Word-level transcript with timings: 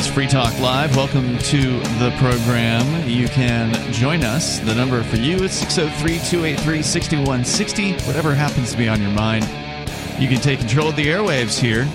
Is 0.00 0.06
Free 0.06 0.26
Talk 0.26 0.58
Live. 0.60 0.96
Welcome 0.96 1.36
to 1.36 1.78
the 1.98 2.14
program. 2.16 3.06
You 3.06 3.28
can 3.28 3.74
join 3.92 4.24
us. 4.24 4.58
The 4.60 4.74
number 4.74 5.02
for 5.02 5.16
you 5.16 5.36
is 5.36 5.52
603 5.52 6.18
283 6.20 6.82
6160. 6.82 7.92
Whatever 8.06 8.34
happens 8.34 8.72
to 8.72 8.78
be 8.78 8.88
on 8.88 9.02
your 9.02 9.10
mind, 9.10 9.44
you 10.18 10.26
can 10.26 10.38
take 10.40 10.60
control 10.60 10.88
of 10.88 10.96
the 10.96 11.04
airwaves 11.04 11.60
here. 11.60 11.86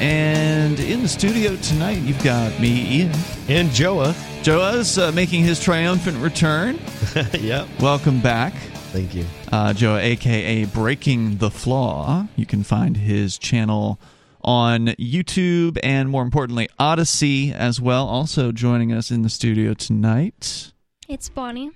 And 0.00 0.78
in 0.78 1.00
the 1.00 1.08
studio 1.08 1.56
tonight, 1.56 1.96
you've 2.02 2.22
got 2.22 2.60
me, 2.60 2.98
Ian. 2.98 3.12
And 3.48 3.70
Joa. 3.70 4.14
Joa's 4.44 4.98
uh, 4.98 5.10
making 5.12 5.44
his 5.44 5.58
triumphant 5.58 6.18
return. 6.18 6.78
yep. 7.32 7.66
Welcome 7.80 8.20
back. 8.20 8.52
Thank 8.92 9.14
you. 9.14 9.24
Uh, 9.50 9.72
Joa, 9.72 9.98
aka 10.00 10.66
Breaking 10.66 11.38
the 11.38 11.50
Flaw. 11.50 12.26
You 12.36 12.44
can 12.44 12.62
find 12.64 12.98
his 12.98 13.38
channel 13.38 13.98
on 14.44 14.88
YouTube 14.98 15.78
and 15.82 16.08
more 16.10 16.22
importantly, 16.22 16.68
Odysee 16.78 17.52
as 17.52 17.80
well. 17.80 18.06
Also 18.06 18.52
joining 18.52 18.92
us 18.92 19.10
in 19.10 19.22
the 19.22 19.28
studio 19.30 19.74
tonight. 19.74 20.72
It's 21.08 21.28
Bonnie. 21.28 21.70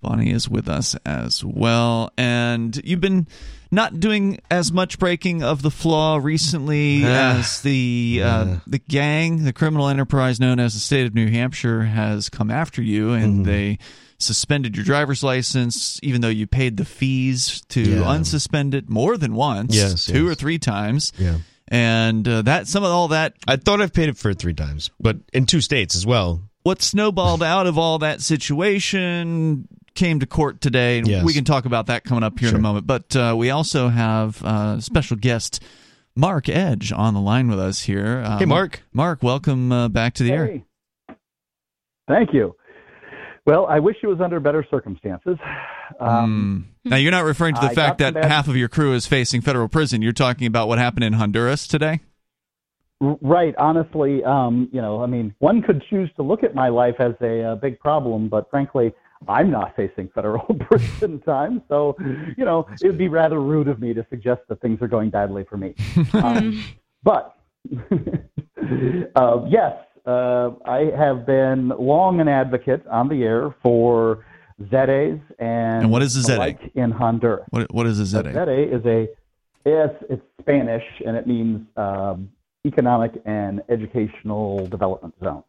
Bonnie 0.00 0.30
is 0.30 0.48
with 0.48 0.68
us 0.68 0.96
as 1.06 1.44
well. 1.44 2.10
And 2.18 2.80
you've 2.84 3.00
been 3.00 3.28
not 3.70 4.00
doing 4.00 4.40
as 4.50 4.72
much 4.72 4.98
breaking 4.98 5.42
of 5.42 5.62
the 5.62 5.70
flaw 5.70 6.18
recently 6.20 7.04
as 7.04 7.60
the 7.62 8.20
uh, 8.24 8.56
the 8.66 8.78
gang, 8.80 9.44
the 9.44 9.52
criminal 9.52 9.88
enterprise 9.88 10.40
known 10.40 10.58
as 10.58 10.74
the 10.74 10.80
state 10.80 11.06
of 11.06 11.14
New 11.14 11.28
Hampshire, 11.30 11.82
has 11.84 12.28
come 12.28 12.50
after 12.50 12.82
you, 12.82 13.12
and 13.12 13.32
Mm-hmm. 13.34 13.42
they 13.44 13.78
suspended 14.18 14.76
your 14.76 14.84
driver's 14.84 15.22
license, 15.24 15.98
even 16.02 16.20
though 16.20 16.28
you 16.28 16.46
paid 16.46 16.76
the 16.76 16.84
fees 16.84 17.60
to 17.70 17.80
Yeah. 17.82 17.96
unsuspend 18.02 18.72
it 18.74 18.88
more 18.88 19.16
than 19.16 19.34
once, 19.34 19.74
Yes, 19.74 20.06
two 20.06 20.24
yes. 20.26 20.32
or 20.32 20.34
three 20.36 20.58
times. 20.58 21.12
Yeah. 21.18 21.38
And 21.72 22.28
uh, 22.28 22.42
that 22.42 22.66
some 22.68 22.84
of 22.84 22.90
all 22.90 23.08
that 23.08 23.34
I 23.48 23.56
thought 23.56 23.80
I've 23.80 23.94
paid 23.94 24.10
it 24.10 24.16
for 24.18 24.30
it 24.30 24.38
three 24.38 24.52
times, 24.54 24.90
but 25.00 25.16
in 25.32 25.46
two 25.46 25.60
states 25.62 25.96
as 25.96 26.04
well. 26.06 26.42
what 26.64 26.82
snowballed 26.82 27.42
out 27.54 27.66
of 27.66 27.78
all 27.78 27.98
that 28.00 28.20
situation 28.20 29.66
came 29.94 30.20
to 30.20 30.26
court 30.26 30.60
today, 30.60 30.98
and 30.98 31.08
Yes. 31.08 31.24
we 31.24 31.32
can 31.32 31.44
talk 31.44 31.64
about 31.64 31.86
that 31.86 32.04
coming 32.04 32.22
up 32.22 32.38
here 32.38 32.50
in 32.50 32.54
a 32.56 32.58
moment. 32.60 32.86
But 32.86 33.16
uh, 33.16 33.34
we 33.36 33.50
also 33.50 33.88
have 33.88 34.42
uh, 34.44 34.80
special 34.80 35.16
guest 35.16 35.62
Mark 36.14 36.48
Edge 36.48 36.92
on 36.92 37.14
the 37.14 37.20
line 37.20 37.48
with 37.48 37.58
us 37.58 37.80
here. 37.82 38.22
Um, 38.24 38.38
Hey, 38.38 38.44
Mark. 38.44 38.82
Mark, 38.92 39.22
welcome 39.22 39.72
uh, 39.72 39.88
back 39.88 40.12
to 40.14 40.22
the 40.24 40.32
air. 40.32 40.62
Thank 42.06 42.34
you. 42.34 42.54
Well, 43.46 43.66
I 43.66 43.78
wish 43.80 43.96
it 44.02 44.06
was 44.06 44.20
under 44.20 44.40
better 44.40 44.64
circumstances. 44.70 45.36
Um, 46.00 46.66
Mm. 46.84 46.90
Now, 46.90 46.96
you're 46.96 47.12
not 47.12 47.24
referring 47.24 47.54
to 47.54 47.60
the 47.60 47.68
I 47.68 47.74
fact 47.74 47.98
that 47.98 48.16
half 48.16 48.48
of 48.48 48.56
your 48.56 48.68
crew 48.68 48.92
is 48.92 49.06
facing 49.06 49.40
federal 49.40 49.68
prison. 49.68 50.02
You're 50.02 50.12
talking 50.12 50.48
about 50.48 50.66
what 50.66 50.78
happened 50.78 51.04
in 51.04 51.12
Honduras 51.12 51.68
today. 51.68 52.00
Right. 53.00 53.54
Honestly, 53.56 54.22
um, 54.24 54.68
you 54.72 54.80
know, 54.80 55.02
I 55.02 55.06
mean, 55.06 55.34
one 55.38 55.62
could 55.62 55.82
choose 55.88 56.10
to 56.16 56.22
look 56.22 56.42
at 56.42 56.54
my 56.54 56.68
life 56.68 56.96
as 56.98 57.14
a, 57.20 57.42
uh 57.42 57.54
big 57.56 57.78
problem, 57.78 58.28
but 58.28 58.50
frankly, 58.50 58.92
I'm 59.28 59.50
not 59.50 59.74
facing 59.76 60.08
federal 60.14 60.44
prison 60.60 61.20
time. 61.20 61.62
So, 61.68 61.96
you 62.36 62.44
know, 62.44 62.66
it 62.80 62.86
would 62.86 62.98
be 62.98 63.08
rather 63.08 63.40
rude 63.40 63.68
of 63.68 63.80
me 63.80 63.94
to 63.94 64.06
suggest 64.10 64.42
that 64.48 64.60
things 64.60 64.80
are 64.82 64.88
going 64.88 65.10
badly 65.10 65.44
for 65.44 65.56
me. 65.56 65.74
Um, 66.14 66.64
but 67.04 67.36
uh, 69.16 69.44
yes, 69.48 69.74
uh, 70.06 70.50
I 70.64 70.90
have 70.96 71.26
been 71.26 71.68
long 71.70 72.20
an 72.20 72.28
advocate 72.28 72.86
on 72.86 73.08
the 73.08 73.24
air 73.24 73.54
for 73.62 74.24
ZEDEs 74.70 75.20
and, 75.38 75.82
And 75.84 75.90
what 75.90 76.02
is 76.02 76.28
a 76.28 76.38
like 76.38 76.60
in 76.74 76.90
Honduras. 76.90 77.44
What, 77.50 77.72
what 77.72 77.86
is 77.86 77.98
a 78.00 78.02
A 78.02 78.06
ZA? 78.06 78.32
ZEDE 78.32 78.72
is 78.72 78.84
a 78.86 79.08
it's 79.64 80.04
it's 80.10 80.22
Spanish 80.40 80.84
and 81.06 81.16
it 81.16 81.26
means 81.26 81.66
um, 81.76 82.30
economic 82.66 83.12
and 83.24 83.62
educational 83.68 84.66
development 84.68 85.14
zone. 85.22 85.44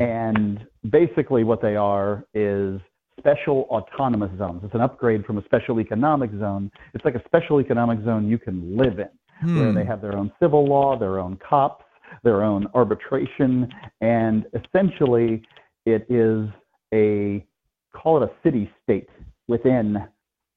And 0.00 0.66
basically, 0.90 1.44
what 1.44 1.62
they 1.62 1.76
are 1.76 2.24
is 2.34 2.80
special 3.18 3.66
autonomous 3.70 4.36
zones. 4.36 4.62
It's 4.64 4.74
an 4.74 4.80
upgrade 4.80 5.24
from 5.24 5.38
a 5.38 5.44
special 5.44 5.80
economic 5.80 6.30
zone. 6.38 6.70
It's 6.94 7.04
like 7.04 7.14
a 7.14 7.22
special 7.24 7.60
economic 7.60 8.04
zone 8.04 8.28
you 8.28 8.38
can 8.38 8.76
live 8.76 8.98
in, 8.98 9.08
where 9.56 9.68
Hmm. 9.70 9.74
they 9.74 9.84
have 9.84 10.00
their 10.02 10.16
own 10.16 10.32
civil 10.40 10.64
law, 10.66 10.98
their 10.98 11.18
own 11.20 11.36
cops, 11.36 11.84
their 12.24 12.42
own 12.42 12.66
arbitration, 12.74 13.72
and 14.00 14.46
essentially, 14.54 15.42
it 15.86 16.04
is 16.10 16.48
a 16.92 17.44
call 17.96 18.22
it 18.22 18.28
a 18.28 18.32
city 18.42 18.70
state 18.82 19.08
within 19.48 19.96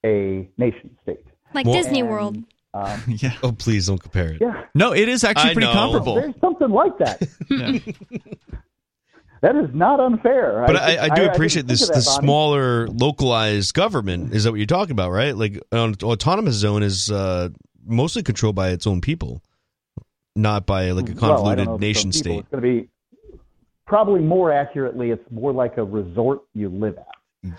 a 0.04 0.48
nation 0.58 0.96
state. 1.02 1.24
Like 1.54 1.66
Well- 1.66 1.74
Disney 1.74 2.00
And, 2.00 2.08
World. 2.10 2.36
um, 2.74 3.02
yeah. 3.08 3.32
Oh, 3.42 3.52
please 3.52 3.86
don't 3.88 4.00
compare 4.00 4.32
it. 4.32 4.38
yeah, 4.40 4.64
No, 4.74 4.92
it 4.92 5.08
is 5.08 5.24
actually 5.24 5.50
I 5.50 5.54
pretty 5.54 5.66
know. 5.68 5.72
comparable. 5.72 6.14
there's 6.16 6.34
something 6.40 6.70
like 6.70 6.96
that. 6.98 7.20
That 9.42 9.56
is 9.56 9.70
not 9.72 10.00
unfair. 10.00 10.64
But 10.66 10.76
I, 10.76 11.04
I, 11.04 11.08
do 11.08 11.14
didn't 11.14 11.34
appreciate 11.34 11.66
think 11.66 11.78
this. 11.78 11.88
The 11.88 12.02
smaller 12.02 12.86
localized 12.88 13.72
government. 13.72 14.34
Is 14.34 14.44
that 14.44 14.50
what 14.50 14.58
you're 14.58 14.66
talking 14.66 14.92
about, 14.92 15.12
right? 15.12 15.34
Like 15.34 15.58
an 15.72 15.94
autonomous 16.02 16.56
zone 16.56 16.82
is 16.82 17.10
uh, 17.10 17.48
mostly 17.82 18.22
controlled 18.22 18.54
by 18.54 18.68
its 18.68 18.86
own 18.86 19.00
people, 19.00 19.42
not 20.36 20.66
by 20.66 20.90
like 20.90 21.08
a 21.08 21.14
Well, 21.14 21.24
I 21.24 21.54
don't 21.54 21.64
convoluted 21.64 21.66
know 21.68 21.74
if 21.76 21.80
nation 21.80 22.10
people, 22.10 22.20
state. 22.20 22.38
It's 22.40 22.48
going 22.50 22.62
to 22.62 22.82
be 22.82 22.88
probably 23.86 24.20
more 24.20 24.52
accurately. 24.52 25.08
It's 25.10 25.24
more 25.30 25.54
like 25.54 25.78
a 25.78 25.84
resort 25.84 26.40
you 26.52 26.68
live 26.68 26.98
at. 26.98 27.06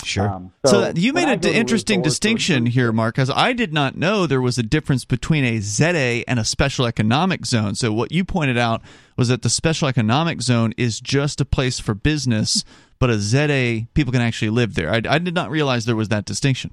Sure. 0.03 0.29
Um, 0.29 0.53
So, 0.65 0.93
so 0.93 0.93
you 0.95 1.11
made 1.11 1.27
an 1.27 1.39
go 1.39 1.49
to 1.49 1.55
a 1.55 1.59
interesting 1.59 1.99
resort 1.99 2.05
or 2.05 2.07
a 2.07 2.11
distinction 2.11 2.65
here, 2.67 2.91
Mark, 2.91 3.15
because 3.15 3.31
I 3.31 3.53
did 3.53 3.73
not 3.73 3.95
know 3.95 4.27
there 4.27 4.41
was 4.41 4.57
a 4.57 4.63
difference 4.63 5.05
between 5.05 5.43
a 5.43 5.59
ZA 5.59 6.23
and 6.27 6.39
a 6.39 6.45
special 6.45 6.85
economic 6.85 7.45
zone. 7.45 7.73
So 7.73 7.91
what 7.91 8.11
you 8.11 8.23
pointed 8.23 8.57
out 8.57 8.81
was 9.17 9.29
that 9.29 9.41
the 9.41 9.49
special 9.49 9.87
economic 9.87 10.41
zone 10.41 10.73
is 10.77 10.99
just 10.99 11.41
a 11.41 11.45
place 11.45 11.79
for 11.79 11.95
business, 11.95 12.63
but 12.99 13.09
a 13.09 13.17
ZA 13.19 13.87
people 13.95 14.11
can 14.11 14.21
actually 14.21 14.51
live 14.51 14.75
there. 14.75 14.91
I, 14.91 15.01
I 15.09 15.17
did 15.17 15.33
not 15.33 15.49
realize 15.49 15.85
there 15.85 15.95
was 15.95 16.09
that 16.09 16.25
distinction. 16.25 16.69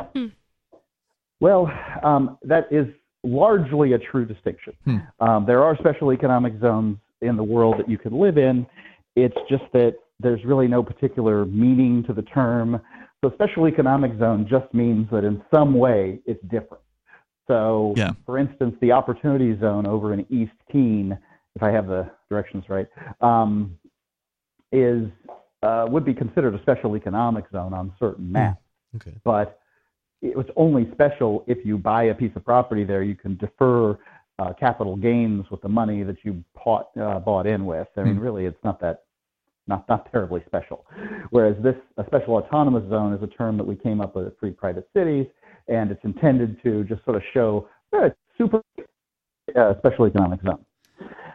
Well, 1.41 1.71
um, 2.03 2.37
that 2.43 2.67
is 2.71 2.87
largely 3.25 3.95
a 3.95 3.99
true 3.99 4.27
distinction. 4.27 4.75
Hmm. 4.85 4.99
Um, 5.21 5.47
there 5.47 5.63
are 5.63 5.77
special 5.79 6.13
economic 6.13 6.61
zones 6.61 6.99
in 7.23 7.37
the 7.37 7.43
world 7.43 7.77
that 7.79 7.89
you 7.89 7.97
can 7.97 8.19
live 8.19 8.37
in. 8.37 8.67
It's 9.17 9.37
just 9.49 9.65
that 9.73 9.95
there's 10.21 10.45
really 10.45 10.69
no 10.69 10.83
particular 10.83 11.45
meaning 11.45 12.05
to 12.07 12.13
the 12.13 12.23
term. 12.23 12.81
So, 13.23 13.31
special 13.35 13.67
economic 13.67 14.17
zone 14.19 14.47
just 14.49 14.73
means 14.73 15.09
that 15.11 15.25
in 15.25 15.43
some 15.53 15.75
way 15.75 16.21
it's 16.25 16.43
different. 16.45 16.83
So, 17.49 17.95
Yeah. 17.97 18.13
for 18.25 18.39
instance, 18.39 18.77
the 18.81 18.93
opportunity 18.93 19.59
zone 19.59 19.87
over 19.87 20.13
in 20.13 20.25
East 20.31 20.53
Keene, 20.71 21.19
if 21.57 21.63
I 21.63 21.71
have 21.71 21.89
the 21.89 22.09
directions 22.29 22.69
right, 22.69 22.87
um, 23.21 23.77
is 24.71 25.09
uh, 25.63 25.87
would 25.91 26.05
be 26.05 26.15
considered 26.15 26.55
a 26.55 26.63
special 26.63 26.97
economic 26.97 27.45
zone 27.51 27.75
on 27.75 27.93
certain 27.99 28.31
maps 28.31 28.63
okay. 28.95 29.15
but 29.25 29.61
it 30.23 30.37
was 30.37 30.47
only 30.57 30.91
special 30.93 31.45
if 31.47 31.65
you 31.65 31.79
buy 31.79 32.05
a 32.05 32.15
piece 32.15 32.35
of 32.35 32.45
property 32.45 32.85
there. 32.85 33.03
You 33.03 33.15
can 33.15 33.37
defer 33.37 33.99
uh, 34.39 34.53
capital 34.59 34.97
gains 34.97 35.49
with 35.51 35.61
the 35.61 35.69
money 35.69 36.03
that 36.03 36.17
you 36.25 36.43
bought 36.55 36.91
uh, 37.01 37.19
bought 37.21 37.47
in 37.47 37.67
with. 37.67 37.89
I 37.97 38.03
mean, 38.03 38.17
Hmm. 38.17 38.21
really, 38.21 38.47
it's 38.47 38.63
not 38.65 38.81
that 38.81 39.05
not 39.69 39.89
not 39.89 40.11
terribly 40.11 40.43
special. 40.47 40.87
Whereas 41.31 41.57
this 41.63 41.77
a 41.97 42.05
special 42.07 42.35
autonomous 42.35 42.89
zone 42.91 43.13
is 43.15 43.23
a 43.23 43.27
term 43.27 43.57
that 43.59 43.67
we 43.67 43.77
came 43.77 44.01
up 44.01 44.17
with 44.17 44.27
at 44.27 44.39
Free 44.39 44.51
Private 44.51 44.89
Cities, 44.97 45.27
and 45.69 45.91
it's 45.91 46.05
intended 46.05 46.63
to 46.63 46.85
just 46.85 47.05
sort 47.05 47.17
of 47.17 47.23
show 47.33 47.69
it's 47.93 48.17
super 48.37 48.63
uh, 49.57 49.75
special 49.79 50.07
economic 50.07 50.41
zone. 50.43 50.65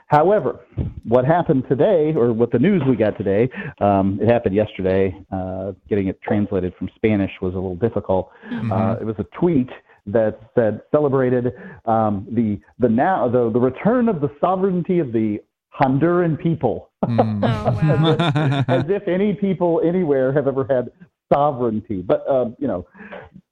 However, 0.07 0.59
what 1.05 1.25
happened 1.25 1.63
today, 1.67 2.13
or 2.15 2.33
what 2.33 2.51
the 2.51 2.59
news 2.59 2.83
we 2.87 2.95
got 2.95 3.17
today, 3.17 3.49
um, 3.81 4.19
it 4.21 4.29
happened 4.29 4.53
yesterday. 4.53 5.15
Uh, 5.31 5.71
getting 5.89 6.07
it 6.07 6.21
translated 6.21 6.73
from 6.77 6.89
Spanish 6.95 7.31
was 7.41 7.53
a 7.53 7.55
little 7.55 7.75
difficult. 7.75 8.29
Uh, 8.71 8.97
it 9.01 9.05
was 9.05 9.15
a 9.17 9.23
tweet 9.39 9.69
that 10.05 10.39
said 10.53 10.81
celebrated 10.91 11.53
um, 11.85 12.27
the 12.31 12.59
the 12.79 12.89
now 12.89 13.27
the 13.27 13.49
the 13.51 13.59
return 13.59 14.09
of 14.09 14.21
the 14.21 14.29
sovereignty 14.39 14.99
of 14.99 15.11
the 15.13 15.39
Honduran 15.79 16.39
people, 16.41 16.89
Mm. 17.03 17.43
Oh, 17.43 18.07
wow. 18.07 18.63
as 18.69 18.85
if 18.89 19.07
any 19.07 19.33
people 19.33 19.81
anywhere 19.83 20.31
have 20.31 20.47
ever 20.47 20.65
had 20.69 20.89
sovereignty. 21.33 22.01
But 22.01 22.25
um, 22.29 22.55
you 22.59 22.67
know, 22.67 22.85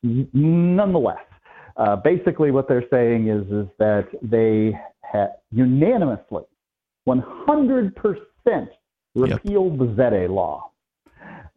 n- 0.06 0.30
nonetheless, 0.34 1.20
uh, 1.78 1.98
basically 1.98 2.52
what 2.52 2.68
they're 2.70 2.86
saying 2.90 3.28
is 3.28 3.46
is 3.52 3.68
that 3.80 4.08
they 4.22 4.80
had 5.02 5.32
unanimously, 5.52 6.44
100% 7.08 7.94
repealed 9.16 9.80
the 9.80 9.94
ZEDE 9.98 10.30
law. 10.30 10.70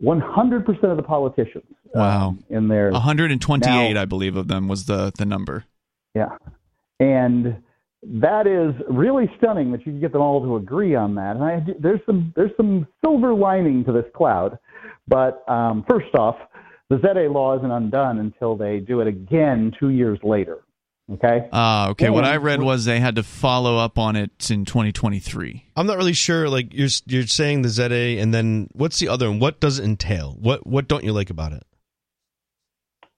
100% 0.02 0.82
of 0.90 0.96
the 0.96 1.02
politicians. 1.02 1.64
Wow. 1.94 2.28
um, 2.30 2.44
in 2.50 2.66
there. 2.66 2.90
128, 2.90 3.92
Now- 3.94 4.00
I 4.02 4.04
believe, 4.04 4.34
of 4.36 4.48
them 4.48 4.66
was 4.66 4.86
the, 4.86 5.12
the 5.16 5.24
number. 5.24 5.64
yeah. 6.14 6.30
And 6.98 7.62
that 8.06 8.46
is 8.46 8.74
really 8.88 9.30
stunning 9.38 9.72
that 9.72 9.80
you 9.86 9.92
can 9.92 10.00
get 10.00 10.12
them 10.12 10.20
all 10.20 10.42
to 10.42 10.56
agree 10.56 10.94
on 10.94 11.14
that. 11.16 11.36
And 11.36 11.44
I, 11.44 11.60
there's 11.78 12.00
some 12.06 12.32
there's 12.36 12.50
some 12.56 12.86
silver 13.04 13.34
lining 13.34 13.84
to 13.84 13.92
this 13.92 14.04
cloud. 14.14 14.58
But 15.06 15.48
um, 15.48 15.84
first 15.88 16.14
off, 16.14 16.36
the 16.90 16.98
ZA 17.00 17.30
law 17.30 17.56
isn't 17.58 17.70
undone 17.70 18.18
until 18.18 18.56
they 18.56 18.78
do 18.78 19.00
it 19.00 19.06
again 19.06 19.72
two 19.78 19.90
years 19.90 20.18
later. 20.22 20.58
Okay. 21.12 21.48
Ah, 21.52 21.90
okay. 21.90 22.08
What 22.08 22.24
I 22.24 22.36
read 22.36 22.62
was 22.62 22.86
they 22.86 22.98
had 22.98 23.16
to 23.16 23.22
follow 23.22 23.76
up 23.76 23.98
on 23.98 24.16
it 24.16 24.50
in 24.50 24.64
2023. 24.64 25.66
I'm 25.76 25.86
not 25.86 25.98
really 25.98 26.14
sure. 26.14 26.48
Like 26.48 26.72
you're 26.72 26.88
you're 27.06 27.26
saying 27.26 27.62
the 27.62 27.68
ZA, 27.68 28.18
and 28.20 28.32
then 28.32 28.68
what's 28.72 28.98
the 29.00 29.08
other 29.08 29.28
one? 29.28 29.38
What 29.38 29.60
does 29.60 29.78
it 29.78 29.84
entail? 29.84 30.34
What 30.40 30.66
what 30.66 30.88
don't 30.88 31.04
you 31.04 31.12
like 31.12 31.28
about 31.28 31.52
it? 31.52 31.64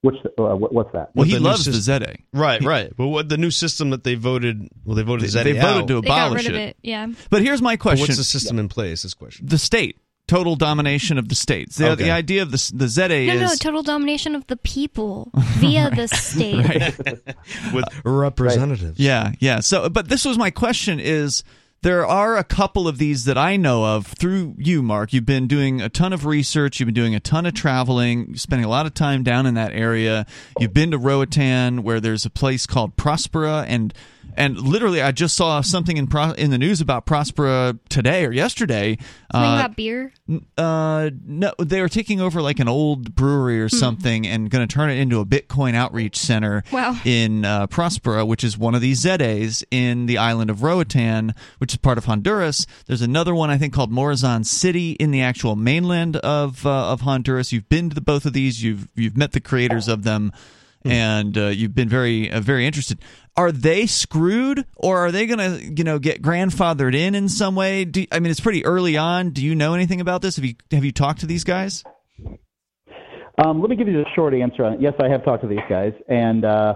Which 0.06 0.17
uh, 0.38 0.55
what, 0.56 0.73
what's 0.73 0.93
that? 0.93 1.11
Well, 1.14 1.23
With 1.23 1.29
he 1.29 1.35
the 1.35 1.41
new 1.41 1.47
loves 1.47 1.64
the 1.64 1.73
system. 1.73 2.03
ZA. 2.05 2.17
Right, 2.32 2.62
right. 2.62 2.93
But 2.97 3.08
what 3.08 3.29
the 3.29 3.37
new 3.37 3.50
system 3.50 3.91
that 3.91 4.05
they 4.05 4.14
voted? 4.14 4.69
Well, 4.85 4.94
they 4.94 5.03
voted 5.03 5.25
They, 5.25 5.29
ZA 5.29 5.43
they 5.44 5.53
voted 5.53 5.64
out. 5.82 5.88
to 5.88 6.00
They 6.00 6.08
got 6.08 6.26
abolish 6.29 6.44
rid 6.47 6.55
of 6.55 6.61
it. 6.61 6.69
it. 6.70 6.76
Yeah. 6.82 7.06
But 7.31 7.43
here's 7.43 7.61
my 7.61 7.75
But 7.75 7.81
question: 7.81 8.03
what's 8.05 8.17
the 8.19 8.25
system 8.25 8.58
in 8.58 8.69
place? 8.69 9.03
This 9.03 9.14
question. 9.14 9.47
the 9.47 9.58
state, 9.58 9.99
total 10.29 10.55
domination 10.56 11.19
of 11.19 11.29
the 11.29 11.35
states. 11.35 11.76
The, 11.76 11.91
Okay. 11.91 12.05
the 12.05 12.11
idea 12.12 12.43
of 12.43 12.50
the 12.53 12.70
the 12.75 12.88
ZA 12.88 13.08
No, 13.08 13.14
is 13.35 13.41
no, 13.41 13.55
total 13.56 13.82
domination 13.82 14.35
of 14.35 14.47
the 14.47 14.56
people 14.56 15.31
via 15.58 15.91
the 15.91 16.06
state. 16.09 16.97
with 17.75 17.85
representatives. 18.05 18.99
Yeah, 19.00 19.32
yeah. 19.41 19.61
So, 19.61 19.88
but 19.88 20.09
this 20.09 20.25
was 20.25 20.38
my 20.38 20.50
question: 20.50 21.00
is 21.00 21.43
there 21.87 22.05
are 22.05 22.37
a 22.37 22.43
couple 22.43 22.88
of 22.88 22.99
these 22.99 23.27
that 23.27 23.38
I 23.38 23.56
know 23.56 23.85
of 23.85 24.09
through 24.09 24.56
you, 24.59 24.83
Mark. 24.83 25.12
You've 25.12 25.25
been 25.25 25.47
doing 25.47 25.81
a 25.81 25.88
ton 25.88 26.12
of 26.12 26.27
research. 26.27 26.81
You've 26.81 26.88
been 26.88 26.94
doing 26.94 27.15
a 27.15 27.21
ton 27.21 27.47
of 27.47 27.55
traveling. 27.55 28.35
Spending 28.35 28.65
a 28.65 28.69
lot 28.69 28.87
of 28.87 28.94
time 28.94 29.23
down 29.23 29.47
in 29.47 29.55
that 29.55 29.73
area. 29.73 30.27
You've 30.59 30.75
been 30.75 30.91
to 30.91 30.99
Roatan, 30.99 31.85
where 31.85 32.00
there's 32.00 32.27
a 32.27 32.31
place 32.31 32.67
called 32.67 32.97
Prospera, 32.97 33.65
and 33.69 33.94
and 34.37 34.59
literally, 34.61 35.00
I 35.03 35.12
just 35.12 35.35
saw 35.37 35.61
something 35.61 35.97
in 35.97 36.06
Pro- 36.06 36.33
in 36.33 36.50
the 36.50 36.59
news 36.59 36.81
about 36.81 37.06
Prospera 37.06 37.79
today 37.88 38.25
or 38.25 38.33
yesterday. 38.33 38.99
Something 39.33 39.50
Uh, 39.50 39.55
about 39.56 39.77
beer. 39.77 40.12
uh, 40.59 41.11
no, 41.27 41.53
they 41.59 41.81
were 41.81 41.88
taking 41.88 42.21
over 42.21 42.41
like 42.43 42.59
an 42.61 42.69
old 42.69 43.15
brewery 43.15 43.61
or 43.61 43.69
something 43.69 44.27
and 44.27 44.50
going 44.50 44.67
to 44.67 44.73
turn 44.73 44.91
it 44.91 44.94
into 44.99 45.21
a 45.21 45.25
Bitcoin 45.27 45.75
outreach 45.75 46.17
center 46.17 46.62
Wow. 46.73 46.97
in 47.05 47.44
uh, 47.44 47.67
Prospera, 47.67 48.27
which 48.27 48.44
is 48.44 48.56
one 48.56 48.75
of 48.75 48.81
these 48.81 49.00
ZAs 49.00 49.65
in 49.71 50.06
the 50.06 50.19
island 50.19 50.50
of 50.50 50.62
Roatan, 50.62 51.35
which 51.59 51.73
is 51.73 51.79
part 51.79 51.99
of 51.99 52.05
Honduras. 52.05 52.67
There's 52.87 53.03
another 53.03 53.35
one 53.35 53.50
I 53.50 53.59
think 53.59 53.73
called 53.73 53.91
Morazan 53.93 54.44
City 54.47 54.93
in 54.93 55.11
the 55.11 55.23
actual 55.23 55.56
mainland 55.56 56.17
of 56.19 56.65
uh, 56.67 56.93
of 56.93 57.00
Honduras. 57.03 57.53
You've 57.53 57.69
been 57.69 57.88
to 57.91 57.94
the, 57.94 58.00
both 58.00 58.27
of 58.27 58.33
these. 58.33 58.62
You've 58.62 58.88
you've 58.94 59.17
met 59.17 59.33
the 59.33 59.41
creators 59.41 59.88
of 59.88 60.03
them. 60.05 60.33
And 60.85 61.37
uh, 61.37 61.47
you've 61.47 61.75
been 61.75 61.88
very, 61.88 62.31
uh, 62.31 62.38
very 62.38 62.65
interested. 62.65 62.99
Are 63.37 63.53
they 63.53 63.87
screwed, 63.87 64.65
or 64.77 64.99
are 64.99 65.12
they 65.12 65.27
going 65.27 65.38
to, 65.38 65.62
you 65.62 65.85
know, 65.85 65.99
get 65.99 66.23
grandfathered 66.23 66.94
in 66.94 67.15
in 67.15 67.29
some 67.29 67.55
way? 67.55 67.85
Do, 67.85 68.06
I 68.11 68.19
mean, 68.19 68.31
it's 68.31 68.41
pretty 68.41 68.65
early 68.65 68.97
on. 68.97 69.31
Do 69.31 69.44
you 69.44 69.55
know 69.55 69.75
anything 69.75 70.00
about 70.00 70.23
this? 70.23 70.37
Have 70.37 70.44
you 70.44 70.55
have 70.71 70.85
you 70.85 70.93
talked 70.93 71.21
to 71.21 71.27
these 71.27 71.44
guys? 71.44 71.85
Um, 73.44 73.61
let 73.61 73.69
me 73.69 73.77
give 73.77 73.88
you 73.88 73.94
the 73.94 74.06
short 74.15 74.33
answer 74.33 74.65
on 74.65 74.75
it. 74.75 74.81
Yes, 74.81 74.94
I 74.99 75.09
have 75.11 75.23
talked 75.23 75.43
to 75.43 75.49
these 75.49 75.59
guys, 75.69 75.93
and 76.09 76.47
uh, 76.47 76.75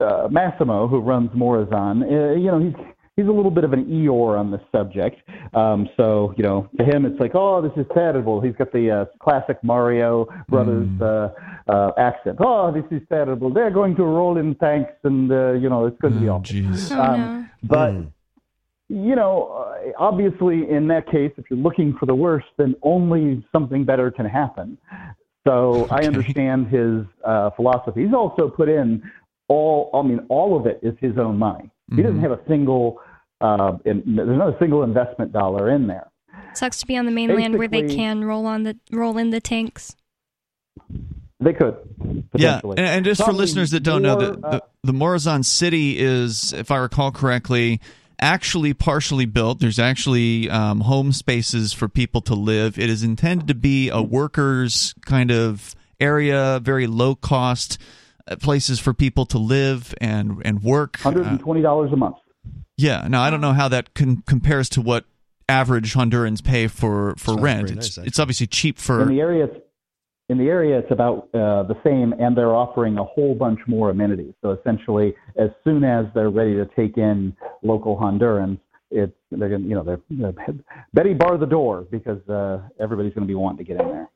uh, 0.00 0.28
Massimo, 0.30 0.88
who 0.88 1.00
runs 1.00 1.30
Morazan, 1.30 2.02
uh, 2.02 2.34
you 2.38 2.46
know, 2.46 2.58
he's 2.58 2.74
he's 3.16 3.26
a 3.26 3.32
little 3.32 3.50
bit 3.50 3.64
of 3.64 3.72
an 3.72 3.84
Eeyore 3.86 4.38
on 4.38 4.50
this 4.50 4.60
subject. 4.70 5.20
Um, 5.54 5.88
so, 5.96 6.34
you 6.36 6.44
know, 6.44 6.68
to 6.78 6.84
him, 6.84 7.04
it's 7.06 7.18
like, 7.18 7.32
oh, 7.34 7.62
this 7.62 7.72
is 7.76 7.86
terrible. 7.94 8.40
He's 8.40 8.54
got 8.56 8.72
the 8.72 8.90
uh, 8.90 9.04
classic 9.22 9.56
Mario 9.62 10.26
Brothers 10.48 10.88
uh, 11.00 11.28
uh, 11.68 11.90
accent. 11.98 12.36
Oh, 12.40 12.70
this 12.72 12.84
is 12.90 13.06
terrible. 13.08 13.52
They're 13.52 13.70
going 13.70 13.96
to 13.96 14.04
roll 14.04 14.36
in 14.38 14.54
tanks, 14.56 14.92
and 15.04 15.30
uh, 15.30 15.52
you 15.52 15.68
know, 15.68 15.86
it's 15.86 15.98
going 16.00 16.14
to 16.14 16.20
be 16.20 16.28
Oh, 16.28 16.34
awful. 16.36 16.54
jeez. 16.54 16.90
Oh 16.96 17.00
Um, 17.02 17.20
no. 17.20 17.46
But 17.64 17.92
Mm. 17.92 18.12
you 18.88 19.16
know, 19.16 19.66
uh, 19.66 19.90
obviously, 19.98 20.70
in 20.70 20.86
that 20.88 21.06
case, 21.10 21.32
if 21.36 21.44
you're 21.50 21.58
looking 21.58 21.94
for 21.98 22.06
the 22.06 22.14
worst, 22.14 22.46
then 22.56 22.74
only 22.82 23.44
something 23.52 23.84
better 23.84 24.10
can 24.10 24.26
happen. 24.26 24.78
So 25.46 25.86
I 25.90 26.04
understand 26.06 26.68
his 26.68 27.04
uh, 27.24 27.50
philosophy. 27.50 28.04
He's 28.04 28.14
also 28.14 28.48
put 28.48 28.68
in 28.68 29.02
all. 29.48 29.90
I 29.94 30.02
mean, 30.02 30.20
all 30.28 30.56
of 30.58 30.66
it 30.66 30.78
is 30.82 30.94
his 31.00 31.18
own 31.18 31.36
money. 31.38 31.70
He 31.94 32.02
doesn't 32.02 32.18
Mhm. 32.18 32.22
have 32.22 32.32
a 32.32 32.40
single. 32.48 33.00
Uh, 33.40 33.76
in, 33.84 34.02
there's 34.16 34.38
not 34.38 34.54
a 34.54 34.58
single 34.58 34.82
investment 34.82 35.30
dollar 35.32 35.70
in 35.70 35.86
there. 35.88 36.08
Sucks 36.54 36.80
to 36.80 36.86
be 36.86 36.96
on 36.96 37.04
the 37.04 37.10
mainland 37.12 37.56
where 37.58 37.68
they 37.68 37.86
can 37.86 38.24
roll 38.24 38.46
on 38.46 38.62
the 38.62 38.76
roll 38.90 39.18
in 39.18 39.30
the 39.30 39.40
tanks. 39.40 39.94
They 41.38 41.52
could. 41.52 41.76
Yeah, 42.34 42.60
and, 42.64 42.78
and 42.78 43.04
just 43.04 43.22
for 43.22 43.32
listeners 43.32 43.70
that 43.72 43.80
don't 43.80 44.02
know, 44.02 44.16
the, 44.16 44.46
uh, 44.46 44.50
the, 44.50 44.62
the 44.84 44.92
Morazan 44.92 45.44
City 45.44 45.98
is, 45.98 46.52
if 46.54 46.70
I 46.70 46.78
recall 46.78 47.10
correctly, 47.12 47.80
actually 48.18 48.72
partially 48.72 49.26
built. 49.26 49.60
There's 49.60 49.78
actually 49.78 50.48
um, 50.48 50.80
home 50.80 51.12
spaces 51.12 51.74
for 51.74 51.88
people 51.88 52.22
to 52.22 52.34
live. 52.34 52.78
It 52.78 52.88
is 52.88 53.02
intended 53.02 53.48
to 53.48 53.54
be 53.54 53.90
a 53.90 54.00
workers' 54.00 54.94
kind 55.04 55.30
of 55.30 55.74
area, 56.00 56.58
very 56.62 56.86
low 56.86 57.14
cost 57.14 57.76
uh, 58.26 58.36
places 58.36 58.80
for 58.80 58.94
people 58.94 59.26
to 59.26 59.38
live 59.38 59.94
and 60.00 60.40
and 60.44 60.62
work. 60.62 60.96
Hundred 61.00 61.26
Uh, 61.26 61.36
twenty 61.36 61.60
dollars 61.60 61.92
a 61.92 61.96
month. 61.96 62.16
yeah. 62.78 63.06
Now 63.08 63.22
I 63.22 63.28
don't 63.28 63.42
know 63.42 63.52
how 63.52 63.68
that 63.68 63.92
con- 63.94 64.22
compares 64.26 64.70
to 64.70 64.80
what 64.80 65.04
average 65.48 65.92
Hondurans 65.94 66.42
pay 66.42 66.66
for 66.66 67.14
for 67.16 67.32
Sounds 67.32 67.40
rent. 67.42 67.66
pretty 67.66 67.78
It's 67.78 67.98
it's 67.98 68.18
obviously 68.18 68.46
cheap 68.46 68.78
for 68.78 69.02
In 69.02 69.08
the 69.08 69.20
area, 69.20 69.44
it's, 69.44 69.56
in 70.28 70.38
the 70.38 70.48
area, 70.48 70.78
it's 70.78 70.90
about 70.90 71.28
uh, 71.34 71.62
the 71.64 71.76
same, 71.84 72.12
and 72.18 72.36
they're 72.36 72.54
offering 72.54 72.98
a 72.98 73.04
whole 73.04 73.34
bunch 73.34 73.60
more 73.66 73.90
amenities. 73.90 74.34
So 74.42 74.50
essentially, 74.50 75.14
as 75.36 75.50
soon 75.62 75.84
as 75.84 76.06
they're 76.14 76.30
ready 76.30 76.54
to 76.54 76.66
take 76.76 76.98
in 76.98 77.36
local 77.62 77.96
Hondurans, 77.96 78.58
it's 78.90 79.12
they're 79.30 79.48
gonna, 79.48 79.64
you 79.66 79.74
know, 79.74 79.82
they're 79.84 80.00
know, 80.10 80.34
Betty 80.94 81.14
bar 81.14 81.38
the 81.38 81.46
door 81.46 81.86
because 81.90 82.26
uh, 82.28 82.60
everybody's 82.80 83.14
going 83.14 83.26
to 83.26 83.28
be 83.28 83.34
wanting 83.34 83.58
to 83.58 83.72
get 83.72 83.80
in 83.80 83.88
there. 83.88 84.08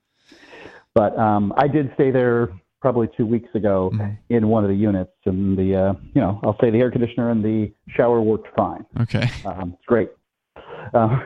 But 0.94 1.16
um, 1.18 1.52
I 1.56 1.68
did 1.68 1.92
stay 1.94 2.10
there 2.10 2.48
probably 2.80 3.08
two 3.16 3.26
weeks 3.26 3.54
ago 3.54 3.90
Mhm. 3.94 4.16
in 4.30 4.48
one 4.48 4.64
of 4.64 4.70
the 4.70 4.76
units, 4.76 5.12
and 5.26 5.56
the 5.56 5.76
uh, 5.76 5.92
you 6.14 6.20
know, 6.20 6.40
I'll 6.42 6.56
say 6.60 6.70
the 6.70 6.78
air 6.78 6.90
conditioner 6.90 7.30
and 7.30 7.44
the 7.44 7.72
shower 7.88 8.20
worked 8.20 8.48
fine. 8.56 8.84
okay. 9.00 9.28
Um, 9.44 9.74
it's 9.76 9.86
great. 9.86 10.10
Uh, 10.92 11.18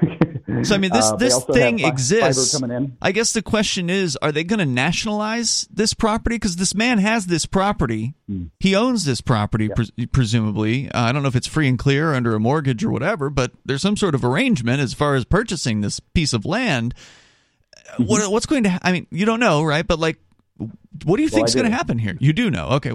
So 0.62 0.74
I 0.74 0.78
mean, 0.78 0.92
this 0.92 1.06
uh, 1.06 1.16
this 1.16 1.42
thing 1.46 1.78
fi- 1.78 1.88
exists. 1.88 2.52
Fiber 2.52 2.64
coming 2.68 2.76
in. 2.84 2.96
I 3.02 3.12
guess 3.12 3.32
the 3.32 3.42
question 3.42 3.88
is, 3.90 4.16
are 4.22 4.30
they 4.30 4.44
going 4.44 4.58
to 4.60 4.66
nationalize 4.66 5.66
this 5.72 5.94
property? 5.94 6.36
Because 6.36 6.56
this 6.56 6.74
man 6.74 6.98
has 6.98 7.26
this 7.26 7.44
property. 7.46 8.14
Hmm. 8.28 8.44
He 8.60 8.74
owns 8.76 9.04
this 9.04 9.20
property, 9.20 9.66
Yeah. 9.66 9.74
pres- 9.74 9.90
presumably. 10.12 10.90
Uh, 10.90 11.00
I 11.02 11.12
don't 11.12 11.22
know 11.22 11.28
if 11.28 11.36
it's 11.36 11.46
free 11.46 11.66
and 11.68 11.78
clear 11.78 12.12
under 12.14 12.34
a 12.34 12.40
mortgage 12.40 12.84
or 12.84 12.90
whatever, 12.90 13.30
but 13.30 13.52
there's 13.64 13.82
some 13.82 13.96
sort 13.96 14.14
of 14.14 14.24
arrangement 14.24 14.80
as 14.80 14.92
far 14.94 15.14
as 15.16 15.24
purchasing 15.24 15.80
this 15.80 15.98
piece 15.98 16.32
of 16.32 16.44
land. 16.44 16.94
Uh, 16.94 17.00
Mm-hmm. 17.94 18.04
What, 18.04 18.30
what's 18.32 18.46
going 18.46 18.64
to? 18.64 18.70
Ha- 18.70 18.78
I 18.82 18.92
mean, 18.92 19.06
you 19.10 19.24
don't 19.24 19.38
know, 19.40 19.62
right? 19.62 19.86
But 19.86 19.98
like, 20.00 20.18
what 20.56 21.16
do 21.16 21.22
you 21.22 21.28
Well, 21.28 21.28
think's 21.28 21.54
I 21.56 21.60
going 21.60 21.70
to 21.70 21.76
happen 21.76 21.98
here? 21.98 22.16
You 22.20 22.32
do 22.32 22.50
know. 22.50 22.68
Okay, 22.70 22.90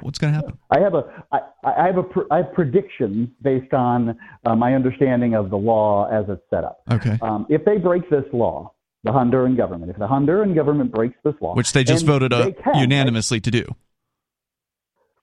what's 0.00 0.18
going 0.18 0.32
to 0.32 0.36
happen? 0.36 0.58
I 0.70 0.80
have 0.80 0.94
a 0.94 1.04
I, 1.30 1.38
I 1.62 1.86
have 1.86 1.98
a 1.98 2.02
pr- 2.02 2.30
I 2.30 2.38
have 2.38 2.52
predictions 2.54 3.28
based 3.42 3.72
on 3.74 4.18
uh, 4.46 4.56
my 4.56 4.74
understanding 4.74 5.34
of 5.34 5.50
the 5.50 5.56
law 5.58 6.08
as 6.10 6.24
it's 6.28 6.42
set 6.50 6.64
up. 6.64 6.80
Okay, 6.90 7.18
Um, 7.20 7.46
if 7.50 7.64
they 7.64 7.76
break 7.76 8.08
this 8.08 8.24
law, 8.32 8.72
the 9.04 9.10
Honduran 9.10 9.56
government, 9.56 9.90
if 9.90 9.98
the 9.98 10.06
Honduran 10.08 10.54
government 10.54 10.90
breaks 10.92 11.16
this 11.24 11.34
law, 11.40 11.54
which 11.54 11.72
they 11.72 11.84
just 11.84 12.06
voted 12.06 12.32
uh, 12.32 12.44
they 12.44 12.52
can, 12.52 12.76
unanimously 12.76 13.40
to 13.40 13.50
do. 13.50 13.64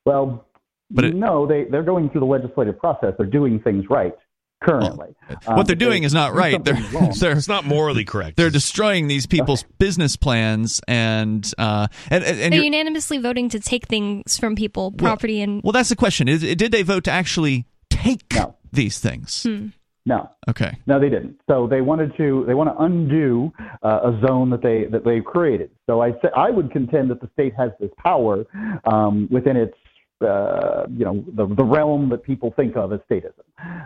Well, 0.05 0.46
But 0.91 1.05
it- 1.05 1.15
no, 1.15 1.48
they 1.48 1.65
they're 1.65 1.84
going 1.84 2.10
through 2.10 2.22
the 2.22 2.27
legislative 2.27 2.77
process. 2.77 3.13
They're 3.17 3.25
doing 3.25 3.60
things 3.60 3.86
right 3.89 4.13
currently. 4.62 5.16
Um, 5.48 5.56
what 5.58 5.68
they're 5.68 5.74
if 5.74 5.80
they 5.80 5.86
doing 5.86 6.04
is 6.04 6.13
not 6.13 6.34
right. 6.34 6.63
They're 6.63 6.75
they're 7.20 7.32
It's 7.38 7.48
not 7.48 7.66
morally 7.75 8.06
correct. 8.06 8.38
they're 8.38 8.50
destroying 8.50 9.08
these 9.08 9.25
people's 9.25 9.63
business 9.80 10.16
plans 10.16 10.82
and 10.88 11.51
uh 11.58 11.88
and 12.10 12.24
and, 12.24 12.39
and 12.39 12.54
They're 12.54 12.63
unanimously 12.63 13.18
voting 13.20 13.50
to 13.50 13.60
take 13.60 13.88
things 13.88 14.38
from 14.38 14.56
people, 14.56 14.92
property, 14.92 15.42
and 15.42 15.62
well 15.63 15.72
that's 15.74 15.89
the 15.89 15.96
question 15.96 16.28
is 16.28 16.42
did 16.56 16.72
they 16.72 16.84
vote 16.84 17.04
to 17.06 17.12
actually 17.12 17.66
take 17.89 18.34
No. 18.34 18.56
these 18.72 19.00
things 19.00 19.44
Hmm. 19.44 19.68
no. 20.06 20.30
okay 20.48 20.78
No, 20.88 21.00
they 21.00 21.10
didn't. 21.10 21.39
So 21.50 21.68
they 21.68 21.82
wanted 21.82 22.16
to 22.18 22.44
they 22.48 22.54
want 22.54 22.70
to 22.75 22.84
undo 22.84 23.51
uh, 23.84 24.12
a 24.12 24.28
zone 24.28 24.50
that 24.51 24.62
they 24.62 24.86
that 24.92 25.04
they 25.06 25.22
created. 25.22 25.70
So 25.88 26.01
I 26.01 26.12
say, 26.22 26.30
I 26.36 26.50
would 26.50 26.72
contend 26.72 27.10
that 27.12 27.20
the 27.22 27.30
state 27.34 27.54
has 27.58 27.72
this 27.80 27.92
power 27.98 28.46
um, 28.86 29.28
within 29.32 29.58
its 29.58 29.74
uh, 30.22 30.86
you 30.96 31.06
know 31.06 31.24
the 31.34 31.48
the 31.48 31.64
realm 31.64 32.10
that 32.10 32.24
people 32.24 32.54
think 32.56 32.76
of 32.76 32.94
as 32.94 33.00
statism. 33.10 33.34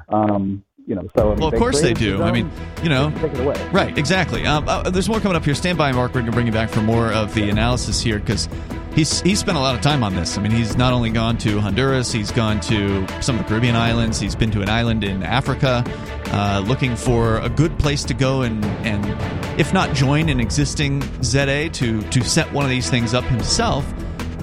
Um, 0.09 0.63
you 0.85 0.95
know, 0.95 1.07
so 1.17 1.27
I 1.27 1.31
mean, 1.31 1.39
well 1.39 1.53
of 1.53 1.59
course 1.59 1.81
they 1.81 1.93
do. 1.93 2.21
I 2.21 2.31
mean 2.31 2.51
you 2.81 2.89
know 2.89 3.11
take 3.19 3.33
it 3.33 3.39
away. 3.39 3.69
right 3.71 3.97
exactly. 3.97 4.45
Um, 4.45 4.67
uh, 4.67 4.89
there's 4.89 5.09
more 5.09 5.19
coming 5.19 5.35
up 5.35 5.45
here. 5.45 5.55
Stand 5.55 5.77
by 5.77 5.91
mark. 5.91 6.13
We're 6.13 6.21
going 6.21 6.25
to 6.27 6.31
bring 6.31 6.47
you 6.47 6.53
back 6.53 6.69
for 6.69 6.81
more 6.81 7.11
of 7.11 7.33
the 7.33 7.49
analysis 7.49 8.01
here 8.01 8.19
because 8.19 8.49
he's 8.93 9.21
he's 9.21 9.39
spent 9.39 9.57
a 9.57 9.61
lot 9.61 9.75
of 9.75 9.81
time 9.81 10.03
on 10.03 10.15
this. 10.15 10.37
I 10.37 10.41
mean 10.41 10.51
he's 10.51 10.75
not 10.75 10.93
only 10.93 11.09
gone 11.09 11.37
to 11.39 11.59
honduras 11.59 12.11
he's 12.11 12.31
gone 12.31 12.59
to 12.61 13.07
some 13.21 13.37
of 13.37 13.43
the 13.43 13.47
caribbean 13.47 13.75
islands. 13.75 14.19
He's 14.19 14.35
been 14.35 14.51
to 14.51 14.61
an 14.61 14.69
island 14.69 15.03
in 15.03 15.23
africa 15.23 15.83
uh, 16.33 16.63
looking 16.65 16.95
for 16.95 17.37
a 17.39 17.49
good 17.49 17.77
place 17.77 18.03
to 18.03 18.13
go 18.13 18.41
and 18.41 18.65
and 18.85 19.05
if 19.59 19.71
not 19.71 19.93
join 19.95 20.29
an 20.29 20.39
existing 20.39 21.01
za 21.23 21.69
to 21.69 22.01
to 22.01 22.23
set 22.23 22.51
one 22.51 22.65
of 22.65 22.71
these 22.71 22.89
things 22.89 23.13
up 23.13 23.23
himself 23.25 23.85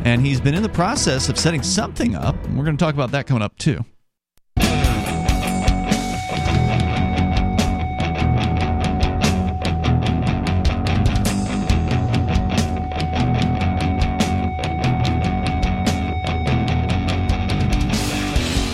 and 0.05 0.25
he's 0.25 0.41
been 0.41 0.55
in 0.55 0.63
the 0.63 0.69
process 0.69 1.29
of 1.29 1.39
setting 1.39 1.63
something 1.63 2.15
up. 2.15 2.37
We're 2.49 2.65
going 2.65 2.77
to 2.77 2.85
talk 2.85 2.95
about 2.95 3.11
that 3.13 3.27
coming 3.27 3.43
up 3.43 3.57
too. 3.59 3.85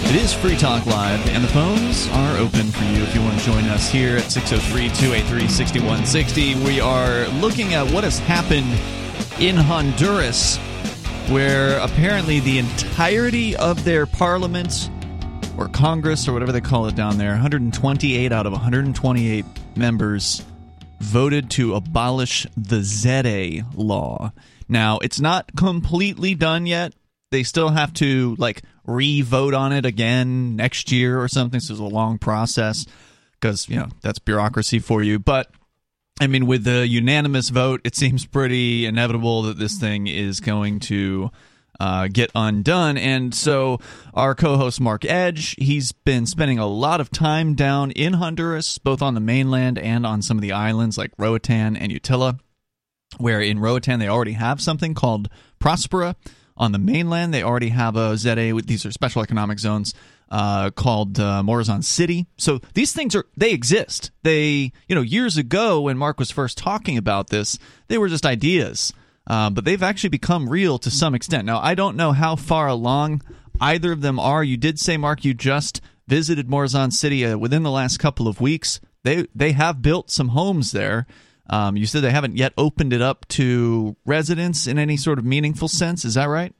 It 0.08 0.14
is 0.22 0.32
Free 0.32 0.56
Talk 0.56 0.86
Live, 0.86 1.28
and 1.30 1.42
the 1.42 1.48
phones 1.48 2.08
are 2.08 2.38
open 2.38 2.70
for 2.70 2.84
you 2.84 3.02
if 3.02 3.14
you 3.14 3.20
want 3.20 3.38
to 3.38 3.44
join 3.44 3.64
us 3.64 3.90
here 3.90 4.16
at 4.16 4.30
603 4.30 4.88
283 4.90 5.48
6160. 5.48 6.54
We 6.64 6.80
are 6.80 7.26
looking 7.40 7.74
at 7.74 7.92
what 7.92 8.04
has 8.04 8.20
happened 8.20 8.70
in 9.40 9.56
Honduras, 9.56 10.58
where 11.30 11.78
apparently 11.78 12.40
the 12.40 12.58
entirety 12.58 13.56
of 13.56 13.84
their 13.84 14.06
parliament 14.06 14.90
or 15.58 15.68
Congress 15.68 16.28
or 16.28 16.32
whatever 16.32 16.52
they 16.52 16.60
call 16.60 16.86
it 16.86 16.94
down 16.94 17.18
there, 17.18 17.30
128 17.30 18.32
out 18.32 18.46
of 18.46 18.52
128 18.52 19.44
members 19.76 20.42
voted 21.00 21.50
to 21.50 21.74
abolish 21.74 22.46
the 22.56 22.82
ZA 22.82 23.66
law. 23.74 24.32
Now, 24.68 24.98
it's 24.98 25.20
not 25.20 25.50
completely 25.56 26.34
done 26.34 26.66
yet. 26.66 26.94
They 27.30 27.42
still 27.42 27.70
have 27.70 27.92
to 27.94 28.36
like 28.38 28.62
re-vote 28.84 29.54
on 29.54 29.72
it 29.72 29.84
again 29.84 30.56
next 30.56 30.92
year 30.92 31.20
or 31.20 31.28
something. 31.28 31.60
So 31.60 31.74
it's 31.74 31.80
a 31.80 31.84
long 31.84 32.18
process 32.18 32.86
because 33.32 33.68
you 33.68 33.76
know 33.76 33.88
that's 34.00 34.18
bureaucracy 34.18 34.78
for 34.78 35.02
you. 35.02 35.18
But 35.18 35.50
I 36.18 36.26
mean, 36.26 36.46
with 36.46 36.64
the 36.64 36.86
unanimous 36.86 37.50
vote, 37.50 37.82
it 37.84 37.94
seems 37.94 38.24
pretty 38.24 38.86
inevitable 38.86 39.42
that 39.42 39.58
this 39.58 39.78
thing 39.78 40.06
is 40.06 40.40
going 40.40 40.80
to 40.80 41.30
uh, 41.78 42.08
get 42.10 42.30
undone. 42.34 42.96
And 42.96 43.34
so, 43.34 43.78
our 44.14 44.34
co 44.34 44.56
host 44.56 44.80
Mark 44.80 45.04
Edge, 45.04 45.54
he's 45.58 45.92
been 45.92 46.24
spending 46.24 46.58
a 46.58 46.66
lot 46.66 47.02
of 47.02 47.10
time 47.10 47.54
down 47.54 47.90
in 47.90 48.14
Honduras, 48.14 48.78
both 48.78 49.02
on 49.02 49.12
the 49.12 49.20
mainland 49.20 49.78
and 49.78 50.06
on 50.06 50.22
some 50.22 50.38
of 50.38 50.42
the 50.42 50.52
islands 50.52 50.96
like 50.96 51.12
Roatan 51.18 51.76
and 51.76 51.92
Utila, 51.92 52.38
where 53.18 53.42
in 53.42 53.58
Roatan 53.58 54.00
they 54.00 54.08
already 54.08 54.32
have 54.32 54.60
something 54.62 54.94
called 54.94 55.28
Prospera. 55.60 56.14
On 56.56 56.72
the 56.72 56.78
mainland, 56.78 57.34
they 57.34 57.42
already 57.42 57.68
have 57.68 57.96
a 57.96 58.16
ZA. 58.16 58.58
These 58.64 58.86
are 58.86 58.90
special 58.92 59.22
economic 59.22 59.58
zones 59.58 59.92
uh, 60.30 60.70
called 60.70 61.18
uh, 61.20 61.42
Morazan 61.44 61.84
City. 61.84 62.26
So 62.36 62.60
these 62.74 62.92
things 62.92 63.14
are 63.14 63.26
they 63.36 63.52
exist. 63.52 64.10
They 64.22 64.72
you 64.88 64.94
know 64.94 65.02
years 65.02 65.36
ago 65.36 65.82
when 65.82 65.98
Mark 65.98 66.18
was 66.18 66.30
first 66.30 66.58
talking 66.58 66.96
about 66.96 67.28
this, 67.28 67.58
they 67.88 67.98
were 67.98 68.08
just 68.08 68.26
ideas. 68.26 68.92
Uh, 69.28 69.50
but 69.50 69.64
they've 69.64 69.82
actually 69.82 70.10
become 70.10 70.48
real 70.48 70.78
to 70.78 70.88
some 70.88 71.12
extent. 71.12 71.44
Now, 71.44 71.58
I 71.58 71.74
don't 71.74 71.96
know 71.96 72.12
how 72.12 72.36
far 72.36 72.68
along 72.68 73.22
either 73.60 73.90
of 73.90 74.00
them 74.00 74.20
are. 74.20 74.44
You 74.44 74.56
did 74.56 74.78
say, 74.78 74.96
Mark, 74.96 75.24
you 75.24 75.34
just 75.34 75.80
visited 76.06 76.46
Morazan 76.48 76.92
City 76.92 77.26
uh, 77.26 77.36
within 77.36 77.64
the 77.64 77.70
last 77.70 77.98
couple 77.98 78.28
of 78.28 78.40
weeks. 78.40 78.80
They 79.02 79.26
they 79.34 79.52
have 79.52 79.82
built 79.82 80.10
some 80.10 80.28
homes 80.28 80.72
there. 80.72 81.06
Um, 81.48 81.76
you 81.76 81.86
said 81.86 82.02
they 82.02 82.10
haven't 82.10 82.36
yet 82.36 82.52
opened 82.58 82.92
it 82.92 83.00
up 83.00 83.26
to 83.28 83.96
residents 84.04 84.66
in 84.66 84.78
any 84.78 84.96
sort 84.96 85.18
of 85.18 85.24
meaningful 85.24 85.68
sense. 85.68 86.04
Is 86.04 86.14
that 86.14 86.26
right? 86.26 86.52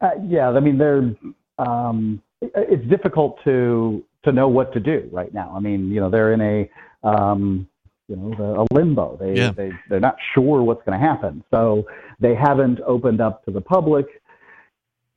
Uh, 0.00 0.10
yeah, 0.26 0.50
I 0.50 0.60
mean, 0.60 0.78
they're 0.78 1.14
it's 1.58 2.88
difficult 2.88 3.38
to 3.44 4.04
to 4.24 4.32
know 4.32 4.48
what 4.48 4.72
to 4.72 4.80
do 4.80 5.08
right 5.12 5.32
now. 5.32 5.52
I 5.56 5.60
mean, 5.60 5.90
you 5.90 6.00
know, 6.00 6.10
they're 6.10 6.32
in 6.32 6.40
a 6.40 6.70
um, 7.02 7.68
you 8.08 8.16
know 8.16 8.66
a 8.70 8.74
limbo. 8.74 9.16
They 9.20 9.34
yeah. 9.36 9.52
they 9.52 9.70
they're 9.88 10.00
not 10.00 10.16
sure 10.34 10.62
what's 10.62 10.82
going 10.84 10.98
to 10.98 11.04
happen, 11.04 11.44
so 11.50 11.86
they 12.20 12.34
haven't 12.34 12.80
opened 12.86 13.20
up 13.20 13.44
to 13.44 13.50
the 13.50 13.60
public 13.60 14.06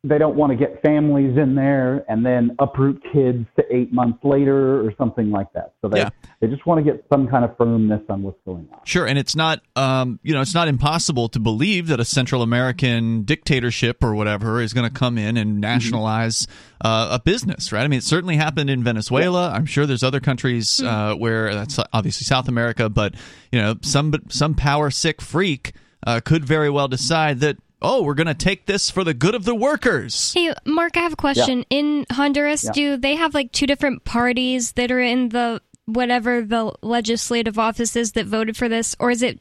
they 0.03 0.17
don't 0.17 0.35
want 0.35 0.51
to 0.51 0.55
get 0.57 0.81
families 0.81 1.37
in 1.37 1.53
there 1.53 2.03
and 2.09 2.25
then 2.25 2.55
uproot 2.57 2.99
kids 3.13 3.45
to 3.55 3.63
eight 3.69 3.93
months 3.93 4.17
later 4.23 4.83
or 4.83 4.91
something 4.97 5.29
like 5.29 5.53
that. 5.53 5.73
So 5.79 5.89
they 5.89 5.99
Yeah. 5.99 6.09
they 6.39 6.47
just 6.47 6.65
want 6.65 6.83
to 6.83 6.91
get 6.91 7.05
some 7.13 7.27
kind 7.27 7.45
of 7.45 7.55
firmness 7.55 8.01
on 8.09 8.23
what's 8.23 8.39
going 8.43 8.67
on. 8.73 8.79
Sure, 8.83 9.05
and 9.05 9.19
it's 9.19 9.35
not, 9.35 9.61
um, 9.75 10.19
you 10.23 10.33
know, 10.33 10.41
it's 10.41 10.55
not 10.55 10.67
impossible 10.67 11.29
to 11.29 11.39
believe 11.39 11.85
that 11.87 11.99
a 11.99 12.05
Central 12.05 12.41
American 12.41 13.21
dictatorship 13.25 14.03
or 14.03 14.15
whatever 14.15 14.59
is 14.59 14.73
going 14.73 14.89
to 14.89 14.93
come 14.93 15.19
in 15.19 15.37
and 15.37 15.61
nationalize 15.61 16.47
uh, 16.83 17.09
a 17.11 17.19
business, 17.19 17.71
right? 17.71 17.83
I 17.83 17.87
mean, 17.87 17.99
it 17.99 18.03
certainly 18.03 18.37
happened 18.37 18.71
in 18.71 18.83
Venezuela. 18.83 19.51
I'm 19.51 19.67
sure 19.67 19.85
there's 19.85 20.01
other 20.03 20.19
countries 20.19 20.81
uh, 20.81 21.13
where 21.13 21.53
that's 21.53 21.77
obviously 21.93 22.25
South 22.25 22.47
America, 22.47 22.89
but 22.89 23.13
you 23.51 23.61
know, 23.61 23.75
some 23.81 24.15
some 24.29 24.55
power 24.55 24.89
sick 24.89 25.21
freak 25.21 25.73
uh, 26.07 26.21
could 26.25 26.43
very 26.43 26.71
well 26.71 26.87
decide 26.87 27.39
that. 27.41 27.57
Oh, 27.81 28.03
we're 28.03 28.13
going 28.13 28.27
to 28.27 28.33
take 28.33 28.67
this 28.67 28.89
for 28.89 29.03
the 29.03 29.13
good 29.13 29.33
of 29.33 29.43
the 29.43 29.55
workers. 29.55 30.33
Hey, 30.33 30.53
Mark, 30.65 30.97
I 30.97 30.99
have 31.01 31.13
a 31.13 31.17
question. 31.17 31.65
In 31.69 32.05
Honduras, 32.11 32.63
Yeah. 32.63 32.71
do 32.73 32.97
they 32.97 33.15
have 33.15 33.33
like 33.33 33.51
two 33.51 33.65
different 33.65 34.03
parties 34.03 34.73
that 34.73 34.91
are 34.91 34.99
in 34.99 35.29
the 35.29 35.61
whatever 35.85 36.43
the 36.43 36.73
legislative 36.81 37.57
offices 37.57 38.11
that 38.13 38.25
voted 38.27 38.55
for 38.55 38.69
this, 38.69 38.95
or 38.99 39.09
is 39.09 39.23
it 39.23 39.39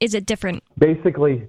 is 0.00 0.14
it 0.14 0.26
different? 0.26 0.62
Basically, 0.78 1.46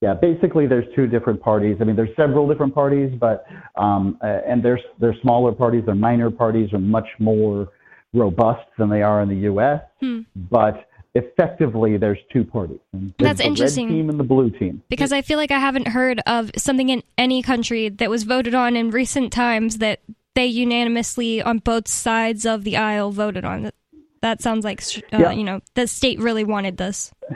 yeah, 0.00 0.14
basically 0.14 0.66
there's 0.66 0.86
two 0.94 1.06
different 1.06 1.40
parties. 1.40 1.76
I 1.80 1.84
mean, 1.84 1.96
there's 1.96 2.14
several 2.16 2.48
different 2.48 2.74
parties, 2.74 3.16
but 3.18 3.46
um, 3.76 4.18
uh, 4.22 4.40
and 4.46 4.62
there's 4.62 4.80
they're 4.98 5.16
smaller 5.22 5.52
parties. 5.52 5.84
They're 5.86 5.94
minor 5.94 6.30
parties 6.30 6.72
are 6.72 6.78
much 6.78 7.08
more 7.18 7.68
robust 8.12 8.66
than 8.78 8.88
they 8.90 9.02
are 9.02 9.22
in 9.22 9.28
the 9.28 9.36
U.S. 9.52 9.80
Hmm. 10.00 10.20
But 10.34 10.87
effectively, 11.14 11.96
there's 11.96 12.18
two 12.32 12.44
parties. 12.44 12.78
And 12.92 13.12
there's 13.18 13.28
That's 13.30 13.38
the 13.40 13.46
interesting. 13.46 13.86
Red 13.88 13.92
team 13.94 14.10
and 14.10 14.20
the 14.20 14.24
blue 14.24 14.50
team. 14.50 14.82
Because 14.88 15.12
I 15.12 15.22
feel 15.22 15.38
like 15.38 15.50
I 15.50 15.58
haven't 15.58 15.88
heard 15.88 16.20
of 16.26 16.50
something 16.56 16.88
in 16.88 17.02
any 17.16 17.42
country 17.42 17.88
that 17.88 18.10
was 18.10 18.24
voted 18.24 18.54
on 18.54 18.76
in 18.76 18.90
recent 18.90 19.32
times 19.32 19.78
that 19.78 20.00
they 20.34 20.46
unanimously 20.46 21.42
on 21.42 21.58
both 21.58 21.88
sides 21.88 22.46
of 22.46 22.64
the 22.64 22.76
aisle 22.76 23.10
voted 23.10 23.44
on. 23.44 23.62
That- 23.64 23.74
That 24.20 24.42
sounds 24.42 24.64
like 24.64 24.80
uh, 25.12 25.18
Yeah. 25.18 25.30
you 25.32 25.44
know 25.44 25.60
the 25.74 25.86
state 25.86 26.18
really 26.20 26.44
wanted 26.44 26.76
this. 26.76 27.12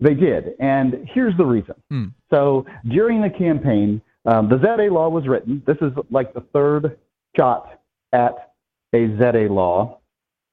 They 0.00 0.14
did, 0.14 0.50
and 0.60 1.08
here's 1.12 1.36
the 1.36 1.44
reason. 1.44 1.74
Hmm. 1.90 2.04
So 2.30 2.66
during 2.88 3.20
the 3.20 3.30
campaign, 3.30 4.00
um, 4.26 4.48
the 4.48 4.58
ZA 4.60 4.94
law 4.94 5.08
was 5.08 5.26
written. 5.26 5.60
This 5.66 5.76
is 5.80 5.90
like 6.10 6.32
the 6.34 6.42
third 6.52 6.96
shot 7.36 7.80
at 8.12 8.52
a 8.94 9.08
ZA 9.18 9.52
law, 9.52 9.97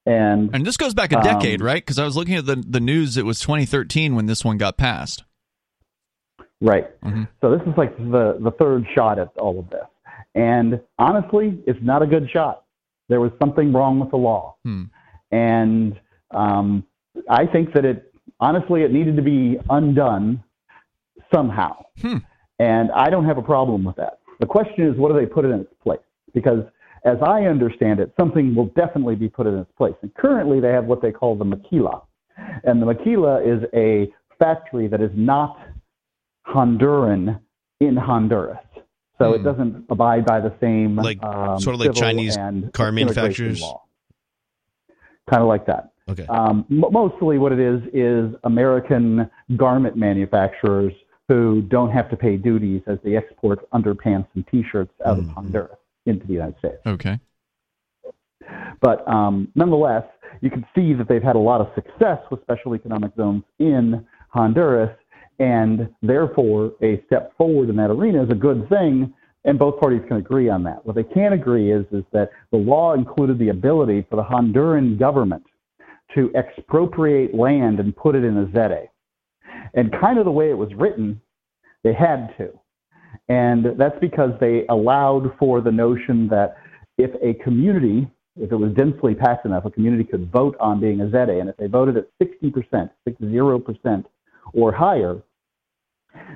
and 0.06 0.50
And 0.54 0.66
this 0.66 0.78
goes 0.78 0.94
back 0.94 1.12
a 1.12 1.18
Um, 1.18 1.24
decade, 1.24 1.62
right? 1.62 1.82
Because 1.84 1.98
I 2.00 2.06
was 2.06 2.16
looking 2.16 2.36
at 2.36 2.46
the, 2.46 2.56
the 2.56 2.80
news, 2.80 3.18
it 3.18 3.26
was 3.26 3.40
2013 3.40 4.16
when 4.16 4.26
this 4.28 4.44
one 4.46 4.58
got 4.58 4.78
passed. 4.78 5.24
right. 6.62 6.88
Mhm. 7.02 7.28
So 7.42 7.52
this 7.58 7.62
is 7.68 7.78
like 7.78 7.96
the 7.98 8.38
the 8.40 8.52
third 8.52 8.86
shot 8.96 9.20
at 9.20 9.30
all 9.38 9.60
of 9.60 9.70
this, 9.70 9.86
and 10.34 10.80
honestly, 10.98 11.60
it's 11.68 11.80
not 11.82 12.02
a 12.02 12.08
good 12.08 12.30
shot. 12.32 12.64
There 13.10 13.20
was 13.20 13.32
something 13.40 13.72
wrong 13.74 14.00
with 14.00 14.10
the 14.12 14.18
law, 14.18 14.56
Hmm. 14.64 14.84
and 15.32 16.00
um, 16.32 16.84
I 17.30 17.46
think 17.46 17.74
that 17.74 17.86
it 17.86 18.14
honestly 18.40 18.82
it 18.84 18.92
needed 18.92 19.16
to 19.18 19.22
be 19.22 19.60
undone 19.70 20.44
somehow. 21.34 21.84
Hmm. 22.02 22.18
And 22.60 22.90
I 22.92 23.10
don't 23.10 23.26
have 23.26 23.38
a 23.38 23.42
problem 23.42 23.84
with 23.84 23.98
that. 23.98 24.20
The 24.40 24.46
question 24.46 24.86
is, 24.86 24.98
what 24.98 25.12
do 25.12 25.20
they 25.20 25.26
put 25.26 25.44
it 25.46 25.50
in 25.50 25.62
its 25.62 25.74
place? 25.84 26.00
Because 26.34 26.64
as 27.06 27.18
I 27.22 27.44
understand 27.44 28.00
it, 28.00 28.12
something 28.20 28.56
will 28.56 28.68
definitely 28.76 29.16
be 29.16 29.30
put 29.30 29.46
in 29.48 29.58
its 29.58 29.72
place. 29.78 29.94
And 30.02 30.14
currently, 30.16 30.60
they 30.60 30.70
have 30.72 30.86
what 30.86 31.02
they 31.02 31.12
call 31.12 31.36
the 31.36 31.46
maquila. 31.46 32.02
And 32.64 32.82
the 32.82 32.86
maquila 32.88 33.42
is 33.44 33.64
a 33.74 34.12
factory 34.40 34.88
that 34.88 35.02
is 35.02 35.12
not 35.16 35.58
Honduran 36.48 37.40
in 37.80 37.96
Honduras. 37.96 38.58
So 39.18 39.34
it 39.34 39.38
Hmm. 39.40 39.44
doesn't 39.46 39.86
abide 39.90 40.26
by 40.26 40.42
the 40.42 40.54
same 40.60 40.98
Like- 40.98 41.24
um, 41.24 41.60
sort 41.60 41.76
of 41.76 41.80
like 41.80 41.94
Chinese 41.94 42.36
and 42.36 42.72
car 42.74 42.92
manufacturers? 42.92 43.64
Kind 45.30 45.42
of 45.42 45.48
like 45.48 45.66
that. 45.68 45.92
Okay. 46.10 46.26
Um, 46.28 46.66
m- 46.70 46.86
mostly 46.92 47.38
what 47.40 47.52
it 47.52 47.60
is 47.60 47.82
is 47.94 48.36
American 48.44 49.30
garment 49.56 49.96
manufacturers 49.96 50.94
who 51.28 51.62
don't 51.64 51.90
have 51.92 52.10
to 52.10 52.18
pay 52.18 52.38
duties 52.38 52.82
as 52.88 53.00
they 53.04 53.16
export 53.16 53.68
underpants 53.72 54.28
and 54.36 54.46
T-shirts 54.48 54.94
out 55.06 55.18
of 55.18 55.26
Mhm. 55.26 55.34
Honduras 55.34 55.78
into 56.06 56.26
the 56.28 56.34
United 56.34 56.56
States. 56.60 56.78
Okay. 56.86 57.20
But 58.82 59.08
um, 59.08 59.48
nonetheless, 59.56 60.04
you 60.42 60.50
can 60.50 60.66
see 60.76 60.94
that 60.94 61.08
they've 61.08 61.24
had 61.24 61.36
a 61.36 61.40
lot 61.40 61.62
of 61.62 61.68
success 61.76 62.20
with 62.30 62.42
special 62.42 62.76
economic 62.76 63.12
zones 63.16 63.44
in 63.60 64.06
Honduras, 64.30 64.96
and 65.40 65.90
therefore 66.02 66.74
a 66.84 67.02
step 67.06 67.36
forward 67.38 67.70
in 67.70 67.76
that 67.78 67.90
arena 67.90 68.24
is 68.24 68.30
a 68.30 68.36
good 68.36 68.68
thing, 68.70 69.14
and 69.46 69.60
both 69.60 69.80
parties 69.80 70.02
can 70.08 70.18
agree 70.18 70.50
on 70.50 70.64
that. 70.64 70.86
What 70.86 70.96
they 70.96 71.04
can't 71.04 71.34
agree 71.34 71.72
is 71.72 71.86
is 71.92 72.04
that 72.14 72.30
the 72.52 72.58
law 72.58 72.94
included 72.94 73.40
the 73.40 73.50
ability 73.50 74.06
for 74.10 74.16
the 74.16 74.24
Honduran 74.24 75.00
government 75.00 75.44
to 76.14 76.32
expropriate 76.36 77.34
land 77.34 77.80
and 77.80 77.96
put 77.96 78.16
it 78.16 78.24
in 78.24 78.38
a 78.38 78.46
ZEDE. 78.48 78.90
And 79.74 79.92
kind 80.00 80.18
of 80.18 80.26
the 80.26 80.32
way 80.32 80.50
it 80.50 80.58
was 80.58 80.70
written, 80.76 81.22
they 81.84 81.94
had 81.94 82.34
to. 82.38 82.58
And 83.28 83.66
that's 83.78 83.98
because 84.00 84.32
they 84.40 84.66
allowed 84.70 85.36
for 85.40 85.62
the 85.62 85.72
notion 85.72 86.28
that 86.30 86.58
if 86.98 87.12
a 87.22 87.34
community, 87.44 88.08
if 88.40 88.52
it 88.52 88.56
was 88.56 88.72
densely 88.74 89.16
packed 89.16 89.46
enough, 89.46 89.66
a 89.66 89.72
community 89.72 90.04
could 90.04 90.32
vote 90.32 90.56
on 90.60 90.80
being 90.80 91.02
a 91.02 91.10
ZEDE. 91.10 91.40
And 91.42 91.50
if 91.50 91.58
they 91.58 91.68
voted 91.68 91.98
at 91.98 92.08
60%, 92.20 92.90
60% 93.08 94.06
or 94.54 94.72
higher, 94.72 95.22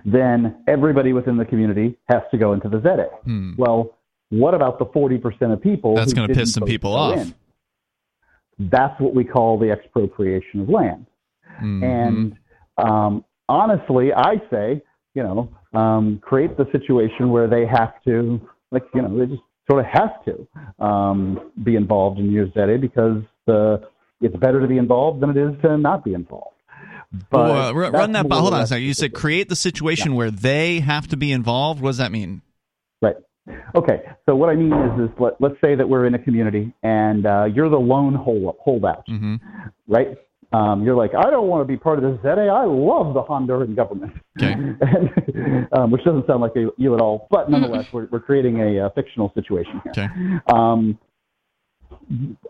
then 0.03 0.63
everybody 0.67 1.13
within 1.13 1.37
the 1.37 1.45
community 1.45 1.97
has 2.09 2.21
to 2.31 2.37
go 2.37 2.53
into 2.53 2.69
the 2.69 2.79
ZEDE. 2.79 3.09
Hmm. 3.23 3.53
Well, 3.57 3.97
what 4.29 4.53
about 4.53 4.79
the 4.79 4.85
40% 4.85 5.53
of 5.53 5.61
people? 5.61 5.95
That's 5.95 6.13
gonna 6.13 6.33
piss 6.33 6.53
some 6.53 6.65
people 6.65 6.93
off. 6.93 7.17
in? 7.17 7.33
That's 8.59 8.99
what 8.99 9.15
we 9.15 9.23
call 9.23 9.57
the 9.57 9.71
expropriation 9.71 10.61
of 10.61 10.69
land. 10.69 11.05
Mhm. 11.61 11.83
And 11.83 12.37
um, 12.77 13.25
honestly, 13.47 14.13
I 14.13 14.41
say, 14.51 14.81
you 15.15 15.23
know, 15.23 15.49
um, 15.73 16.19
create 16.21 16.57
the 16.57 16.65
situation 16.71 17.29
where 17.29 17.47
they 17.47 17.65
have 17.65 17.93
to 18.05 18.41
like 18.71 18.83
you 18.93 19.01
know, 19.01 19.17
they 19.17 19.25
just 19.25 19.41
sort 19.69 19.85
of 19.85 19.91
have 19.91 20.23
to 20.25 20.83
um, 20.83 21.51
be 21.63 21.75
involved 21.75 22.19
in 22.19 22.31
ZEDE 22.31 22.81
because 22.81 23.21
the 23.45 23.81
it's 24.21 24.35
better 24.35 24.59
to 24.59 24.67
be 24.67 24.77
involved 24.77 25.21
than 25.21 25.29
it 25.29 25.37
is 25.37 25.61
to 25.61 25.77
not 25.77 26.03
be 26.03 26.13
involved. 26.13 26.55
But 27.31 27.49
well, 27.49 27.67
uh, 27.69 27.89
run 27.89 28.11
that. 28.11 28.25
Hold 28.29 28.53
on 28.53 28.61
a 28.61 28.67
second. 28.67 28.83
You 28.83 28.93
said 28.93 29.13
create 29.13 29.49
the 29.49 29.55
situation 29.55 30.11
yeah. 30.11 30.17
where 30.17 30.31
they 30.31 30.79
have 30.79 31.07
to 31.07 31.17
be 31.17 31.31
involved. 31.31 31.81
What 31.81 31.89
does 31.89 31.97
that 31.97 32.11
mean? 32.11 32.41
Right. 33.01 33.15
Okay. 33.75 34.01
So 34.27 34.35
what 34.35 34.49
I 34.49 34.55
mean 34.55 34.73
is, 34.73 35.09
is 35.09 35.15
let, 35.19 35.33
let's 35.39 35.55
say 35.61 35.73
that 35.73 35.89
we're 35.89 36.05
in 36.05 36.13
a 36.13 36.19
community 36.19 36.71
and 36.83 37.25
uh, 37.25 37.45
you're 37.45 37.69
the 37.69 37.79
lone 37.79 38.13
hold, 38.13 38.55
holdout, 38.63 39.07
mm-hmm. 39.07 39.35
right? 39.87 40.17
Um, 40.51 40.83
you're 40.83 40.95
like, 40.95 41.11
I 41.13 41.29
don't 41.29 41.47
want 41.47 41.61
to 41.61 41.65
be 41.65 41.77
part 41.77 42.03
of 42.03 42.11
this 42.11 42.19
ZEDE. 42.23 42.49
I 42.49 42.65
love 42.65 43.13
the 43.13 43.21
Honduran 43.21 43.75
government, 43.75 44.13
okay. 44.37 44.53
and, 44.53 45.67
um, 45.73 45.91
which 45.91 46.03
doesn't 46.03 46.25
sound 46.25 46.41
like 46.41 46.55
a, 46.55 46.69
you 46.77 46.95
at 46.95 47.01
all. 47.01 47.27
But 47.29 47.51
nonetheless, 47.51 47.85
we're, 47.93 48.07
we're 48.11 48.19
creating 48.19 48.59
a, 48.59 48.87
a 48.87 48.89
fictional 48.91 49.31
situation 49.35 49.79
here. 49.83 49.91
Okay. 49.91 50.07
Um, 50.51 50.97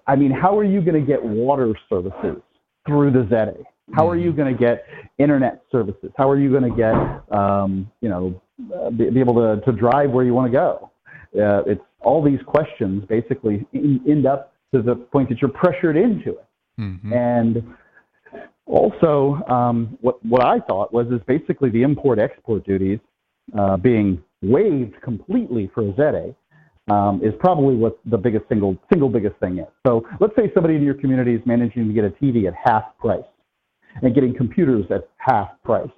I 0.07 0.15
mean, 0.15 0.31
how 0.31 0.57
are 0.57 0.63
you 0.63 0.81
going 0.81 0.99
to 0.99 1.05
get 1.05 1.23
water 1.23 1.73
services 1.89 2.41
through 2.87 3.11
the 3.11 3.27
ZEDE? 3.29 3.65
How 3.93 4.07
are 4.09 4.15
you 4.15 4.29
mm-hmm. 4.29 4.37
going 4.37 4.55
to 4.55 4.59
get 4.59 4.85
internet 5.17 5.63
services? 5.71 6.11
How 6.17 6.29
are 6.29 6.39
you 6.39 6.49
going 6.51 6.69
to 6.69 6.75
get, 6.75 7.37
um, 7.37 7.91
you 8.01 8.09
know, 8.09 8.41
uh, 8.75 8.91
be, 8.91 9.09
be, 9.09 9.19
able 9.19 9.35
to, 9.35 9.61
to 9.65 9.71
drive 9.71 10.11
where 10.11 10.23
you 10.23 10.33
want 10.33 10.51
to 10.51 10.57
go? 10.57 10.91
Uh, 11.35 11.63
it's 11.65 11.81
all 12.01 12.23
these 12.23 12.39
questions 12.45 13.03
basically 13.09 13.65
end 13.73 14.25
up 14.25 14.53
to 14.73 14.81
the 14.81 14.95
point 14.95 15.29
that 15.29 15.41
you're 15.41 15.51
pressured 15.51 15.97
into 15.97 16.29
it. 16.31 16.45
Mm-hmm. 16.79 17.13
And 17.13 17.75
also, 18.69 19.43
um, 19.51 19.97
what, 20.01 20.23
what 20.23 20.45
I 20.45 20.59
thought 20.59 20.93
was 20.93 21.07
is 21.07 21.19
basically 21.27 21.69
the 21.71 21.81
import-export 21.81 22.65
duties 22.65 22.99
uh, 23.57 23.77
being 23.77 24.23
waived 24.41 25.01
completely 25.01 25.71
for 25.73 25.81
a 25.81 25.93
ZEDE 25.93 26.35
um, 26.89 27.19
is 27.23 27.33
probably 27.39 27.75
what 27.75 27.99
the 28.05 28.17
biggest 28.17 28.47
single 28.47 28.77
single 28.91 29.09
biggest 29.09 29.35
thing 29.39 29.57
is. 29.57 29.67
So 29.85 30.05
let's 30.19 30.35
say 30.35 30.51
somebody 30.53 30.75
in 30.75 30.83
your 30.83 30.93
community 30.93 31.35
is 31.35 31.41
managing 31.45 31.87
to 31.87 31.93
get 31.93 32.03
a 32.03 32.09
TV 32.09 32.47
at 32.47 32.53
half 32.63 32.97
price 32.99 33.23
and 34.01 34.13
getting 34.13 34.35
computers 34.35 34.85
at 34.91 35.09
half 35.17 35.49
price 35.63 35.89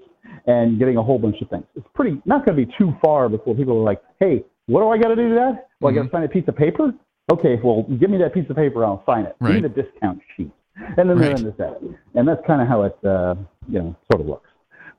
and 0.47 0.79
getting 0.79 0.97
a 0.97 1.03
whole 1.03 1.19
bunch 1.19 1.41
of 1.41 1.49
things. 1.49 1.65
It's 1.75 1.87
pretty 1.93 2.21
not 2.25 2.45
going 2.45 2.57
to 2.57 2.65
be 2.65 2.71
too 2.77 2.93
far 3.03 3.29
before 3.29 3.53
people 3.55 3.77
are 3.79 3.83
like, 3.83 4.01
hey, 4.19 4.43
what 4.67 4.81
do 4.81 4.89
I 4.89 4.97
got 4.97 5.09
to 5.09 5.15
do 5.15 5.29
to 5.29 5.35
that? 5.35 5.67
Well, 5.79 5.91
mm-hmm. 5.91 5.99
I 5.99 6.03
got 6.03 6.09
to 6.09 6.15
sign 6.15 6.23
a 6.23 6.29
piece 6.29 6.47
of 6.47 6.55
paper. 6.55 6.93
Okay, 7.31 7.59
well, 7.63 7.83
give 7.99 8.09
me 8.09 8.17
that 8.17 8.33
piece 8.33 8.49
of 8.49 8.55
paper, 8.55 8.85
I'll 8.85 9.03
sign 9.05 9.25
it. 9.25 9.35
Right. 9.39 9.53
Give 9.53 9.63
me 9.63 9.69
the 9.69 9.83
discount 9.83 10.19
sheet, 10.35 10.51
and 10.97 11.09
then 11.09 11.17
right. 11.17 11.19
they're 11.19 11.35
in 11.35 11.43
the 11.43 11.53
set. 11.57 11.81
And 12.15 12.27
that's 12.27 12.45
kind 12.45 12.61
of 12.61 12.67
how 12.67 12.83
it, 12.83 12.97
uh, 13.05 13.35
you 13.69 13.79
know, 13.79 13.95
sort 14.11 14.21
of 14.21 14.27
looks. 14.27 14.49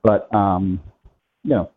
But 0.03 0.33
um, 0.35 0.81
you 1.45 1.51
know, 1.51 1.71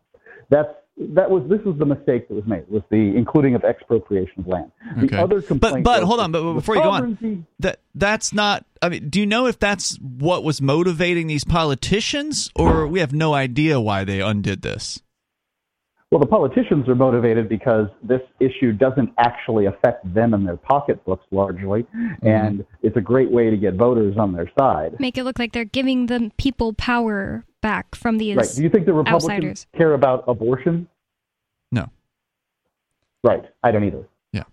that's 0.50 0.70
that 0.98 1.30
was 1.30 1.42
this 1.48 1.60
was 1.64 1.76
the 1.78 1.84
mistake 1.84 2.28
that 2.28 2.34
was 2.34 2.46
made 2.46 2.68
was 2.68 2.82
the 2.90 2.96
including 3.16 3.54
of 3.54 3.64
expropriation 3.64 4.40
of 4.40 4.46
land. 4.46 4.72
The 4.96 5.06
okay. 5.06 5.16
other 5.18 5.42
complaint. 5.42 5.84
But 5.84 6.00
but 6.00 6.02
hold 6.04 6.20
on, 6.20 6.32
but 6.32 6.54
before 6.54 6.76
you 6.76 6.82
go 6.82 6.90
on, 6.90 7.46
that 7.60 7.80
that's 7.94 8.32
not. 8.32 8.64
I 8.80 8.88
mean, 8.88 9.08
do 9.08 9.20
you 9.20 9.26
know 9.26 9.46
if 9.46 9.58
that's 9.58 9.96
what 9.96 10.42
was 10.42 10.62
motivating 10.62 11.26
these 11.26 11.44
politicians, 11.44 12.50
or 12.56 12.86
we 12.86 13.00
have 13.00 13.12
no 13.12 13.34
idea 13.34 13.80
why 13.80 14.04
they 14.04 14.20
undid 14.20 14.62
this? 14.62 15.00
Well, 16.12 16.20
the 16.20 16.26
politicians 16.26 16.88
are 16.88 16.94
motivated 16.94 17.48
because 17.48 17.88
this 18.00 18.20
issue 18.38 18.72
doesn't 18.72 19.10
actually 19.18 19.66
affect 19.66 20.14
them 20.14 20.34
and 20.34 20.46
their 20.46 20.56
pocketbooks 20.56 21.24
largely, 21.32 21.82
mm-hmm. 21.82 22.26
and 22.26 22.64
it's 22.82 22.96
a 22.96 23.00
great 23.00 23.30
way 23.30 23.50
to 23.50 23.56
get 23.56 23.74
voters 23.74 24.16
on 24.16 24.32
their 24.32 24.50
side. 24.56 25.00
Make 25.00 25.18
it 25.18 25.24
look 25.24 25.40
like 25.40 25.52
they're 25.52 25.64
giving 25.64 26.06
the 26.06 26.30
people 26.38 26.74
power 26.74 27.44
back 27.60 27.96
from 27.96 28.18
these 28.18 28.36
right. 28.36 28.48
Do 28.54 28.62
you 28.62 28.70
think 28.70 28.86
the 28.86 28.92
Republicans 28.92 29.30
outsiders. 29.30 29.66
care 29.76 29.94
about 29.94 30.22
abortion? 30.28 30.86
No. 31.72 31.90
Right. 33.24 33.42
I 33.64 33.72
don't 33.72 33.82
either. 33.82 34.06
Yeah. 34.32 34.44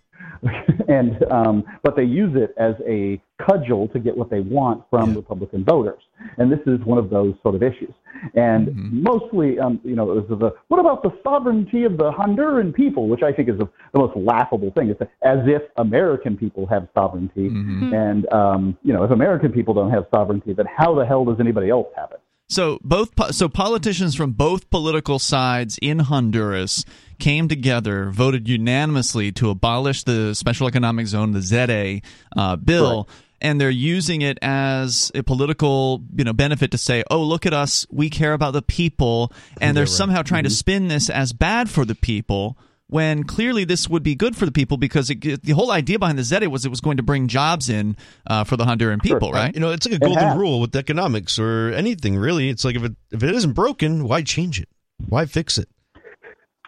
and 0.87 1.23
um, 1.31 1.63
but 1.83 1.95
they 1.95 2.03
use 2.03 2.35
it 2.35 2.55
as 2.57 2.73
a 2.87 3.21
cudgel 3.45 3.87
to 3.89 3.99
get 3.99 4.15
what 4.15 4.29
they 4.29 4.39
want 4.39 4.83
from 4.89 5.11
yeah. 5.11 5.17
Republican 5.17 5.63
voters, 5.63 6.01
and 6.37 6.51
this 6.51 6.59
is 6.65 6.79
one 6.85 6.97
of 6.97 7.09
those 7.09 7.33
sort 7.41 7.55
of 7.55 7.63
issues. 7.63 7.93
And 8.35 8.67
mm-hmm. 8.67 9.03
mostly, 9.03 9.59
um, 9.59 9.81
you 9.83 9.95
know, 9.95 10.21
the 10.21 10.51
what 10.67 10.79
about 10.79 11.03
the 11.03 11.11
sovereignty 11.23 11.83
of 11.83 11.97
the 11.97 12.11
Honduran 12.11 12.73
people, 12.73 13.07
which 13.07 13.21
I 13.21 13.33
think 13.33 13.49
is 13.49 13.55
a, 13.55 13.69
the 13.91 13.99
most 13.99 14.15
laughable 14.15 14.71
thing. 14.71 14.89
It's 14.89 15.01
as 15.23 15.39
if 15.45 15.61
American 15.77 16.37
people 16.37 16.65
have 16.67 16.87
sovereignty, 16.93 17.49
mm-hmm. 17.49 17.93
and 17.93 18.31
um, 18.31 18.77
you 18.83 18.93
know, 18.93 19.03
if 19.03 19.11
American 19.11 19.51
people 19.51 19.73
don't 19.73 19.91
have 19.91 20.05
sovereignty, 20.13 20.53
then 20.53 20.67
how 20.75 20.95
the 20.95 21.05
hell 21.05 21.25
does 21.25 21.37
anybody 21.39 21.69
else 21.69 21.87
have 21.97 22.11
it? 22.11 22.21
So 22.49 22.77
both 22.83 23.11
so 23.33 23.49
politicians 23.49 24.15
from 24.15 24.33
both 24.33 24.69
political 24.69 25.17
sides 25.17 25.79
in 25.81 25.99
Honduras 25.99 26.85
came 27.17 27.47
together, 27.47 28.09
voted 28.11 28.47
unanimously 28.47 29.31
to 29.33 29.49
abolish 29.49 30.03
the 30.03 30.33
special 30.35 30.67
economic 30.67 31.07
zone, 31.07 31.31
the 31.31 31.39
ZEDE 31.39 32.03
uh, 32.35 32.55
bill. 32.57 33.07
Right. 33.07 33.17
And 33.43 33.59
they're 33.59 33.69
using 33.69 34.21
it 34.21 34.39
as 34.41 35.11
a 35.13 35.21
political, 35.21 36.03
you 36.15 36.23
know, 36.23 36.33
benefit 36.33 36.71
to 36.71 36.77
say, 36.77 37.03
"Oh, 37.11 37.21
look 37.21 37.45
at 37.45 37.53
us, 37.53 37.85
we 37.91 38.09
care 38.09 38.33
about 38.33 38.53
the 38.53 38.61
people," 38.61 39.31
and 39.59 39.75
they're 39.75 39.83
right. 39.83 39.89
somehow 39.89 40.21
trying 40.21 40.43
mm-hmm. 40.43 40.49
to 40.49 40.55
spin 40.55 40.87
this 40.87 41.09
as 41.09 41.33
bad 41.33 41.69
for 41.69 41.83
the 41.83 41.95
people 41.95 42.57
when 42.93 43.23
clearly 43.23 43.63
this 43.63 43.89
would 43.89 44.03
be 44.03 44.13
good 44.13 44.35
for 44.35 44.45
the 44.45 44.51
people 44.51 44.77
because 44.77 45.09
it, 45.09 45.41
the 45.41 45.53
whole 45.53 45.71
idea 45.71 45.97
behind 45.97 46.17
the 46.17 46.23
ZEDE 46.23 46.47
was 46.47 46.63
it 46.63 46.69
was 46.69 46.79
going 46.79 46.97
to 46.97 47.03
bring 47.03 47.27
jobs 47.27 47.67
in 47.67 47.97
uh, 48.27 48.43
for 48.43 48.55
the 48.55 48.65
Honduran 48.65 49.01
people, 49.01 49.29
sure. 49.29 49.35
right? 49.35 49.53
You 49.53 49.61
know, 49.61 49.71
it's 49.71 49.87
like 49.87 49.95
a 49.95 49.99
golden 49.99 50.37
rule 50.37 50.59
with 50.59 50.75
economics 50.75 51.39
or 51.39 51.71
anything 51.71 52.15
really. 52.15 52.49
It's 52.49 52.63
like 52.63 52.75
if 52.75 52.83
it 52.83 52.95
if 53.11 53.23
it 53.23 53.35
isn't 53.35 53.53
broken, 53.53 54.07
why 54.07 54.21
change 54.21 54.61
it? 54.61 54.69
Why 55.09 55.25
fix 55.25 55.57
it? 55.57 55.69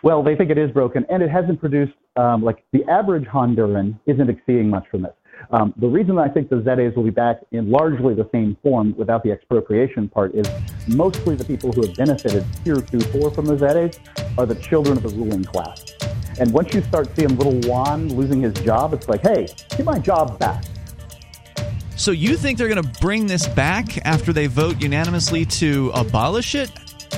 Well, 0.01 0.23
they 0.23 0.35
think 0.35 0.51
it 0.51 0.57
is 0.57 0.71
broken, 0.71 1.05
and 1.09 1.23
it 1.23 1.29
hasn't 1.29 1.59
produced 1.59 1.93
um, 2.15 2.43
like 2.43 2.63
the 2.71 2.83
average 2.85 3.25
Honduran 3.25 3.99
isn't 4.05 4.29
exceeding 4.29 4.69
much 4.69 4.85
from 4.89 5.03
this. 5.03 5.13
Um, 5.51 5.73
the 5.77 5.87
reason 5.87 6.17
I 6.17 6.27
think 6.27 6.49
the 6.49 6.57
ZEDEs 6.57 6.95
will 6.95 7.03
be 7.03 7.09
back 7.09 7.41
in 7.51 7.69
largely 7.69 8.13
the 8.13 8.27
same 8.31 8.57
form 8.63 8.95
without 8.97 9.23
the 9.23 9.31
expropriation 9.31 10.09
part 10.09 10.33
is 10.33 10.47
mostly 10.87 11.35
the 11.35 11.45
people 11.45 11.71
who 11.71 11.85
have 11.85 11.95
benefited 11.95 12.45
heretofore 12.63 13.31
from 13.31 13.45
the 13.45 13.55
ZEDEs 13.55 13.99
are 14.37 14.45
the 14.45 14.55
children 14.55 14.97
of 14.97 15.03
the 15.03 15.09
ruling 15.09 15.43
class. 15.43 15.83
And 16.39 16.51
once 16.51 16.73
you 16.73 16.81
start 16.81 17.15
seeing 17.15 17.37
little 17.37 17.59
Juan 17.69 18.09
losing 18.09 18.41
his 18.41 18.53
job, 18.55 18.93
it's 18.93 19.07
like, 19.07 19.21
hey, 19.21 19.47
get 19.69 19.85
my 19.85 19.99
job 19.99 20.37
back. 20.37 20.65
So 21.95 22.11
you 22.11 22.35
think 22.35 22.57
they're 22.57 22.67
going 22.67 22.83
to 22.83 22.99
bring 22.99 23.25
this 23.25 23.47
back 23.47 24.05
after 24.05 24.33
they 24.33 24.47
vote 24.47 24.81
unanimously 24.81 25.45
to 25.45 25.91
abolish 25.93 26.53
it? 26.53 26.69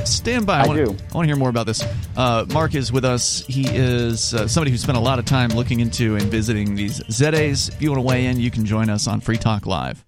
Stand 0.05 0.45
by. 0.45 0.59
I, 0.59 0.63
I 0.63 0.67
want, 0.67 0.77
do. 0.77 0.83
I 0.83 1.17
want 1.17 1.25
to 1.25 1.25
hear 1.25 1.35
more 1.35 1.49
about 1.49 1.65
this. 1.65 1.83
Uh, 2.15 2.45
Mark 2.49 2.75
is 2.75 2.91
with 2.91 3.05
us. 3.05 3.45
He 3.47 3.67
is 3.67 4.33
uh, 4.33 4.47
somebody 4.47 4.71
who 4.71 4.77
spent 4.77 4.97
a 4.97 5.01
lot 5.01 5.19
of 5.19 5.25
time 5.25 5.49
looking 5.49 5.79
into 5.79 6.15
and 6.15 6.23
visiting 6.25 6.75
these 6.75 7.01
ZEDEs. 7.01 7.69
If 7.69 7.81
you 7.81 7.91
want 7.91 7.99
to 7.99 8.07
weigh 8.07 8.25
in, 8.25 8.39
you 8.39 8.51
can 8.51 8.65
join 8.65 8.89
us 8.89 9.07
on 9.07 9.21
Free 9.21 9.37
Talk 9.37 9.65
Live. 9.65 10.05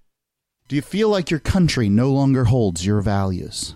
Do 0.68 0.76
you 0.76 0.82
feel 0.84 1.10
like 1.10 1.32
your 1.32 1.40
country 1.40 1.90
no 1.90 2.12
longer 2.12 2.46
holds 2.46 2.86
your 2.86 3.02
values? 3.02 3.76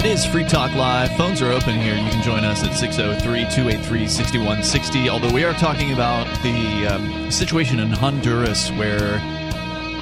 It 0.00 0.06
is 0.06 0.24
Free 0.24 0.44
Talk 0.44 0.74
Live. 0.74 1.14
Phones 1.18 1.42
are 1.42 1.52
open 1.52 1.78
here. 1.78 1.94
You 1.94 2.08
can 2.08 2.22
join 2.22 2.42
us 2.42 2.64
at 2.64 2.72
603 2.72 3.42
283 3.54 4.08
6160. 4.08 5.10
Although 5.10 5.30
we 5.30 5.44
are 5.44 5.52
talking 5.52 5.92
about 5.92 6.26
the 6.42 6.86
um, 6.86 7.30
situation 7.30 7.78
in 7.78 7.90
Honduras 7.90 8.70
where 8.70 9.16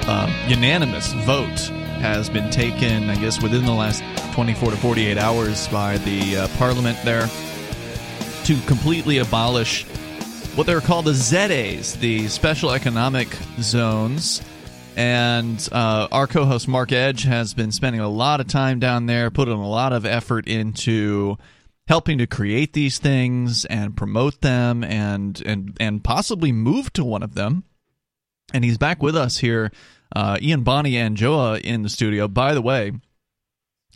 um, 0.07 0.33
unanimous 0.47 1.11
vote 1.25 1.59
has 1.99 2.29
been 2.29 2.49
taken, 2.49 3.09
I 3.09 3.19
guess, 3.19 3.43
within 3.43 3.65
the 3.65 3.73
last 3.73 4.01
24 4.33 4.71
to 4.71 4.77
48 4.77 5.17
hours 5.17 5.67
by 5.67 5.97
the 5.97 6.37
uh, 6.37 6.47
parliament 6.57 6.97
there 7.03 7.27
to 8.45 8.57
completely 8.67 9.17
abolish 9.17 9.83
what 10.55 10.65
they're 10.65 10.79
called 10.79 11.05
the 11.05 11.11
ZEDEs, 11.11 11.99
the 11.99 12.29
special 12.29 12.71
economic 12.71 13.27
zones 13.59 14.41
and 14.99 15.69
uh, 15.71 16.09
our 16.11 16.27
co 16.27 16.43
host 16.43 16.67
Mark 16.67 16.91
Edge 16.91 17.23
has 17.23 17.53
been 17.53 17.71
spending 17.71 18.01
a 18.01 18.09
lot 18.09 18.41
of 18.41 18.47
time 18.47 18.79
down 18.79 19.05
there, 19.05 19.31
putting 19.31 19.53
a 19.53 19.69
lot 19.69 19.93
of 19.93 20.05
effort 20.05 20.45
into 20.45 21.37
helping 21.87 22.17
to 22.17 22.27
create 22.27 22.73
these 22.73 22.97
things 22.97 23.63
and 23.63 23.95
promote 23.95 24.41
them 24.41 24.83
and 24.83 25.41
and 25.45 25.77
and 25.79 26.03
possibly 26.03 26.51
move 26.51 26.91
to 26.91 27.05
one 27.05 27.23
of 27.23 27.33
them. 27.33 27.63
And 28.53 28.65
he's 28.65 28.77
back 28.77 29.01
with 29.01 29.15
us 29.15 29.37
here. 29.37 29.71
Uh, 30.13 30.37
Ian 30.41 30.63
Bonnie 30.63 30.97
and 30.97 31.15
Joa 31.15 31.59
in 31.59 31.83
the 31.83 31.89
studio. 31.89 32.27
By 32.27 32.53
the 32.53 32.61
way, 32.61 32.91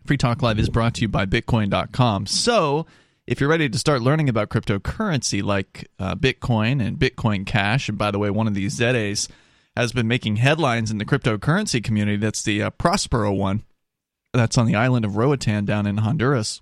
Free 0.06 0.16
Talk 0.16 0.42
Live 0.42 0.58
is 0.58 0.70
brought 0.70 0.94
to 0.96 1.02
you 1.02 1.10
by 1.10 1.26
Bitcoin.com. 1.26 2.28
So, 2.28 2.86
if 3.28 3.42
you're 3.42 3.50
ready 3.50 3.68
to 3.68 3.78
start 3.78 4.02
learning 4.02 4.30
about 4.30 4.48
cryptocurrency 4.48 5.44
like 5.44 5.89
uh, 6.00 6.16
Bitcoin 6.16 6.82
and 6.82 6.98
Bitcoin 6.98 7.46
Cash, 7.46 7.89
and 7.89 7.98
by 7.98 8.10
the 8.10 8.20
way, 8.20 8.30
one 8.30 8.48
of 8.48 8.54
these 8.54 8.74
ZAs 8.76 9.28
has 9.76 9.92
been 9.92 10.08
making 10.08 10.38
headlines 10.38 10.92
in 10.92 10.98
the 10.98 11.06
cryptocurrency 11.06 11.84
community. 11.84 12.18
That's 12.18 12.44
the 12.44 12.64
uh, 12.64 12.70
Prospera 12.72 13.36
one. 13.36 13.64
That's 14.34 14.58
on 14.58 14.66
the 14.66 14.76
island 14.76 15.06
of 15.06 15.16
Roatan 15.18 15.66
down 15.66 15.86
in 15.86 15.98
Honduras 15.98 16.62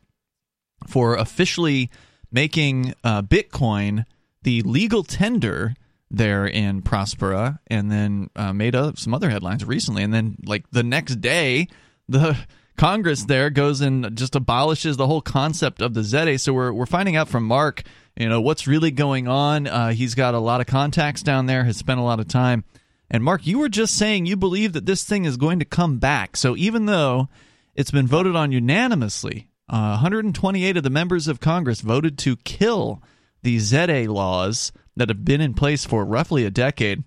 for 0.87 1.15
officially 1.15 1.89
making 2.31 2.93
uh, 3.03 3.21
Bitcoin 3.21 4.05
the 4.43 4.61
legal 4.61 5.03
tender 5.03 5.75
there 6.09 6.45
in 6.45 6.81
Prospera, 6.81 7.59
and 7.67 7.89
then 7.89 8.29
uh, 8.35 8.51
made 8.51 8.75
up 8.75 8.97
some 8.97 9.13
other 9.13 9.29
headlines 9.29 9.63
recently. 9.63 10.03
And 10.03 10.13
then, 10.13 10.35
like 10.45 10.69
the 10.71 10.83
next 10.83 11.21
day, 11.21 11.67
the 12.09 12.37
Congress 12.77 13.25
there 13.25 13.49
goes 13.49 13.81
and 13.81 14.15
just 14.17 14.35
abolishes 14.35 14.97
the 14.97 15.07
whole 15.07 15.21
concept 15.21 15.81
of 15.81 15.93
the 15.93 16.03
ZA. 16.03 16.37
So 16.37 16.53
we're 16.53 16.73
we're 16.73 16.85
finding 16.85 17.15
out 17.15 17.29
from 17.29 17.45
Mark, 17.45 17.83
you 18.17 18.27
know, 18.27 18.41
what's 18.41 18.67
really 18.67 18.91
going 18.91 19.27
on. 19.27 19.67
Uh, 19.67 19.91
he's 19.91 20.15
got 20.15 20.33
a 20.33 20.39
lot 20.39 20.61
of 20.61 20.67
contacts 20.67 21.23
down 21.23 21.45
there. 21.45 21.63
Has 21.63 21.77
spent 21.77 21.99
a 21.99 22.03
lot 22.03 22.19
of 22.19 22.27
time. 22.27 22.65
And 23.13 23.25
Mark, 23.25 23.45
you 23.45 23.59
were 23.59 23.69
just 23.69 23.97
saying 23.97 24.25
you 24.25 24.37
believe 24.37 24.71
that 24.71 24.85
this 24.85 25.03
thing 25.03 25.25
is 25.25 25.35
going 25.35 25.59
to 25.59 25.65
come 25.65 25.99
back. 25.99 26.37
So 26.37 26.55
even 26.55 26.85
though 26.85 27.27
it's 27.75 27.91
been 27.91 28.07
voted 28.07 28.37
on 28.37 28.53
unanimously, 28.53 29.49
uh, 29.67 29.99
128 29.99 30.77
of 30.77 30.83
the 30.83 30.89
members 30.89 31.27
of 31.27 31.41
Congress 31.41 31.81
voted 31.81 32.17
to 32.19 32.37
kill 32.37 33.03
the 33.43 33.59
ZA 33.59 34.05
laws 34.07 34.71
that 34.95 35.09
have 35.09 35.25
been 35.25 35.41
in 35.41 35.53
place 35.53 35.83
for 35.83 36.05
roughly 36.05 36.45
a 36.45 36.49
decade. 36.49 37.03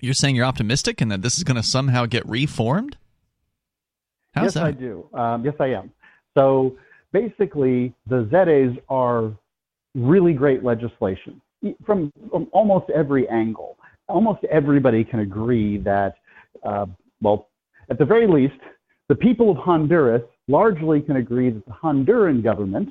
You're 0.00 0.14
saying 0.14 0.34
you're 0.34 0.46
optimistic 0.46 1.02
and 1.02 1.12
that 1.12 1.20
this 1.20 1.36
is 1.36 1.44
going 1.44 1.56
to 1.56 1.62
somehow 1.62 2.06
get 2.06 2.26
reformed? 2.26 2.96
How's 4.32 4.44
yes, 4.44 4.54
that? 4.54 4.64
I 4.64 4.70
do. 4.70 5.08
Um, 5.12 5.44
yes, 5.44 5.54
I 5.60 5.66
am. 5.68 5.90
So 6.36 6.76
basically, 7.12 7.92
the 8.06 8.26
ZAs 8.30 8.82
are 8.88 9.32
really 9.94 10.32
great 10.32 10.64
legislation 10.64 11.42
from, 11.84 12.12
from 12.30 12.48
almost 12.52 12.88
every 12.90 13.28
angle. 13.28 13.77
Almost 14.08 14.44
everybody 14.50 15.04
can 15.04 15.20
agree 15.20 15.78
that, 15.78 16.14
uh, 16.64 16.86
well, 17.20 17.48
at 17.90 17.98
the 17.98 18.04
very 18.04 18.26
least, 18.26 18.60
the 19.08 19.14
people 19.14 19.50
of 19.50 19.56
Honduras 19.56 20.22
largely 20.48 21.00
can 21.00 21.16
agree 21.16 21.50
that 21.50 21.64
the 21.66 21.72
Honduran 21.72 22.42
government 22.42 22.90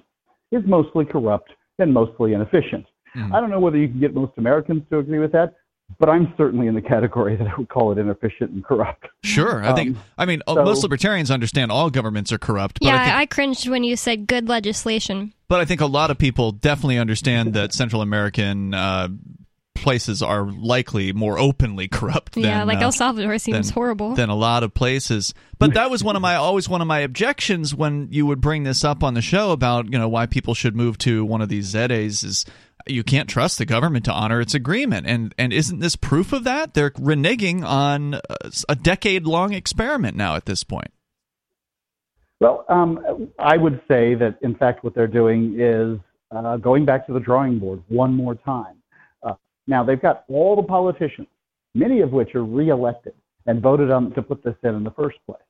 is 0.52 0.64
mostly 0.66 1.06
corrupt 1.06 1.52
and 1.80 1.94
mostly 1.94 2.34
inefficient. 2.34 2.86
Mm. 3.16 3.34
I 3.34 3.40
don't 3.40 3.50
know 3.50 3.60
whether 3.60 3.78
you 3.78 3.88
can 3.88 4.00
get 4.00 4.14
most 4.14 4.34
Americans 4.38 4.84
to 4.90 5.00
agree 5.00 5.20
with 5.20 5.32
that, 5.32 5.56
but 6.00 6.10
I'm 6.10 6.34
certainly 6.38 6.68
in 6.68 6.76
the 6.76 6.82
category 6.82 7.36
that 7.38 7.48
I 7.48 7.56
would 7.58 7.70
call 7.70 7.92
it 7.92 7.98
inefficient 7.98 8.52
and 8.52 8.64
corrupt. 8.64 9.06
Sure, 9.24 9.64
I 9.64 9.74
think. 9.74 9.96
Um, 9.96 10.04
I 10.18 10.26
mean, 10.26 10.42
so, 10.48 10.64
most 10.64 10.84
libertarians 10.84 11.32
understand 11.32 11.72
all 11.72 11.90
governments 11.90 12.32
are 12.32 12.38
corrupt. 12.38 12.80
yeah, 12.82 12.96
I, 12.96 13.06
think, 13.06 13.16
I, 13.16 13.26
cringed 13.28 13.68
when 13.68 13.84
you 13.84 13.96
said 13.96 14.28
good 14.28 14.48
legislation. 14.48 15.34
But 15.48 15.62
I 15.62 15.66
think 15.66 15.82
a 15.82 15.86
lot 15.86 16.12
of 16.12 16.18
people 16.18 16.52
definitely 16.52 16.98
understand 16.98 17.54
that 17.54 17.74
Central 17.74 18.02
American 18.02 18.74
uh, 18.74 19.10
places 19.78 20.22
are 20.22 20.44
likely 20.52 21.14
more 21.14 21.40
openly 21.40 21.88
corrupt. 21.88 22.34
Than, 22.34 22.44
yeah, 22.44 22.64
like 22.64 22.80
uh, 22.80 22.86
El 22.86 22.92
Salvador 22.92 23.38
seems 23.38 23.68
than, 23.68 23.74
horrible 23.74 24.16
than 24.16 24.30
a 24.30 24.36
lot 24.36 24.64
of 24.64 24.74
places. 24.74 25.34
But 25.60 25.74
that 25.74 25.90
was 25.90 26.04
one 26.04 26.16
of 26.16 26.22
my 26.22 26.36
always 26.36 26.70
one 26.70 26.82
of 26.82 26.88
my 26.88 27.00
objections 27.00 27.74
when 27.74 28.10
you 28.12 28.26
would 28.26 28.42
bring 28.42 28.64
this 28.64 28.84
up 28.84 29.04
on 29.04 29.14
the 29.14 29.22
show 29.22 29.52
about 29.52 29.92
you 29.92 29.98
know 29.98 30.10
why 30.10 30.26
people 30.26 30.54
should 30.54 30.76
move 30.76 30.98
to 31.00 31.26
one 31.26 31.42
of 31.42 31.50
these 31.50 31.68
ZAs 31.68 32.24
is 32.24 32.46
you 32.86 33.04
can't 33.04 33.30
trust 33.30 33.58
the 33.58 33.66
government 33.66 34.06
to 34.06 34.12
honor 34.12 34.42
its 34.42 34.54
agreement. 34.54 35.08
And 35.08 35.34
and 35.38 35.54
isn't 35.54 35.80
this 35.80 35.96
proof 35.96 36.34
of 36.34 36.44
that? 36.44 36.74
They're 36.74 36.92
reneging 36.92 37.64
on 37.64 38.20
a 38.70 38.76
decade 38.76 39.26
long 39.26 39.54
experiment 39.54 40.16
now 40.16 40.36
at 40.36 40.46
this 40.46 40.64
point. 40.64 40.92
Well, 42.40 42.66
um, 42.70 43.30
I 43.40 43.58
would 43.58 43.82
say 43.88 44.14
that 44.16 44.38
in 44.42 44.56
fact 44.56 44.84
what 44.84 44.94
they're 44.94 45.08
doing 45.08 45.60
is 45.60 46.00
uh, 46.32 46.58
going 46.58 46.86
back 46.86 47.08
to 47.08 47.14
the 47.14 47.20
drawing 47.20 47.60
board 47.60 47.82
one 47.88 48.14
more 48.14 48.36
time. 48.36 48.76
Now 49.68 49.84
they've 49.84 50.02
got 50.02 50.24
all 50.30 50.56
the 50.56 50.64
politicians, 50.64 51.28
many 51.76 52.02
of 52.02 52.12
which 52.12 52.34
are 52.36 52.44
reelected 52.44 53.14
and 53.46 53.62
voted 53.62 53.92
on 53.92 54.12
to 54.14 54.22
put 54.22 54.44
this 54.44 54.56
in 54.64 54.76
in 54.76 54.84
the 54.84 54.92
first 54.92 55.18
place, 55.26 55.42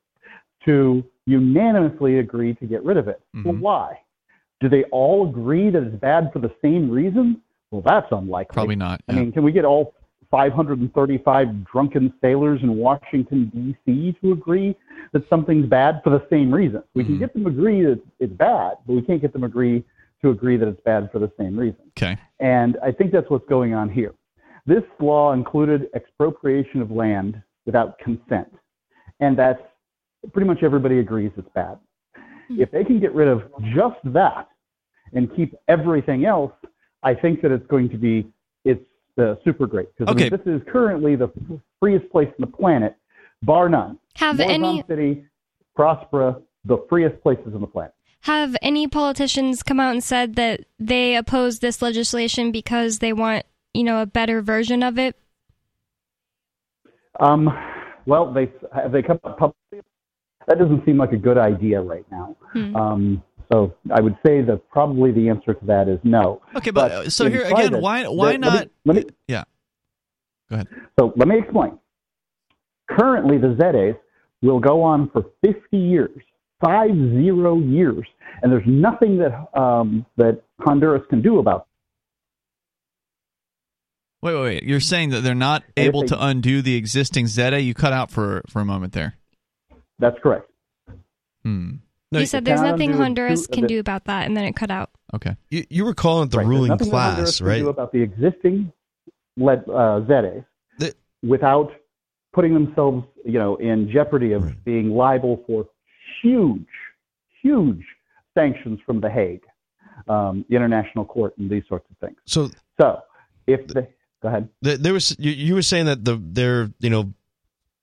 to 0.65 1.03
unanimously 1.25 2.19
agree 2.19 2.53
to 2.56 2.65
get 2.65 2.84
rid 2.84 2.97
of 2.97 3.08
it. 3.08 3.21
Mm-hmm. 3.36 3.49
Well, 3.49 3.58
why? 3.58 4.01
Do 4.60 4.69
they 4.69 4.84
all 4.86 5.30
agree 5.30 5.69
that 5.69 5.84
it's 5.84 5.95
bad 5.95 6.32
for 6.34 6.39
the 6.39 6.51
same 6.62 6.89
reason? 6.89 7.41
Well, 7.71 7.84
that's 7.86 8.08
unlikely. 8.12 8.53
Probably 8.53 8.75
not. 8.75 9.01
Yeah. 9.08 9.15
I 9.15 9.19
mean, 9.19 9.32
can 9.32 9.43
we 9.43 9.51
get 9.51 9.65
all 9.65 9.93
535 10.32 11.65
drunken 11.65 12.13
sailors 12.21 12.60
in 12.63 12.75
Washington, 12.75 13.51
D.C. 13.53 14.17
to 14.21 14.32
agree 14.32 14.75
that 15.13 15.27
something's 15.30 15.67
bad 15.67 16.01
for 16.03 16.10
the 16.10 16.25
same 16.30 16.51
reason? 16.51 16.82
We 16.93 17.03
mm-hmm. 17.03 17.13
can 17.13 17.19
get 17.19 17.34
them 17.34 17.45
agree 17.45 17.84
that 17.84 18.01
it's 18.19 18.34
bad, 18.34 18.77
but 18.86 18.93
we 18.93 19.01
can't 19.01 19.21
get 19.21 19.34
them 19.34 19.43
agree 19.43 19.84
to 20.21 20.30
agree 20.30 20.58
that 20.58 20.67
it's 20.67 20.82
bad 20.82 21.10
for 21.12 21.19
the 21.19 21.32
same 21.39 21.58
reason. 21.58 21.82
Okay. 21.97 22.17
And 22.39 22.77
I 22.84 22.91
think 22.91 23.12
that's 23.12 23.30
what's 23.30 23.47
going 23.47 23.73
on 23.73 23.89
here. 23.89 24.13
This 24.65 24.84
law 24.99 25.34
included 25.34 25.88
expropriation 25.95 26.82
of 26.82 26.91
land 26.91 27.41
without 27.65 27.97
consent. 27.99 28.53
And 29.19 29.38
that's 29.38 29.62
pretty 30.34 30.47
much 30.47 30.63
everybody 30.63 30.99
agrees 30.99 31.32
it's 31.38 31.47
bad. 31.53 31.77
Hmm. 32.47 32.62
If 32.62 32.71
they 32.71 32.84
can 32.84 32.99
get 32.99 33.13
rid 33.13 33.27
of 33.27 33.43
just 33.73 33.97
that 34.06 34.49
and 35.13 35.34
keep 35.36 35.56
everything 35.67 36.25
else, 36.25 36.51
I 37.03 37.13
think 37.13 37.41
that 37.41 37.51
it's 37.51 37.65
going 37.67 37.89
to 37.89 37.97
be 37.97 38.27
it's 38.65 38.84
uh, 39.17 39.36
super 39.43 39.67
great 39.67 39.88
because 39.95 40.12
okay. 40.13 40.27
I 40.27 40.30
mean, 40.30 40.39
this 40.43 40.62
is 40.62 40.62
currently 40.71 41.15
the 41.15 41.30
freest 41.80 42.10
place 42.12 42.27
on 42.27 42.36
the 42.39 42.47
planet, 42.47 42.95
bar 43.43 43.69
none. 43.69 43.99
Have 44.15 44.39
any 44.39 44.84
city, 44.88 45.23
Prospera, 45.77 46.41
the 46.65 46.86
freest 46.89 47.21
places 47.21 47.53
on 47.53 47.62
the 47.62 47.67
planet. 47.67 47.93
Have 48.21 48.56
any 48.62 48.88
politicians 48.88 49.63
come 49.63 49.80
out 49.80 49.91
and 49.91 50.03
said 50.03 50.36
that 50.36 50.62
they 50.80 51.15
oppose 51.15 51.60
this 51.60 51.82
legislation 51.82 52.51
because 52.51 52.99
they 52.99 53.13
want, 53.13 53.45
you 53.73 53.84
know, 53.84 54.01
a 54.01 54.06
better 54.06 54.41
version 54.41 54.84
of 54.84 54.97
it? 54.97 55.15
Um, 57.19 57.49
well, 58.06 58.34
they 58.34 58.51
have 58.73 58.91
they 58.91 59.01
come 59.01 59.19
up 59.23 59.38
publicly 59.38 59.82
that 60.47 60.60
doesn't 60.60 60.86
seem 60.86 60.97
like 60.97 61.12
a 61.12 61.17
good 61.17 61.38
idea 61.38 61.82
right 61.82 62.06
now. 62.10 62.36
Hmm. 62.53 62.75
Um, 62.75 63.23
so 63.51 63.75
I 63.93 64.01
would 64.01 64.17
say 64.25 64.41
that 64.41 64.62
probably 64.71 65.12
the 65.12 65.30
answer 65.30 65.53
to 65.53 65.65
that 65.65 65.88
is 65.88 65.99
no. 66.03 66.41
Okay, 66.56 66.71
but, 66.71 66.89
but 66.89 66.91
uh, 66.91 67.10
so 67.10 67.30
here 67.30 67.43
again, 67.43 67.80
why 67.80 68.06
why 68.08 68.38
not? 68.38 68.53
Let 68.53 68.65
me, 68.65 68.71
let 68.86 68.95
me, 68.95 69.03
yeah, 69.27 69.43
go 70.49 70.56
ahead. 70.56 70.67
So 70.99 71.13
let 71.15 71.27
me 71.27 71.38
explain. 71.38 71.77
Currently, 72.89 73.38
the 73.38 73.56
ZAs 73.60 74.01
will 74.41 74.60
go 74.60 74.82
on 74.82 75.10
for 75.12 75.25
50 75.45 75.77
years, 75.77 76.21
five 76.60 76.91
zero 76.91 77.60
years, 77.60 78.06
and 78.41 78.52
there's 78.52 78.67
nothing 78.67 79.17
that 79.17 79.60
um, 79.60 80.06
that 80.17 80.41
Honduras 80.60 81.04
can 81.10 81.22
do 81.22 81.39
about. 81.39 81.67
Wait, 84.22 84.34
wait, 84.34 84.41
wait! 84.41 84.63
You're 84.63 84.80
saying 84.80 85.12
that 85.12 85.22
they're 85.22 85.36
not 85.36 85.63
able 85.76 86.02
they, 86.02 86.08
to 86.08 86.26
undo 86.26 86.62
the 86.62 86.76
existing 86.76 87.28
ZA? 87.28 87.62
You 87.62 87.74
cut 87.74 87.93
out 87.93 88.12
for 88.12 88.43
for 88.50 88.62
a 88.62 88.65
moment 88.65 88.93
there. 88.93 89.15
That's 90.00 90.17
correct. 90.22 90.50
Hmm. 91.43 91.76
No, 92.12 92.20
you 92.20 92.26
said 92.26 92.46
there's 92.46 92.62
nothing 92.62 92.93
Honduras 92.93 93.48
can 93.48 93.67
do 93.67 93.80
about 93.80 94.06
that, 94.06 94.26
and 94.26 94.38
then 94.38 94.46
it 94.46 94.56
cut 94.56 94.72
out. 94.72 94.91
Okay. 95.13 95.36
You, 95.50 95.65
you 95.70 95.86
were 95.86 95.93
calling 95.93 96.28
it 96.28 96.32
the 96.32 96.38
right. 96.38 96.48
ruling 96.48 96.78
class, 96.78 97.41
right? 97.41 97.60
do 97.60 97.70
about 97.70 97.91
the 97.91 98.02
existing 98.02 98.72
led, 99.36 99.67
uh, 99.70 100.02
ZAs 100.08 100.43
the, 100.80 100.93
without 101.22 101.72
putting 102.34 102.54
themselves, 102.54 103.06
you 103.26 103.39
know, 103.39 103.56
in 103.58 103.89
jeopardy 103.91 104.34
of 104.34 104.43
right. 104.43 104.63
being 104.63 104.91
liable 104.91 105.43
for 105.48 105.67
huge, 106.22 106.67
huge 107.41 107.84
sanctions 108.34 108.80
from 108.86 109.02
The 109.02 109.10
Hague, 109.10 109.43
um, 110.08 110.46
the 110.50 110.56
International 110.56 111.06
Court, 111.06 111.34
and 111.38 111.50
these 111.50 111.63
sorts 111.67 111.86
of 111.89 111.98
things. 111.98 112.17
So, 112.26 112.50
so 112.80 113.02
if 113.46 113.67
the 113.67 113.88
go 114.22 114.28
ahead, 114.28 114.50
the, 114.62 114.78
there 114.78 114.93
was 114.93 115.15
you, 115.20 115.32
you 115.32 115.56
were 115.56 115.62
saying 115.62 115.86
that 115.86 116.04
the 116.04 116.20
they're 116.22 116.72
you 116.80 116.89
know 116.89 117.13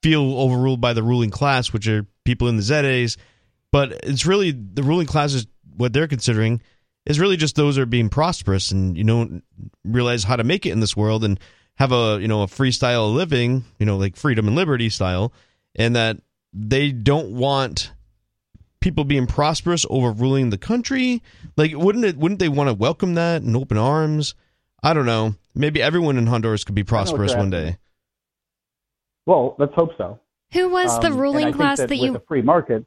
feel 0.03 0.39
overruled 0.39 0.81
by 0.81 0.93
the 0.93 1.03
ruling 1.03 1.31
class, 1.31 1.73
which 1.73 1.89
are 1.89 2.07
people 2.25 2.49
in 2.49 2.57
the 2.57 2.63
ZAs. 2.63 3.17
But 3.73 3.93
it's 4.05 4.27
really 4.27 4.53
the 4.53 4.83
ruling 4.83 5.07
class 5.07 5.35
is 5.35 5.47
what 5.77 5.93
they're 5.93 6.07
considering 6.07 6.61
is 7.07 7.21
really 7.21 7.37
just 7.37 7.57
those 7.57 7.79
are 7.79 7.87
being 7.87 8.09
prosperous 8.09 8.71
and 8.71 8.97
you 8.97 9.05
don't 9.05 9.43
realize 9.85 10.25
how 10.25 10.37
to 10.37 10.45
make 10.45 10.65
it 10.65 10.71
in 10.71 10.81
this 10.81 10.97
world 10.97 11.25
and 11.25 11.39
have 11.77 11.93
a 11.93 12.19
you 12.21 12.29
know 12.29 12.43
a 12.43 12.49
free 12.49 12.71
style 12.71 13.07
of 13.07 13.13
living, 13.13 13.65
you 13.79 13.87
know, 13.87 13.97
like 13.97 14.17
freedom 14.17 14.47
and 14.47 14.57
liberty 14.57 14.89
style, 14.89 15.33
and 15.75 15.97
that 15.97 16.19
they 16.53 16.93
don't 16.93 17.33
want 17.33 17.93
people 18.85 19.05
being 19.05 19.27
prosperous 19.27 19.87
overruling 19.89 20.51
the 20.51 20.59
country. 20.59 21.23
Like, 21.57 21.73
wouldn't 21.75 22.05
it? 22.05 22.17
Wouldn't 22.17 22.39
they 22.39 22.51
want 22.51 22.69
to 22.69 22.75
welcome 22.75 23.15
that 23.15 23.43
in 23.43 23.57
open 23.57 23.79
arms? 23.79 24.35
I 24.83 24.93
don't 24.93 25.07
know. 25.07 25.35
Maybe 25.55 25.81
everyone 25.81 26.19
in 26.19 26.27
Honduras 26.27 26.63
could 26.63 26.75
be 26.75 26.85
prosperous 26.85 27.35
one 27.35 27.51
day. 27.51 27.79
Well, 29.27 29.57
let's 29.59 29.73
hope 29.75 29.91
so. 29.97 30.21
Who 30.53 30.69
was 30.69 31.01
the 31.01 31.07
um, 31.07 31.17
ruling 31.17 31.53
class 31.53 31.79
that, 31.79 31.89
that 31.89 31.97
you? 31.97 32.13
The 32.13 32.23
free 32.29 32.43
market. 32.43 32.85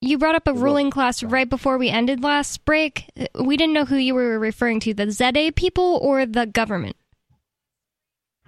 You 0.00 0.16
brought 0.16 0.36
up 0.36 0.46
a 0.46 0.54
ruling 0.54 0.90
class 0.90 1.22
right 1.22 1.48
before 1.48 1.76
we 1.76 1.90
ended 1.90 2.22
last 2.22 2.64
break. 2.64 3.04
We 3.34 3.56
didn't 3.56 3.74
know 3.74 3.84
who 3.84 3.96
you 3.96 4.14
were 4.14 4.38
referring 4.38 4.80
to: 4.80 4.94
the 4.94 5.10
ZA 5.10 5.52
people 5.54 5.98
or 6.02 6.24
the 6.24 6.46
government. 6.46 6.96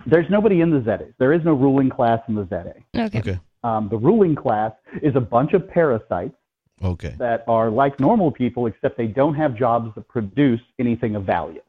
There's 0.07 0.31
nobody 0.31 0.62
in 0.62 0.70
the 0.70 0.83
ZAs. 0.83 1.12
There 1.18 1.35
is 1.35 1.44
no 1.44 1.53
ruling 1.53 1.90
class 1.90 2.20
in 2.29 2.35
the 2.35 2.46
ZA. 2.46 2.74
Okay. 2.96 3.18
okay. 3.18 3.40
Um, 3.62 3.88
the 3.90 3.96
ruling 3.96 4.35
class 4.35 4.73
is 5.03 5.14
a 5.16 5.20
bunch 5.20 5.53
of 5.53 5.68
parasites 5.68 6.35
Okay. 6.83 7.14
that 7.18 7.44
are 7.46 7.70
like 7.70 8.01
normal 8.01 8.31
people, 8.31 8.66
except 8.66 8.96
they 8.96 9.07
don't 9.07 9.35
have 9.35 9.55
jobs 9.55 9.94
that 9.96 10.09
produce 10.09 10.61
anything 10.79 11.14
of 11.14 11.25
value. 11.25 11.61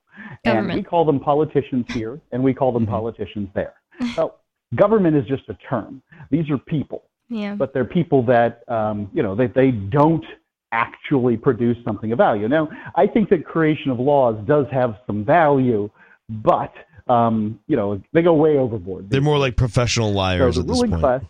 And 0.46 0.68
we 0.74 0.84
call 0.84 1.04
them 1.04 1.20
politicians 1.20 1.86
here, 1.90 2.20
and 2.32 2.42
we 2.44 2.54
call 2.54 2.72
them 2.72 2.86
politicians 2.88 3.50
there. 3.54 3.74
Well, 4.18 4.40
government 4.76 5.16
is 5.18 5.26
just 5.28 5.44
a 5.50 5.54
term. 5.70 6.02
These 6.30 6.50
are 6.50 6.58
people, 6.58 7.04
Yeah. 7.30 7.56
but 7.56 7.74
they're 7.74 7.86
people 7.86 8.24
that 8.28 8.64
um, 8.70 9.10
you 9.14 9.22
know 9.22 9.36
they 9.36 9.48
they 9.48 9.72
don't 9.72 10.24
actually 10.72 11.36
produce 11.36 11.78
something 11.84 12.12
of 12.14 12.18
value. 12.18 12.48
Now, 12.48 12.70
I 12.96 13.06
think 13.06 13.30
that 13.30 13.44
creation 13.46 13.92
of 13.92 14.00
laws 14.00 14.36
does 14.48 14.66
have 14.72 14.96
some 15.06 15.26
value, 15.26 15.90
but 16.30 16.74
um, 17.08 17.60
you 17.68 17.76
know 17.76 18.02
they 18.14 18.22
go 18.22 18.34
way 18.34 18.58
overboard. 18.58 19.10
They're 19.10 19.22
more 19.22 19.38
like 19.38 19.56
professional 19.58 20.14
liars 20.14 20.56
So 20.56 20.62
at 20.62 20.68
this 20.68 20.80
point. 20.80 20.94
class. 21.00 21.22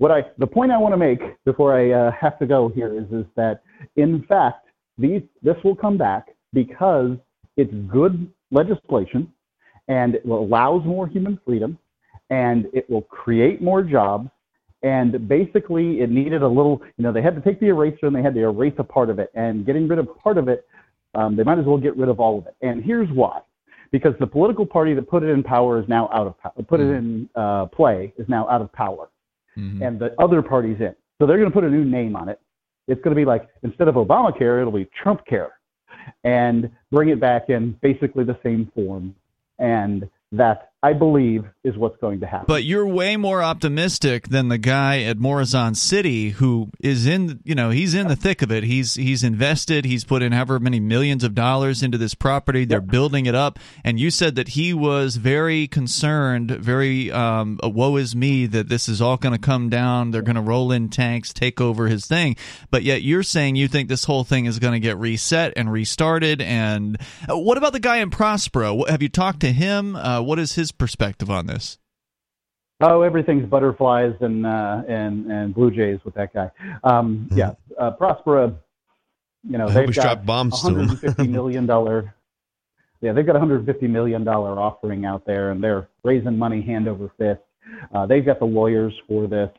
What 0.00 0.10
I 0.10 0.22
the 0.38 0.46
point 0.46 0.72
I 0.72 0.78
want 0.78 0.94
to 0.94 0.96
make 0.96 1.20
before 1.44 1.76
I 1.76 1.90
uh, 1.90 2.10
have 2.18 2.38
to 2.38 2.46
go 2.46 2.70
here 2.70 2.98
is 2.98 3.04
is 3.12 3.26
that 3.36 3.62
in 3.96 4.24
fact 4.26 4.66
these 4.96 5.20
this 5.42 5.56
will 5.62 5.76
come 5.76 5.98
back 5.98 6.28
because 6.54 7.18
it's 7.58 7.74
good 7.86 8.26
legislation 8.50 9.30
and 9.88 10.14
it 10.14 10.24
allows 10.24 10.86
more 10.86 11.06
human 11.06 11.38
freedom 11.44 11.78
and 12.30 12.64
it 12.72 12.88
will 12.88 13.02
create 13.02 13.60
more 13.60 13.82
jobs. 13.82 14.30
And 14.82 15.28
basically 15.28 16.00
it 16.00 16.10
needed 16.10 16.40
a 16.40 16.48
little 16.48 16.80
you 16.96 17.04
know 17.04 17.12
they 17.12 17.20
had 17.20 17.34
to 17.34 17.42
take 17.42 17.60
the 17.60 17.66
eraser 17.66 18.06
and 18.06 18.16
they 18.16 18.22
had 18.22 18.32
to 18.36 18.40
erase 18.40 18.72
a 18.78 18.84
part 18.84 19.10
of 19.10 19.18
it. 19.18 19.30
And 19.34 19.66
getting 19.66 19.86
rid 19.86 19.98
of 19.98 20.08
part 20.18 20.38
of 20.38 20.48
it 20.48 20.66
um, 21.14 21.36
they 21.36 21.42
might 21.42 21.58
as 21.58 21.66
well 21.66 21.76
get 21.76 21.94
rid 21.98 22.08
of 22.08 22.20
all 22.20 22.38
of 22.38 22.46
it. 22.46 22.56
And 22.62 22.82
here's 22.82 23.10
why. 23.10 23.42
Because 23.92 24.14
the 24.18 24.26
political 24.26 24.64
party 24.64 24.94
that 24.94 25.10
put 25.10 25.24
it 25.24 25.28
in 25.28 25.42
power 25.42 25.78
is 25.78 25.86
now 25.90 26.08
out 26.10 26.26
of 26.26 26.38
power, 26.38 26.52
put 26.66 26.80
it 26.80 26.88
in 26.88 27.28
uh, 27.34 27.66
play 27.66 28.14
is 28.16 28.26
now 28.30 28.48
out 28.48 28.62
of 28.62 28.72
power, 28.72 29.10
Mhm. 29.56 29.86
and 29.86 29.98
the 29.98 30.14
other 30.20 30.42
party's 30.42 30.80
in. 30.80 30.94
So 31.18 31.26
they're 31.26 31.38
going 31.38 31.50
to 31.50 31.54
put 31.54 31.64
a 31.64 31.70
new 31.70 31.84
name 31.84 32.16
on 32.16 32.28
it. 32.28 32.40
It's 32.88 33.00
going 33.02 33.14
to 33.14 33.20
be 33.20 33.24
like 33.24 33.48
instead 33.62 33.88
of 33.88 33.94
Obamacare, 33.94 34.60
it'll 34.60 34.72
be 34.72 34.88
Trump 35.02 35.24
Care, 35.26 35.52
and 36.24 36.70
bring 36.90 37.10
it 37.10 37.20
back 37.20 37.50
in 37.50 37.72
basically 37.82 38.24
the 38.24 38.38
same 38.42 38.70
form, 38.74 39.14
and 39.58 40.08
that 40.32 40.69
I 40.82 40.94
believe 40.94 41.44
is 41.62 41.76
what's 41.76 41.98
going 41.98 42.20
to 42.20 42.26
happen. 42.26 42.46
But 42.48 42.64
you're 42.64 42.86
way 42.86 43.18
more 43.18 43.42
optimistic 43.42 44.28
than 44.28 44.48
the 44.48 44.56
guy 44.56 45.02
at 45.02 45.18
Morazan 45.18 45.76
City 45.76 46.30
who 46.30 46.70
is 46.80 47.06
in, 47.06 47.40
you 47.44 47.54
know, 47.54 47.68
he's 47.68 47.92
in 47.92 48.08
the 48.08 48.16
thick 48.16 48.40
of 48.40 48.50
it. 48.50 48.64
He's 48.64 48.94
he's 48.94 49.22
invested, 49.22 49.84
he's 49.84 50.04
put 50.04 50.22
in 50.22 50.32
however 50.32 50.58
many 50.58 50.80
millions 50.80 51.22
of 51.22 51.34
dollars 51.34 51.82
into 51.82 51.98
this 51.98 52.14
property. 52.14 52.64
They're 52.64 52.80
building 52.80 53.26
it 53.26 53.34
up, 53.34 53.58
and 53.84 54.00
you 54.00 54.10
said 54.10 54.36
that 54.36 54.48
he 54.48 54.72
was 54.72 55.16
very 55.16 55.66
concerned, 55.66 56.50
very 56.50 57.12
um, 57.12 57.60
woe 57.62 57.96
is 57.96 58.16
me 58.16 58.46
that 58.46 58.70
this 58.70 58.88
is 58.88 59.02
all 59.02 59.18
going 59.18 59.34
to 59.34 59.38
come 59.38 59.68
down. 59.68 60.12
They're 60.12 60.22
going 60.22 60.36
to 60.36 60.40
roll 60.40 60.72
in 60.72 60.88
tanks, 60.88 61.34
take 61.34 61.60
over 61.60 61.88
his 61.88 62.06
thing. 62.06 62.36
But 62.70 62.84
yet 62.84 63.02
you're 63.02 63.22
saying 63.22 63.56
you 63.56 63.68
think 63.68 63.90
this 63.90 64.04
whole 64.04 64.24
thing 64.24 64.46
is 64.46 64.58
going 64.58 64.72
to 64.72 64.80
get 64.80 64.96
reset 64.96 65.52
and 65.56 65.70
restarted. 65.70 66.40
And 66.40 66.98
uh, 67.28 67.36
what 67.36 67.58
about 67.58 67.74
the 67.74 67.80
guy 67.80 67.98
in 67.98 68.10
Prospera? 68.10 68.88
Have 68.88 69.02
you 69.02 69.10
talked 69.10 69.40
to 69.40 69.52
him? 69.52 69.94
Uh, 69.94 70.22
what 70.22 70.38
is 70.38 70.54
his 70.54 70.69
perspective 70.72 71.30
on 71.30 71.46
this? 71.46 71.78
Oh, 72.82 73.02
everything's 73.02 73.46
butterflies 73.48 74.14
and 74.20 74.46
uh, 74.46 74.82
and 74.88 75.30
and 75.30 75.54
blue 75.54 75.70
jays 75.70 75.98
with 76.04 76.14
that 76.14 76.32
guy. 76.32 76.50
Um, 76.82 77.28
yeah, 77.32 77.52
uh, 77.78 77.92
Prospera. 78.00 78.56
You 79.48 79.58
know, 79.58 79.68
I 79.68 79.72
they've 79.72 79.88
we 79.88 79.94
got 79.94 80.02
strap 80.02 80.24
bombs 80.26 80.60
to 80.62 80.68
'em. 80.68 80.74
150 80.76 81.26
million 81.28 81.66
dollar. 81.66 82.14
Yeah, 83.02 83.12
they've 83.12 83.24
got 83.26 83.32
150 83.32 83.86
million 83.86 84.24
dollar 84.24 84.58
offering 84.58 85.04
out 85.04 85.24
there, 85.26 85.50
and 85.50 85.62
they're 85.62 85.88
raising 86.04 86.36
money 86.38 86.60
hand 86.62 86.88
over 86.88 87.10
fist. 87.18 87.40
Uh, 87.94 88.06
they've 88.06 88.24
got 88.24 88.38
the 88.38 88.44
lawyers 88.46 88.92
for 89.08 89.26
this. 89.26 89.50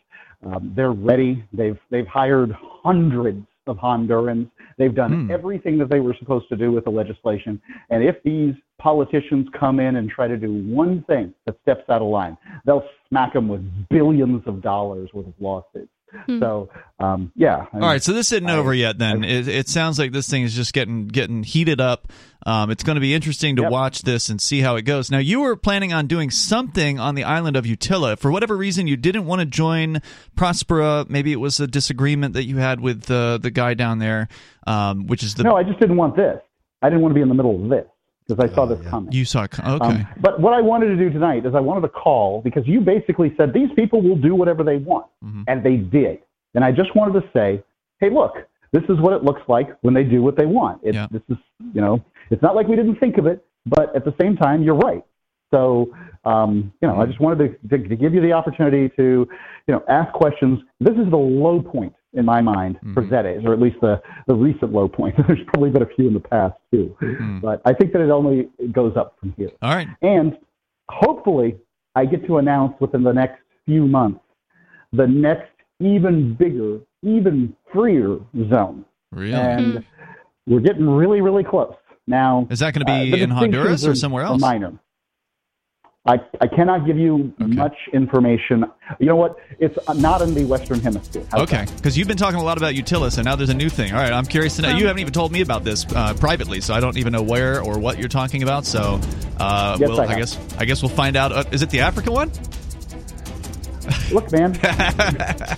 Um, 0.45 0.73
they're 0.75 0.91
ready. 0.91 1.43
They've 1.53 1.77
they've 1.91 2.07
hired 2.07 2.51
hundreds 2.83 3.45
of 3.67 3.77
Hondurans. 3.77 4.49
They've 4.77 4.93
done 4.95 5.25
Hmm. 5.27 5.31
everything 5.31 5.77
that 5.77 5.89
they 5.89 5.99
were 5.99 6.15
supposed 6.17 6.49
to 6.49 6.55
do 6.55 6.71
with 6.71 6.85
the 6.85 6.89
legislation. 6.89 7.61
And 7.91 8.03
if 8.03 8.21
these 8.23 8.55
politicians 8.81 9.47
come 9.59 9.79
in 9.79 9.95
and 9.95 10.09
try 10.09 10.27
to 10.27 10.37
do 10.37 10.51
one 10.51 11.03
thing 11.03 11.33
that 11.45 11.55
steps 11.61 11.83
out 11.89 12.01
of 12.01 12.07
line, 12.07 12.37
they'll 12.65 12.83
smack 13.09 13.33
them 13.33 13.47
with 13.47 13.61
billions 13.89 14.41
of 14.47 14.61
dollars 14.61 15.09
worth 15.13 15.27
of 15.27 15.33
lawsuits. 15.39 15.89
So, 16.27 16.67
um, 16.99 17.31
yeah. 17.37 17.67
I 17.71 17.75
All 17.75 17.87
right, 17.87 18.03
so 18.03 18.11
this 18.11 18.33
isn't 18.33 18.49
I- 18.49 18.57
over 18.57 18.73
yet. 18.73 18.97
Then 18.97 19.23
it, 19.23 19.47
it 19.47 19.69
sounds 19.69 19.97
like 19.97 20.11
this 20.11 20.27
thing 20.29 20.43
is 20.43 20.53
just 20.53 20.73
getting 20.73 21.07
getting 21.07 21.41
heated 21.41 21.79
up. 21.79 22.09
Um, 22.45 22.69
it's 22.69 22.83
going 22.83 22.95
to 22.95 22.99
be 23.01 23.13
interesting 23.13 23.55
to 23.55 23.61
Yep. 23.61 23.71
watch 23.71 24.01
this 24.01 24.27
and 24.27 24.41
see 24.41 24.59
how 24.59 24.75
it 24.75 24.81
goes. 24.81 25.09
Now, 25.09 25.19
you 25.19 25.39
were 25.39 25.55
planning 25.55 25.93
on 25.93 26.07
doing 26.07 26.29
something 26.29 26.99
on 26.99 27.15
the 27.15 27.23
island 27.23 27.55
of 27.55 27.63
Utila. 27.63 28.19
For 28.19 28.29
whatever 28.29 28.57
reason, 28.57 28.87
you 28.87 28.97
didn't 28.97 29.25
want 29.25 29.39
to 29.39 29.45
join 29.45 30.01
Prospera. 30.35 31.09
Maybe 31.09 31.31
it 31.31 31.39
was 31.39 31.61
a 31.61 31.67
disagreement 31.67 32.33
that 32.33 32.43
you 32.45 32.57
had 32.57 32.81
with 32.81 33.03
the 33.03 33.39
the 33.41 33.51
guy 33.51 33.73
down 33.73 33.99
there, 33.99 34.27
um, 34.67 35.07
which 35.07 35.23
is 35.23 35.35
the 35.35 35.43
No, 35.43 35.55
I 35.55 35.63
just 35.63 35.79
didn't 35.79 35.95
want 35.95 36.17
this. 36.17 36.41
I 36.81 36.89
didn't 36.89 37.03
want 37.03 37.11
to 37.11 37.15
be 37.15 37.21
in 37.21 37.29
the 37.29 37.35
middle 37.35 37.63
of 37.63 37.69
this 37.69 37.85
because 38.27 38.49
I 38.49 38.53
saw 38.53 38.65
this 38.65 38.79
yeah. 38.83 38.89
coming. 38.89 39.11
you 39.11 39.25
saw. 39.25 39.43
It 39.43 39.51
coming. 39.51 39.81
Okay, 39.81 40.01
Um, 40.01 40.07
but 40.19 40.39
what 40.39 40.53
I 40.53 40.61
wanted 40.61 40.87
to 40.87 40.95
do 40.95 41.09
tonight 41.09 41.45
is 41.45 41.53
I 41.55 41.59
wanted 41.59 41.81
to 41.81 41.89
call 41.89 42.41
because 42.41 42.67
you 42.67 42.81
basically 42.81 43.33
said 43.37 43.53
these 43.53 43.69
people 43.75 44.01
will 44.01 44.15
do 44.15 44.35
whatever 44.35 44.63
they 44.63 44.77
want, 44.77 45.07
Mhm. 45.23 45.43
and 45.47 45.63
they 45.63 45.77
did. 45.77 46.19
And 46.55 46.63
I 46.63 46.71
just 46.71 46.95
wanted 46.95 47.19
to 47.21 47.27
say, 47.33 47.63
hey, 47.99 48.09
look, 48.09 48.35
this 48.71 48.83
is 48.89 48.99
what 48.99 49.13
it 49.13 49.23
looks 49.23 49.41
like 49.47 49.75
when 49.81 49.93
they 49.93 50.03
do 50.03 50.21
what 50.21 50.35
they 50.37 50.45
want. 50.45 50.79
It's, 50.83 50.95
Yeah. 50.95 51.07
This 51.11 51.21
is, 51.29 51.37
you 51.73 51.81
know, 51.81 52.01
it's 52.29 52.41
not 52.41 52.55
like 52.55 52.67
we 52.67 52.75
didn't 52.75 52.95
think 52.95 53.17
of 53.17 53.25
it, 53.25 53.43
but 53.65 53.95
at 53.95 54.05
the 54.05 54.13
same 54.19 54.35
time, 54.37 54.63
you're 54.63 54.75
right. 54.75 55.03
So, 55.53 55.93
um, 56.23 56.71
you 56.81 56.87
know, 56.87 57.01
I 57.01 57.05
just 57.05 57.19
wanted 57.19 57.59
to, 57.69 57.77
to, 57.77 57.87
to 57.89 57.95
give 57.95 58.13
you 58.13 58.21
the 58.21 58.31
opportunity 58.31 58.87
to, 58.95 59.27
you 59.67 59.73
know, 59.73 59.83
ask 59.89 60.13
questions. 60.13 60.59
This 60.79 60.95
is 60.97 61.09
the 61.09 61.17
low 61.17 61.61
point 61.61 61.93
in 62.13 62.25
my 62.25 62.41
mind 62.41 62.77
for 62.93 63.01
Mhm. 63.03 63.09
ZEDEs, 63.09 63.45
or 63.45 63.53
at 63.53 63.59
least 63.61 63.77
the, 63.81 64.01
the 64.27 64.35
recent 64.35 64.73
low 64.73 64.87
point. 64.87 65.15
There's 65.27 65.39
probably 65.47 65.69
been 65.69 65.81
a 65.83 65.85
few 65.95 66.07
in 66.07 66.13
the 66.13 66.19
past 66.19 66.55
too, 66.71 66.95
Mhm. 67.01 67.41
but 67.41 67.61
I 67.65 67.73
think 67.73 67.93
that 67.93 68.01
it 68.01 68.09
only 68.09 68.49
goes 68.71 68.95
up 68.97 69.15
from 69.19 69.33
here. 69.37 69.49
all 69.61 69.73
right. 69.73 69.87
And 70.01 70.37
hopefully, 70.89 71.57
I 71.95 72.05
get 72.05 72.25
to 72.27 72.37
announce 72.37 72.73
within 72.79 73.03
the 73.03 73.13
next 73.13 73.41
few 73.65 73.85
months 73.87 74.19
the 74.93 75.07
next 75.07 75.49
even 75.79 76.33
bigger, 76.35 76.79
even 77.01 77.55
freer 77.73 78.17
zone. 78.49 78.85
Really? 79.11 79.33
And 79.33 79.83
we're 80.47 80.59
getting 80.59 80.89
really, 80.89 81.21
really 81.21 81.43
close. 81.43 81.73
Now, 82.07 82.47
is 82.49 82.59
that 82.59 82.73
going 82.73 82.85
to 82.85 82.91
uh, 82.91 83.03
be 83.03 83.11
the 83.11 83.23
in 83.23 83.29
Honduras 83.29 83.85
or 83.85 83.95
somewhere 83.95 84.23
else? 84.23 84.41
minor. 84.41 84.73
I, 86.03 86.17
I 86.39 86.47
cannot 86.47 86.87
give 86.87 86.97
you 86.97 87.31
Okay. 87.39 87.53
much 87.53 87.75
information. 87.93 88.65
You 88.99 89.05
know 89.05 89.15
what? 89.15 89.35
It's 89.59 89.77
not 89.95 90.21
in 90.23 90.33
the 90.33 90.45
Western 90.45 90.79
Hemisphere. 90.79 91.23
How's 91.31 91.41
Okay, 91.43 91.65
because 91.75 91.95
you've 91.95 92.07
been 92.07 92.17
talking 92.17 92.39
a 92.39 92.43
lot 92.43 92.57
about 92.57 92.73
Utilis, 92.73 93.17
and 93.17 93.25
now 93.25 93.35
there's 93.35 93.51
a 93.51 93.53
new 93.53 93.69
thing. 93.69 93.93
All 93.93 93.99
right, 93.99 94.11
I'm 94.11 94.25
curious 94.25 94.55
to 94.55 94.63
know. 94.63 94.69
You 94.69 94.87
haven't 94.87 95.01
even 95.01 95.13
told 95.13 95.31
me 95.31 95.41
about 95.41 95.63
this 95.63 95.85
uh, 95.93 96.15
privately, 96.15 96.59
so 96.59 96.73
I 96.73 96.79
don't 96.79 96.97
even 96.97 97.13
know 97.13 97.21
where 97.21 97.61
or 97.61 97.77
what 97.77 97.99
you're 97.99 98.07
talking 98.07 98.41
about. 98.41 98.65
So, 98.65 98.99
uh, 99.39 99.77
Yes, 99.79 99.89
we'll, 99.89 100.01
I 100.01 100.05
I, 100.05 100.15
guess 100.15 100.39
I 100.57 100.65
guess 100.65 100.81
we'll 100.81 100.89
find 100.89 101.15
out. 101.15 101.31
Uh, 101.31 101.43
is 101.51 101.61
it 101.61 101.69
the 101.69 101.81
African 101.81 102.13
one? 102.13 102.31
Look, 104.11 104.31
man. 104.31 104.57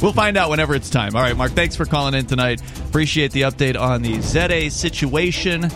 We'll 0.00 0.12
find 0.12 0.36
out 0.36 0.48
whenever 0.50 0.74
it's 0.74 0.88
time. 0.90 1.14
All 1.14 1.22
right, 1.22 1.36
Mark. 1.36 1.52
Thanks 1.52 1.76
for 1.76 1.84
calling 1.84 2.14
in 2.14 2.26
tonight. 2.26 2.60
Appreciate 2.88 3.30
the 3.30 3.42
update 3.42 3.78
on 3.78 4.02
the 4.02 4.20
ZA 4.20 4.70
situation. 4.70 5.70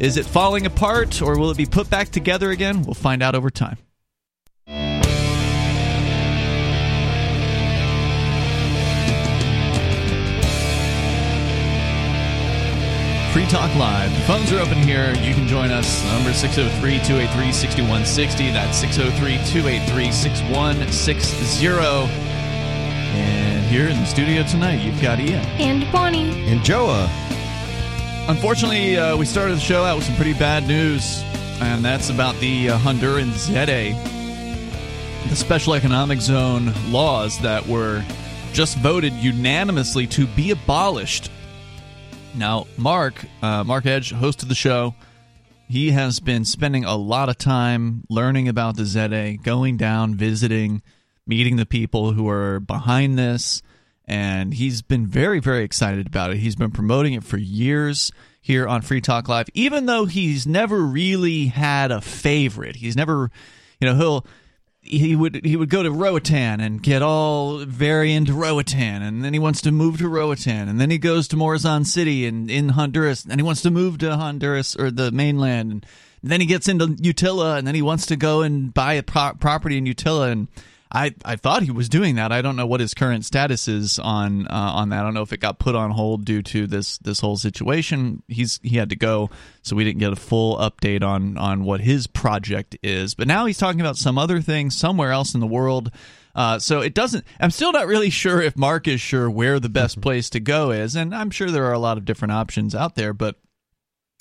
Is 0.00 0.16
it 0.16 0.24
falling 0.24 0.64
apart, 0.64 1.20
or 1.20 1.38
will 1.38 1.50
it 1.50 1.58
be 1.58 1.66
put 1.66 1.90
back 1.90 2.08
together 2.08 2.50
again? 2.50 2.82
We'll 2.82 2.94
find 2.94 3.22
out 3.22 3.34
over 3.34 3.50
time. 3.50 3.76
Free 13.34 13.46
Talk 13.46 13.72
Live. 13.76 14.10
The 14.12 14.20
phones 14.22 14.50
are 14.52 14.58
open 14.58 14.78
here. 14.78 15.12
You 15.16 15.34
can 15.34 15.46
join 15.46 15.70
us. 15.70 16.02
Number 16.06 16.32
603 16.32 16.98
283 17.04 17.52
6160. 17.52 18.50
That's 18.52 18.78
603 18.78 19.36
283 19.52 20.10
6160. 20.10 21.66
And 23.12 23.66
here 23.66 23.86
in 23.86 24.00
the 24.00 24.06
studio 24.06 24.44
tonight, 24.44 24.80
you've 24.80 25.00
got 25.02 25.20
Ian. 25.20 25.44
And 25.60 25.92
Bonnie. 25.92 26.50
And 26.50 26.64
Joa. 26.64 27.29
Unfortunately, 28.30 28.96
uh, 28.96 29.16
we 29.16 29.26
started 29.26 29.56
the 29.56 29.60
show 29.60 29.82
out 29.82 29.96
with 29.96 30.06
some 30.06 30.14
pretty 30.14 30.34
bad 30.34 30.64
news, 30.68 31.20
and 31.60 31.84
that's 31.84 32.10
about 32.10 32.36
the 32.36 32.70
uh, 32.70 32.78
Honduran 32.78 33.32
ZEDE, 33.32 33.96
the 35.28 35.34
special 35.34 35.74
economic 35.74 36.20
zone 36.20 36.72
laws 36.92 37.40
that 37.40 37.66
were 37.66 38.04
just 38.52 38.78
voted 38.78 39.12
unanimously 39.14 40.06
to 40.06 40.28
be 40.28 40.52
abolished. 40.52 41.28
Now, 42.36 42.68
Mark, 42.76 43.24
uh, 43.42 43.64
Mark 43.64 43.84
Edge, 43.86 44.12
host 44.12 44.44
of 44.44 44.48
the 44.48 44.54
show, 44.54 44.94
he 45.68 45.90
has 45.90 46.20
been 46.20 46.44
spending 46.44 46.84
a 46.84 46.94
lot 46.94 47.28
of 47.28 47.36
time 47.36 48.04
learning 48.08 48.46
about 48.46 48.76
the 48.76 48.84
ZEDE, 48.84 49.42
going 49.42 49.76
down, 49.76 50.14
visiting, 50.14 50.82
meeting 51.26 51.56
the 51.56 51.66
people 51.66 52.12
who 52.12 52.28
are 52.28 52.60
behind 52.60 53.18
this, 53.18 53.60
and 54.10 54.52
he's 54.54 54.82
been 54.82 55.06
very, 55.06 55.38
very 55.38 55.62
excited 55.62 56.04
about 56.04 56.32
it. 56.32 56.38
He's 56.38 56.56
been 56.56 56.72
promoting 56.72 57.12
it 57.12 57.22
for 57.22 57.36
years 57.36 58.10
here 58.42 58.66
on 58.66 58.82
Free 58.82 59.00
Talk 59.00 59.28
Live, 59.28 59.46
even 59.54 59.86
though 59.86 60.06
he's 60.06 60.48
never 60.48 60.80
really 60.80 61.46
had 61.46 61.92
a 61.92 62.00
favorite. 62.00 62.74
He's 62.74 62.96
never, 62.96 63.30
you 63.78 63.86
know, 63.86 63.94
he'll 63.94 64.26
he 64.82 65.14
would 65.14 65.44
he 65.44 65.54
would 65.54 65.70
go 65.70 65.84
to 65.84 65.92
Roatan 65.92 66.60
and 66.60 66.82
get 66.82 67.02
all 67.02 67.58
very 67.58 68.12
into 68.12 68.32
Roatan, 68.32 69.00
and 69.00 69.24
then 69.24 69.32
he 69.32 69.38
wants 69.38 69.60
to 69.60 69.70
move 69.70 69.98
to 69.98 70.08
Roatan, 70.08 70.68
and 70.68 70.80
then 70.80 70.90
he 70.90 70.98
goes 70.98 71.28
to 71.28 71.36
Morazan 71.36 71.86
City 71.86 72.26
and 72.26 72.50
in 72.50 72.70
Honduras, 72.70 73.24
and 73.24 73.38
he 73.38 73.44
wants 73.44 73.62
to 73.62 73.70
move 73.70 73.98
to 73.98 74.16
Honduras 74.16 74.74
or 74.74 74.90
the 74.90 75.12
mainland, 75.12 75.70
and 75.70 75.86
then 76.24 76.40
he 76.40 76.48
gets 76.48 76.66
into 76.66 76.88
Utila, 76.88 77.58
and 77.58 77.64
then 77.64 77.76
he 77.76 77.82
wants 77.82 78.06
to 78.06 78.16
go 78.16 78.42
and 78.42 78.74
buy 78.74 78.94
a 78.94 79.04
pro- 79.04 79.34
property 79.34 79.78
in 79.78 79.84
Utila, 79.84 80.32
and 80.32 80.48
I, 80.92 81.14
I 81.24 81.36
thought 81.36 81.62
he 81.62 81.70
was 81.70 81.88
doing 81.88 82.16
that. 82.16 82.32
I 82.32 82.42
don't 82.42 82.56
know 82.56 82.66
what 82.66 82.80
his 82.80 82.94
current 82.94 83.24
status 83.24 83.68
is 83.68 83.98
on 84.00 84.48
uh, 84.48 84.72
on 84.74 84.88
that. 84.88 85.00
I 85.00 85.02
don't 85.02 85.14
know 85.14 85.22
if 85.22 85.32
it 85.32 85.38
got 85.38 85.60
put 85.60 85.76
on 85.76 85.92
hold 85.92 86.24
due 86.24 86.42
to 86.42 86.66
this 86.66 86.98
this 86.98 87.20
whole 87.20 87.36
situation. 87.36 88.24
He's 88.26 88.58
he 88.62 88.76
had 88.76 88.90
to 88.90 88.96
go, 88.96 89.30
so 89.62 89.76
we 89.76 89.84
didn't 89.84 90.00
get 90.00 90.12
a 90.12 90.16
full 90.16 90.56
update 90.56 91.04
on 91.04 91.38
on 91.38 91.64
what 91.64 91.80
his 91.80 92.08
project 92.08 92.76
is. 92.82 93.14
But 93.14 93.28
now 93.28 93.46
he's 93.46 93.58
talking 93.58 93.80
about 93.80 93.96
some 93.96 94.18
other 94.18 94.40
thing 94.40 94.70
somewhere 94.70 95.12
else 95.12 95.32
in 95.34 95.40
the 95.40 95.46
world. 95.46 95.92
Uh, 96.34 96.58
so 96.58 96.80
it 96.80 96.94
doesn't. 96.94 97.24
I'm 97.38 97.52
still 97.52 97.72
not 97.72 97.86
really 97.86 98.10
sure 98.10 98.42
if 98.42 98.56
Mark 98.56 98.88
is 98.88 99.00
sure 99.00 99.30
where 99.30 99.60
the 99.60 99.68
best 99.68 100.00
place 100.02 100.30
to 100.30 100.40
go 100.40 100.72
is, 100.72 100.96
and 100.96 101.14
I'm 101.14 101.30
sure 101.30 101.50
there 101.50 101.66
are 101.66 101.72
a 101.72 101.78
lot 101.78 101.98
of 101.98 102.04
different 102.04 102.32
options 102.32 102.74
out 102.74 102.96
there. 102.96 103.12
But 103.12 103.36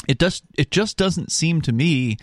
it 0.07 0.19
does. 0.19 0.43
It 0.55 0.69
just 0.69 0.97
doesn't 0.97 1.31
seem 1.31 1.61
to 1.63 1.71
me 1.71 2.17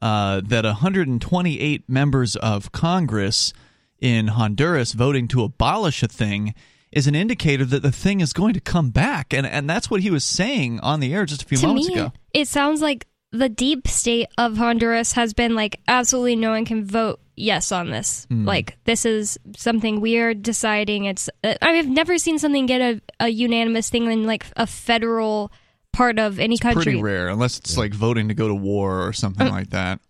uh, 0.00 0.40
that 0.44 0.64
128 0.64 1.88
members 1.88 2.36
of 2.36 2.70
Congress 2.70 3.52
in 4.00 4.28
Honduras 4.28 4.92
voting 4.92 5.28
to 5.28 5.42
abolish 5.42 6.02
a 6.02 6.08
thing 6.08 6.54
is 6.92 7.06
an 7.06 7.14
indicator 7.14 7.64
that 7.66 7.82
the 7.82 7.92
thing 7.92 8.20
is 8.20 8.32
going 8.32 8.54
to 8.54 8.60
come 8.60 8.90
back. 8.90 9.34
And 9.34 9.46
and 9.46 9.68
that's 9.68 9.90
what 9.90 10.00
he 10.00 10.10
was 10.10 10.24
saying 10.24 10.80
on 10.80 11.00
the 11.00 11.12
air 11.14 11.26
just 11.26 11.42
a 11.42 11.46
few 11.46 11.58
to 11.58 11.66
moments 11.66 11.88
me, 11.88 11.94
ago. 11.94 12.12
it 12.32 12.48
sounds 12.48 12.80
like 12.80 13.06
the 13.30 13.48
deep 13.50 13.86
state 13.86 14.26
of 14.38 14.56
Honduras 14.56 15.12
has 15.12 15.34
been 15.34 15.54
like 15.54 15.80
absolutely 15.86 16.34
no 16.36 16.50
one 16.50 16.64
can 16.64 16.84
vote 16.86 17.20
yes 17.36 17.72
on 17.72 17.90
this. 17.90 18.26
Hmm. 18.30 18.46
Like 18.46 18.78
this 18.84 19.04
is 19.04 19.38
something 19.56 20.00
we 20.00 20.16
are 20.16 20.32
deciding. 20.32 21.04
It's 21.04 21.28
uh, 21.44 21.54
I 21.60 21.72
mean, 21.72 21.78
I've 21.78 21.88
never 21.88 22.16
seen 22.16 22.38
something 22.38 22.64
get 22.66 22.80
a, 22.80 23.02
a 23.20 23.28
unanimous 23.28 23.90
thing 23.90 24.10
in 24.10 24.24
like 24.24 24.46
a 24.56 24.66
federal 24.66 25.52
part 25.92 26.18
of 26.18 26.38
any 26.38 26.56
country. 26.56 26.84
Pretty 26.84 27.02
rare, 27.02 27.28
unless 27.28 27.58
it's 27.58 27.76
like 27.76 27.92
voting 27.92 28.28
to 28.28 28.34
go 28.34 28.48
to 28.48 28.54
war 28.54 29.06
or 29.06 29.12
something 29.12 29.46
Uh, 29.48 29.50
like 29.50 29.70
that. 29.70 30.00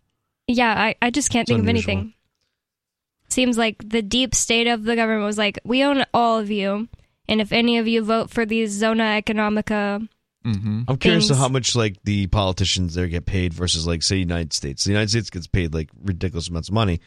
Yeah, 0.46 0.72
I, 0.72 0.94
I 1.02 1.10
just 1.10 1.30
can't 1.30 1.42
It's 1.42 1.50
think 1.56 1.68
unusual. 1.68 1.90
of 1.92 1.98
anything. 1.98 2.14
Seems 3.28 3.58
like 3.58 3.76
the 3.86 4.02
deep 4.02 4.34
state 4.34 4.66
of 4.66 4.84
the 4.84 4.96
government 4.96 5.24
was 5.26 5.38
like, 5.38 5.58
we 5.64 5.84
own 5.84 6.04
all 6.14 6.38
of 6.38 6.50
you, 6.50 6.88
and 7.28 7.40
if 7.40 7.52
any 7.52 7.78
of 7.78 7.86
you 7.86 8.02
vote 8.02 8.30
for 8.30 8.46
these 8.46 8.70
zona 8.72 9.04
economica, 9.16 10.00
hmm 10.44 10.82
I'm 10.88 10.96
curious 10.96 11.28
to 11.28 11.34
how 11.34 11.48
much 11.48 11.76
like 11.76 11.96
the 12.04 12.26
politicians 12.28 12.94
there 12.94 13.06
get 13.08 13.26
paid 13.26 13.52
versus 13.52 13.86
like 13.86 14.02
say 14.02 14.16
United 14.16 14.52
States. 14.52 14.84
The 14.84 14.90
United 14.92 15.10
States 15.10 15.30
gets 15.30 15.46
paid 15.46 15.74
like 15.74 15.90
ridiculous 16.02 16.48
amounts 16.48 16.68
of 16.68 16.74
money. 16.74 17.00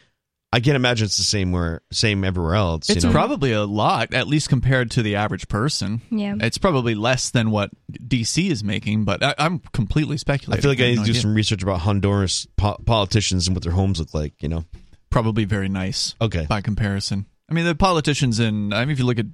I 0.53 0.59
can't 0.59 0.75
imagine 0.75 1.05
it's 1.05 1.15
the 1.15 1.23
same 1.23 1.53
where 1.53 1.81
same 1.93 2.25
everywhere 2.25 2.55
else. 2.55 2.89
It's 2.89 3.03
you 3.05 3.09
know? 3.09 3.13
probably 3.13 3.53
a 3.53 3.63
lot, 3.63 4.13
at 4.13 4.27
least 4.27 4.49
compared 4.49 4.91
to 4.91 5.01
the 5.01 5.15
average 5.15 5.47
person. 5.47 6.01
yeah. 6.11 6.35
It's 6.41 6.57
probably 6.57 6.93
less 6.93 7.29
than 7.29 7.51
what 7.51 7.71
DC 7.89 8.51
is 8.51 8.61
making, 8.61 9.05
but 9.05 9.23
I, 9.23 9.33
I'm 9.37 9.59
completely 9.71 10.17
speculating. 10.17 10.59
I 10.59 10.61
feel 10.61 10.71
like 10.71 10.81
I 10.81 10.87
have 10.87 10.89
need 10.89 10.95
no 10.97 11.01
to 11.03 11.05
do 11.05 11.11
idea. 11.13 11.21
some 11.21 11.33
research 11.33 11.63
about 11.63 11.79
Honduras 11.79 12.47
po- 12.57 12.77
politicians 12.85 13.47
and 13.47 13.55
what 13.55 13.63
their 13.63 13.71
homes 13.71 13.99
look 13.99 14.13
like. 14.13 14.43
You 14.43 14.49
know. 14.49 14.65
Probably 15.11 15.45
very 15.45 15.69
nice. 15.69 16.15
Okay. 16.19 16.47
by 16.47 16.61
comparison. 16.61 17.27
I 17.49 17.53
mean, 17.53 17.65
the 17.65 17.75
politicians 17.75 18.39
in, 18.39 18.73
I 18.73 18.85
mean, 18.85 18.93
if 18.93 18.99
you 18.99 19.05
look 19.05 19.19
at 19.19 19.27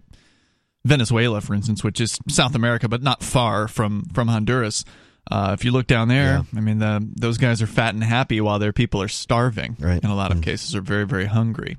Venezuela, 0.83 1.39
for 1.39 1.53
instance, 1.53 1.83
which 1.83 2.01
is 2.01 2.17
South 2.27 2.55
America, 2.55 2.89
but 2.89 3.03
not 3.03 3.21
far 3.23 3.67
from 3.67 4.05
from 4.13 4.27
Honduras. 4.27 4.83
Uh, 5.29 5.51
if 5.53 5.65
you 5.65 5.71
look 5.71 5.87
down 5.87 6.07
there, 6.07 6.43
I 6.55 6.59
mean, 6.61 6.79
the, 6.79 7.05
those 7.17 7.37
guys 7.37 7.61
are 7.61 7.67
fat 7.67 7.93
and 7.93 8.01
happy 8.01 8.39
while 8.39 8.59
their 8.59 8.71
people 8.71 9.01
are 9.01 9.09
starving. 9.09 9.75
Right. 9.77 10.01
In 10.01 10.09
a 10.09 10.15
lot 10.15 10.31
of 10.31 10.41
cases, 10.41 10.73
are 10.73 10.81
very 10.81 11.05
very 11.05 11.25
hungry. 11.25 11.77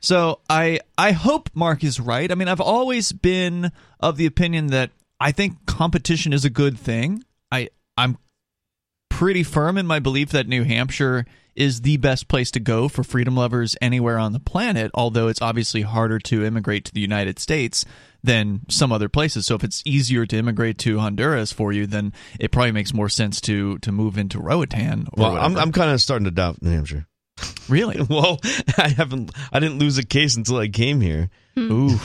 So 0.00 0.40
I 0.50 0.80
I 0.98 1.12
hope 1.12 1.48
Mark 1.54 1.82
is 1.82 1.98
right. 1.98 2.30
I 2.30 2.34
mean, 2.34 2.46
I've 2.46 2.60
always 2.60 3.10
been 3.12 3.72
of 4.00 4.18
the 4.18 4.26
opinion 4.26 4.66
that 4.68 4.90
I 5.18 5.32
think 5.32 5.64
competition 5.64 6.34
is 6.34 6.44
a 6.44 6.50
good 6.50 6.78
thing. 6.78 7.24
I 7.50 7.70
I'm 7.96 8.18
pretty 9.08 9.44
firm 9.44 9.78
in 9.78 9.86
my 9.86 9.98
belief 9.98 10.30
that 10.30 10.46
New 10.46 10.64
Hampshire 10.64 11.24
is 11.56 11.82
the 11.82 11.96
best 11.98 12.28
place 12.28 12.50
to 12.52 12.60
go 12.60 12.88
for 12.88 13.04
freedom 13.04 13.36
lovers 13.36 13.76
anywhere 13.80 14.18
on 14.18 14.32
the 14.32 14.40
planet, 14.40 14.90
although 14.94 15.28
it's 15.28 15.42
obviously 15.42 15.82
harder 15.82 16.18
to 16.18 16.44
immigrate 16.44 16.84
to 16.86 16.92
the 16.92 17.00
United 17.00 17.38
States 17.38 17.84
than 18.22 18.60
some 18.68 18.90
other 18.90 19.08
places. 19.08 19.46
So 19.46 19.54
if 19.54 19.62
it's 19.64 19.82
easier 19.84 20.24
to 20.26 20.36
immigrate 20.36 20.78
to 20.78 20.98
Honduras 20.98 21.52
for 21.52 21.72
you, 21.72 21.86
then 21.86 22.12
it 22.40 22.50
probably 22.52 22.72
makes 22.72 22.94
more 22.94 23.08
sense 23.08 23.40
to 23.42 23.78
to 23.78 23.92
move 23.92 24.16
into 24.18 24.38
Roatan 24.40 25.06
or 25.12 25.22
Well, 25.22 25.36
I'm. 25.36 25.56
I'm 25.56 25.72
kind 25.72 25.90
of 25.90 26.00
starting 26.00 26.24
to 26.24 26.30
doubt 26.30 26.62
New 26.62 26.70
Hampshire. 26.70 27.06
really 27.68 28.00
well, 28.08 28.40
I 28.78 28.88
haven't. 28.88 29.30
I 29.52 29.60
didn't 29.60 29.78
lose 29.78 29.98
a 29.98 30.04
case 30.06 30.36
until 30.36 30.56
I 30.56 30.68
came 30.68 31.00
here. 31.00 31.30
Hmm. 31.54 31.70
Ooh. 31.72 31.98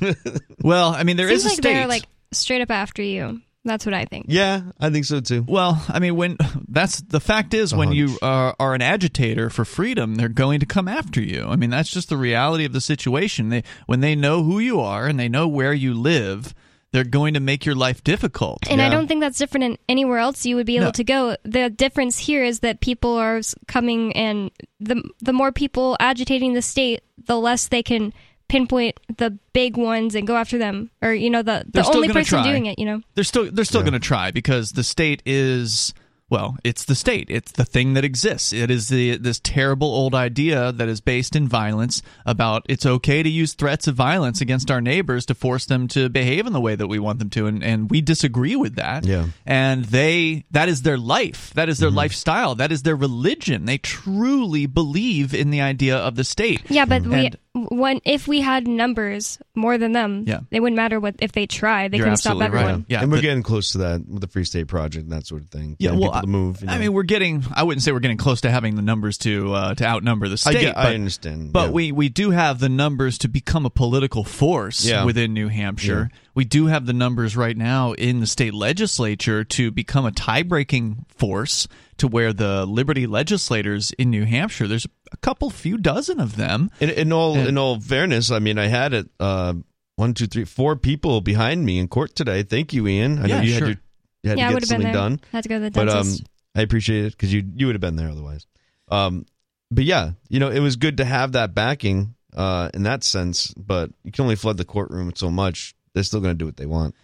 well, 0.62 0.90
I 0.94 1.02
mean, 1.04 1.16
there 1.16 1.28
is 1.28 1.42
Seems 1.42 1.44
a 1.44 1.48
like 1.48 1.56
state. 1.58 1.74
they're 1.74 1.86
like 1.86 2.04
straight 2.32 2.60
up 2.62 2.70
after 2.70 3.02
you. 3.02 3.40
That's 3.68 3.86
what 3.86 3.94
I 3.94 4.04
think. 4.06 4.26
Yeah, 4.28 4.62
I 4.80 4.90
think 4.90 5.04
so 5.04 5.20
too. 5.20 5.44
Well, 5.46 5.80
I 5.88 6.00
mean, 6.00 6.16
when 6.16 6.36
that's 6.66 7.00
the 7.02 7.20
fact 7.20 7.54
is, 7.54 7.74
when 7.74 7.92
you 7.92 8.18
are, 8.22 8.50
uh, 8.50 8.54
are 8.58 8.74
an 8.74 8.82
agitator 8.82 9.50
for 9.50 9.64
freedom, 9.64 10.16
they're 10.16 10.28
going 10.28 10.60
to 10.60 10.66
come 10.66 10.88
after 10.88 11.20
you. 11.20 11.46
I 11.48 11.56
mean, 11.56 11.70
that's 11.70 11.90
just 11.90 12.08
the 12.08 12.16
reality 12.16 12.64
of 12.64 12.72
the 12.72 12.80
situation. 12.80 13.50
They 13.50 13.62
when 13.86 14.00
they 14.00 14.16
know 14.16 14.42
who 14.42 14.58
you 14.58 14.80
are 14.80 15.06
and 15.06 15.18
they 15.20 15.28
know 15.28 15.46
where 15.46 15.72
you 15.72 15.94
live, 15.94 16.54
they're 16.92 17.04
going 17.04 17.34
to 17.34 17.40
make 17.40 17.66
your 17.66 17.74
life 17.74 18.02
difficult. 18.02 18.60
And 18.70 18.80
I 18.80 18.88
don't 18.88 19.06
think 19.08 19.20
that's 19.20 19.36
different 19.38 19.64
in 19.64 19.78
anywhere 19.88 20.18
else 20.18 20.46
you 20.46 20.56
would 20.56 20.66
be 20.66 20.76
able 20.76 20.86
No. 20.86 20.92
to 20.92 21.04
go. 21.04 21.36
The 21.44 21.68
difference 21.68 22.18
here 22.18 22.42
is 22.42 22.60
that 22.60 22.80
people 22.80 23.14
are 23.16 23.40
coming 23.66 24.16
and 24.16 24.50
the 24.80 25.02
the 25.20 25.32
more 25.34 25.52
people 25.52 25.96
agitating 26.00 26.54
the 26.54 26.62
state, 26.62 27.02
the 27.26 27.38
less 27.38 27.68
they 27.68 27.82
can 27.82 28.14
pinpoint 28.48 28.98
the 29.16 29.38
big 29.52 29.76
ones 29.76 30.14
and 30.14 30.26
go 30.26 30.36
after 30.36 30.58
them 30.58 30.90
or 31.02 31.12
you 31.12 31.30
know 31.30 31.42
the 31.42 31.64
They're 31.68 31.82
the 31.82 31.90
only 31.90 32.08
person 32.08 32.38
try. 32.40 32.44
doing 32.44 32.66
it, 32.66 32.78
you 32.78 32.86
know. 32.86 33.02
they're 33.14 33.24
still 33.24 33.50
they're 33.50 33.64
still 33.64 33.80
Yeah. 33.80 33.90
going 33.90 34.00
to 34.00 34.06
try 34.06 34.30
because 34.30 34.72
the 34.72 34.84
state 34.84 35.22
is 35.26 35.92
well, 36.30 36.58
it's 36.62 36.84
the 36.84 36.94
state. 36.94 37.28
It's 37.30 37.52
the 37.52 37.64
thing 37.64 37.94
that 37.94 38.04
exists. 38.04 38.52
It 38.52 38.70
is 38.70 38.88
the 38.88 39.16
this 39.16 39.40
terrible 39.40 39.88
old 39.88 40.14
idea 40.14 40.72
that 40.72 40.86
is 40.88 41.00
based 41.00 41.34
in 41.34 41.48
violence 41.48 42.02
about 42.26 42.66
it's 42.68 42.84
okay 42.84 43.22
to 43.22 43.28
use 43.28 43.54
threats 43.54 43.86
of 43.86 43.94
violence 43.94 44.40
against 44.42 44.70
our 44.70 44.80
neighbors 44.82 45.24
to 45.26 45.34
force 45.34 45.64
them 45.64 45.88
to 45.88 46.10
behave 46.10 46.46
in 46.46 46.52
the 46.52 46.60
way 46.60 46.76
that 46.76 46.86
we 46.86 46.98
want 46.98 47.18
them 47.18 47.30
to 47.30 47.46
and 47.46 47.64
and 47.64 47.90
we 47.90 48.02
disagree 48.02 48.56
with 48.56 48.74
that. 48.76 49.06
Yeah. 49.06 49.26
And 49.46 49.86
they 49.86 50.44
that 50.50 50.68
is 50.68 50.82
their 50.82 50.98
life. 50.98 51.52
That 51.54 51.70
is 51.70 51.78
their 51.78 51.88
mm-hmm. 51.88 51.96
lifestyle. 51.96 52.54
That 52.54 52.72
is 52.72 52.82
their 52.82 52.96
religion. 52.96 53.64
They 53.64 53.78
truly 53.78 54.66
believe 54.66 55.32
in 55.34 55.50
the 55.50 55.62
idea 55.62 55.96
of 55.96 56.16
the 56.16 56.24
state. 56.24 56.62
Yeah, 56.68 56.84
but 56.84 57.04
we 57.04 57.26
And- 57.26 57.36
when 57.54 58.00
if 58.04 58.28
we 58.28 58.40
had 58.40 58.68
numbers 58.68 59.38
more 59.54 59.78
than 59.78 59.92
them, 59.92 60.24
Yeah. 60.26 60.40
it 60.50 60.60
wouldn't 60.60 60.76
matter 60.76 61.00
what 61.00 61.16
if 61.20 61.32
they 61.32 61.46
try. 61.46 61.88
They 61.88 61.96
You're 61.96 62.06
couldn't 62.06 62.18
stop 62.18 62.32
absolutely 62.32 62.54
right. 62.56 62.62
everyone. 62.62 62.86
Yeah, 62.88 63.02
and 63.02 63.10
we're 63.10 63.16
the- 63.16 63.22
getting 63.22 63.42
close 63.42 63.72
to 63.72 63.78
that 63.78 64.06
with 64.06 64.20
the 64.20 64.28
Free 64.28 64.44
State 64.44 64.68
Project 64.68 65.04
and 65.04 65.12
that 65.12 65.26
sort 65.26 65.42
of 65.42 65.48
thing. 65.48 65.76
Yeah, 65.78 65.88
Getting 65.90 66.00
well, 66.00 66.10
people 66.10 66.20
to 66.22 66.26
move. 66.28 66.62
you 66.62 66.68
I 66.68 66.78
mean, 66.78 66.92
we're 66.92 67.02
getting. 67.02 67.44
I 67.54 67.62
wouldn't 67.64 67.82
say 67.82 67.90
we're 67.92 68.00
getting 68.00 68.16
close 68.16 68.42
to 68.42 68.50
having 68.50 68.76
the 68.76 68.82
numbers 68.82 69.18
to 69.18 69.52
uh, 69.54 69.74
to 69.74 69.84
outnumber 69.84 70.28
the 70.28 70.36
state. 70.36 70.50
I 70.50 70.52
state. 70.52 70.60
get, 70.66 70.74
but, 70.76 70.86
I 70.86 70.94
understand, 70.94 71.52
But 71.52 71.66
yeah. 71.66 71.72
we 71.72 71.92
we 71.92 72.08
do 72.08 72.30
have 72.30 72.58
the 72.60 72.68
numbers 72.68 73.18
to 73.18 73.28
become 73.28 73.66
a 73.66 73.70
political 73.70 74.24
force 74.24 74.84
Yeah. 74.84 75.04
within 75.04 75.32
New 75.34 75.48
Hampshire. 75.48 76.10
We 76.34 76.44
do 76.44 76.66
have 76.66 76.86
the 76.86 76.92
numbers 76.92 77.36
right 77.36 77.56
now 77.56 77.92
in 77.94 78.20
the 78.20 78.26
state 78.26 78.54
legislature 78.54 79.42
to 79.42 79.72
become 79.72 80.06
a 80.06 80.12
tie-breaking 80.12 81.04
force 81.08 81.66
to 81.96 82.06
where 82.06 82.32
the 82.32 82.64
Liberty 82.64 83.08
legislators 83.08 83.90
in 83.98 84.10
New 84.10 84.24
Hampshire. 84.24 84.68
There's 84.68 84.84
a 84.84 84.88
couple, 85.16 85.50
few 85.50 85.78
dozen 85.78 86.20
of 86.20 86.36
them. 86.36 86.70
In, 86.80 86.90
in 86.90 87.12
all 87.12 87.36
And- 87.36 87.48
in 87.48 87.58
all 87.58 87.80
fairness, 87.80 88.30
I 88.30 88.38
mean, 88.38 88.58
I 88.58 88.66
had 88.66 88.92
it 88.92 89.08
uh, 89.18 89.54
one, 89.96 90.14
two, 90.14 90.26
three, 90.26 90.44
four 90.44 90.76
people 90.76 91.20
behind 91.20 91.64
me 91.64 91.78
in 91.78 91.88
court 91.88 92.14
today. 92.14 92.42
Thank 92.42 92.72
you, 92.72 92.86
Ian. 92.86 93.18
I 93.18 93.26
Yeah, 93.26 93.36
know 93.36 93.42
you 93.42 93.48
sure. 93.52 93.54
had, 93.54 93.68
your, 93.68 93.76
you 94.22 94.30
had 94.30 94.38
yeah, 94.38 94.48
to 94.48 94.54
would 94.54 94.60
get 94.62 94.68
have 94.70 94.78
been 94.78 94.86
something 94.86 94.92
there. 94.92 94.92
done, 94.92 95.20
Had 95.32 95.42
to 95.44 95.48
go 95.48 95.54
to 95.56 95.60
the 95.60 95.70
dentist. 95.70 96.22
but 96.22 96.22
um. 96.22 96.26
I 96.54 96.62
appreciate 96.62 97.04
it 97.04 97.12
because 97.12 97.32
you 97.32 97.44
you 97.54 97.66
would 97.66 97.74
have 97.74 97.80
been 97.80 97.96
there 97.96 98.08
otherwise. 98.10 98.46
Um, 98.88 99.26
but 99.70 99.84
yeah, 99.84 100.12
you 100.28 100.40
know, 100.40 100.48
it 100.50 100.60
was 100.60 100.76
good 100.76 100.96
to 100.96 101.04
have 101.04 101.32
that 101.32 101.54
backing 101.54 102.14
uh, 102.34 102.70
in 102.74 102.82
that 102.84 103.04
sense. 103.04 103.52
But 103.54 103.90
you 104.02 104.10
can 104.12 104.22
only 104.24 104.34
flood 104.36 104.56
the 104.56 104.64
courtroom 104.64 105.12
so 105.14 105.30
much. 105.30 105.74
They're 105.94 106.02
still 106.02 106.20
going 106.20 106.34
to 106.34 106.38
do 106.38 106.46
what 106.46 106.56
they 106.56 106.66
want. 106.66 106.94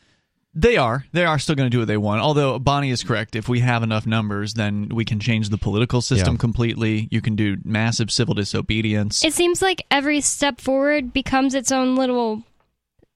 They 0.57 0.77
are. 0.77 1.05
They 1.13 1.25
are 1.25 1.39
still 1.41 1.57
going 1.57 1.67
to 1.67 1.71
do 1.75 1.81
what 1.81 1.89
they 1.89 1.97
want. 1.97 2.21
Although 2.21 2.59
Bonnie 2.61 2.91
is 2.91 3.03
correct. 3.03 3.35
If 3.35 3.49
we 3.49 3.59
have 3.61 3.83
enough 3.83 4.07
numbers, 4.07 4.55
then 4.55 4.89
we 4.95 5.05
can 5.05 5.19
change 5.19 5.49
the 5.49 5.59
political 5.59 6.01
system 6.01 6.35
Yeah. 6.35 6.39
completely. 6.39 7.09
You 7.11 7.21
can 7.21 7.35
do 7.35 7.57
massive 7.65 8.11
civil 8.13 8.35
disobedience. 8.35 9.25
It 9.25 9.33
seems 9.35 9.61
like 9.61 9.85
every 9.91 10.21
step 10.21 10.61
forward 10.61 11.13
becomes 11.13 11.55
its 11.55 11.73
own 11.73 11.97
little 11.97 12.45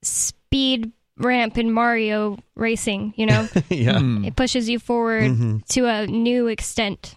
speed 0.02 0.92
ramp 1.16 1.58
in 1.58 1.72
Mario 1.72 2.38
racing, 2.54 3.14
you 3.16 3.26
know? 3.26 3.48
yeah. 3.68 3.98
Hmm. 3.98 4.24
it 4.24 4.36
pushes 4.36 4.68
you 4.68 4.78
forward 4.78 5.30
Mhm. 5.30 5.66
to 5.68 5.86
a 5.86 6.06
new 6.06 6.46
extent. 6.46 7.14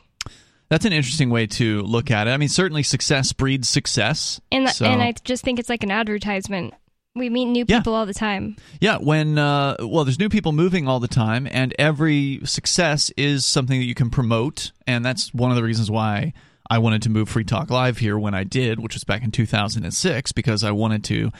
That's 0.69 0.85
an 0.85 0.93
interesting 0.93 1.29
way 1.29 1.47
to 1.47 1.81
look 1.81 2.09
at 2.11 2.27
it. 2.27 2.31
I 2.31 2.37
mean, 2.37 2.47
certainly 2.47 2.81
success 2.83 3.33
breeds 3.33 3.67
success. 3.67 4.39
And 4.51 4.69
So- 4.69 4.85
and 4.85 5.01
I 5.01 5.13
just 5.23 5.43
think 5.43 5.59
it's 5.59 5.67
like 5.69 5.83
an 5.83 5.91
advertisement. 5.91 6.73
We 7.13 7.29
meet 7.29 7.45
new 7.45 7.65
Yeah. 7.67 7.79
people 7.79 7.93
all 7.93 8.05
the 8.05 8.13
time. 8.13 8.55
Yeah, 8.79 8.97
when 8.97 9.37
uh, 9.37 9.75
well, 9.81 10.05
there's 10.05 10.19
new 10.19 10.29
people 10.29 10.53
moving 10.53 10.87
all 10.87 10.99
the 11.01 11.09
time, 11.09 11.45
and 11.51 11.73
every 11.77 12.39
success 12.45 13.09
is 13.17 13.45
something 13.45 13.79
that 13.79 13.85
you 13.85 13.95
can 13.95 14.09
promote, 14.09 14.71
and 14.87 15.03
that's 15.03 15.33
one 15.33 15.51
of 15.51 15.57
the 15.57 15.63
reasons 15.63 15.91
why 15.91 16.31
I 16.69 16.77
wanted 16.77 17.01
to 17.01 17.09
move 17.09 17.27
Free 17.27 17.43
Talk 17.43 17.69
Live 17.69 17.97
here 17.97 18.17
when 18.17 18.33
I 18.33 18.45
did, 18.45 18.79
which 18.79 18.93
was 18.95 19.03
back 19.03 19.23
in 19.23 19.31
2006, 19.31 20.31
because 20.31 20.63
I 20.63 20.71
wanted 20.71 21.03
to 21.05 21.31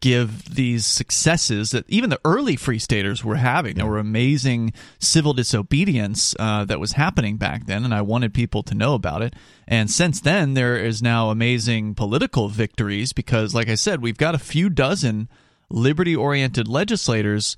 give 0.00 0.54
these 0.54 0.86
successes 0.86 1.70
that 1.70 1.84
even 1.88 2.10
the 2.10 2.20
early 2.24 2.56
free 2.56 2.78
staters 2.78 3.24
were 3.24 3.36
having. 3.36 3.74
There 3.76 3.86
were 3.86 3.98
amazing 3.98 4.72
civil 4.98 5.32
disobedience 5.32 6.34
uh, 6.38 6.64
that 6.64 6.80
was 6.80 6.92
happening 6.92 7.36
back 7.36 7.66
then, 7.66 7.84
and 7.84 7.94
I 7.94 8.02
wanted 8.02 8.34
people 8.34 8.62
to 8.64 8.74
know 8.74 8.94
about 8.94 9.22
it. 9.22 9.34
And 9.66 9.90
since 9.90 10.20
then, 10.20 10.54
there 10.54 10.76
is 10.76 11.02
now 11.02 11.30
amazing 11.30 11.94
political 11.94 12.48
victories 12.48 13.12
because, 13.12 13.54
like 13.54 13.68
I 13.68 13.74
said, 13.74 14.02
we've 14.02 14.18
got 14.18 14.34
a 14.34 14.38
few 14.38 14.68
dozen 14.68 15.28
liberty 15.70 16.14
oriented 16.14 16.68
legislators. 16.68 17.56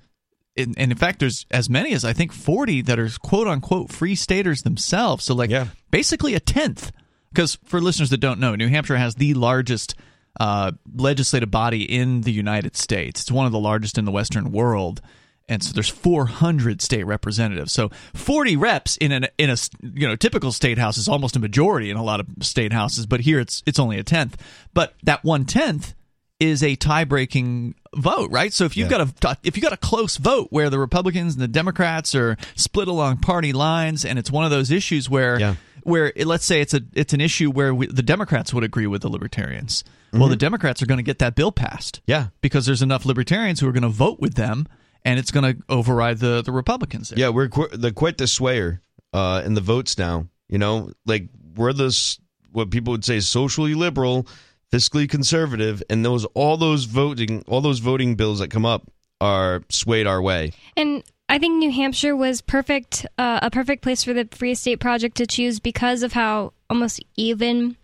And 0.57 0.77
in, 0.79 0.95
fact, 0.95 1.19
there's 1.19 1.47
as 1.51 1.69
many 1.69 1.93
as 1.93 2.05
I 2.05 2.13
think 2.13 2.33
40 2.33 2.83
that 2.83 2.99
are 2.99 3.11
quote 3.23 3.49
unquote 3.49 3.91
free 3.91 4.15
staters 4.15 4.63
themselves. 4.63 5.25
So, 5.25 5.35
like, 5.35 5.51
Yeah. 5.51 5.69
basically 5.91 6.35
a 6.35 6.41
tenth. 6.41 6.93
Because 7.31 7.59
for 7.65 7.81
listeners 7.81 8.11
that 8.11 8.19
don't 8.19 8.39
know, 8.39 8.55
New 8.55 8.69
Hampshire 8.69 8.97
has 8.97 9.17
the 9.17 9.35
largest 9.35 9.97
uh, 10.41 10.73
legislative 10.97 11.51
body 11.51 11.83
in 11.85 12.23
the 12.23 12.33
United 12.33 12.77
States. 12.77 13.23
It's 13.23 13.31
one 13.33 13.47
of 13.47 13.53
the 13.53 13.59
largest 13.59 13.99
in 13.99 14.05
the 14.05 14.11
Western 14.13 14.51
world, 14.53 15.01
and 15.49 15.63
so 15.63 15.73
there's 15.73 15.89
400 15.91 16.81
state 16.83 17.05
representatives. 17.05 17.73
So 17.73 17.91
40 18.15 18.57
reps 18.57 18.97
in 18.97 19.13
an 19.13 19.27
in 19.39 19.51
a 19.51 19.57
you 19.83 20.09
know 20.09 20.17
typical 20.17 20.53
state 20.53 20.79
house 20.79 20.97
is 20.99 21.09
almost 21.09 21.37
a 21.37 21.39
majority 21.41 21.91
in 21.91 21.97
a 21.97 22.03
lot 22.03 22.21
of 22.21 22.27
state 22.41 22.73
houses, 22.73 23.07
but 23.07 23.21
here 23.21 23.39
it's 23.41 23.63
it's 23.67 23.79
only 23.79 23.99
a 23.99 24.03
tenth. 24.05 24.37
But 24.73 24.95
that 25.05 25.23
one 25.25 25.45
tenth 25.45 25.95
is 26.41 26.65
a 26.65 26.75
tie-breaking 26.75 27.77
vote, 27.95 28.29
right? 28.33 28.53
So 28.53 28.65
if 28.65 28.77
you've 28.77 28.91
Yeah. 28.91 29.07
got 29.21 29.35
a 29.35 29.39
if 29.45 29.57
you 29.57 29.63
got 29.63 29.73
a 29.73 29.77
close 29.79 30.17
vote 30.17 30.49
where 30.51 30.69
the 30.69 30.79
Republicans 30.81 31.35
and 31.35 31.43
the 31.43 31.49
Democrats 31.49 32.15
are 32.15 32.37
split 32.57 32.89
along 32.89 33.19
party 33.19 33.53
lines, 33.53 34.05
and 34.05 34.19
it's 34.19 34.31
one 34.33 34.45
of 34.45 34.51
those 34.51 34.71
issues 34.73 35.09
where 35.09 35.39
Yeah. 35.39 35.55
where 35.85 36.13
it- 36.17 36.27
let's 36.27 36.45
say 36.45 36.61
it's 36.61 36.75
a 36.75 36.81
it's 36.95 37.13
an 37.13 37.21
issue 37.21 37.51
where 37.51 37.73
we, 37.75 37.87
the 37.87 38.03
Democrats 38.03 38.53
would 38.53 38.65
agree 38.65 38.87
with 38.89 39.03
the 39.03 39.09
Libertarians. 39.09 39.85
Mm-hmm. 40.15 40.21
Well, 40.21 40.29
the 40.31 40.37
Democrats 40.37 40.81
are 40.81 40.87
going 40.87 40.99
to 40.99 41.05
get 41.05 41.19
that 41.19 41.35
bill 41.35 41.51
passed. 41.53 42.01
Yeah. 42.07 42.29
because 42.41 42.67
there's 42.67 42.83
enough 42.83 43.05
Libertarians 43.05 43.59
who 43.61 43.69
are 43.69 43.73
going 43.73 43.83
to 43.83 43.89
vote 43.89 44.21
with 44.21 44.35
them, 44.35 44.67
and 45.05 45.19
it's 45.19 45.31
going 45.31 45.57
to 45.57 45.63
override 45.69 46.19
the 46.19 46.41
the 46.43 46.53
Republicans. 46.53 47.11
There. 47.11 47.19
Yeah, 47.19 47.31
we're 47.31 47.49
qu- 47.49 47.69
the 47.69 47.93
quite 47.93 48.19
the 48.19 48.25
swayer 48.25 48.79
uh, 49.13 49.43
in 49.45 49.55
the 49.55 49.61
votes 49.61 49.99
now. 49.99 50.29
You 50.49 50.59
know, 50.59 50.91
like 51.05 51.29
we're 51.57 51.73
this 51.73 52.19
what 52.53 52.71
people 52.71 52.93
would 52.93 53.05
say 53.05 53.19
socially 53.21 53.75
liberal, 53.75 54.27
fiscally 54.73 55.09
conservative, 55.09 55.83
and 55.91 56.05
those 56.05 56.25
all 56.27 56.57
those 56.57 56.85
voting 56.85 57.43
all 57.49 57.61
those 57.61 57.81
voting 57.81 58.15
bills 58.15 58.39
that 58.39 58.51
come 58.51 58.65
up 58.65 58.89
are 59.21 59.63
swayed 59.69 60.07
our 60.07 60.23
way. 60.23 60.53
And 60.77 61.03
I 61.29 61.39
think 61.39 61.57
New 61.57 61.73
Hampshire 61.73 62.15
was 62.15 62.41
perfect, 62.41 63.07
uh, 63.19 63.41
a 63.43 63.51
perfect 63.51 63.83
place 63.83 64.05
for 64.05 64.13
the 64.13 64.29
Free 64.31 64.55
State 64.55 64.79
Project 64.79 65.17
to 65.17 65.27
choose 65.27 65.59
because 65.59 66.03
of 66.03 66.13
how 66.13 66.53
almost 66.69 67.03
even 67.17 67.77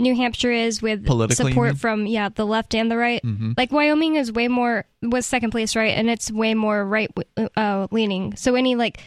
New 0.00 0.14
Hampshire 0.14 0.52
is 0.52 0.80
with 0.80 1.06
support 1.32 1.76
from 1.78 2.06
yeah 2.06 2.28
the 2.28 2.46
left 2.46 2.74
and 2.74 2.90
the 2.90 2.96
right. 2.96 3.22
Mhm. 3.22 3.54
Like 3.56 3.72
Wyoming 3.72 4.14
is 4.16 4.30
way 4.30 4.46
more 4.48 4.84
was 5.02 5.26
second 5.26 5.50
place 5.50 5.74
right, 5.74 5.96
and 5.96 6.08
it's 6.08 6.30
way 6.30 6.54
more 6.54 6.84
right 6.84 7.10
uh, 7.56 7.88
leaning. 7.90 8.36
So 8.36 8.54
any 8.54 8.76
like 8.76 9.00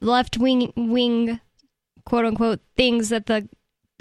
left 0.00 0.38
wing 0.38 0.72
wing 0.76 1.38
quote 2.04 2.24
unquote 2.24 2.60
things 2.76 3.10
that 3.10 3.26
the 3.26 3.48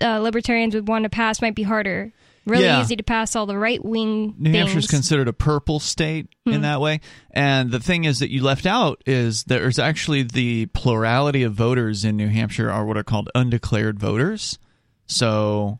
uh, 0.01 0.17
libertarians 0.19 0.73
would 0.73 0.87
want 0.87 1.03
to 1.03 1.09
pass 1.09 1.41
might 1.41 1.53
be 1.53 1.63
harder. 1.63 2.11
Really 2.47 2.63
Yeah. 2.63 2.81
easy 2.81 2.95
to 2.95 3.03
pass 3.03 3.35
all 3.35 3.45
the 3.45 3.55
right 3.57 3.83
wing. 3.85 4.33
New 4.39 4.51
Hampshire 4.51 4.79
is 4.79 4.87
considered 4.87 5.27
a 5.27 5.33
purple 5.33 5.79
state 5.79 6.25
Hmm. 6.47 6.53
in 6.53 6.61
that 6.61 6.81
way. 6.81 7.01
And 7.29 7.69
the 7.69 7.79
thing 7.79 8.05
is 8.05 8.17
that 8.17 8.31
you 8.31 8.41
left 8.41 8.65
out 8.65 9.03
is 9.05 9.43
there's 9.43 9.77
actually 9.77 10.23
the 10.23 10.65
plurality 10.73 11.43
of 11.43 11.53
voters 11.53 12.03
in 12.03 12.17
New 12.17 12.29
Hampshire 12.29 12.71
are 12.71 12.83
what 12.83 12.97
are 12.97 13.03
called 13.03 13.29
undeclared 13.35 13.99
voters. 13.99 14.57
So 15.05 15.77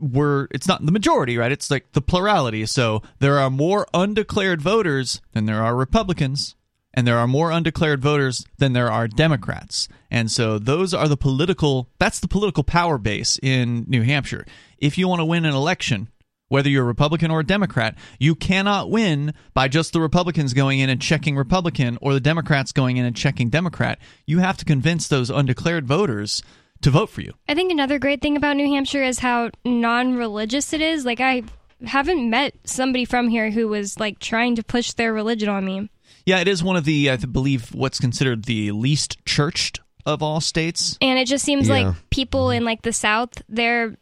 we're 0.00 0.48
it's 0.50 0.68
not 0.68 0.84
the 0.84 0.92
majority, 0.92 1.36
right? 1.36 1.52
It's 1.52 1.70
like 1.70 1.92
the 1.92 2.00
plurality. 2.00 2.66
So 2.66 3.02
there 3.18 3.38
are 3.38 3.50
more 3.50 3.86
undeclared 3.94 4.60
voters 4.60 5.20
than 5.32 5.46
there 5.46 5.62
are 5.62 5.76
Republicans. 5.76 6.54
And 6.98 7.06
there 7.06 7.18
are 7.18 7.28
more 7.28 7.50
undeclared 7.50 8.00
voters 8.00 8.46
than 8.56 8.72
there 8.72 8.90
are 8.90 9.06
Democrats. 9.06 9.86
And 10.10 10.30
so 10.30 10.58
those 10.58 10.94
are 10.94 11.08
the 11.08 11.16
political 11.16 11.90
that's 11.98 12.20
the 12.20 12.28
political 12.28 12.64
power 12.64 12.96
base 12.96 13.38
in 13.42 13.84
New 13.86 14.00
Hampshire. 14.02 14.46
If 14.78 14.96
you 14.96 15.06
want 15.06 15.20
to 15.20 15.26
win 15.26 15.44
an 15.44 15.54
election, 15.54 16.08
whether 16.48 16.70
you're 16.70 16.84
a 16.84 16.86
Republican 16.86 17.30
or 17.30 17.40
a 17.40 17.46
Democrat, 17.46 17.96
you 18.18 18.34
cannot 18.34 18.90
win 18.90 19.34
by 19.52 19.68
just 19.68 19.92
the 19.92 20.00
Republicans 20.00 20.54
going 20.54 20.78
in 20.78 20.88
and 20.88 21.02
checking 21.02 21.36
Republican 21.36 21.98
or 22.00 22.14
the 22.14 22.20
Democrats 22.20 22.72
going 22.72 22.96
in 22.96 23.04
and 23.04 23.16
checking 23.16 23.50
Democrat. 23.50 23.98
You 24.26 24.38
have 24.38 24.56
to 24.58 24.64
convince 24.64 25.08
those 25.08 25.28
undeclared 25.28 25.86
voters 25.86 26.42
to 26.86 26.90
vote 26.92 27.10
for 27.10 27.20
you. 27.20 27.34
I 27.48 27.54
think 27.54 27.72
another 27.72 27.98
great 27.98 28.22
thing 28.22 28.36
about 28.36 28.56
New 28.56 28.68
Hampshire 28.68 29.02
is 29.02 29.18
how 29.18 29.50
non-religious 29.64 30.72
it 30.72 30.80
is. 30.80 31.04
Like 31.04 31.20
I 31.20 31.42
haven't 31.84 32.30
met 32.30 32.54
somebody 32.62 33.04
from 33.04 33.28
here 33.28 33.50
who 33.50 33.66
was 33.66 33.98
like 33.98 34.20
trying 34.20 34.54
to 34.54 34.62
push 34.62 34.92
their 34.92 35.12
religion 35.12 35.48
on 35.48 35.64
me. 35.64 35.90
Yeah, 36.24 36.38
it 36.38 36.46
is 36.46 36.62
one 36.62 36.76
of 36.76 36.84
the, 36.84 37.10
I 37.10 37.16
believe, 37.16 37.74
what's 37.74 37.98
considered 37.98 38.44
the 38.44 38.70
least 38.70 39.24
churched 39.26 39.80
of 40.04 40.22
all 40.22 40.40
states. 40.40 40.96
And 41.00 41.18
it 41.18 41.26
just 41.26 41.44
seems 41.44 41.68
Yeah. 41.68 41.74
like 41.74 41.96
people 42.10 42.46
mm-hmm. 42.46 42.58
in 42.58 42.64
like 42.64 42.82
the 42.82 42.92
South, 42.92 43.42
they're 43.48 43.96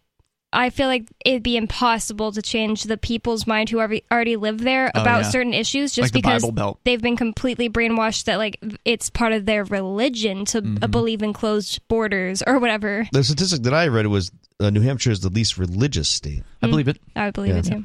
I 0.54 0.70
feel 0.70 0.86
like 0.86 1.08
it'd 1.24 1.42
be 1.42 1.56
impossible 1.56 2.32
to 2.32 2.40
change 2.40 2.84
the 2.84 2.96
people's 2.96 3.46
mind 3.46 3.68
who 3.70 3.78
already 3.78 4.04
already 4.10 4.36
live 4.36 4.58
there 4.58 4.90
Oh, 4.94 5.00
about 5.02 5.24
yeah. 5.24 5.30
certain 5.30 5.52
issues 5.52 5.92
just 5.92 6.06
Like 6.06 6.12
the 6.12 6.18
because 6.20 6.42
Bible 6.50 6.78
they've 6.84 7.02
been 7.02 7.16
completely 7.16 7.68
brainwashed 7.68 8.24
that 8.24 8.36
like 8.38 8.58
it's 8.84 9.10
part 9.10 9.32
of 9.32 9.44
their 9.46 9.64
religion 9.64 10.44
to 10.46 10.62
Mm-hmm. 10.62 10.84
uh, 10.84 10.86
believe 10.86 11.22
in 11.22 11.32
closed 11.32 11.80
borders 11.88 12.42
or 12.46 12.58
whatever. 12.58 13.06
The 13.12 13.24
statistic 13.24 13.62
that 13.64 13.74
I 13.74 13.88
read 13.88 14.06
was 14.06 14.30
uh, 14.60 14.70
New 14.70 14.80
Hampshire 14.82 15.10
is 15.10 15.20
the 15.20 15.28
least 15.30 15.58
religious 15.58 16.08
state. 16.08 16.42
I 16.62 16.68
believe 16.68 16.86
it. 16.88 16.98
I 17.16 17.24
would 17.26 17.34
believe 17.34 17.56
it 17.56 17.66
Yeah. 17.66 17.74
too. 17.78 17.84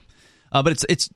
Uh, 0.52 0.62
but 0.64 0.72
it's 0.74 0.86
it's 0.88 1.10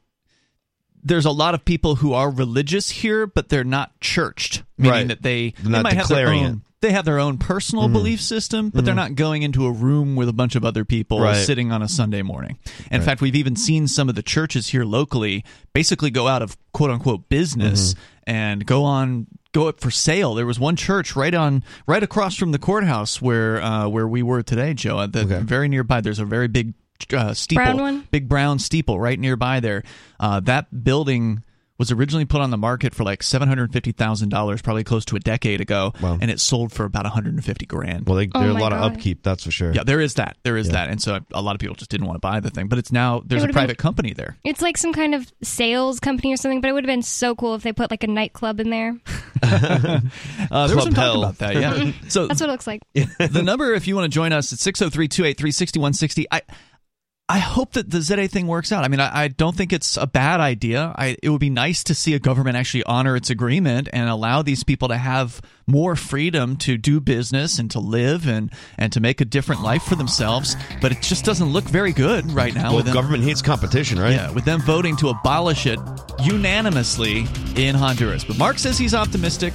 there's 1.03 1.25
a 1.25 1.31
lot 1.31 1.53
of 1.53 1.65
people 1.65 1.95
who 1.95 2.13
are 2.13 2.29
religious 2.31 2.89
here, 2.89 3.27
but 3.27 3.49
they're 3.49 3.63
not 3.65 3.99
churched, 3.99 4.63
meaning 4.77 4.91
Right. 4.93 5.07
that 5.09 5.21
they, 5.21 5.49
They're 5.51 5.63
they 5.65 5.69
not 5.69 5.83
might 5.83 5.93
have 5.93 6.07
their 6.07 6.25
declaring 6.25 6.45
own. 6.45 6.51
it. 6.53 6.59
They 6.83 6.91
have 6.91 7.05
their 7.05 7.17
own 7.17 7.37
personal 7.37 7.87
belief 7.87 8.19
system, 8.21 8.69
but 8.69 8.83
they're 8.83 8.93
not 8.93 9.15
going 9.15 9.41
into 9.41 9.65
a 9.65 9.71
room 9.71 10.17
with 10.17 10.27
a 10.27 10.33
bunch 10.33 10.55
of 10.55 10.65
other 10.65 10.83
people 10.83 11.21
Right. 11.21 11.37
sitting 11.37 11.71
on 11.71 11.81
a 11.81 11.87
Sunday 11.87 12.21
morning. 12.23 12.57
In 12.91 13.01
fact, 13.01 13.21
we've 13.21 13.37
even 13.37 13.55
seen 13.55 13.87
some 13.87 14.09
of 14.09 14.15
the 14.15 14.21
churches 14.21 14.67
here 14.67 14.83
locally 14.83 15.45
basically 15.73 16.11
go 16.11 16.27
out 16.27 16.41
of 16.41 16.57
quote 16.73 16.91
unquote 16.91 17.29
business 17.29 17.95
and 18.27 18.65
go 18.65 18.83
on 18.83 19.27
go 19.53 19.69
up 19.69 19.79
for 19.79 19.91
sale. 19.91 20.33
There 20.33 20.45
was 20.45 20.59
one 20.59 20.75
church 20.75 21.15
right 21.15 21.33
on 21.33 21.63
right 21.87 22.03
across 22.03 22.35
from 22.35 22.51
the 22.51 22.59
courthouse 22.59 23.21
where 23.21 23.61
uh, 23.63 23.87
where 23.87 24.07
we 24.07 24.21
were 24.21 24.43
today, 24.43 24.73
Joe. 24.73 24.99
At 24.99 25.13
the 25.13 25.21
Okay. 25.21 25.39
very 25.39 25.69
nearby, 25.69 26.01
there's 26.01 26.19
a 26.19 26.25
very 26.25 26.49
big 26.49 26.73
uh, 27.13 27.33
steeple, 27.33 27.63
Brown 27.63 27.77
one? 27.77 28.07
big 28.11 28.27
brown 28.27 28.59
steeple 28.59 28.99
right 28.99 29.17
nearby 29.19 29.61
there. 29.61 29.83
Uh, 30.19 30.41
that 30.41 30.83
building 30.83 31.43
was 31.83 31.91
originally 31.91 32.25
put 32.25 32.41
on 32.41 32.49
the 32.49 32.57
market 32.57 32.95
for 32.95 33.03
like 33.03 33.21
seven 33.21 33.47
hundred 33.47 33.73
fifty 33.73 33.91
thousand 33.91 34.29
dollars, 34.29 34.61
probably 34.61 34.83
close 34.83 35.03
to 35.05 35.15
a 35.15 35.19
decade 35.19 35.59
ago, 35.61 35.91
Wow. 36.01 36.17
and 36.21 36.31
it 36.31 36.39
sold 36.39 36.71
for 36.71 36.85
about 36.85 37.03
one 37.03 37.11
hundred 37.11 37.33
and 37.33 37.43
fifty 37.43 37.65
grand. 37.65 38.07
Well, 38.07 38.15
they, 38.17 38.29
Oh 38.33 38.39
there 38.39 38.47
are 38.49 38.51
a 38.51 38.53
my 38.53 38.59
lot 38.61 38.73
of 38.73 38.81
upkeep, 38.81 39.21
that's 39.23 39.43
for 39.43 39.51
sure. 39.51 39.73
yeah, 39.73 39.83
there 39.83 39.99
is 40.01 40.13
that. 40.15 40.37
There 40.43 40.55
is 40.57 40.69
that, 40.69 40.89
and 40.89 41.01
so 41.01 41.19
a 41.33 41.41
lot 41.41 41.55
of 41.55 41.59
people 41.59 41.75
just 41.75 41.91
didn't 41.91 42.07
want 42.07 42.15
to 42.15 42.19
buy 42.21 42.39
the 42.39 42.49
thing. 42.49 42.67
But 42.67 42.79
it's 42.79 42.91
now 42.91 43.21
there's 43.25 43.41
a 43.41 43.43
would've 43.43 43.53
been- 43.53 43.59
private 43.61 43.77
company 43.77 44.13
there. 44.13 44.37
It's 44.43 44.61
like 44.61 44.77
some 44.77 44.93
kind 44.93 45.13
of 45.13 45.31
sales 45.43 45.99
company 45.99 46.33
or 46.33 46.37
something, 46.37 46.61
but 46.61 46.69
it 46.69 46.73
would 46.73 46.83
have 46.85 46.89
been 46.89 47.01
so 47.03 47.35
cool 47.35 47.55
if 47.55 47.63
they 47.63 47.73
put 47.73 47.91
like 47.91 48.03
a 48.03 48.07
nightclub 48.07 48.59
in 48.59 48.69
there. 48.69 48.97
Uh, 49.43 50.67
there 50.67 50.75
was 50.75 50.85
some 50.85 50.93
Club 50.93 50.95
talk 50.95 50.95
Hell. 50.95 51.23
about 51.23 51.37
that. 51.39 51.55
Yeah. 51.55 51.91
so 52.07 52.27
That's 52.27 52.39
what 52.41 52.49
it 52.49 52.51
looks 52.51 52.67
like. 52.67 52.81
the 52.93 53.41
number, 53.43 53.73
if 53.73 53.87
you 53.87 53.95
want 53.95 54.05
to 54.05 54.13
join 54.15 54.31
us, 54.31 54.51
it's 54.51 54.63
603-283-6160. 54.65 56.25
I 56.31 56.41
I 57.29 57.39
hope 57.39 57.73
that 57.73 57.89
the 57.89 58.01
ZA 58.01 58.27
thing 58.27 58.47
works 58.47 58.73
out. 58.73 58.83
I 58.83 58.89
mean, 58.89 58.99
I, 58.99 59.23
I 59.23 59.27
don't 59.29 59.55
think 59.55 59.71
it's 59.71 59.95
a 59.95 60.05
bad 60.05 60.41
idea. 60.41 60.93
I, 60.93 61.15
it 61.23 61.29
would 61.29 61.39
be 61.39 61.49
nice 61.49 61.85
to 61.85 61.95
see 61.95 62.13
a 62.15 62.19
government 62.19 62.57
actually 62.57 62.83
honor 62.83 63.15
its 63.15 63.29
agreement 63.29 63.87
and 63.93 64.09
allow 64.09 64.41
these 64.41 64.65
people 64.65 64.89
to 64.89 64.97
have 64.97 65.39
more 65.65 65.95
freedom 65.95 66.57
to 66.57 66.77
do 66.77 66.99
business 66.99 67.59
and 67.59 67.71
to 67.71 67.79
live 67.79 68.27
and, 68.27 68.51
and 68.77 68.91
to 68.91 68.99
make 68.99 69.21
a 69.21 69.25
different 69.25 69.63
life 69.63 69.83
for 69.83 69.95
themselves. 69.95 70.57
But 70.81 70.91
it 70.91 71.01
just 71.01 71.23
doesn't 71.23 71.47
look 71.47 71.63
very 71.63 71.93
good 71.93 72.29
right 72.33 72.53
now. 72.53 72.67
Well, 72.67 72.77
with 72.77 72.85
them, 72.87 72.93
government 72.93 73.23
hates 73.23 73.41
competition, 73.41 73.99
right? 73.99 74.11
yeah, 74.11 74.29
with 74.29 74.43
them 74.43 74.59
voting 74.59 74.97
to 74.97 75.07
abolish 75.07 75.65
it 75.65 75.79
unanimously 76.21 77.25
in 77.55 77.73
Honduras. 77.73 78.25
But 78.25 78.37
Mark 78.37 78.59
says 78.59 78.77
he's 78.77 78.93
optimistic. 78.93 79.53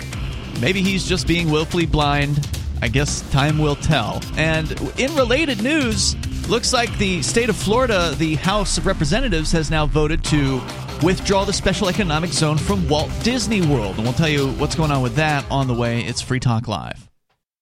Maybe 0.59 0.81
he's 0.81 1.07
just 1.07 1.27
being 1.27 1.51
willfully 1.51 1.85
blind. 1.85 2.49
I 2.81 2.89
guess 2.89 3.29
time 3.31 3.59
will 3.59 3.77
tell. 3.77 4.23
And 4.39 4.71
in 4.99 5.15
related 5.17 5.63
news, 5.63 6.17
looks 6.49 6.73
like 6.73 6.97
the 6.99 7.23
state 7.23 7.49
of 7.49 7.57
Florida, 7.57 8.15
the 8.17 8.37
House 8.37 8.79
of 8.79 8.87
Representatives, 8.87 9.53
has 9.53 9.71
now 9.71 9.87
voted 9.87 10.25
to 10.25 10.61
withdraw 11.03 11.45
the 11.45 11.53
special 11.53 11.89
economic 11.89 12.33
zone 12.33 12.57
from 12.59 12.89
Walt 12.89 13.11
Disney 13.23 13.63
World. 13.63 13.97
And 13.97 14.05
we'll 14.05 14.15
tell 14.15 14.29
you 14.29 14.49
what's 14.53 14.75
going 14.75 14.91
on 14.91 15.03
with 15.03 15.15
that 15.17 15.45
on 15.51 15.67
the 15.67 15.75
way. 15.75 16.01
It's 16.01 16.21
Free 16.21 16.41
Talk 16.41 16.67
Live. 16.69 17.08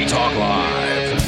Free 0.00 0.08
Talk 0.08 0.34
Live. 0.34 1.18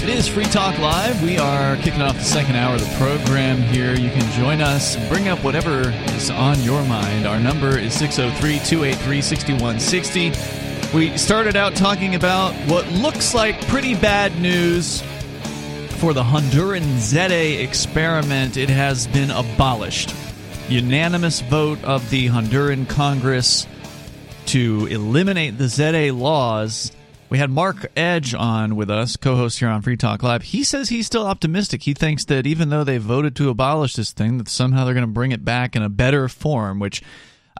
It 0.00 0.08
is 0.08 0.28
Free 0.28 0.44
Talk 0.44 0.78
Live. 0.78 1.20
We 1.24 1.38
are 1.38 1.74
kicking 1.78 2.02
off 2.02 2.14
the 2.14 2.22
second 2.22 2.54
hour 2.54 2.76
of 2.76 2.82
the 2.82 2.96
program 2.96 3.60
here. 3.62 3.96
You 3.96 4.10
can 4.10 4.30
join 4.40 4.60
us, 4.60 4.94
bring 5.08 5.26
up 5.26 5.42
whatever 5.42 5.90
is 6.14 6.30
on 6.30 6.60
your 6.60 6.84
mind. 6.84 7.26
Our 7.26 7.40
number 7.40 7.76
is 7.76 7.92
603 7.94 8.60
283 8.60 9.20
6160. 9.20 10.96
We 10.96 11.18
started 11.18 11.56
out 11.56 11.74
talking 11.74 12.14
about 12.14 12.54
what 12.70 12.88
looks 12.92 13.34
like 13.34 13.60
pretty 13.66 13.96
bad 13.96 14.40
news 14.40 15.02
for 15.96 16.12
the 16.12 16.22
Honduran 16.22 16.98
ZEDE 16.98 17.60
experiment. 17.60 18.56
It 18.56 18.68
has 18.68 19.06
been 19.06 19.30
abolished. 19.30 20.14
Unanimous 20.68 21.40
vote 21.40 21.82
of 21.84 22.08
the 22.10 22.28
Honduran 22.28 22.88
Congress 22.88 23.66
to 24.46 24.86
eliminate 24.90 25.56
the 25.56 25.68
ZEDE 25.68 26.12
laws. 26.12 26.92
We 27.30 27.38
had 27.38 27.50
Mark 27.50 27.90
Edge 27.96 28.34
on 28.34 28.76
with 28.76 28.90
us, 28.90 29.16
co 29.16 29.36
host 29.36 29.58
here 29.58 29.68
on 29.68 29.80
Free 29.80 29.96
Talk 29.96 30.22
Live. 30.22 30.42
He 30.42 30.64
says 30.64 30.90
he's 30.90 31.06
still 31.06 31.26
optimistic. 31.26 31.82
He 31.82 31.94
thinks 31.94 32.26
that 32.26 32.46
even 32.46 32.68
though 32.68 32.84
they 32.84 32.98
voted 32.98 33.34
to 33.36 33.48
abolish 33.48 33.94
this 33.94 34.12
thing, 34.12 34.38
that 34.38 34.48
somehow 34.48 34.84
they're 34.84 34.94
going 34.94 35.02
to 35.02 35.12
bring 35.12 35.32
it 35.32 35.44
back 35.44 35.74
in 35.74 35.82
a 35.82 35.88
better 35.88 36.28
form, 36.28 36.78
which 36.78 37.02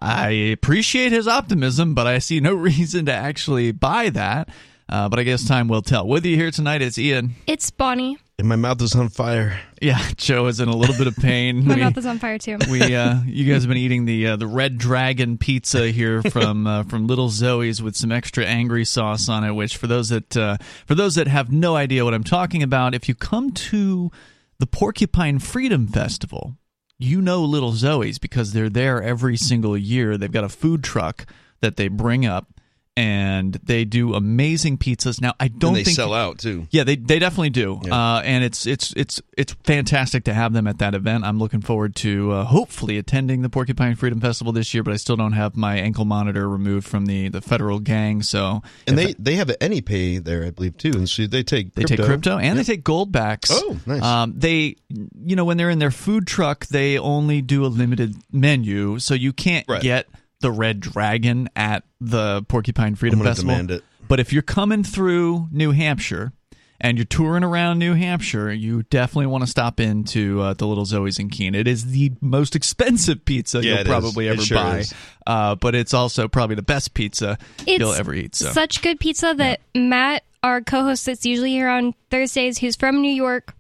I 0.01 0.29
appreciate 0.29 1.13
his 1.13 1.27
optimism, 1.27 1.95
but 1.95 2.07
I 2.07 2.19
see 2.19 2.41
no 2.41 2.55
reason 2.55 3.07
to 3.07 3.13
actually 3.13 3.73
buy 3.73 4.11
that. 4.11 4.51
Uh, 4.89 5.09
but 5.09 5.19
I 5.19 5.23
guess 5.25 5.49
time 5.49 5.69
will 5.69 5.83
tell. 5.83 6.07
With 6.07 6.25
you 6.27 6.37
here 6.37 6.51
tonight, 6.51 6.83
it's 6.83 6.99
Ian. 6.99 7.35
It's 7.47 7.71
Bonnie. 7.71 8.19
And 8.39 8.49
my 8.49 8.57
mouth 8.57 8.83
is 8.83 8.95
on 8.95 9.09
fire. 9.09 9.59
Yeah, 9.81 9.99
Joe 10.19 10.47
is 10.47 10.61
in 10.61 10.69
a 10.69 10.77
little 10.77 10.95
bit 10.97 11.07
of 11.07 11.17
pain. 11.17 11.65
My 11.67 11.75
We- 11.77 11.81
mouth 11.81 11.97
is 11.97 12.05
on 12.05 12.19
fire 12.19 12.37
too. 12.39 12.59
we 12.71 12.95
uh, 12.95 13.21
you 13.25 13.51
guys 13.51 13.63
have 13.63 13.69
been 13.69 13.79
eating 13.79 14.05
the 14.05 14.27
uh, 14.29 14.37
the 14.37 14.47
red 14.47 14.77
dragon 14.77 15.39
pizza 15.39 15.89
here 15.89 16.23
from 16.31 16.67
uh, 16.67 16.83
from 16.85 17.07
Little 17.07 17.31
Zoe's 17.31 17.81
with 17.83 17.97
some 17.97 18.13
extra 18.13 18.45
angry 18.45 18.85
sauce 18.85 19.31
on 19.31 19.43
it. 19.43 19.53
Which 19.53 19.79
for 19.79 19.87
those 19.87 20.11
that 20.11 20.37
uh, 20.37 20.59
for 20.87 20.95
those 20.95 21.15
that 21.15 21.29
have 21.29 21.51
no 21.51 21.77
idea 21.77 22.05
what 22.05 22.13
I'm 22.13 22.25
talking 22.25 22.63
about, 22.63 22.95
if 22.95 23.09
you 23.09 23.15
come 23.15 23.53
to 23.53 24.11
the 24.59 24.67
Porcupine 24.67 25.39
Freedom 25.39 25.87
Festival, 25.87 26.57
you 26.99 27.23
know 27.23 27.43
Little 27.43 27.73
Zoe's 27.73 28.19
because 28.19 28.53
they're 28.53 28.69
there 28.69 29.03
every 29.03 29.39
single 29.39 29.79
year. 29.79 30.19
They've 30.19 30.31
got 30.31 30.45
a 30.45 30.51
food 30.51 30.85
truck 30.85 31.25
that 31.61 31.77
they 31.77 31.89
bring 31.89 32.27
up. 32.27 32.49
And 32.99 33.53
they 33.63 33.85
do 33.85 34.15
amazing 34.15 34.79
pizzas. 34.79 35.21
Now, 35.21 35.35
I 35.39 35.49
don't 35.49 35.69
and 35.69 35.77
they 35.77 35.85
think 35.85 35.97
sell 35.97 36.15
out 36.15 36.39
too. 36.39 36.67
yeah, 36.71 36.83
they 36.83 36.97
they 36.97 37.19
definitely 37.19 37.51
do, 37.51 37.79
Yeah. 37.85 37.95
uh, 38.17 38.21
and 38.23 38.43
it's 38.43 38.67
it's 38.67 38.95
it's 38.97 39.21
it's 39.37 39.55
fantastic 39.65 40.25
to 40.25 40.33
have 40.33 40.55
them 40.55 40.67
at 40.67 40.79
that 40.79 40.95
event. 40.95 41.25
I'm 41.25 41.39
looking 41.39 41.61
forward 41.61 41.95
to 41.97 42.33
uh, 42.33 42.45
hopefully 42.45 42.97
attending 42.97 43.43
the 43.43 43.51
Porcupine 43.51 43.97
Freedom 43.97 44.19
Festival 44.19 44.51
this 44.53 44.73
year, 44.73 44.83
but 44.83 44.95
I 44.95 44.97
still 44.97 45.17
don't 45.17 45.35
have 45.35 45.57
my 45.57 45.77
ankle 45.77 46.07
monitor 46.07 46.49
removed 46.49 46.87
from 46.89 47.05
the 47.05 47.29
the 47.29 47.43
federal 47.43 47.81
gang. 47.81 48.23
So 48.23 48.63
And 48.87 48.97
they 48.97 49.13
they 49.19 49.35
have 49.35 49.55
any 49.61 49.83
pay 49.83 50.17
there, 50.17 50.45
I 50.47 50.51
believe, 50.51 50.79
too. 50.79 50.93
And 50.93 51.07
so 51.07 51.27
they 51.27 51.43
take 51.43 51.75
they 51.75 51.85
take 51.85 52.01
crypto 52.03 52.39
and 52.39 52.59
they 52.59 52.65
take 52.65 52.83
Goldbacks. 52.83 53.51
Oh, 53.51 53.79
nice. 53.85 54.03
Um, 54.03 54.33
they, 54.39 54.77
you 54.89 55.37
know, 55.37 55.45
when 55.45 55.59
they're 55.59 55.69
in 55.71 55.81
their 55.81 55.91
food 55.91 56.27
truck, 56.27 56.65
they 56.69 56.99
only 56.99 57.43
do 57.43 57.67
a 57.67 57.69
limited 57.69 58.15
menu, 58.33 58.99
so 59.01 59.13
you 59.13 59.35
can't 59.35 59.67
Right. 59.69 59.83
get 59.83 60.07
the 60.41 60.51
Red 60.51 60.81
Dragon 60.81 61.49
at 61.57 61.85
the 62.01 62.43
Porcupine 62.49 62.95
Freedom 62.95 63.21
I'm 63.21 63.27
Festival. 63.27 63.53
demand 63.53 63.71
it. 63.71 63.85
But 64.09 64.21
if 64.21 64.33
you're 64.33 64.43
coming 64.43 64.85
through 64.85 65.49
New 65.51 65.73
Hampshire 65.73 66.33
and 66.81 66.99
you're 66.99 67.07
touring 67.07 67.43
around 67.43 67.79
New 67.79 67.95
Hampshire, 67.95 68.53
you 68.53 68.83
definitely 68.85 69.27
want 69.27 69.43
to 69.43 69.51
stop 69.51 69.81
into 69.81 70.41
uh, 70.41 70.55
the 70.55 70.67
Little 70.67 70.85
Zoe's 70.85 71.19
in 71.19 71.31
Keene. 71.31 71.55
It 71.55 71.67
is 71.67 71.87
the 71.87 72.13
most 72.21 72.55
expensive 72.55 73.25
pizza 73.25 73.63
Yeah, 73.63 73.77
you'll 73.77 73.85
probably 73.87 74.29
It 74.29 74.33
ever 74.33 74.43
sure 74.43 74.59
buy, 74.59 74.85
uh, 75.27 75.55
but 75.55 75.75
it's 75.75 75.95
also 75.95 76.29
probably 76.29 76.55
the 76.57 76.63
best 76.63 76.95
pizza 76.95 77.39
It's 77.67 77.79
you'll 77.79 77.95
ever 77.95 78.15
eat. 78.15 78.35
So. 78.35 78.53
Such 78.53 78.83
good 78.83 79.01
pizza 79.01 79.35
that 79.37 79.61
Matt, 79.75 80.23
our 80.43 80.61
co-host 80.61 81.07
that's 81.07 81.25
usually 81.25 81.51
here 81.51 81.69
on 81.69 81.95
Thursdays, 82.11 82.59
who's 82.59 82.77
from 82.77 83.01
New 83.01 83.13
York, 83.13 83.55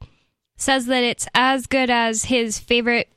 says 0.58 0.86
that 0.86 1.02
it's 1.02 1.26
as 1.34 1.66
good 1.66 1.90
as 1.90 2.26
his 2.26 2.58
favorite 2.58 3.08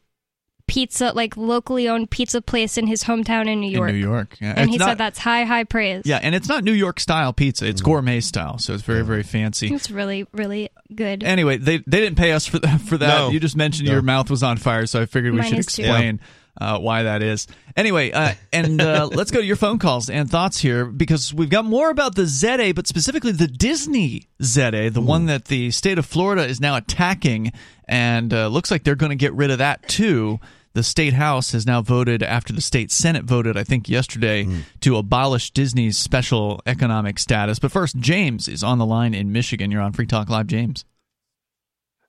pizza, 0.69 1.11
like 1.15 1.35
locally 1.35 1.89
owned 1.89 2.09
pizza 2.11 2.41
place 2.41 2.77
in 2.77 2.87
his 2.87 3.03
hometown 3.03 3.47
in 3.47 3.59
New 3.59 3.69
York. 3.71 3.89
in 3.89 3.95
New 3.99 4.01
York, 4.07 4.37
yeah. 4.39 4.51
And 4.55 4.59
It's 4.65 4.71
he 4.71 4.77
not- 4.77 4.89
said 4.89 4.97
that's 4.99 5.19
high, 5.19 5.43
high 5.43 5.63
praise. 5.65 6.03
Yeah, 6.05 6.19
and 6.21 6.33
it's 6.35 6.47
not 6.47 6.63
New 6.63 6.71
York 6.73 6.99
style 6.99 7.33
pizza; 7.33 7.67
it's 7.67 7.81
gourmet 7.81 8.21
style, 8.21 8.57
so 8.59 8.73
it's 8.73 8.83
very, 8.83 9.03
very 9.03 9.23
fancy. 9.23 9.73
It's 9.73 9.91
really, 9.91 10.25
really 10.31 10.69
good. 10.95 11.23
Anyway, 11.23 11.57
they 11.57 11.77
they 11.85 11.99
didn't 11.99 12.17
pay 12.17 12.31
us 12.31 12.45
for 12.45 12.59
that. 12.59 12.79
For 12.81 12.97
that, 12.97 13.07
No. 13.17 13.29
you 13.29 13.39
just 13.39 13.57
mentioned 13.57 13.87
No. 13.87 13.93
your 13.93 14.01
mouth 14.01 14.29
was 14.29 14.43
on 14.43 14.57
fire, 14.57 14.85
so 14.85 15.01
I 15.01 15.05
figured 15.05 15.33
we 15.33 15.39
Mine 15.39 15.49
should 15.49 15.59
is 15.59 15.65
too. 15.65 15.81
explain 15.83 16.19
uh, 16.61 16.77
why 16.77 17.03
that 17.03 17.23
is. 17.23 17.47
Anyway, 17.77 18.11
uh, 18.11 18.33
and 18.51 18.81
uh, 18.81 19.07
let's 19.13 19.31
go 19.31 19.39
to 19.39 19.45
your 19.45 19.55
phone 19.55 19.79
calls 19.79 20.09
and 20.09 20.29
thoughts 20.29 20.59
here 20.59 20.85
because 20.85 21.33
we've 21.33 21.49
got 21.49 21.63
more 21.63 21.89
about 21.89 22.15
the 22.15 22.23
ZEDE, 22.25 22.75
but 22.75 22.85
specifically 22.85 23.31
the 23.31 23.47
Disney 23.47 24.27
ZEDE, 24.43 24.93
the 24.93 24.99
one 25.01 25.27
that 25.27 25.45
the 25.45 25.71
state 25.71 25.97
of 25.97 26.05
Florida 26.05 26.45
is 26.45 26.59
now 26.59 26.75
attacking, 26.75 27.53
and 27.87 28.33
uh, 28.33 28.47
looks 28.47 28.71
like 28.71 28.83
they're 28.83 28.95
going 28.95 29.11
to 29.11 29.15
get 29.15 29.33
rid 29.33 29.51
of 29.51 29.59
that 29.59 29.87
too. 29.87 30.39
The 30.73 30.83
state 30.83 31.13
house 31.13 31.51
has 31.51 31.65
now 31.65 31.81
voted 31.81 32.21
after 32.21 32.53
the 32.53 32.61
state 32.61 32.91
senate 32.91 33.25
voted, 33.25 33.57
I 33.57 33.63
think 33.63 33.89
yesterday, 33.89 34.47
to 34.81 34.97
abolish 34.97 35.51
Disney's 35.51 35.97
special 35.97 36.61
economic 36.65 37.17
status. 37.17 37.59
But 37.59 37.71
first, 37.71 37.97
James 37.97 38.47
is 38.47 38.63
on 38.63 38.77
the 38.77 38.85
line 38.85 39.13
in 39.13 39.31
Michigan. 39.31 39.71
You're 39.71 39.81
on 39.81 39.93
Free 39.93 40.05
Talk 40.05 40.29
Live, 40.29 40.47
James. 40.47 40.85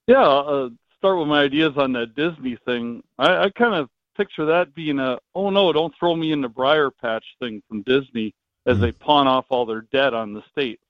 Yeah, 0.07 0.23
uh, 0.23 0.69
start 0.99 1.19
with 1.19 1.29
my 1.29 1.43
ideas 1.43 1.73
on 1.77 1.93
that 1.95 2.15
Disney 2.15 2.59
thing. 2.67 3.03
I, 3.19 3.45
I 3.45 3.51
kind 3.51 3.75
of 3.75 3.89
picture 4.17 4.45
that 4.47 4.75
being 4.75 4.99
a, 4.99 5.19
oh 5.35 5.51
no, 5.51 5.73
don't 5.73 5.95
throw 5.99 6.15
me 6.15 6.33
in 6.33 6.43
the 6.43 6.49
briar 6.49 6.91
patch 6.91 7.25
thing 7.39 7.63
from 7.69 7.83
Disney 7.83 8.35
as 8.67 8.79
they 8.79 8.93
pawn 8.93 9.27
off 9.27 9.47
all 9.49 9.65
their 9.65 9.83
debt 9.93 10.13
on 10.13 10.35
the 10.35 10.43
state. 10.51 10.81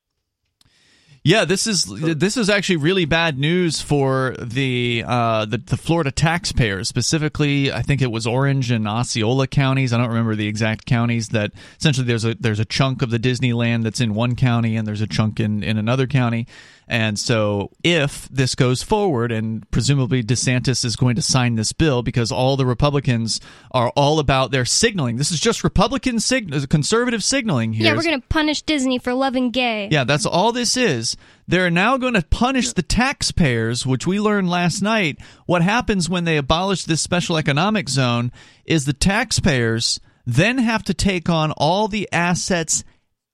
Yeah, 1.22 1.44
this 1.44 1.66
is 1.66 1.84
this 1.84 2.38
is 2.38 2.48
actually 2.48 2.78
really 2.78 3.04
bad 3.04 3.38
news 3.38 3.82
for 3.82 4.34
the 4.40 5.04
uh, 5.06 5.44
the, 5.44 5.58
the 5.58 5.76
Florida 5.76 6.10
taxpayers. 6.10 6.88
Specifically, 6.88 7.70
I 7.70 7.82
think 7.82 8.00
it 8.00 8.10
was 8.10 8.26
Orange 8.26 8.70
and 8.70 8.88
Osceola 8.88 9.46
counties. 9.46 9.92
I 9.92 9.98
don't 9.98 10.08
remember 10.08 10.34
the 10.34 10.48
exact 10.48 10.86
counties. 10.86 11.28
That 11.28 11.52
essentially 11.78 12.06
there's 12.06 12.24
a 12.24 12.34
there's 12.36 12.58
a 12.58 12.64
chunk 12.64 13.02
of 13.02 13.10
the 13.10 13.18
Disneyland 13.18 13.82
that's 13.82 14.00
in 14.00 14.14
one 14.14 14.34
county, 14.34 14.76
and 14.76 14.88
there's 14.88 15.02
a 15.02 15.06
chunk 15.06 15.40
in 15.40 15.62
in 15.62 15.76
another 15.76 16.06
county. 16.06 16.46
And 16.90 17.16
so, 17.16 17.70
if 17.84 18.28
this 18.30 18.56
goes 18.56 18.82
forward, 18.82 19.30
and 19.30 19.70
presumably 19.70 20.24
DeSantis 20.24 20.84
is 20.84 20.96
going 20.96 21.14
to 21.14 21.22
sign 21.22 21.54
this 21.54 21.72
bill 21.72 22.02
because 22.02 22.32
all 22.32 22.56
the 22.56 22.66
Republicans 22.66 23.40
are 23.70 23.90
all 23.90 24.18
about 24.18 24.50
their 24.50 24.64
signaling. 24.64 25.16
This 25.16 25.30
is 25.30 25.38
just 25.38 25.62
Republican 25.62 26.18
sig- 26.18 26.68
conservative 26.68 27.22
signaling 27.22 27.72
here. 27.72 27.86
yeah, 27.86 27.96
we're 27.96 28.02
gonna 28.02 28.20
punish 28.28 28.62
Disney 28.62 28.98
for 28.98 29.14
loving 29.14 29.52
gay. 29.52 29.88
Yeah, 29.92 30.02
that's 30.02 30.26
all 30.26 30.50
this 30.50 30.76
is. 30.76 31.16
They're 31.46 31.70
now 31.70 31.96
going 31.96 32.14
to 32.14 32.22
punish 32.22 32.72
the 32.72 32.82
taxpayers, 32.82 33.86
which 33.86 34.04
we 34.04 34.18
learned 34.18 34.50
last 34.50 34.82
night. 34.82 35.18
What 35.46 35.62
happens 35.62 36.08
when 36.08 36.24
they 36.24 36.36
abolish 36.36 36.84
this 36.84 37.00
special 37.00 37.36
economic 37.36 37.88
zone 37.88 38.32
is 38.64 38.84
the 38.84 38.92
taxpayers 38.92 40.00
then 40.26 40.58
have 40.58 40.82
to 40.84 40.94
take 40.94 41.28
on 41.28 41.52
all 41.52 41.88
the 41.88 42.08
assets 42.12 42.84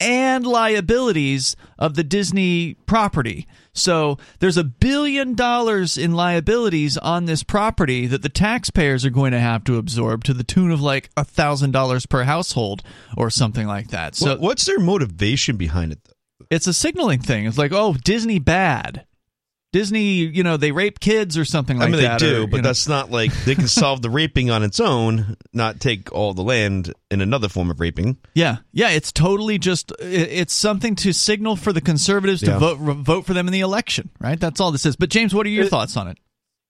and 0.01 0.47
liabilities 0.47 1.57
of 1.79 1.95
the 1.95 2.05
Disney 2.05 2.75
property. 2.87 3.47
So 3.73 4.19
there's 4.41 4.57
a 4.57 4.65
billion 4.65 5.35
dollars 5.35 5.97
in 5.97 6.13
liabilities 6.13 6.97
on 6.99 7.25
this 7.25 7.43
property 7.43 8.07
that 8.07 8.23
the 8.23 8.29
taxpayers 8.29 9.05
are 9.05 9.11
going 9.11 9.33
to 9.33 9.41
have 9.41 9.65
to 9.65 9.79
absorb 9.79 10.25
to 10.25 10.35
the 10.35 10.45
tune 10.45 10.71
of 10.71 10.81
like 10.81 11.11
a 11.17 11.25
thousand 11.25 11.71
dollars 11.71 12.07
per 12.07 12.25
household 12.25 12.83
or 13.17 13.31
something 13.31 13.67
like 13.67 13.89
that. 13.89 14.15
So 14.15 14.37
what's 14.37 14.65
their 14.65 14.81
motivation 14.81 15.57
behind 15.57 15.93
it? 15.93 15.99
Though? 16.05 16.13
it's 16.51 16.67
a 16.67 16.73
signaling 16.73 17.21
thing. 17.21 17.47
It's 17.47 17.59
like, 17.59 17.73
oh, 17.73 17.95
Disney 18.05 18.39
bad. 18.39 19.05
Disney, 19.73 20.15
you 20.25 20.43
know, 20.43 20.57
they 20.57 20.73
rape 20.73 21.01
kids 21.01 21.37
or 21.37 21.45
something 21.45 21.79
like 21.79 21.91
that. 21.93 21.99
I 21.99 22.03
mean, 22.03 22.11
they 22.11 22.17
do, 22.19 22.45
or, 22.45 22.47
but 22.47 22.57
know- 22.59 22.63
that's 22.63 22.89
not 22.89 23.11
like 23.11 23.33
they 23.45 23.55
can 23.55 23.69
solve 23.69 24.01
the 24.03 24.09
raping 24.11 24.51
on 24.51 24.63
its 24.63 24.81
own, 24.81 25.37
not 25.53 25.81
take 25.81 26.13
all 26.13 26.33
the 26.35 26.43
land 26.43 26.95
in 27.11 27.21
another 27.21 27.49
form 27.49 27.71
of 27.71 27.79
raping. 27.81 28.17
Yeah, 28.35 28.59
yeah, 28.73 28.91
it's 28.91 29.13
totally 29.13 29.59
just 29.59 29.93
it's 30.01 30.55
something 30.55 30.95
to 30.97 31.13
signal 31.13 31.57
for 31.57 31.73
the 31.73 31.81
conservatives 31.81 32.41
to 32.43 32.59
vote 32.59 32.79
vote 32.79 33.27
for 33.27 33.35
them 33.35 33.47
in 33.49 33.53
the 33.53 33.61
election, 33.61 34.11
right? 34.21 34.39
That's 34.41 34.61
all 34.61 34.73
this 34.73 34.87
is. 34.87 34.97
But 34.97 35.11
James, 35.11 35.35
what 35.35 35.45
are 35.47 35.51
your 35.51 35.65
It- 35.65 35.71
thoughts 35.71 35.97
on 35.97 36.09
it? 36.09 36.19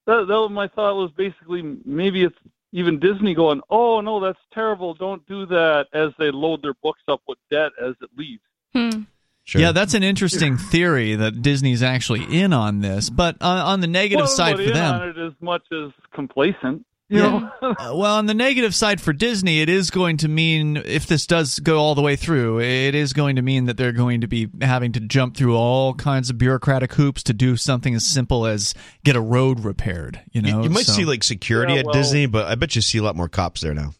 That, 0.07 0.27
that 0.29 0.35
was 0.35 0.51
my 0.53 0.69
thought 0.69 0.95
was 0.95 1.11
basically 1.17 1.63
maybe 1.85 2.23
it's 2.23 2.37
even 2.73 2.99
Disney 3.01 3.35
going, 3.35 3.61
oh 3.71 4.01
no, 4.01 4.21
that's 4.21 4.39
terrible, 4.53 4.95
don't 4.95 5.27
do 5.27 5.47
that, 5.47 5.87
as 5.93 6.11
they 6.19 6.31
load 6.31 6.63
their 6.63 6.75
books 6.83 7.03
up 7.09 7.23
with 7.27 7.39
debt 7.51 7.73
as 7.83 7.95
it 8.01 8.11
leaves. 8.17 8.43
Hmm. 8.73 9.03
Sure. 9.47 9.61
Yeah, 9.61 9.71
that's 9.73 9.95
an 9.95 10.03
interesting 10.03 10.57
theory 10.59 11.15
that 11.15 11.41
Disney's 11.41 11.81
actually 11.81 12.25
in 12.41 12.53
on 12.53 12.81
this. 12.81 13.09
But 13.11 13.37
on, 13.41 13.59
on 13.61 13.81
the 13.81 13.87
negative 13.87 14.25
well, 14.25 14.27
side 14.27 14.57
for 14.57 14.63
in 14.63 14.73
them, 14.73 14.95
on 15.01 15.09
it 15.09 15.17
as 15.19 15.33
much 15.41 15.63
as 15.73 15.93
complacent. 16.13 16.85
You 17.09 17.19
Yeah. 17.23 17.51
know? 17.63 17.71
Uh, 17.71 17.75
well, 17.95 18.17
on 18.17 18.27
the 18.27 18.35
negative 18.35 18.75
side 18.75 19.01
for 19.01 19.13
Disney, 19.13 19.61
it 19.61 19.69
is 19.69 19.91
going 19.91 20.17
to 20.17 20.27
mean 20.29 20.77
if 20.79 21.07
this 21.07 21.29
does 21.29 21.61
go 21.61 21.79
all 21.79 21.95
the 21.95 22.03
way 22.03 22.17
through, 22.17 22.59
it 22.61 22.97
is 22.97 23.13
going 23.13 23.37
to 23.37 23.43
mean 23.43 23.67
that 23.67 23.77
they're 23.77 23.93
going 23.93 24.23
to 24.23 24.27
be 24.27 24.49
having 24.61 24.91
to 24.91 24.99
jump 25.01 25.37
through 25.37 25.55
all 25.57 25.95
kinds 25.95 26.29
of 26.29 26.39
bureaucratic 26.39 26.93
hoops 26.95 27.23
to 27.23 27.33
do 27.33 27.57
something 27.57 27.95
as 27.95 28.05
simple 28.05 28.47
as 28.47 28.75
get 29.05 29.15
a 29.15 29.21
road 29.21 29.61
repaired. 29.61 30.23
You 30.33 30.43
You, 30.43 30.53
know, 30.53 30.63
you 30.65 30.71
might 30.71 30.87
So, 30.87 30.93
see 30.95 31.05
like 31.05 31.23
security 31.23 31.75
Yeah, 31.75 31.81
at 31.87 31.93
Disney, 31.93 32.27
but 32.27 32.47
I 32.47 32.57
bet 32.57 32.75
you 32.75 32.83
see 32.83 32.99
a 32.99 33.03
lot 33.05 33.15
more 33.15 33.29
cops 33.29 33.61
there 33.61 33.75
now. 33.75 33.93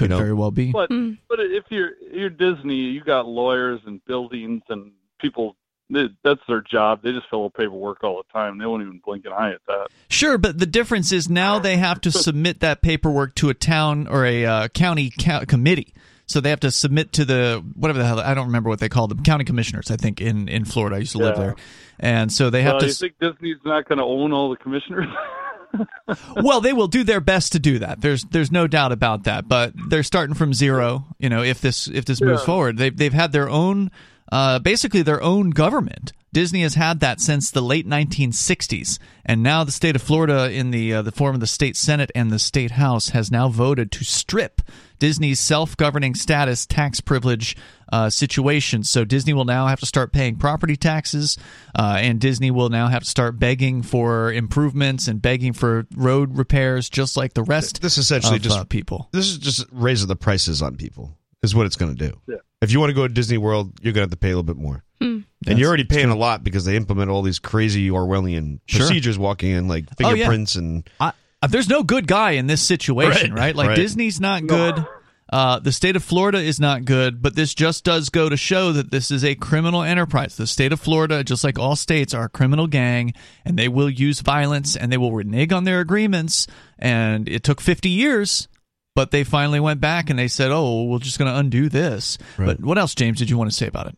Could 0.00 0.10
you 0.10 0.16
know. 0.16 0.18
very 0.18 0.32
well 0.34 0.50
be. 0.50 0.72
But 0.72 0.88
Hmm. 0.90 1.12
but 1.28 1.38
if 1.40 1.64
you're 1.70 1.92
you're 2.12 2.30
Disney, 2.30 2.74
you 2.76 3.02
got 3.02 3.26
lawyers 3.28 3.80
and 3.86 4.04
buildings 4.04 4.62
and 4.68 4.92
people. 5.20 5.56
they- 5.92 6.08
That's 6.22 6.40
their 6.46 6.60
job. 6.60 7.02
They 7.02 7.12
just 7.12 7.28
fill 7.30 7.44
out 7.46 7.54
paperwork 7.54 8.04
all 8.04 8.16
the 8.24 8.32
time. 8.32 8.58
They 8.58 8.66
won't 8.66 8.82
even 8.82 9.00
blink 9.04 9.26
an 9.26 9.32
eye 9.32 9.50
at 9.52 9.60
that. 9.66 9.88
Sure, 10.08 10.38
but 10.38 10.58
the 10.58 10.66
difference 10.66 11.10
is 11.12 11.28
now 11.28 11.58
they 11.58 11.76
have 11.78 12.00
to 12.02 12.12
submit 12.12 12.60
that 12.60 12.80
paperwork 12.82 13.34
to 13.36 13.48
a 13.50 13.54
town 13.54 14.06
or 14.06 14.24
a 14.24 14.44
uh, 14.44 14.68
county 14.68 15.10
co- 15.10 15.44
committee. 15.46 15.92
So 16.26 16.40
they 16.40 16.50
have 16.50 16.60
to 16.60 16.70
submit 16.70 17.12
to 17.14 17.24
the 17.24 17.60
whatever 17.74 17.98
the 17.98 18.04
hell 18.06 18.20
I 18.20 18.34
don't 18.34 18.46
remember 18.46 18.68
what 18.68 18.78
they 18.78 18.88
call 18.88 19.08
them 19.08 19.24
county 19.24 19.42
commissioners. 19.44 19.90
I 19.90 19.96
think 19.96 20.20
in 20.20 20.46
in 20.46 20.64
Florida, 20.64 20.94
I 20.94 21.00
used 21.00 21.10
to 21.12 21.18
live 21.18 21.36
there, 21.36 21.56
and 21.98 22.32
so 22.32 22.50
they 22.50 22.62
have 22.62 22.74
Well, 22.74 22.80
to. 22.82 22.86
you 22.86 22.92
think 22.92 23.14
Disney's 23.20 23.56
not 23.64 23.88
going 23.88 23.98
to 23.98 24.04
own 24.04 24.32
all 24.32 24.48
the 24.48 24.56
commissioners? 24.56 25.08
well, 26.36 26.60
they 26.60 26.72
will 26.72 26.88
do 26.88 27.04
their 27.04 27.20
best 27.20 27.52
to 27.52 27.58
do 27.58 27.78
that. 27.78 28.00
There's 28.00 28.24
there's 28.24 28.50
no 28.50 28.66
doubt 28.66 28.92
about 28.92 29.24
that. 29.24 29.48
But 29.48 29.72
they're 29.88 30.02
starting 30.02 30.34
from 30.34 30.54
zero. 30.54 31.06
You 31.18 31.28
know, 31.28 31.42
if 31.42 31.60
this 31.60 31.88
if 31.88 32.04
this 32.04 32.20
moves 32.20 32.42
forward, 32.44 32.76
they've 32.76 32.96
they've 32.96 33.12
had 33.12 33.32
their 33.32 33.48
own, 33.48 33.90
uh, 34.30 34.58
basically 34.58 35.02
their 35.02 35.22
own 35.22 35.50
government. 35.50 36.12
Disney 36.32 36.62
has 36.62 36.74
had 36.74 37.00
that 37.00 37.20
since 37.20 37.50
the 37.50 37.60
late 37.60 37.88
1960s, 37.88 39.00
and 39.26 39.42
now 39.42 39.64
the 39.64 39.72
state 39.72 39.96
of 39.96 40.02
Florida, 40.02 40.50
in 40.50 40.70
the 40.70 40.94
uh, 40.94 41.02
the 41.02 41.10
form 41.10 41.34
of 41.34 41.40
the 41.40 41.46
state 41.46 41.76
senate 41.76 42.12
and 42.14 42.30
the 42.30 42.38
state 42.38 42.72
house, 42.72 43.08
has 43.08 43.32
now 43.32 43.48
voted 43.48 43.90
to 43.92 44.04
strip 44.04 44.62
Disney's 45.00 45.40
self-governing 45.40 46.14
status, 46.14 46.66
tax 46.66 47.00
privilege 47.00 47.56
uh, 47.92 48.10
situation. 48.10 48.84
So 48.84 49.04
Disney 49.04 49.32
will 49.32 49.44
now 49.44 49.66
have 49.66 49.80
to 49.80 49.86
start 49.86 50.12
paying 50.12 50.36
property 50.36 50.76
taxes, 50.76 51.36
uh, 51.76 51.96
and 51.98 52.20
Disney 52.20 52.52
will 52.52 52.68
now 52.68 52.86
have 52.86 53.02
to 53.02 53.08
start 53.10 53.40
begging 53.40 53.82
for 53.82 54.32
improvements 54.32 55.08
and 55.08 55.20
begging 55.20 55.52
for 55.52 55.88
road 55.96 56.38
repairs, 56.38 56.88
just 56.88 57.16
like 57.16 57.34
the 57.34 57.42
rest 57.42 57.82
This 57.82 57.98
essentially 57.98 58.36
of 58.36 58.42
just 58.42 58.58
uh, 58.58 58.64
people. 58.64 59.08
this 59.10 59.26
is 59.26 59.38
just 59.38 59.66
raising 59.72 60.06
the 60.06 60.16
prices 60.16 60.62
on 60.62 60.76
people 60.76 61.16
is 61.42 61.54
what 61.54 61.66
it's 61.66 61.76
going 61.76 61.96
to 61.96 62.08
do. 62.10 62.20
Yeah. 62.26 62.36
If 62.60 62.72
you 62.72 62.80
want 62.80 62.90
to 62.90 62.94
go 62.94 63.08
to 63.08 63.12
Disney 63.12 63.38
World, 63.38 63.72
you're 63.80 63.92
going 63.92 64.02
to 64.06 64.10
have 64.10 64.10
to 64.10 64.16
pay 64.16 64.28
a 64.28 64.36
little 64.36 64.42
bit 64.42 64.56
more. 64.56 64.84
and 65.00 65.24
you're 65.46 65.68
already 65.68 65.84
paying 65.84 66.10
a 66.10 66.16
lot 66.16 66.44
because 66.44 66.66
they 66.66 66.76
implement 66.76 67.10
all 67.10 67.22
these 67.22 67.38
crazy 67.38 67.88
Orwellian 67.88 68.60
Sure. 68.66 68.80
procedures 68.80 69.18
walking 69.18 69.50
in, 69.52 69.66
like 69.68 69.86
Oh, 69.92 69.94
yeah. 70.00 70.08
fingerprints 70.10 70.56
and 70.56 70.88
I, 71.00 71.12
uh, 71.42 71.46
there's 71.46 71.70
no 71.70 71.82
good 71.82 72.06
guy 72.06 72.32
in 72.32 72.46
this 72.46 72.60
situation, 72.60 73.32
Right, 73.32 73.40
right? 73.40 73.56
Like 73.56 73.68
right. 73.68 73.76
Disney's 73.76 74.20
not 74.20 74.46
good. 74.46 74.84
Uh, 75.32 75.58
the 75.60 75.70
state 75.72 75.94
of 75.96 76.02
Florida 76.04 76.38
is 76.38 76.58
not 76.60 76.84
good, 76.84 77.22
but 77.22 77.34
this 77.36 77.54
just 77.54 77.84
does 77.84 78.08
go 78.10 78.28
to 78.28 78.36
show 78.36 78.72
that 78.72 78.90
this 78.90 79.10
is 79.12 79.24
a 79.24 79.34
criminal 79.36 79.82
enterprise. 79.82 80.36
The 80.36 80.46
state 80.46 80.72
of 80.72 80.80
Florida, 80.80 81.22
just 81.24 81.44
like 81.44 81.56
all 81.58 81.76
states, 81.76 82.12
are 82.12 82.24
a 82.24 82.28
criminal 82.28 82.66
gang, 82.66 83.14
and 83.44 83.56
they 83.56 83.68
will 83.68 83.88
use 83.88 84.20
violence 84.20 84.74
and 84.76 84.90
they 84.92 84.96
will 84.98 85.12
renege 85.12 85.52
on 85.52 85.62
their 85.64 85.78
agreements. 85.80 86.46
And 86.80 87.28
it 87.28 87.44
took 87.44 87.60
50 87.60 87.88
years, 87.88 88.48
but 89.00 89.12
they 89.12 89.24
finally 89.24 89.60
went 89.60 89.80
back 89.80 90.10
and 90.10 90.18
they 90.18 90.28
said, 90.28 90.50
"Oh, 90.52 90.84
we're 90.84 90.98
just 90.98 91.18
going 91.18 91.32
to 91.32 91.38
undo 91.38 91.70
this." 91.70 92.18
Right. 92.36 92.48
But 92.48 92.60
what 92.60 92.76
else, 92.76 92.94
James? 92.94 93.18
Did 93.18 93.30
you 93.30 93.38
want 93.38 93.50
to 93.50 93.56
say 93.56 93.66
about 93.66 93.86
it? 93.86 93.96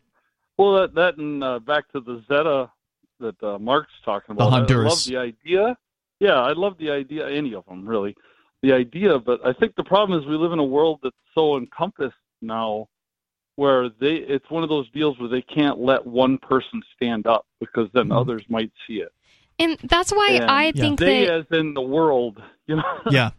Well, 0.57 0.75
that 0.75 0.95
that 0.95 1.17
and 1.17 1.43
uh, 1.43 1.59
back 1.59 1.91
to 1.91 1.99
the 1.99 2.23
ZEDE 2.29 2.71
that 3.19 3.43
uh, 3.43 3.59
Mark's 3.59 3.91
talking 4.05 4.31
about. 4.31 4.45
The 4.45 4.51
Honduras. 4.51 4.87
I 4.87 4.89
love 4.91 5.05
the 5.05 5.17
idea. 5.17 5.77
Yeah, 6.21 6.35
I 6.35 6.53
love 6.53 6.79
the 6.79 6.91
idea. 6.93 7.29
Any 7.29 7.53
of 7.53 7.65
them, 7.67 7.85
really, 7.85 8.15
the 8.63 8.73
idea. 8.73 9.19
But 9.19 9.45
I 9.45 9.53
think 9.55 9.75
the 9.75 9.83
problem 9.83 10.21
is 10.21 10.25
we 10.29 10.37
live 10.37 10.53
in 10.53 10.61
a 10.61 10.65
world 10.65 11.01
that's 11.03 11.17
so 11.35 11.57
encompassed 11.57 12.15
now, 12.41 12.87
where 13.57 13.89
they 13.89 14.15
it's 14.15 14.49
one 14.51 14.63
of 14.63 14.69
those 14.69 14.89
deals 14.93 15.19
where 15.19 15.29
they 15.29 15.43
can't 15.43 15.81
let 15.81 16.07
one 16.07 16.39
person 16.39 16.81
stand 16.95 17.27
up 17.27 17.45
because 17.59 17.89
then 17.93 18.11
Mhm. 18.11 18.21
others 18.21 18.45
might 18.49 18.71
see 18.87 19.01
it. 19.01 19.11
And 19.59 19.79
that's 19.83 20.13
why 20.13 20.39
And 20.41 20.45
I 20.49 20.71
think 20.71 21.01
they, 21.01 21.27
that 21.27 21.35
as 21.51 21.59
in 21.59 21.75
the 21.75 21.83
world, 21.83 22.41
you 22.69 22.77
know. 22.77 23.01
Yeah. 23.11 23.31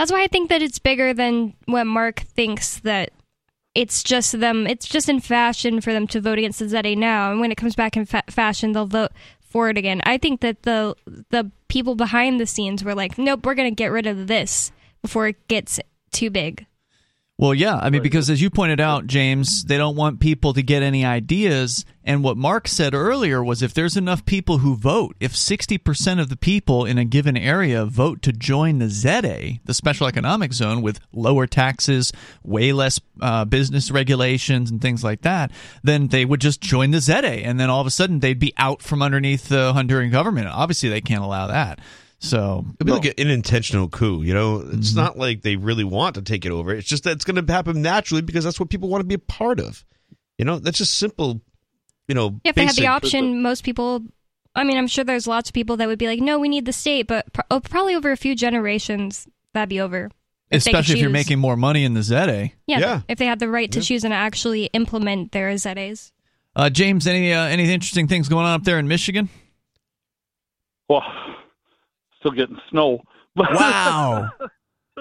That's 0.00 0.10
why 0.10 0.22
I 0.22 0.28
think 0.28 0.48
that 0.48 0.62
it's 0.62 0.78
bigger 0.78 1.12
than 1.12 1.52
what 1.66 1.86
Mark 1.86 2.20
thinks 2.20 2.80
that 2.80 3.10
it's 3.74 4.02
just 4.02 4.40
them. 4.40 4.66
It's 4.66 4.88
just 4.88 5.10
in 5.10 5.20
fashion 5.20 5.82
for 5.82 5.92
them 5.92 6.06
to 6.06 6.22
vote 6.22 6.38
against 6.38 6.58
the 6.58 6.70
ZA 6.70 6.96
now, 6.96 7.30
and 7.30 7.38
when 7.38 7.52
it 7.52 7.58
comes 7.58 7.74
back 7.74 7.98
in 7.98 8.06
fa- 8.06 8.22
fashion, 8.30 8.72
they'll 8.72 8.86
vote 8.86 9.12
for 9.42 9.68
it 9.68 9.76
again. 9.76 10.00
I 10.06 10.16
think 10.16 10.40
that 10.40 10.62
the 10.62 10.96
the 11.28 11.50
people 11.68 11.96
behind 11.96 12.40
the 12.40 12.46
scenes 12.46 12.82
were 12.82 12.94
like, 12.94 13.18
nope, 13.18 13.44
we're 13.44 13.54
gonna 13.54 13.70
get 13.72 13.92
rid 13.92 14.06
of 14.06 14.26
this 14.26 14.72
before 15.02 15.28
it 15.28 15.48
gets 15.48 15.78
too 16.12 16.30
big. 16.30 16.64
Well, 17.40 17.54
yeah. 17.54 17.76
I 17.76 17.88
mean, 17.88 18.02
because 18.02 18.28
as 18.28 18.42
you 18.42 18.50
pointed 18.50 18.80
out, 18.80 19.06
James, 19.06 19.64
they 19.64 19.78
don't 19.78 19.96
want 19.96 20.20
people 20.20 20.52
to 20.52 20.62
get 20.62 20.82
any 20.82 21.06
ideas. 21.06 21.86
And 22.04 22.22
what 22.22 22.36
Mark 22.36 22.68
said 22.68 22.92
earlier 22.92 23.42
was 23.42 23.62
if 23.62 23.72
there's 23.72 23.96
enough 23.96 24.26
people 24.26 24.58
who 24.58 24.76
vote, 24.76 25.16
if 25.20 25.32
60% 25.32 26.20
of 26.20 26.28
the 26.28 26.36
people 26.36 26.84
in 26.84 26.98
a 26.98 27.06
given 27.06 27.38
area 27.38 27.86
vote 27.86 28.20
to 28.22 28.32
join 28.34 28.78
the 28.78 28.90
ZA, 28.90 29.52
the 29.64 29.72
special 29.72 30.06
economic 30.06 30.52
zone, 30.52 30.82
with 30.82 31.00
lower 31.14 31.46
taxes, 31.46 32.12
way 32.44 32.74
less 32.74 33.00
uh, 33.22 33.46
business 33.46 33.90
regulations, 33.90 34.70
and 34.70 34.82
things 34.82 35.02
like 35.02 35.22
that, 35.22 35.50
then 35.82 36.08
they 36.08 36.26
would 36.26 36.42
just 36.42 36.60
join 36.60 36.90
the 36.90 37.00
ZA. 37.00 37.24
And 37.24 37.58
then 37.58 37.70
all 37.70 37.80
of 37.80 37.86
a 37.86 37.90
sudden 37.90 38.20
they'd 38.20 38.38
be 38.38 38.52
out 38.58 38.82
from 38.82 39.00
underneath 39.00 39.48
the 39.48 39.72
Honduran 39.72 40.10
government. 40.10 40.48
Obviously, 40.48 40.90
they 40.90 41.00
can't 41.00 41.24
allow 41.24 41.46
that. 41.46 41.78
So, 42.22 42.64
It'd 42.74 42.86
be 42.86 42.92
like 42.92 43.06
an 43.06 43.14
unintentional 43.18 43.88
coup, 43.88 44.22
you 44.22 44.34
know? 44.34 44.58
It's 44.60 44.90
Mm-hmm. 44.90 44.96
not 45.00 45.16
like 45.18 45.40
they 45.40 45.56
really 45.56 45.84
want 45.84 46.16
to 46.16 46.22
take 46.22 46.44
it 46.44 46.52
over. 46.52 46.72
It's 46.74 46.86
just 46.86 47.04
that 47.04 47.12
it's 47.12 47.24
going 47.24 47.44
to 47.44 47.52
happen 47.52 47.80
naturally 47.80 48.20
because 48.22 48.44
that's 48.44 48.60
what 48.60 48.68
people 48.68 48.90
want 48.90 49.00
to 49.00 49.06
be 49.06 49.14
a 49.14 49.18
part 49.18 49.58
of. 49.58 49.84
You 50.36 50.44
know, 50.44 50.58
that's 50.58 50.76
just 50.78 50.98
simple, 50.98 51.40
you 52.08 52.14
know, 52.14 52.38
If 52.44 52.54
they 52.56 52.62
had 52.66 52.72
the 52.76 52.82
basic- 52.82 52.88
option, 52.90 53.42
most 53.42 53.64
people. 53.64 54.02
I 54.54 54.64
mean, 54.64 54.76
I'm 54.76 54.86
sure 54.88 55.02
there's 55.04 55.26
lots 55.26 55.48
of 55.48 55.54
people 55.54 55.76
that 55.78 55.88
would 55.88 55.98
be 55.98 56.08
like, 56.08 56.20
no, 56.20 56.38
we 56.38 56.48
need 56.48 56.64
the 56.66 56.72
state, 56.72 57.06
but 57.06 57.32
pro- 57.32 57.44
oh, 57.50 57.60
probably 57.60 57.94
over 57.94 58.10
a 58.10 58.16
few 58.16 58.34
generations, 58.34 59.26
that'd 59.54 59.68
be 59.68 59.80
over. 59.80 60.10
If 60.50 60.66
especially 60.66 60.96
if 60.96 61.00
you're 61.00 61.08
making 61.10 61.38
more 61.38 61.56
money 61.56 61.84
in 61.84 61.94
the 61.94 62.02
ZA. 62.02 62.50
Yeah, 62.66 62.78
Yeah. 62.80 63.00
if 63.08 63.16
they 63.18 63.26
had 63.26 63.38
the 63.38 63.48
right 63.48 63.70
to 63.72 63.80
choose 63.80 64.02
and 64.04 64.12
actually 64.12 64.64
implement 64.72 65.30
their 65.32 65.56
ZAs. 65.56 66.12
Uh, 66.56 66.68
James, 66.68 67.06
any 67.06 67.32
uh, 67.32 67.44
any 67.44 67.72
interesting 67.72 68.08
things 68.08 68.28
going 68.28 68.44
on 68.44 68.54
up 68.54 68.64
there 68.64 68.78
in 68.80 68.88
Michigan? 68.88 69.28
Well, 70.88 71.02
still 72.20 72.32
getting 72.32 72.58
snow. 72.70 73.00
Wow, 73.36 74.28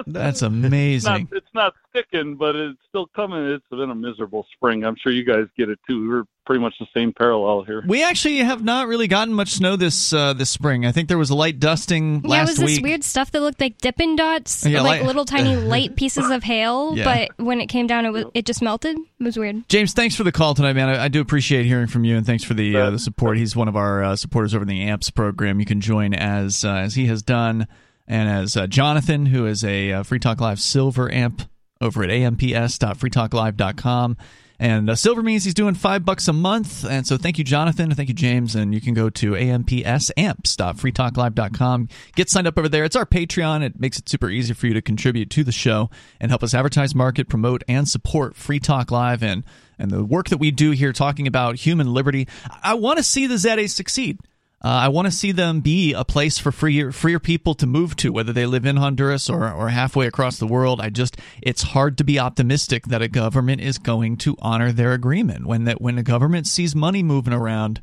that's 0.08 0.42
it's 0.42 0.42
not 0.42 0.52
amazing. 0.52 1.30
it's 1.32 1.48
not 1.54 1.74
sticking, 1.90 2.36
but 2.36 2.56
it's 2.56 2.80
still 2.88 3.08
coming. 3.08 3.44
It's 3.46 3.66
been 3.70 3.90
a 3.90 3.96
miserable 3.96 4.46
spring. 4.54 4.84
I'm 4.84 4.96
sure 4.96 5.12
you 5.12 5.24
guys 5.24 5.46
get 5.58 5.70
it 5.70 5.80
too. 5.88 6.08
We're 6.10 6.24
pretty 6.46 6.62
much 6.62 6.74
the 6.80 6.88
same 6.96 7.14
parallel 7.14 7.62
here. 7.64 7.84
We 7.86 8.04
actually 8.04 8.38
have 8.38 8.64
not 8.64 8.88
really 8.88 9.08
gotten 9.08 9.34
much 9.34 9.50
snow 9.50 9.76
this 9.76 10.12
uh, 10.14 10.34
this 10.34 10.50
spring. 10.50 10.86
I 10.86 10.92
think 10.92 11.08
there 11.08 11.18
was 11.18 11.30
a 11.30 11.36
light 11.36 11.60
dusting 11.60 12.16
yeah, 12.16 12.20
it 12.20 12.28
last 12.28 12.48
was 12.50 12.58
this 12.58 12.66
week. 12.78 12.84
weird 12.84 13.04
stuff 13.04 13.32
that 13.32 13.42
looked 13.42 13.62
like 13.62 13.78
Dippin' 13.78 14.16
Dots, 14.16 14.66
Yeah, 14.66 14.82
like 14.82 15.00
like- 15.00 15.08
little 15.08 15.26
tiny 15.26 15.56
light 15.76 15.96
pieces 15.96 16.30
of 16.30 16.44
hail. 16.44 16.70
Yeah. 17.00 17.04
But 17.38 17.44
when 17.46 17.62
it 17.62 17.68
came 17.68 17.86
down, 17.88 18.06
it 18.06 18.12
was 18.12 18.26
it 18.34 18.46
just 18.46 18.62
melted. 18.62 18.98
It 18.98 19.24
was 19.24 19.38
weird. 19.38 19.68
James, 19.70 19.94
thanks 19.94 20.16
for 20.16 20.24
the 20.24 20.32
call 20.32 20.56
tonight, 20.56 20.74
man. 20.74 20.90
I, 20.90 21.06
I 21.06 21.08
do 21.08 21.22
appreciate 21.22 21.66
hearing 21.66 21.88
from 21.88 22.04
you, 22.04 22.18
and 22.18 22.26
thanks 22.26 22.44
for 22.44 22.54
the 22.56 22.76
uh, 22.76 22.90
the 22.92 23.00
support. 23.00 23.38
He's 23.38 23.56
one 23.56 23.68
of 23.68 23.76
our 23.76 24.04
uh, 24.04 24.16
supporters 24.16 24.56
over 24.56 24.64
in 24.64 24.68
the 24.68 24.82
AMPS 24.82 25.12
program. 25.12 25.60
You 25.60 25.66
can 25.66 25.82
join 25.82 26.14
as 26.14 26.66
uh, 26.66 26.74
as 26.74 26.96
he 26.96 27.06
has 27.08 27.22
done, 27.22 27.68
and 28.10 28.28
as 28.28 28.58
uh, 28.58 28.68
Jonathan, 28.68 29.28
who 29.28 29.46
is 29.46 29.64
a 29.64 29.94
uh, 29.94 30.04
Free 30.04 30.20
Talk 30.20 30.42
Live 30.42 30.60
Silver 30.60 31.10
Amp 31.14 31.44
over 31.80 32.04
at 32.04 32.10
amps.freetalklive.com. 32.10 34.18
And 34.62 34.90
uh, 34.90 34.96
silver 34.96 35.24
means 35.24 35.46
he's 35.46 35.54
doing 35.54 35.74
five 35.74 36.04
bucks 36.04 36.28
a 36.28 36.34
month. 36.34 36.84
And 36.84 37.08
so 37.08 37.16
thank 37.16 37.38
you, 37.38 37.46
Jonathan. 37.46 37.96
Thank 37.96 38.10
you, 38.10 38.16
James. 38.16 38.56
And 38.56 38.74
you 38.74 38.82
can 38.82 38.94
go 38.94 39.10
to 39.10 39.32
ampsamps.freetalklive.com. 39.32 41.88
Get 42.16 42.30
signed 42.30 42.48
up 42.48 42.58
over 42.58 42.68
there. 42.68 42.84
It's 42.84 42.98
our 42.98 43.06
Patreon. 43.06 43.64
It 43.64 43.80
makes 43.80 43.98
it 43.98 44.10
super 44.10 44.30
easy 44.30 44.54
for 44.54 44.68
you 44.68 44.74
to 44.74 44.82
contribute 44.82 45.30
to 45.30 45.46
the 45.46 45.54
show 45.54 45.90
and 46.20 46.30
help 46.30 46.44
us 46.44 46.54
advertise, 46.54 46.94
market, 46.94 47.30
promote, 47.30 47.64
and 47.70 47.88
support 47.88 48.36
Free 48.36 48.60
Talk 48.60 48.92
Live 48.92 49.24
and, 49.24 49.46
and 49.78 49.92
the 49.92 50.04
work 50.04 50.28
that 50.28 50.40
we 50.40 50.52
do 50.52 50.72
here 50.72 50.92
talking 50.92 51.26
about 51.26 51.56
human 51.56 51.94
liberty. 51.94 52.28
I 52.62 52.74
want 52.74 52.98
to 52.98 53.04
see 53.04 53.28
the 53.28 53.38
ZAs 53.38 53.74
succeed. 53.74 54.20
Uh, 54.62 54.68
I 54.68 54.88
want 54.90 55.06
to 55.06 55.12
see 55.12 55.32
them 55.32 55.62
be 55.62 55.94
a 55.94 56.04
place 56.04 56.38
for 56.38 56.52
freer 56.52 56.92
freer 56.92 57.20
people 57.20 57.54
to 57.56 57.66
move 57.66 57.96
to, 57.98 58.12
whether 58.12 58.34
they 58.34 58.46
live 58.46 58.66
in 58.66 58.76
Honduras 58.76 59.30
or, 59.30 59.50
or 59.50 59.70
halfway 59.70 60.06
across 60.06 60.38
the 60.38 60.48
world. 60.48 60.82
I 60.82 60.90
just 60.90 61.16
it's 61.42 61.62
hard 61.62 61.98
to 62.00 62.04
be 62.04 62.20
optimistic 62.20 62.86
that 62.88 63.02
a 63.02 63.08
government 63.08 63.62
is 63.62 63.78
going 63.78 64.18
to 64.18 64.36
honor 64.40 64.74
their 64.74 64.92
agreement. 64.92 65.46
When 65.46 65.64
that 65.64 65.80
when 65.80 65.98
a 65.98 66.04
government 66.04 66.46
sees 66.46 66.76
money 66.76 67.04
moving 67.04 67.34
around, 67.34 67.82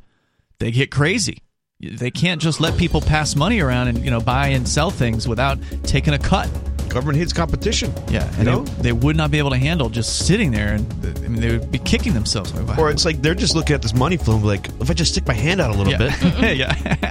they 0.58 0.70
get 0.70 0.90
crazy. 0.90 1.42
They 1.80 2.10
can't 2.10 2.40
just 2.40 2.58
let 2.58 2.78
people 2.78 3.02
pass 3.02 3.36
money 3.36 3.60
around 3.60 3.88
and 3.88 3.98
you 4.02 4.10
know 4.10 4.20
buy 4.20 4.48
and 4.48 4.66
sell 4.66 4.90
things 4.90 5.28
without 5.28 5.58
taking 5.82 6.14
a 6.14 6.18
cut. 6.18 6.48
Government 6.88 7.18
hates 7.18 7.34
competition. 7.34 7.92
Yeah, 8.08 8.26
and 8.36 8.46
know? 8.46 8.62
they, 8.62 8.82
they 8.84 8.92
would 8.92 9.14
not 9.16 9.30
be 9.30 9.36
able 9.38 9.50
to 9.50 9.58
handle 9.58 9.90
just 9.90 10.26
sitting 10.26 10.50
there, 10.50 10.72
and 10.72 10.90
I 11.04 11.28
mean 11.28 11.40
they 11.40 11.52
would 11.58 11.70
be 11.70 11.78
kicking 11.78 12.14
themselves. 12.14 12.54
Like, 12.54 12.78
Or 12.78 12.90
it's 12.90 13.04
like 13.04 13.20
they're 13.20 13.34
just 13.34 13.54
looking 13.54 13.74
at 13.74 13.82
this 13.82 13.92
money 13.94 14.16
flow 14.16 14.34
and 14.34 14.42
be 14.42 14.48
like, 14.48 14.68
if 14.80 14.90
I 14.90 14.94
just 14.94 15.12
stick 15.12 15.26
my 15.26 15.34
hand 15.34 15.60
out 15.60 15.74
a 15.74 15.78
little 15.78 15.98
bit. 15.98 16.12
yeah. 16.56 16.74
yeah. 16.84 17.10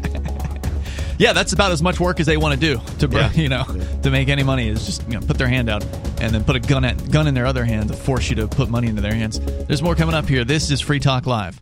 Yeah, 1.17 1.31
that's 1.31 1.53
about 1.53 1.71
as 1.71 1.81
much 1.81 1.99
work 1.99 2.19
as 2.19 2.25
they 2.25 2.35
want 2.35 2.59
to 2.59 2.59
do 2.59 2.81
to 2.99 3.07
Yeah. 3.15 3.31
you 3.33 3.47
know 3.47 3.63
to 4.01 4.09
make 4.09 4.27
any 4.29 4.43
money 4.43 4.67
is 4.67 4.85
just 4.85 5.03
you 5.07 5.13
know 5.19 5.25
put 5.25 5.37
their 5.37 5.47
hand 5.47 5.69
out 5.69 5.83
and 6.19 6.33
then 6.33 6.43
put 6.43 6.55
a 6.55 6.59
gun 6.59 6.83
at 6.83 7.11
gun 7.11 7.27
in 7.27 7.33
their 7.35 7.45
other 7.45 7.63
hand 7.63 7.89
to 7.89 7.95
force 7.95 8.29
you 8.29 8.35
to 8.37 8.47
put 8.47 8.69
money 8.69 8.87
into 8.87 9.01
their 9.03 9.13
hands. 9.13 9.39
There's 9.39 9.83
more 9.83 9.95
coming 9.95 10.15
up 10.15 10.27
here. 10.27 10.43
This 10.43 10.71
is 10.71 10.81
Free 10.81 10.99
Talk 10.99 11.27
Live. 11.27 11.61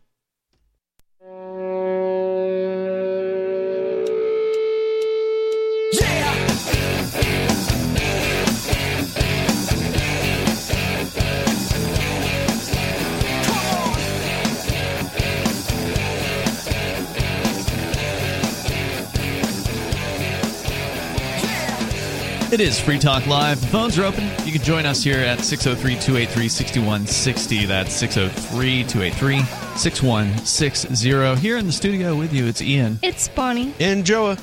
It 22.53 22.61
is 22.61 22.79
Free 22.79 22.99
Talk 22.99 23.25
Live. 23.25 23.61
The 23.61 23.65
phones 23.65 23.97
are 23.97 24.03
open. 24.03 24.25
You 24.45 24.51
can 24.51 24.61
join 24.61 24.85
us 24.85 25.03
here 25.03 25.17
at 25.17 25.39
603 25.39 25.95
283 25.95 26.47
6160. 26.47 27.65
That's 27.65 27.91
603 27.93 28.83
283 28.83 29.39
6160. 29.75 31.41
Here 31.41 31.57
in 31.57 31.65
the 31.65 31.71
studio 31.71 32.15
with 32.15 32.31
you, 32.31 32.45
it's 32.45 32.61
Ian. 32.61 32.99
It's 33.01 33.27
Bonnie. 33.27 33.73
And 33.79 34.05
Joa. 34.05 34.37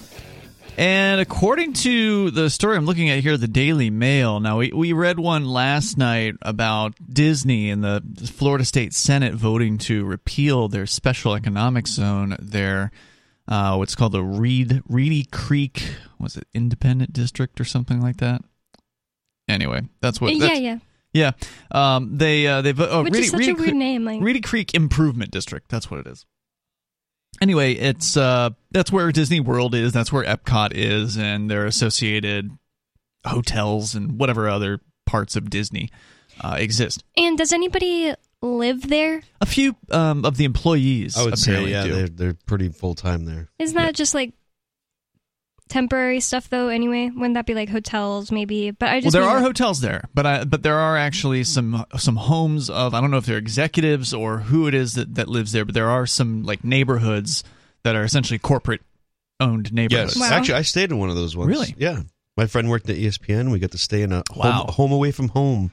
And 0.76 1.20
according 1.20 1.74
to 1.74 2.32
the 2.32 2.50
story 2.50 2.76
I'm 2.76 2.84
looking 2.84 3.10
at 3.10 3.20
here, 3.20 3.36
the 3.36 3.46
Daily 3.46 3.90
Mail. 3.90 4.40
Now, 4.40 4.58
we, 4.58 4.72
we 4.72 4.92
read 4.92 5.20
one 5.20 5.44
last 5.44 5.96
night 5.96 6.34
about 6.42 6.94
Disney 7.08 7.70
and 7.70 7.84
the 7.84 8.02
Florida 8.26 8.64
State 8.64 8.92
Senate 8.92 9.34
voting 9.34 9.78
to 9.78 10.04
repeal 10.04 10.66
their 10.66 10.86
special 10.86 11.36
economic 11.36 11.86
zone 11.86 12.36
there. 12.40 12.90
Uh, 13.50 13.74
what's 13.76 13.96
called 13.96 14.12
the 14.12 14.22
Reed 14.22 14.80
Reedy 14.88 15.24
Creek, 15.24 15.94
was 16.20 16.36
it 16.36 16.46
Independent 16.54 17.12
District 17.12 17.60
or 17.60 17.64
something 17.64 18.00
like 18.00 18.18
that? 18.18 18.42
Anyway, 19.48 19.82
that's 20.00 20.20
what. 20.20 20.32
yeah, 20.32 20.46
That's, 20.46 20.60
yeah. 20.60 20.78
yeah. 21.12 21.32
Um, 21.96 22.16
they 22.16 22.46
uh, 22.46 22.62
they've 22.62 22.80
oh, 22.80 23.02
Which 23.02 23.12
Reedy, 23.14 23.24
is 23.24 23.30
such 23.32 23.40
Reedy 23.40 23.50
a 23.50 23.54
weird 23.54 23.70
Cre- 23.70 23.76
name. 23.76 24.04
Like, 24.04 24.22
Reedy 24.22 24.40
Creek 24.40 24.72
Improvement 24.74 25.32
District. 25.32 25.68
That's 25.68 25.90
what 25.90 25.98
it 26.00 26.06
is. 26.06 26.24
Anyway, 27.40 27.72
it's 27.72 28.16
uh 28.16 28.50
that's 28.70 28.92
where 28.92 29.10
Disney 29.10 29.40
World 29.40 29.74
is, 29.74 29.92
that's 29.92 30.12
where 30.12 30.24
Epcot 30.24 30.72
is, 30.74 31.16
and 31.16 31.50
their 31.50 31.66
associated 31.66 32.50
hotels 33.24 33.94
and 33.94 34.18
whatever 34.18 34.48
other 34.48 34.80
parts 35.06 35.36
of 35.36 35.50
Disney 35.50 35.90
uh, 36.42 36.56
exist. 36.58 37.02
and 37.16 37.36
does 37.36 37.52
anybody 37.52 38.14
live 38.42 38.88
there? 38.88 39.22
A 39.40 39.46
few 39.46 39.76
um, 39.90 40.24
of 40.24 40.36
the 40.36 40.44
employees 40.44 41.16
I 41.16 41.24
would 41.24 41.38
say, 41.38 41.52
apparently 41.52 41.72
yeah, 41.72 41.84
do. 41.84 41.92
they're, 41.94 42.08
they're 42.08 42.36
pretty 42.46 42.68
full 42.70 42.94
time 42.94 43.24
there. 43.24 43.48
Isn't 43.58 43.76
that 43.76 43.94
just 43.94 44.14
like 44.14 44.32
temporary 45.68 46.20
stuff 46.20 46.48
though? 46.50 46.68
Anyway, 46.68 47.10
wouldn't 47.10 47.34
that 47.34 47.46
be 47.46 47.54
like 47.54 47.68
hotels 47.68 48.32
maybe? 48.32 48.70
But 48.70 48.88
I 48.88 48.92
Well, 48.94 49.00
just 49.02 49.12
there 49.12 49.22
mean, 49.22 49.30
are 49.30 49.36
like- 49.36 49.44
hotels 49.44 49.80
there, 49.80 50.04
but 50.14 50.26
I, 50.26 50.44
but 50.44 50.62
there 50.62 50.78
are 50.78 50.96
actually 50.96 51.44
some 51.44 51.84
some 51.96 52.16
homes 52.16 52.70
of 52.70 52.94
I 52.94 53.00
don't 53.00 53.10
know 53.10 53.18
if 53.18 53.26
they're 53.26 53.38
executives 53.38 54.12
or 54.14 54.38
who 54.38 54.66
it 54.66 54.74
is 54.74 54.94
that, 54.94 55.14
that 55.16 55.28
lives 55.28 55.52
there, 55.52 55.64
but 55.64 55.74
there 55.74 55.88
are 55.90 56.06
some 56.06 56.42
like 56.42 56.64
neighborhoods 56.64 57.44
that 57.84 57.94
are 57.96 58.04
essentially 58.04 58.38
corporate 58.38 58.82
owned 59.38 59.72
neighborhoods. 59.72 60.16
Yes. 60.16 60.30
Wow. 60.30 60.36
Actually, 60.36 60.54
I 60.56 60.62
stayed 60.62 60.90
in 60.90 60.98
one 60.98 61.08
of 61.08 61.16
those 61.16 61.36
ones. 61.36 61.48
Really? 61.48 61.74
Yeah. 61.78 62.02
My 62.36 62.46
friend 62.46 62.68
worked 62.70 62.88
at 62.90 62.96
ESPN. 62.96 63.50
We 63.50 63.58
got 63.58 63.70
to 63.72 63.78
stay 63.78 64.02
in 64.02 64.12
a 64.12 64.22
Wow. 64.34 64.52
home, 64.52 64.66
home 64.74 64.92
away 64.92 65.12
from 65.12 65.28
home. 65.28 65.72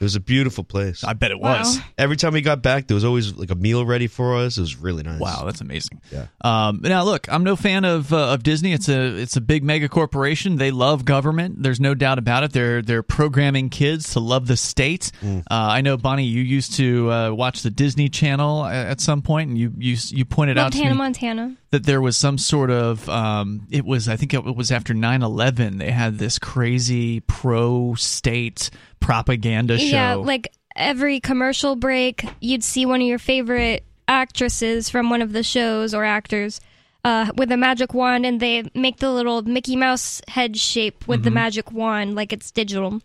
It 0.00 0.04
was 0.04 0.14
a 0.14 0.20
beautiful 0.20 0.62
place. 0.62 1.02
I 1.02 1.12
bet 1.14 1.32
it 1.32 1.40
Wow. 1.40 1.58
was. 1.58 1.80
Every 1.98 2.16
time 2.16 2.32
we 2.32 2.40
got 2.40 2.62
back, 2.62 2.86
there 2.86 2.94
was 2.94 3.04
always 3.04 3.34
like 3.34 3.50
a 3.50 3.56
meal 3.56 3.84
ready 3.84 4.06
for 4.06 4.36
us. 4.36 4.56
It 4.56 4.60
was 4.60 4.76
really 4.76 5.02
nice. 5.02 5.18
Wow, 5.18 5.42
that's 5.44 5.60
amazing. 5.60 6.00
Yeah. 6.12 6.26
Um, 6.42 6.80
now, 6.84 7.02
look, 7.02 7.26
I'm 7.28 7.42
no 7.42 7.56
fan 7.56 7.84
of 7.84 8.12
uh, 8.12 8.32
of 8.34 8.44
Disney. 8.44 8.72
It's 8.72 8.88
a 8.88 9.16
it's 9.16 9.36
a 9.36 9.40
big 9.40 9.64
mega 9.64 9.88
corporation. 9.88 10.54
They 10.56 10.70
love 10.70 11.04
government. 11.04 11.64
There's 11.64 11.80
no 11.80 11.94
doubt 11.94 12.18
about 12.18 12.44
it. 12.44 12.52
They're 12.52 12.80
they're 12.80 13.02
programming 13.02 13.70
kids 13.70 14.12
to 14.12 14.20
love 14.20 14.46
the 14.46 14.56
state. 14.56 15.10
Mm. 15.20 15.40
Uh, 15.40 15.42
I 15.50 15.80
know 15.80 15.96
Bonnie, 15.96 16.24
you 16.26 16.42
used 16.42 16.74
to 16.74 17.10
uh, 17.10 17.30
watch 17.32 17.62
the 17.62 17.70
Disney 17.70 18.08
Channel 18.08 18.66
a- 18.66 18.72
at 18.72 19.00
some 19.00 19.20
point, 19.20 19.48
and 19.48 19.58
you 19.58 19.72
you 19.76 19.96
you 20.10 20.24
pointed 20.24 20.58
out 20.58 20.66
Loved 20.66 20.74
to 20.76 20.78
Hannah 20.84 20.94
me 20.94 20.98
Montana. 20.98 21.56
That 21.70 21.84
there 21.84 22.00
was 22.00 22.16
some 22.16 22.38
sort 22.38 22.70
of 22.70 23.06
um, 23.10 23.66
it 23.70 23.84
was 23.84 24.08
I 24.08 24.16
think 24.16 24.32
it 24.32 24.42
was 24.56 24.70
after 24.72 24.94
9/11. 24.94 25.78
They 25.78 25.90
had 25.90 26.18
this 26.18 26.38
crazy 26.38 27.20
pro 27.20 27.94
state 27.94 28.70
propaganda 29.00 29.78
show. 29.78 29.84
Yeah, 29.84 30.14
like 30.14 30.48
every 30.74 31.20
commercial 31.20 31.76
break, 31.76 32.24
you'd 32.40 32.64
see 32.64 32.86
one 32.86 33.00
of 33.02 33.06
your 33.06 33.18
favorite 33.18 33.84
actresses 34.06 34.88
from 34.88 35.10
one 35.10 35.20
of 35.22 35.32
the 35.32 35.42
shows 35.42 35.92
or 35.92 36.04
actors 36.04 36.60
uh, 37.04 37.30
with 37.36 37.52
a 37.52 37.56
magic 37.56 37.92
wand, 37.92 38.24
and 38.24 38.40
they 38.40 38.64
make 38.74 38.96
the 38.96 39.10
little 39.12 39.42
Mickey 39.42 39.76
Mouse 39.76 40.22
head 40.28 40.56
shape 40.56 41.06
with 41.06 41.20
Mm-hmm. 41.20 41.24
the 41.24 41.30
magic 41.30 41.72
wand, 41.72 42.14
like 42.14 42.32
it's 42.32 42.50
digital. 42.50 43.00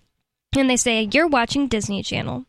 And 0.55 0.69
they 0.69 0.77
say, 0.77 1.09
You're 1.11 1.27
watching 1.27 1.67
Disney 1.67 2.01
Channel. 2.03 2.45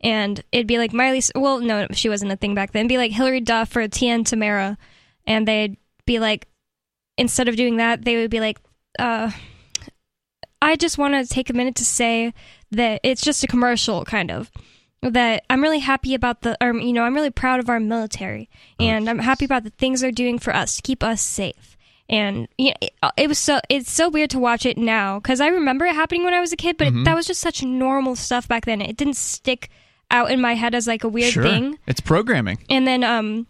And 0.00 0.42
it'd 0.50 0.66
be 0.66 0.78
like 0.78 0.92
Miley, 0.92 1.22
well, 1.36 1.60
no, 1.60 1.86
she 1.92 2.08
wasn't 2.08 2.32
a 2.32 2.36
thing 2.36 2.54
back 2.56 2.72
then. 2.72 2.80
It'd 2.80 2.88
be 2.88 2.98
like 2.98 3.12
Hilary 3.12 3.40
Duff 3.40 3.76
or 3.76 3.86
Tien 3.86 4.24
Tamara. 4.24 4.76
And 5.26 5.46
they'd 5.46 5.76
be 6.06 6.18
like, 6.18 6.48
instead 7.16 7.48
of 7.48 7.56
doing 7.56 7.76
that, 7.76 8.04
they 8.04 8.16
would 8.16 8.30
be 8.30 8.40
like, 8.40 8.58
uh, 8.98 9.30
I 10.60 10.76
just 10.76 10.98
want 10.98 11.14
to 11.14 11.32
take 11.32 11.50
a 11.50 11.52
minute 11.52 11.74
to 11.76 11.84
say 11.84 12.32
that 12.70 13.00
it's 13.02 13.22
just 13.22 13.44
a 13.44 13.48
commercial, 13.48 14.04
kind 14.04 14.30
of. 14.30 14.50
That 15.02 15.44
I'm 15.50 15.60
really 15.60 15.80
happy 15.80 16.14
about 16.14 16.42
the, 16.42 16.56
um, 16.62 16.78
you 16.80 16.92
know, 16.92 17.02
I'm 17.02 17.14
really 17.14 17.30
proud 17.30 17.58
of 17.58 17.68
our 17.68 17.80
military, 17.80 18.48
and 18.78 19.10
I'm 19.10 19.18
happy 19.18 19.44
about 19.44 19.64
the 19.64 19.70
things 19.70 20.00
they're 20.00 20.12
doing 20.12 20.38
for 20.38 20.54
us 20.54 20.76
to 20.76 20.82
keep 20.82 21.02
us 21.02 21.20
safe. 21.20 21.76
And 22.08 22.46
you 22.56 22.70
know, 22.70 22.76
it, 22.80 22.92
it 23.16 23.28
was 23.28 23.38
so 23.38 23.58
it's 23.68 23.90
so 23.90 24.08
weird 24.08 24.30
to 24.30 24.38
watch 24.38 24.64
it 24.64 24.78
now 24.78 25.18
because 25.18 25.40
I 25.40 25.48
remember 25.48 25.86
it 25.86 25.96
happening 25.96 26.22
when 26.22 26.34
I 26.34 26.40
was 26.40 26.52
a 26.52 26.56
kid, 26.56 26.76
but 26.76 26.88
it, 26.88 27.04
that 27.04 27.16
was 27.16 27.26
just 27.26 27.40
such 27.40 27.64
normal 27.64 28.14
stuff 28.14 28.46
back 28.46 28.64
then. 28.64 28.80
It 28.80 28.96
didn't 28.96 29.16
stick 29.16 29.70
out 30.10 30.30
in 30.30 30.40
my 30.40 30.54
head 30.54 30.74
as 30.74 30.86
like 30.86 31.02
a 31.02 31.08
weird 31.08 31.32
sure, 31.32 31.42
thing. 31.42 31.78
it's 31.86 32.00
programming. 32.00 32.58
And 32.68 32.86
then 32.86 33.02
um 33.02 33.46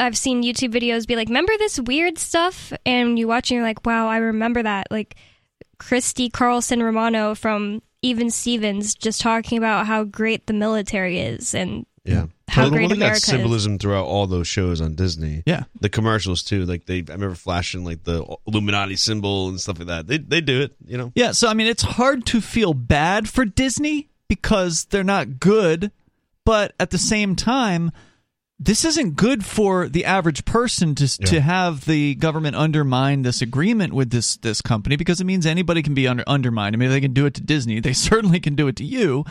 I've 0.00 0.16
seen 0.16 0.42
YouTube 0.42 0.72
videos 0.72 1.06
be 1.06 1.14
like, 1.16 1.28
"Remember 1.28 1.52
this 1.58 1.78
weird 1.78 2.18
stuff?" 2.18 2.72
And 2.86 3.18
you 3.18 3.28
watch 3.28 3.50
and 3.50 3.56
you're 3.56 3.66
like, 3.66 3.84
"Wow, 3.86 4.08
I 4.08 4.16
remember 4.16 4.62
that." 4.62 4.88
Like 4.90 5.16
Christy 5.78 6.28
Carlson 6.28 6.82
Romano 6.82 7.34
from 7.34 7.82
Even 8.02 8.30
Stevens 8.30 8.94
just 8.94 9.20
talking 9.20 9.58
about 9.58 9.86
how 9.86 10.04
great 10.04 10.46
the 10.46 10.52
military 10.52 11.18
is 11.20 11.54
and 11.54 11.86
Yeah. 12.04 12.26
How 12.48 12.62
well, 12.62 12.70
great 12.70 12.80
well, 12.80 12.88
they 12.90 12.96
America 12.96 13.12
got 13.12 13.16
is. 13.18 13.24
symbolism 13.24 13.78
throughout 13.78 14.06
all 14.06 14.26
those 14.26 14.48
shows 14.48 14.80
on 14.80 14.94
Disney. 14.96 15.42
Yeah. 15.46 15.64
The 15.80 15.88
commercials 15.88 16.42
too. 16.42 16.64
Like 16.64 16.86
they, 16.86 16.98
I 16.98 17.12
remember 17.12 17.36
flashing 17.36 17.84
like 17.84 18.02
the 18.02 18.24
Illuminati 18.46 18.96
symbol 18.96 19.48
and 19.50 19.60
stuff 19.60 19.78
like 19.78 19.88
that. 19.88 20.06
They 20.08 20.18
they 20.18 20.40
do 20.40 20.62
it. 20.62 20.74
You 20.84 20.98
know. 20.98 21.12
Yeah, 21.14 21.32
so 21.32 21.48
I 21.48 21.54
mean, 21.54 21.68
it's 21.68 21.82
hard 21.82 22.26
to 22.26 22.40
feel 22.40 22.74
bad 22.74 23.28
for 23.28 23.44
Disney 23.44 24.08
because 24.28 24.86
they're 24.86 25.04
not 25.04 25.38
good, 25.38 25.92
but 26.44 26.74
at 26.80 26.90
the 26.90 26.98
same 26.98 27.36
time, 27.36 27.92
this 28.62 28.84
isn't 28.84 29.16
good 29.16 29.44
for 29.44 29.88
the 29.88 30.04
average 30.04 30.44
person 30.44 30.94
to 30.94 31.08
to 31.18 31.40
have 31.40 31.86
the 31.86 32.14
government 32.16 32.54
undermine 32.54 33.22
this 33.22 33.40
agreement 33.40 33.94
with 33.94 34.10
this 34.10 34.36
this 34.36 34.60
company 34.60 34.96
because 34.96 35.18
it 35.18 35.24
means 35.24 35.46
anybody 35.46 35.82
can 35.82 35.94
be 35.94 36.06
under, 36.06 36.22
undermined. 36.26 36.76
I 36.76 36.78
mean, 36.78 36.90
they 36.90 37.00
can 37.00 37.14
do 37.14 37.24
it 37.24 37.34
to 37.34 37.40
Disney. 37.40 37.80
They 37.80 37.92
certainly 38.10 38.38
can 38.38 38.54
do 38.54 38.68
it 38.68 38.76
to 38.76 38.84
you. 38.84 39.24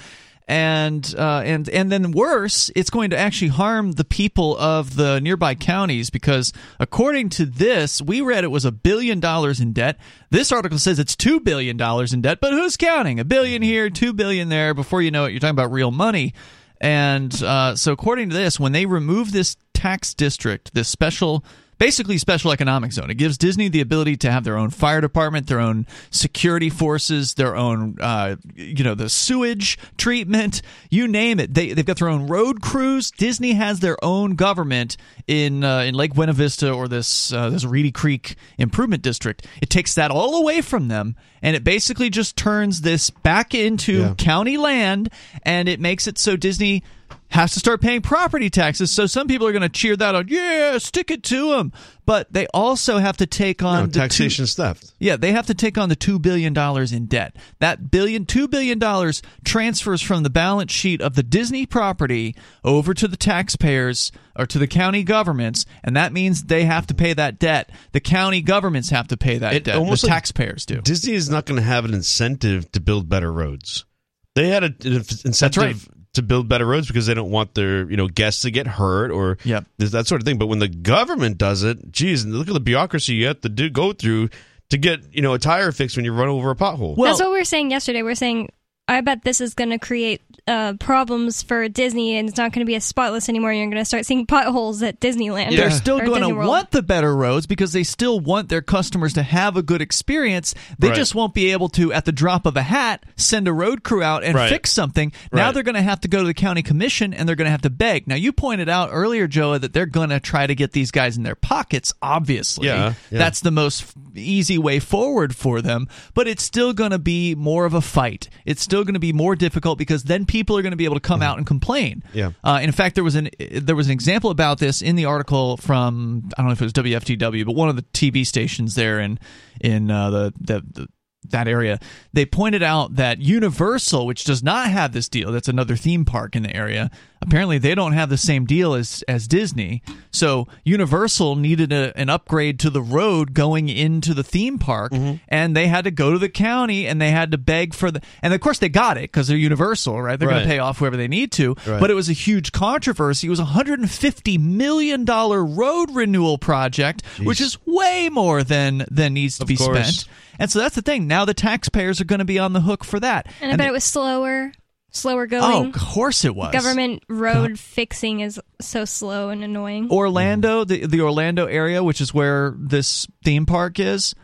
And 0.47 1.13
uh, 1.15 1.43
and 1.45 1.69
and 1.69 1.91
then 1.91 2.11
worse, 2.11 2.71
it's 2.75 2.89
going 2.89 3.11
to 3.11 3.17
actually 3.17 3.49
harm 3.49 3.91
the 3.91 4.03
people 4.03 4.57
of 4.57 4.95
the 4.95 5.21
nearby 5.21 5.53
counties 5.53 6.09
because 6.09 6.51
according 6.79 7.29
to 7.29 7.45
this, 7.45 8.01
we 8.01 8.21
read 8.21 8.43
it 8.43 8.47
was 8.47 8.65
a 8.65 8.71
billion 8.71 9.19
dollars 9.19 9.59
in 9.59 9.73
debt. 9.73 9.97
This 10.31 10.51
article 10.51 10.79
says 10.79 10.97
it's 10.97 11.15
two 11.15 11.39
billion 11.39 11.77
dollars 11.77 12.13
in 12.13 12.21
debt, 12.23 12.39
but 12.41 12.51
who's 12.51 12.77
counting? 12.77 13.19
A 13.19 13.25
billion 13.25 13.61
here, 13.61 13.91
two 13.91 14.11
billion 14.11 14.49
there. 14.49 14.73
Before 14.73 15.03
you 15.03 15.11
know 15.11 15.25
it, 15.25 15.31
you're 15.33 15.39
talking 15.39 15.51
about 15.51 15.71
real 15.71 15.91
money. 15.91 16.33
And 16.81 17.33
uh, 17.43 17.75
so, 17.75 17.91
according 17.91 18.29
to 18.29 18.35
this, 18.35 18.59
when 18.59 18.71
they 18.71 18.85
remove 18.85 19.31
this 19.31 19.57
tax 19.73 20.13
district, 20.13 20.73
this 20.73 20.87
special 20.87 21.43
basically 21.79 22.17
special 22.19 22.51
economic 22.51 22.91
zone. 22.91 23.09
It 23.09 23.15
gives 23.15 23.37
Disney 23.37 23.69
the 23.69 23.81
ability 23.81 24.17
to 24.17 24.31
have 24.31 24.43
their 24.43 24.57
own 24.57 24.69
fire 24.69 25.01
department, 25.01 25.47
their 25.47 25.59
own 25.59 25.87
security 26.11 26.69
forces, 26.69 27.33
their 27.33 27.55
own, 27.55 27.97
uh, 27.99 28.35
you 28.55 28.83
know, 28.83 28.93
the 28.95 29.09
sewage 29.09 29.79
treatment, 29.97 30.61
you 30.91 31.07
name 31.07 31.39
it. 31.39 31.53
They, 31.53 31.73
they've 31.73 31.85
got 31.85 31.97
their 31.97 32.09
own 32.09 32.27
road 32.27 32.61
crews. 32.61 33.09
Disney 33.11 33.53
has 33.53 33.79
their 33.79 33.97
own 34.03 34.35
government 34.35 34.97
in 35.25 35.63
uh, 35.63 35.79
in 35.79 35.95
Lake 35.95 36.13
Buena 36.13 36.33
Vista 36.33 36.71
or 36.71 36.87
this 36.87 37.33
uh, 37.33 37.49
this 37.49 37.63
Reedy 37.65 37.91
Creek 37.91 38.35
Improvement 38.57 39.01
District. 39.01 39.47
It 39.61 39.69
takes 39.69 39.95
that 39.95 40.11
all 40.11 40.35
away 40.35 40.61
from 40.61 40.89
them, 40.89 41.15
and 41.41 41.55
it 41.55 41.63
basically 41.63 42.09
just 42.09 42.35
turns 42.35 42.81
this 42.81 43.09
back 43.09 43.55
into 43.55 43.99
Yeah. 43.99 44.13
county 44.15 44.57
land, 44.57 45.09
and 45.43 45.69
it 45.69 45.79
makes 45.79 46.07
it 46.07 46.17
so 46.17 46.35
Disney 46.35 46.83
has 47.29 47.53
to 47.53 47.59
start 47.59 47.79
paying 47.81 48.01
property 48.01 48.49
taxes. 48.49 48.89
So 48.91 49.05
some 49.05 49.27
people 49.27 49.45
are 49.47 49.51
going 49.51 49.61
to 49.61 49.69
cheer 49.69 49.95
that 49.95 50.15
on. 50.15 50.27
Yeah, 50.27 50.77
stick 50.79 51.11
it 51.11 51.21
to 51.23 51.51
them. 51.51 51.71
But 52.05 52.33
they 52.33 52.47
also 52.55 52.97
have 52.97 53.17
to 53.17 53.27
take 53.27 53.61
on 53.61 53.75
No, 53.81 53.85
the 53.85 53.91
two- 53.93 53.99
taxation 53.99 54.43
is 54.45 54.55
theft. 54.55 54.93
yeah, 54.99 55.15
they 55.15 55.31
have 55.31 55.45
to 55.45 55.53
take 55.53 55.77
on 55.77 55.89
the 55.89 55.95
two 55.95 56.17
billion 56.17 56.53
dollars 56.53 56.91
in 56.91 57.05
debt. 57.05 57.35
That 57.59 57.91
billion, 57.91 58.25
two 58.25 58.47
billion 58.47 58.79
dollars 58.79 59.21
transfers 59.45 60.01
from 60.01 60.23
the 60.23 60.29
balance 60.31 60.71
sheet 60.71 61.01
of 61.01 61.13
the 61.13 61.21
Disney 61.21 61.67
property 61.67 62.35
over 62.63 62.95
to 62.95 63.07
the 63.07 63.15
taxpayers 63.17 64.11
or 64.35 64.47
to 64.47 64.57
the 64.57 64.65
county 64.65 65.03
governments, 65.03 65.65
and 65.83 65.95
that 65.95 66.11
means 66.11 66.45
they 66.45 66.63
have 66.65 66.87
to 66.87 66.95
pay 66.95 67.13
that 67.13 67.37
debt. 67.37 67.69
The 67.91 67.99
county 67.99 68.41
governments 68.41 68.89
have 68.89 69.07
to 69.09 69.17
pay 69.17 69.37
that 69.37 69.53
It 69.53 69.63
debt. 69.65 69.75
almost 69.75 70.01
the 70.01 70.07
like 70.07 70.15
taxpayers 70.15 70.65
do. 70.65 70.81
Disney 70.81 71.13
is 71.13 71.29
not 71.29 71.45
going 71.45 71.59
to 71.59 71.65
have 71.65 71.85
an 71.85 71.93
incentive 71.93 72.71
to 72.71 72.79
build 72.79 73.07
better 73.07 73.31
roads. 73.31 73.85
They 74.33 74.47
had 74.49 74.63
a- 74.63 74.73
an 74.83 75.03
incentive 75.25 75.61
right. 75.63 75.75
To 76.15 76.21
build 76.21 76.47
better 76.49 76.65
roads 76.65 76.87
because 76.87 77.05
they 77.05 77.13
don't 77.13 77.29
want 77.31 77.53
their 77.55 77.89
you 77.89 77.95
know 77.97 78.07
guests 78.07 78.41
to 78.41 78.51
get 78.51 78.65
hurt 78.67 79.11
or 79.11 79.37
Yep. 79.43 79.65
th- 79.79 79.91
that 79.91 80.07
sort 80.07 80.21
of 80.21 80.25
thing. 80.25 80.37
But 80.37 80.47
when 80.47 80.59
the 80.59 80.67
government 80.67 81.37
does 81.37 81.63
it, 81.63 81.91
geez, 81.91 82.25
look 82.25 82.47
at 82.47 82.53
the 82.53 82.59
bureaucracy 82.59 83.13
you 83.13 83.27
have 83.27 83.41
to 83.41 83.49
do 83.49 83.69
go 83.69 83.93
through 83.93 84.29
to 84.69 84.77
get 84.77 85.01
you 85.13 85.21
know 85.21 85.33
a 85.33 85.39
tire 85.39 85.71
fixed 85.71 85.95
when 85.95 86.05
you 86.05 86.13
run 86.13 86.27
over 86.29 86.51
a 86.51 86.55
pothole. 86.55 86.97
Well- 86.97 87.11
That's 87.11 87.19
what 87.21 87.31
we 87.31 87.37
were 87.37 87.43
saying 87.45 87.71
yesterday. 87.71 88.01
We 88.01 88.11
are 88.11 88.15
saying, 88.15 88.49
I 88.89 89.01
bet 89.01 89.23
this 89.23 89.39
is 89.41 89.53
going 89.53 89.69
to 89.69 89.79
create 89.79 90.21
uh, 90.47 90.73
problems 90.79 91.43
for 91.43 91.69
Disney, 91.69 92.17
and 92.17 92.27
it's 92.27 92.37
not 92.37 92.51
going 92.51 92.61
to 92.61 92.65
be 92.65 92.75
as 92.75 92.83
spotless 92.83 93.29
anymore. 93.29 93.53
You're 93.53 93.67
going 93.67 93.77
to 93.77 93.85
start 93.85 94.05
seeing 94.05 94.25
potholes 94.25 94.81
at 94.81 94.99
Disneyland. 94.99 95.55
They're 95.55 95.69
still 95.69 95.99
going 95.99 96.23
to 96.23 96.33
want 96.33 96.71
the 96.71 96.81
better 96.81 97.15
roads 97.15 97.45
because 97.45 97.71
they 97.71 97.83
still 97.83 98.19
want 98.19 98.49
their 98.49 98.63
customers 98.63 99.13
to 99.13 99.21
have 99.23 99.55
a 99.57 99.61
good 99.61 99.81
experience. 99.81 100.55
They 100.79 100.87
Right. 100.89 100.95
just 100.95 101.13
won't 101.13 101.35
be 101.35 101.51
able 101.51 101.69
to, 101.69 101.93
at 101.93 102.05
the 102.05 102.11
drop 102.11 102.47
of 102.47 102.57
a 102.57 102.63
hat, 102.63 103.03
send 103.15 103.47
a 103.47 103.53
road 103.53 103.83
crew 103.83 104.01
out 104.01 104.23
and 104.23 104.33
Right. 104.33 104.49
fix 104.49 104.71
something. 104.71 105.11
Now 105.31 105.45
Right. 105.45 105.53
they're 105.53 105.61
going 105.63 105.75
to 105.75 105.81
have 105.83 106.01
to 106.01 106.07
go 106.07 106.21
to 106.21 106.25
the 106.27 106.33
county 106.33 106.63
commission 106.63 107.13
and 107.13 107.29
they're 107.29 107.35
going 107.35 107.45
to 107.45 107.51
have 107.51 107.61
to 107.61 107.69
beg. 107.69 108.07
Now, 108.07 108.15
you 108.15 108.31
pointed 108.31 108.69
out 108.69 108.89
earlier, 108.91 109.27
Joa, 109.27 109.59
that 109.59 109.73
they're 109.73 109.85
going 109.85 110.09
to 110.09 110.19
try 110.19 110.47
to 110.47 110.55
get 110.55 110.71
these 110.71 110.89
guys 110.89 111.15
in 111.15 111.21
their 111.23 111.35
pockets, 111.35 111.93
obviously. 112.01 112.65
Yeah, 112.67 112.93
yeah. 113.11 113.19
That's 113.19 113.41
the 113.41 113.51
most 113.51 113.85
easy 114.15 114.57
way 114.57 114.79
forward 114.79 115.35
for 115.35 115.61
them, 115.61 115.87
but 116.15 116.27
it's 116.27 116.41
still 116.43 116.73
going 116.73 116.91
to 116.91 116.97
be 116.99 117.35
more 117.35 117.65
of 117.65 117.75
a 117.75 117.81
fight. 117.81 118.29
It's 118.45 118.63
still 118.63 118.78
going 118.83 118.95
to 118.95 118.99
be 118.99 119.13
more 119.13 119.35
difficult 119.35 119.77
because 119.77 120.03
then 120.03 120.25
people 120.25 120.57
are 120.57 120.61
going 120.61 120.71
to 120.71 120.77
be 120.77 120.85
able 120.85 120.95
to 120.95 121.01
come 121.01 121.21
out 121.21 121.37
and 121.37 121.47
complain. 121.47 122.03
Yeah. 122.13 122.31
Uh, 122.43 122.59
in 122.61 122.71
fact, 122.71 122.95
there 122.95 123.03
was 123.03 123.15
an 123.15 123.29
there 123.51 123.75
was 123.75 123.87
an 123.87 123.93
example 123.93 124.29
about 124.29 124.59
this 124.59 124.81
in 124.81 124.95
the 124.95 125.05
article 125.05 125.57
from 125.57 126.29
I 126.37 126.41
don't 126.41 126.47
know 126.47 126.53
if 126.53 126.61
it 126.61 126.65
was 126.65 126.73
WFTW, 126.73 127.45
but 127.45 127.55
one 127.55 127.69
of 127.69 127.75
the 127.75 127.83
TV 127.93 128.25
stations 128.25 128.75
there 128.75 128.99
in 128.99 129.19
in 129.61 129.91
uh, 129.91 130.09
the, 130.09 130.33
the 130.39 130.63
the 130.71 130.87
that 131.31 131.47
area. 131.47 131.79
They 132.13 132.25
pointed 132.25 132.63
out 132.63 132.95
that 132.95 133.19
Universal, 133.19 134.05
which 134.05 134.23
does 134.23 134.41
not 134.41 134.69
have 134.69 134.93
this 134.93 135.09
deal, 135.09 135.31
that's 135.31 135.47
another 135.47 135.75
theme 135.75 136.05
park 136.05 136.35
in 136.35 136.43
the 136.43 136.55
area. 136.55 136.89
Apparently, 137.21 137.57
they 137.57 137.75
don't 137.75 137.91
have 137.93 138.09
the 138.09 138.17
same 138.17 138.45
deal 138.45 138.73
as 138.73 139.03
as 139.07 139.27
Disney. 139.27 139.83
So 140.11 140.47
Universal 140.63 141.35
needed 141.35 141.73
a, 141.73 141.91
an 141.99 142.09
upgrade 142.09 142.59
to 142.61 142.69
the 142.69 142.81
road 142.81 143.33
going 143.33 143.67
into 143.69 144.13
the 144.13 144.23
theme 144.23 144.57
park, 144.57 144.91
mm-hmm. 144.93 145.15
and 145.27 145.55
they 145.55 145.67
had 145.67 145.83
to 145.83 145.91
go 145.91 146.13
to 146.13 146.17
the 146.17 146.29
county 146.29 146.87
and 146.87 147.01
they 147.01 147.11
had 147.11 147.31
to 147.31 147.37
beg 147.37 147.73
for 147.73 147.91
the. 147.91 148.01
And 148.21 148.33
of 148.33 148.39
course, 148.39 148.59
they 148.59 148.69
got 148.69 148.97
it 148.97 149.03
because 149.11 149.27
they're 149.27 149.37
Universal, 149.37 150.01
right? 150.01 150.17
They're 150.17 150.29
going 150.29 150.43
to 150.43 150.47
pay 150.47 150.59
off 150.59 150.79
whoever 150.79 150.97
they 150.97 151.07
need 151.07 151.31
to. 151.33 151.55
Right. 151.67 151.79
But 151.79 151.91
it 151.91 151.93
was 151.93 152.09
a 152.09 152.13
huge 152.13 152.51
controversy. 152.51 153.27
It 153.27 153.31
was 153.31 153.39
a 153.39 153.45
hundred 153.45 153.79
and 153.79 153.91
fifty 153.91 154.37
million 154.37 155.03
dollar 155.05 155.43
road 155.45 155.91
renewal 155.91 156.37
project, 156.37 157.05
which 157.23 157.41
is 157.41 157.57
way 157.65 158.09
more 158.09 158.43
than 158.43 158.85
than 158.89 159.13
needs 159.13 159.37
to 159.37 159.43
Of 159.43 159.49
be 159.49 159.57
course. 159.57 159.77
spent. 159.77 160.15
And 160.39 160.49
so 160.49 160.59
that's 160.59 160.75
the 160.75 160.81
thing. 160.81 161.05
Now 161.05 161.25
the 161.25 161.33
taxpayers 161.33 161.99
are 161.99 162.05
going 162.05 162.19
to 162.19 162.25
be 162.25 162.39
on 162.39 162.53
the 162.53 162.61
hook 162.61 162.85
for 162.85 162.97
that. 163.01 163.27
And 163.41 163.51
I 163.51 163.55
bet 163.57 163.65
they- 163.65 163.67
it 163.67 163.73
was 163.73 163.83
slower, 163.83 164.53
slower 164.91 165.27
going. 165.27 165.43
Oh, 165.43 165.51
going. 165.59 165.67
of 165.67 165.73
course 165.81 166.25
it 166.25 166.35
was. 166.35 166.51
Government 166.53 167.03
road 167.09 167.59
fixing 167.59 168.19
is 168.21 168.39
so 168.61 168.85
slow 168.85 169.29
and 169.29 169.43
annoying. 169.43 169.89
Orlando, 169.91 170.63
the 170.63 170.85
the 170.85 171.01
Orlando 171.01 171.45
area, 171.45 171.83
which 171.83 172.01
is 172.01 172.13
where 172.13 172.53
this 172.57 173.07
theme 173.23 173.45
park 173.45 173.79
is. 173.79 174.15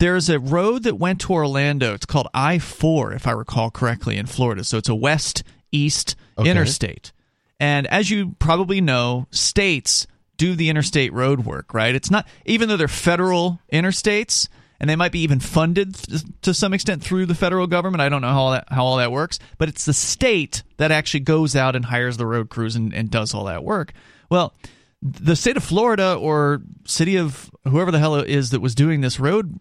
There's 0.00 0.28
a 0.28 0.40
road 0.40 0.82
that 0.82 0.98
went 0.98 1.20
to 1.22 1.32
Orlando. 1.32 1.94
It's 1.94 2.04
called 2.06 2.28
I 2.34 2.58
four, 2.58 3.12
if 3.12 3.26
I 3.26 3.30
recall 3.30 3.70
correctly, 3.70 4.16
in 4.16 4.26
Florida. 4.26 4.64
So 4.64 4.76
it's 4.78 4.88
a 4.88 4.94
west 4.94 5.42
east 5.72 6.16
Okay. 6.36 6.50
interstate. 6.50 7.12
And 7.60 7.86
as 7.86 8.10
you 8.10 8.34
probably 8.40 8.80
know, 8.80 9.28
states 9.30 10.08
do 10.36 10.56
the 10.56 10.68
interstate 10.68 11.12
road 11.12 11.46
work, 11.46 11.72
right? 11.72 11.94
It's 11.94 12.10
not 12.10 12.26
even 12.44 12.68
though 12.68 12.76
they're 12.76 12.88
federal 12.88 13.60
interstates 13.72 14.48
and 14.84 14.90
they 14.90 14.96
might 14.96 15.12
be 15.12 15.20
even 15.20 15.40
funded 15.40 15.94
th- 15.94 16.20
to 16.42 16.52
some 16.52 16.74
extent 16.74 17.02
through 17.02 17.24
the 17.24 17.34
federal 17.34 17.66
government. 17.66 18.02
I 18.02 18.10
don't 18.10 18.20
know 18.20 18.28
how 18.28 18.40
all 18.42 18.50
that 18.50 18.66
how 18.68 18.84
all 18.84 18.98
that 18.98 19.10
works, 19.10 19.38
but 19.56 19.70
it's 19.70 19.86
the 19.86 19.94
state 19.94 20.62
that 20.76 20.92
actually 20.92 21.20
goes 21.20 21.56
out 21.56 21.74
and 21.74 21.86
hires 21.86 22.18
the 22.18 22.26
road 22.26 22.50
crews 22.50 22.76
and, 22.76 22.92
and 22.92 23.10
does 23.10 23.32
all 23.32 23.44
that 23.44 23.64
work. 23.64 23.94
Well, 24.30 24.52
the 25.00 25.36
state 25.36 25.56
of 25.56 25.64
Florida 25.64 26.16
or 26.16 26.60
city 26.84 27.16
of 27.16 27.50
whoever 27.66 27.90
the 27.90 27.98
hell 27.98 28.16
it 28.16 28.28
is 28.28 28.50
that 28.50 28.60
was 28.60 28.74
doing 28.74 29.00
this 29.00 29.18
road 29.18 29.54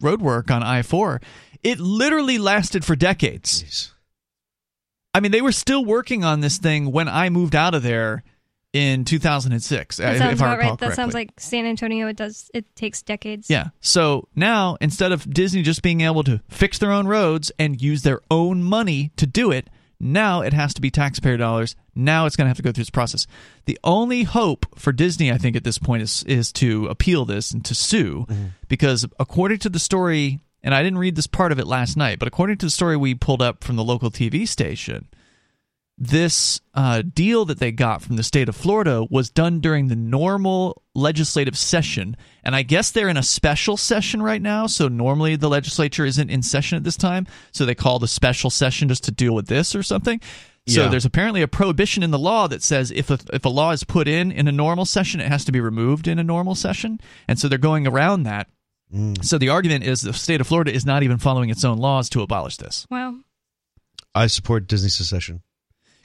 road 0.00 0.22
work 0.22 0.50
on 0.50 0.62
I 0.62 0.80
four, 0.80 1.20
it 1.62 1.78
literally 1.78 2.38
lasted 2.38 2.82
for 2.82 2.96
decades. 2.96 3.62
Jeez. 3.62 3.90
I 5.12 5.20
mean, 5.20 5.30
they 5.30 5.42
were 5.42 5.52
still 5.52 5.84
working 5.84 6.24
on 6.24 6.40
this 6.40 6.56
thing 6.56 6.90
when 6.90 7.06
I 7.06 7.28
moved 7.28 7.54
out 7.54 7.74
of 7.74 7.82
there 7.82 8.22
in 8.72 9.04
2006. 9.04 9.96
That 9.96 10.12
if- 10.12 10.18
sounds 10.18 10.32
if 10.32 10.42
I 10.42 10.46
about 10.46 10.58
recall 10.58 10.70
right. 10.70 10.78
That 10.78 10.94
sounds 10.94 11.14
like 11.14 11.38
San 11.38 11.66
Antonio. 11.66 12.06
It 12.08 12.16
does. 12.16 12.50
It 12.54 12.74
takes 12.76 13.02
decades. 13.02 13.50
Yeah. 13.50 13.68
So 13.80 14.28
now, 14.34 14.76
instead 14.80 15.12
of 15.12 15.28
Disney 15.32 15.62
just 15.62 15.82
being 15.82 16.02
able 16.02 16.24
to 16.24 16.40
fix 16.48 16.78
their 16.78 16.92
own 16.92 17.06
roads 17.06 17.50
and 17.58 17.80
use 17.80 18.02
their 18.02 18.20
own 18.30 18.62
money 18.62 19.12
to 19.16 19.26
do 19.26 19.50
it, 19.50 19.68
now 20.00 20.40
it 20.40 20.52
has 20.52 20.72
to 20.74 20.80
be 20.80 20.90
taxpayer 20.90 21.36
dollars. 21.36 21.76
Now 21.94 22.26
it's 22.26 22.36
going 22.36 22.46
to 22.46 22.48
have 22.48 22.56
to 22.56 22.62
go 22.62 22.72
through 22.72 22.82
this 22.82 22.90
process. 22.90 23.26
The 23.66 23.78
only 23.84 24.22
hope 24.22 24.66
for 24.78 24.92
Disney, 24.92 25.30
I 25.30 25.36
think, 25.36 25.56
at 25.56 25.64
this 25.64 25.78
point 25.78 26.02
is 26.02 26.24
is 26.24 26.52
to 26.54 26.86
appeal 26.86 27.24
this 27.24 27.50
and 27.50 27.64
to 27.66 27.74
sue, 27.74 28.26
mm-hmm. 28.28 28.46
because 28.68 29.06
according 29.18 29.58
to 29.58 29.68
the 29.68 29.78
story, 29.78 30.40
and 30.62 30.74
I 30.74 30.82
didn't 30.82 30.98
read 30.98 31.16
this 31.16 31.26
part 31.26 31.52
of 31.52 31.58
it 31.58 31.66
last 31.66 31.96
night, 31.96 32.18
but 32.18 32.28
according 32.28 32.56
to 32.58 32.66
the 32.66 32.70
story 32.70 32.96
we 32.96 33.14
pulled 33.14 33.42
up 33.42 33.62
from 33.62 33.76
the 33.76 33.84
local 33.84 34.10
TV 34.10 34.48
station, 34.48 35.08
this 36.02 36.62
uh, 36.72 37.02
deal 37.02 37.44
that 37.44 37.58
they 37.58 37.70
got 37.70 38.00
from 38.00 38.16
the 38.16 38.22
state 38.22 38.48
of 38.48 38.56
Florida 38.56 39.04
was 39.10 39.28
done 39.28 39.60
during 39.60 39.88
the 39.88 39.96
normal 39.96 40.82
legislative 40.94 41.58
session. 41.58 42.16
And 42.42 42.56
I 42.56 42.62
guess 42.62 42.90
they're 42.90 43.10
in 43.10 43.18
a 43.18 43.22
special 43.22 43.76
session 43.76 44.22
right 44.22 44.40
now. 44.40 44.66
So 44.66 44.88
normally 44.88 45.36
the 45.36 45.50
legislature 45.50 46.06
isn't 46.06 46.30
in 46.30 46.42
session 46.42 46.76
at 46.76 46.84
this 46.84 46.96
time. 46.96 47.26
So 47.52 47.66
they 47.66 47.74
called 47.74 48.02
a 48.02 48.08
special 48.08 48.48
session 48.48 48.88
just 48.88 49.04
to 49.04 49.10
deal 49.12 49.34
with 49.34 49.46
this 49.48 49.74
or 49.74 49.82
something. 49.82 50.22
So 50.66 50.84
Yeah. 50.84 50.88
there's 50.88 51.04
apparently 51.04 51.42
a 51.42 51.48
prohibition 51.48 52.02
in 52.02 52.10
the 52.12 52.18
law 52.18 52.48
that 52.48 52.62
says 52.62 52.90
if 52.90 53.10
a, 53.10 53.18
if 53.34 53.44
a 53.44 53.48
law 53.50 53.72
is 53.72 53.84
put 53.84 54.08
in 54.08 54.32
in 54.32 54.48
a 54.48 54.52
normal 54.52 54.86
session, 54.86 55.20
it 55.20 55.28
has 55.28 55.44
to 55.44 55.52
be 55.52 55.60
removed 55.60 56.08
in 56.08 56.18
a 56.18 56.24
normal 56.24 56.54
session. 56.54 56.98
And 57.28 57.38
so 57.38 57.46
they're 57.46 57.58
going 57.58 57.86
around 57.86 58.22
that. 58.22 58.48
So 59.22 59.38
the 59.38 59.50
argument 59.50 59.84
is 59.84 60.00
the 60.00 60.12
state 60.12 60.40
of 60.40 60.46
Florida 60.48 60.72
is 60.74 60.84
not 60.84 61.02
even 61.04 61.18
following 61.18 61.48
its 61.50 61.62
own 61.64 61.78
laws 61.78 62.08
to 62.10 62.22
abolish 62.22 62.56
this. 62.56 62.86
Well, 62.90 63.20
I 64.14 64.26
support 64.26 64.66
Disney 64.66 64.88
secession. 64.88 65.42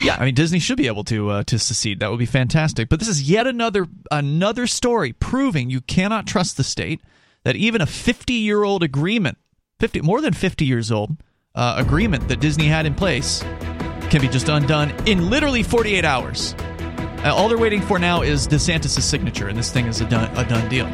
Yeah, 0.02 0.18
I 0.20 0.26
mean 0.26 0.36
Disney 0.36 0.60
should 0.60 0.78
be 0.78 0.88
able 0.88 1.04
to 1.06 1.30
uh, 1.30 1.44
to 1.44 1.58
secede. 1.58 2.00
That 2.00 2.10
would 2.10 2.20
be 2.20 2.26
fantastic. 2.26 2.90
But 2.90 3.00
this 3.00 3.08
is 3.08 3.30
yet 3.30 3.48
another 3.48 3.88
another 4.12 4.68
story 4.68 5.14
proving 5.14 5.70
you 5.70 5.82
cannot 5.82 6.28
trust 6.28 6.58
the 6.58 6.64
state. 6.64 7.02
That 7.44 7.56
even 7.56 7.80
a 7.80 7.86
50 7.86 8.34
year 8.34 8.64
old 8.64 8.82
agreement, 8.82 9.38
50 9.80 10.02
more 10.02 10.20
than 10.20 10.34
50 10.34 10.66
years 10.66 10.92
old 10.92 11.18
uh, 11.54 11.76
agreement 11.78 12.28
that 12.28 12.40
Disney 12.40 12.66
had 12.66 12.86
in 12.86 12.96
place, 12.96 13.42
can 14.10 14.20
be 14.20 14.28
just 14.28 14.50
undone 14.50 14.92
in 15.06 15.30
literally 15.30 15.62
48 15.64 16.04
hours. 16.04 16.56
Uh, 17.24 17.34
all 17.34 17.48
they're 17.48 17.58
waiting 17.58 17.82
for 17.82 18.00
now 18.00 18.22
is 18.22 18.48
DeSantis' 18.48 19.02
signature, 19.02 19.48
and 19.48 19.58
this 19.58 19.72
thing 19.72 19.86
is 19.86 20.02
a 20.02 20.10
done 20.10 20.36
a 20.38 20.48
done 20.48 20.68
deal. 20.70 20.90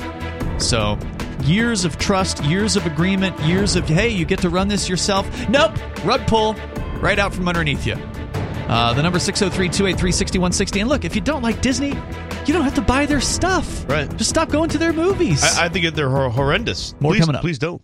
So. 0.60 0.98
Years 1.42 1.86
of 1.86 1.98
trust, 1.98 2.44
years 2.44 2.76
of 2.76 2.86
agreement, 2.86 3.40
years 3.40 3.76
of 3.76 3.88
hey, 3.88 4.10
you 4.10 4.26
get 4.26 4.40
to 4.42 4.50
run 4.50 4.68
this 4.68 4.88
yourself. 4.88 5.28
Nope, 5.50 5.72
rug 6.06 6.28
pull 6.28 6.54
right 7.00 7.18
out 7.18 7.34
from 7.34 7.48
underneath 7.48 7.88
you. 7.88 7.96
Uh, 8.72 8.94
the 8.94 9.04
number 9.04 9.20
603 9.20 9.68
283 9.68 10.12
6160. 10.12 10.80
And 10.80 10.90
look, 10.90 11.04
if 11.04 11.14
you 11.14 11.22
don't 11.22 11.42
like 11.42 11.62
Disney, 11.62 11.90
you 12.46 12.54
don't 12.54 12.64
have 12.64 12.76
to 12.76 12.82
buy 12.82 13.06
their 13.06 13.20
stuff. 13.20 13.86
Right. 13.90 14.10
Just 14.16 14.30
stop 14.30 14.50
going 14.50 14.70
to 14.70 14.78
their 14.78 14.94
movies. 14.94 15.44
I, 15.44 15.66
I 15.66 15.70
think 15.70 15.94
they're 15.94 16.10
hor- 16.10 16.30
horrendous. 16.30 16.96
More 17.02 17.12
please, 17.12 17.20
coming 17.20 17.36
up. 17.36 17.42
Please 17.42 17.60
don't. 17.60 17.82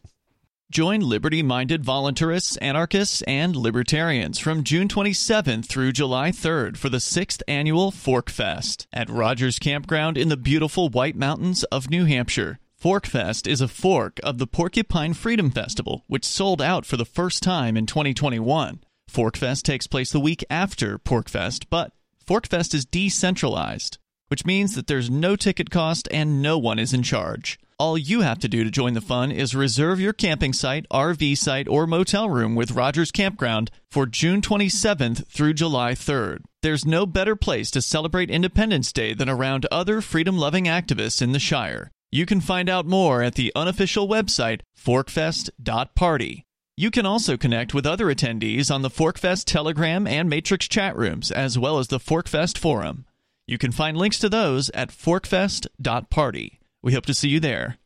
Join 0.71 0.99
liberty 1.01 1.43
minded 1.43 1.83
voluntarists, 1.83 2.57
anarchists, 2.61 3.21
and 3.23 3.55
libertarians 3.55 4.39
from 4.39 4.63
June 4.63 4.87
27th 4.87 5.65
through 5.65 5.91
July 5.93 6.31
3rd 6.31 6.75
for 6.75 6.89
the 6.89 6.99
sixth 6.99 7.41
annual 7.47 7.91
Fork 7.91 8.29
Fest 8.29 8.87
at 8.91 9.09
Rogers 9.09 9.59
Campground 9.59 10.17
in 10.17 10.29
the 10.29 10.35
beautiful 10.35 10.89
White 10.89 11.15
Mountains 11.15 11.63
of 11.65 11.89
New 11.89 12.05
Hampshire. 12.05 12.59
Fork 12.75 13.05
Fest 13.05 13.47
is 13.47 13.59
a 13.59 13.67
fork 13.67 14.19
of 14.23 14.37
the 14.37 14.47
Porcupine 14.47 15.13
Freedom 15.13 15.51
Festival, 15.51 16.03
which 16.07 16.25
sold 16.25 16.61
out 16.61 16.85
for 16.85 16.95
the 16.95 17.05
first 17.05 17.43
time 17.43 17.75
in 17.75 17.85
2021. 17.85 18.81
Fork 19.07 19.37
Fest 19.37 19.65
takes 19.65 19.87
place 19.87 20.11
the 20.11 20.19
week 20.19 20.43
after 20.49 20.97
Porkfest, 20.99 21.65
but 21.69 21.91
Forkfest 22.25 22.73
is 22.73 22.85
decentralized, 22.85 23.97
which 24.27 24.45
means 24.45 24.75
that 24.75 24.87
there's 24.87 25.09
no 25.09 25.35
ticket 25.35 25.69
cost 25.69 26.07
and 26.11 26.41
no 26.41 26.57
one 26.57 26.77
is 26.79 26.93
in 26.93 27.03
charge. 27.03 27.57
All 27.79 27.97
you 27.97 28.21
have 28.21 28.39
to 28.39 28.47
do 28.47 28.63
to 28.63 28.71
join 28.71 28.93
the 28.93 29.01
fun 29.01 29.31
is 29.31 29.53
reserve 29.53 29.99
your 29.99 30.13
camping 30.13 30.51
site, 30.51 30.87
RV 30.91 31.37
site, 31.37 31.67
or 31.67 31.85
motel 31.85 32.27
room 32.27 32.55
with 32.55 32.71
Rogers 32.71 33.11
Campground 33.11 33.69
for 33.91 34.07
June 34.07 34.41
27th 34.41 35.27
through 35.27 35.53
July 35.53 35.91
3rd. 35.93 36.39
There's 36.63 36.87
no 36.87 37.05
better 37.05 37.35
place 37.35 37.69
to 37.71 37.81
celebrate 37.83 38.31
Independence 38.31 38.91
Day 38.91 39.13
than 39.13 39.29
around 39.29 39.67
other 39.71 40.01
freedom 40.01 40.39
loving 40.39 40.65
activists 40.65 41.21
in 41.21 41.33
the 41.33 41.39
Shire. 41.39 41.91
You 42.11 42.25
can 42.25 42.41
find 42.41 42.67
out 42.67 42.87
more 42.87 43.21
at 43.21 43.35
the 43.35 43.51
unofficial 43.55 44.07
website 44.07 44.61
forkfest.party. 44.75 46.46
You 46.79 46.91
can 46.91 47.07
also 47.07 47.37
connect 47.37 47.73
with 47.73 47.87
other 47.87 48.05
attendees 48.05 48.69
on 48.69 48.83
the 48.83 48.91
Forkfest 48.91 49.45
Telegram 49.45 50.05
and 50.05 50.29
Matrix 50.29 50.67
chat 50.67 50.95
rooms, 50.95 51.31
as 51.31 51.57
well 51.57 51.79
as 51.79 51.87
the 51.87 51.99
Forkfest 51.99 52.55
forum. 52.55 53.07
You 53.47 53.57
can 53.57 53.71
find 53.71 53.97
links 53.97 54.19
to 54.19 54.29
those 54.29 54.69
at 54.75 54.89
forkfest.party. 54.89 56.59
We 56.83 56.93
hope 56.93 57.07
to 57.07 57.15
see 57.15 57.29
you 57.29 57.39
there. 57.39 57.77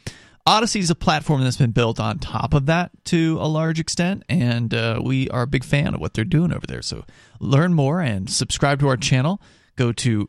Odysee 0.46 0.78
is 0.78 0.90
a 0.90 0.94
platform 0.94 1.42
that's 1.42 1.56
been 1.56 1.72
built 1.72 1.98
on 1.98 2.20
top 2.20 2.54
of 2.54 2.66
that 2.66 2.92
to 3.06 3.36
a 3.40 3.48
large 3.48 3.80
extent, 3.80 4.22
and 4.28 4.72
uh, 4.72 5.00
we 5.02 5.28
are 5.30 5.42
a 5.42 5.48
big 5.48 5.64
fan 5.64 5.92
of 5.92 6.00
what 6.00 6.14
they're 6.14 6.24
doing 6.24 6.52
over 6.52 6.68
there. 6.68 6.82
So 6.82 7.04
learn 7.40 7.74
more 7.74 8.00
and 8.00 8.30
subscribe 8.30 8.78
to 8.78 8.86
our 8.86 8.96
channel. 8.96 9.42
Go 9.74 9.90
to 9.90 10.28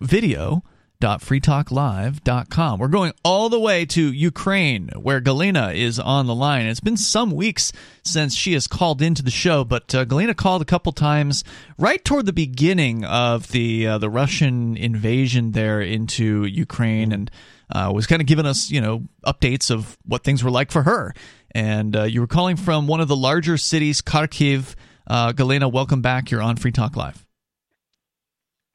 video.freetalklive.com. 1.01 2.79
We're 2.79 2.87
going 2.89 3.13
all 3.23 3.49
the 3.49 3.59
way 3.59 3.85
to 3.85 4.11
Ukraine, 4.11 4.89
where 4.89 5.21
Galena 5.21 5.71
is 5.71 5.97
on 5.97 6.27
the 6.27 6.35
line. 6.35 6.65
It's 6.65 6.81
been 6.81 6.97
some 6.97 7.31
weeks 7.31 7.71
since 8.03 8.35
she 8.35 8.53
has 8.53 8.67
called 8.67 9.01
into 9.01 9.23
the 9.23 9.31
show, 9.31 9.63
but 9.63 9.95
uh, 9.95 10.03
Galena 10.03 10.33
called 10.33 10.61
a 10.61 10.65
couple 10.65 10.91
times 10.91 11.43
right 11.77 12.03
toward 12.03 12.25
the 12.25 12.33
beginning 12.33 13.05
of 13.05 13.49
the 13.51 13.87
uh, 13.87 13.97
the 13.97 14.09
Russian 14.09 14.75
invasion 14.75 15.53
there 15.53 15.81
into 15.81 16.43
Ukraine, 16.45 17.13
and 17.13 17.31
uh, 17.73 17.91
was 17.93 18.05
kind 18.05 18.21
of 18.21 18.27
giving 18.27 18.45
us 18.45 18.69
you 18.69 18.81
know 18.81 19.03
updates 19.25 19.71
of 19.71 19.97
what 20.05 20.23
things 20.23 20.43
were 20.43 20.51
like 20.51 20.71
for 20.71 20.83
her. 20.83 21.13
And 21.51 21.95
uh, 21.95 22.03
you 22.03 22.21
were 22.21 22.27
calling 22.27 22.57
from 22.57 22.87
one 22.87 22.99
of 22.99 23.07
the 23.07 23.15
larger 23.15 23.57
cities, 23.57 24.01
Kharkiv. 24.01 24.75
Uh, 25.07 25.31
Galena, 25.31 25.69
welcome 25.69 26.01
back. 26.01 26.29
You're 26.29 26.41
on 26.41 26.57
Free 26.57 26.71
Talk 26.71 26.95
Live. 26.95 27.25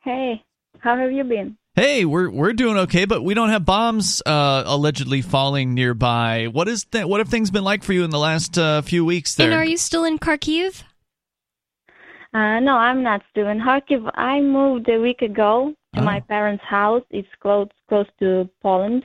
Hey, 0.02 0.42
how 0.80 0.96
have 0.96 1.12
you 1.12 1.22
been? 1.22 1.56
Hey, 1.76 2.04
we're 2.04 2.30
we're 2.30 2.52
doing 2.52 2.76
okay, 2.78 3.04
but 3.04 3.22
we 3.22 3.34
don't 3.34 3.48
have 3.48 3.64
bombs 3.64 4.22
uh, 4.24 4.62
allegedly 4.64 5.22
falling 5.22 5.74
nearby. 5.74 6.46
What 6.46 6.68
is 6.68 6.84
that? 6.92 7.08
What 7.08 7.18
have 7.18 7.28
things 7.28 7.50
been 7.50 7.64
like 7.64 7.82
for 7.82 7.92
you 7.92 8.04
in 8.04 8.10
the 8.10 8.18
last 8.18 8.56
uh, 8.56 8.82
few 8.82 9.04
weeks? 9.04 9.34
There, 9.34 9.46
And 9.50 9.54
are 9.54 9.64
you 9.64 9.76
still 9.76 10.04
in 10.04 10.18
Kharkiv? 10.20 10.84
Uh, 12.32 12.60
no, 12.60 12.76
I'm 12.76 13.02
not 13.02 13.22
still 13.30 13.48
in 13.48 13.58
Kharkiv. 13.58 14.08
I 14.14 14.40
moved 14.40 14.88
a 14.88 14.98
week 15.00 15.22
ago 15.22 15.74
to 15.94 16.00
Oh. 16.00 16.04
my 16.04 16.20
parents' 16.20 16.62
house. 16.64 17.02
It's 17.10 17.28
close 17.40 17.68
close 17.88 18.06
to 18.20 18.48
Poland. 18.62 19.04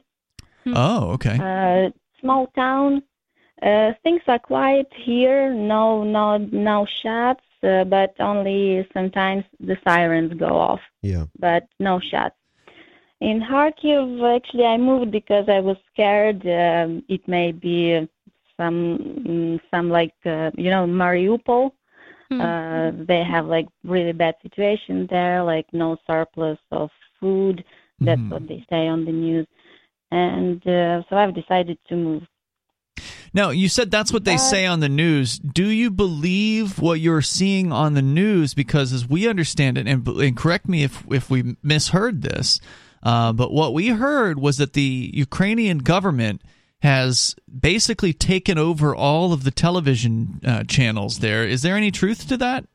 Oh, 0.67 1.11
okay. 1.13 1.37
Uh, 1.41 1.89
small 2.21 2.47
town. 2.55 3.01
Uh, 3.63 3.93
things 4.03 4.21
are 4.27 4.37
quiet 4.39 4.87
here. 4.95 5.51
No, 5.53 6.03
no, 6.03 6.37
no 6.37 6.85
shots, 7.01 7.43
uh, 7.63 7.83
but 7.85 8.13
only 8.19 8.87
sometimes 8.93 9.43
the 9.59 9.75
sirens 9.83 10.33
go 10.35 10.55
off. 10.55 10.81
yeah. 11.01 11.25
but 11.39 11.67
no 11.79 11.99
shots. 11.99 12.35
In 13.21 13.41
Kharkiv, 13.41 14.35
actually, 14.35 14.65
I 14.65 14.77
moved 14.77 15.11
because 15.11 15.49
I 15.49 15.59
was 15.59 15.77
scared. 15.91 16.41
Um, 16.47 17.03
it 17.09 17.27
may 17.27 17.51
be 17.51 18.07
some, 18.55 18.97
mm, 19.27 19.61
some 19.71 19.89
like 19.89 20.13
uh, 20.25 20.51
you 20.55 20.69
know, 20.69 20.85
Mariupol. 20.85 21.71
Hmm. 22.29 22.41
Uh, 22.41 22.91
they 23.07 23.23
have 23.23 23.47
like 23.47 23.67
really 23.83 24.13
bad 24.13 24.35
situation 24.41 25.07
there, 25.09 25.43
like 25.43 25.65
no 25.73 25.97
surplus 26.07 26.59
of 26.71 26.89
food. 27.19 27.63
That's 27.99 28.21
Mhm. 28.21 28.31
what 28.31 28.47
they 28.47 28.65
say 28.69 28.87
on 28.87 29.03
the 29.03 29.11
news. 29.11 29.47
And 30.11 30.65
uh, 30.65 31.03
so 31.09 31.17
I've 31.17 31.35
decided 31.35 31.77
to 31.89 31.95
move. 31.95 32.23
Now, 33.33 33.49
you 33.51 33.69
said 33.69 33.91
that's 33.91 34.11
what 34.11 34.25
they 34.25 34.37
say 34.37 34.65
on 34.65 34.79
the 34.79 34.89
news. 34.89 35.37
Do 35.37 35.67
you 35.67 35.91
believe 35.91 36.79
what 36.79 36.99
you're 36.99 37.21
seeing 37.21 37.71
on 37.71 37.93
the 37.93 38.01
news? 38.01 38.53
Because 38.53 38.91
as 38.91 39.07
we 39.07 39.27
understand 39.27 39.77
it, 39.77 39.87
and, 39.87 40.07
and 40.07 40.37
correct 40.37 40.67
me 40.67 40.83
if 40.83 41.03
if 41.11 41.29
we 41.29 41.55
misheard 41.61 42.21
this, 42.23 42.59
uh, 43.03 43.33
but 43.33 43.51
what 43.51 43.73
we 43.73 43.89
heard 43.89 44.39
was 44.39 44.57
that 44.57 44.73
the 44.73 45.11
Ukrainian 45.13 45.79
government 45.79 46.41
has 46.81 47.35
basically 47.59 48.13
taken 48.13 48.57
over 48.57 48.95
all 48.95 49.33
of 49.33 49.43
the 49.43 49.51
television 49.51 50.39
uh, 50.45 50.63
channels 50.63 51.19
there. 51.19 51.43
Is 51.43 51.61
there 51.61 51.75
any 51.75 51.91
truth 51.91 52.27
to 52.29 52.37
that? 52.37 52.65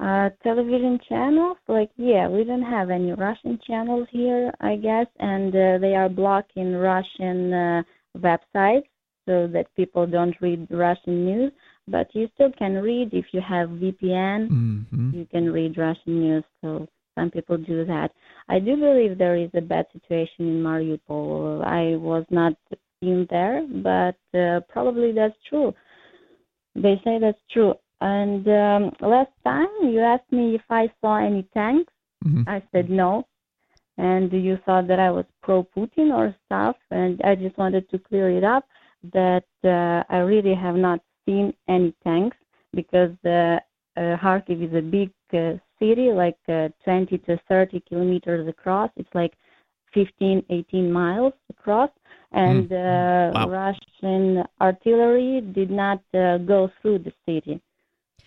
Uh, 0.00 0.30
television 0.42 0.98
channels, 1.06 1.58
like 1.68 1.90
yeah, 1.96 2.26
we 2.26 2.42
don't 2.42 2.62
have 2.62 2.88
any 2.88 3.12
Russian 3.12 3.58
channels 3.66 4.08
here, 4.10 4.50
I 4.60 4.76
guess, 4.76 5.06
and 5.18 5.54
uh, 5.54 5.76
they 5.78 5.94
are 5.94 6.08
blocking 6.08 6.74
Russian 6.74 7.52
uh, 7.52 7.82
websites 8.16 8.88
so 9.26 9.46
that 9.48 9.66
people 9.76 10.06
don't 10.06 10.34
read 10.40 10.66
Russian 10.70 11.26
news. 11.26 11.52
But 11.86 12.08
you 12.14 12.30
still 12.34 12.50
can 12.58 12.76
read 12.76 13.10
if 13.12 13.26
you 13.32 13.42
have 13.46 13.68
VPN. 13.68 14.48
Mm-hmm. 14.48 15.10
You 15.12 15.26
can 15.30 15.52
read 15.52 15.76
Russian 15.76 16.20
news, 16.20 16.44
so 16.62 16.88
some 17.16 17.30
people 17.30 17.56
do 17.56 17.84
that. 17.84 18.12
I 18.48 18.58
do 18.58 18.76
believe 18.76 19.18
there 19.18 19.36
is 19.36 19.50
a 19.54 19.60
bad 19.60 19.86
situation 19.92 20.48
in 20.48 20.62
Mariupol. 20.62 21.64
I 21.64 21.96
was 21.96 22.24
not 22.30 22.54
in 23.02 23.26
there, 23.30 23.66
but 23.82 24.38
uh, 24.38 24.60
probably 24.68 25.12
that's 25.12 25.36
true. 25.48 25.74
They 26.74 27.00
say 27.04 27.18
that's 27.18 27.40
true. 27.50 27.74
And 28.00 28.46
um, 28.48 28.92
last 29.00 29.32
time 29.44 29.68
you 29.82 30.00
asked 30.00 30.32
me 30.32 30.54
if 30.54 30.62
I 30.70 30.90
saw 31.00 31.16
any 31.18 31.42
tanks. 31.54 31.92
Mhm. 32.24 32.44
I 32.48 32.62
said 32.72 32.90
no. 32.90 33.26
And 33.98 34.32
you 34.32 34.58
thought 34.64 34.86
that 34.88 34.98
I 34.98 35.10
was 35.10 35.26
pro 35.42 35.64
Putin 35.64 36.14
or 36.14 36.34
stuff. 36.46 36.76
And 36.90 37.20
I 37.22 37.34
just 37.34 37.56
wanted 37.58 37.88
to 37.90 37.98
clear 37.98 38.30
it 38.30 38.44
up 38.44 38.64
that 39.12 39.44
uh, 39.64 40.04
I 40.08 40.18
really 40.18 40.54
have 40.54 40.76
not 40.76 41.00
seen 41.26 41.52
any 41.68 41.94
tanks 42.04 42.36
because 42.72 43.10
the 43.22 43.60
uh, 43.96 44.16
Kharkiv 44.22 44.62
is 44.68 44.74
a 44.74 44.82
big 44.82 45.10
uh, 45.32 45.58
city, 45.80 46.12
like 46.12 46.36
uh, 46.48 46.68
20 46.84 47.18
to 47.18 47.40
30 47.48 47.80
kilometers 47.88 48.46
across. 48.48 48.90
It's 48.96 49.08
like 49.14 49.32
15, 49.94 50.44
18 50.48 50.92
miles 50.92 51.32
across. 51.50 51.90
And 52.32 52.70
uh, 52.72 53.32
Wow. 53.34 53.48
Russian 53.48 54.44
artillery 54.60 55.40
did 55.40 55.70
not 55.70 56.00
uh, 56.14 56.38
go 56.38 56.70
through 56.80 57.00
the 57.00 57.12
city. 57.26 57.60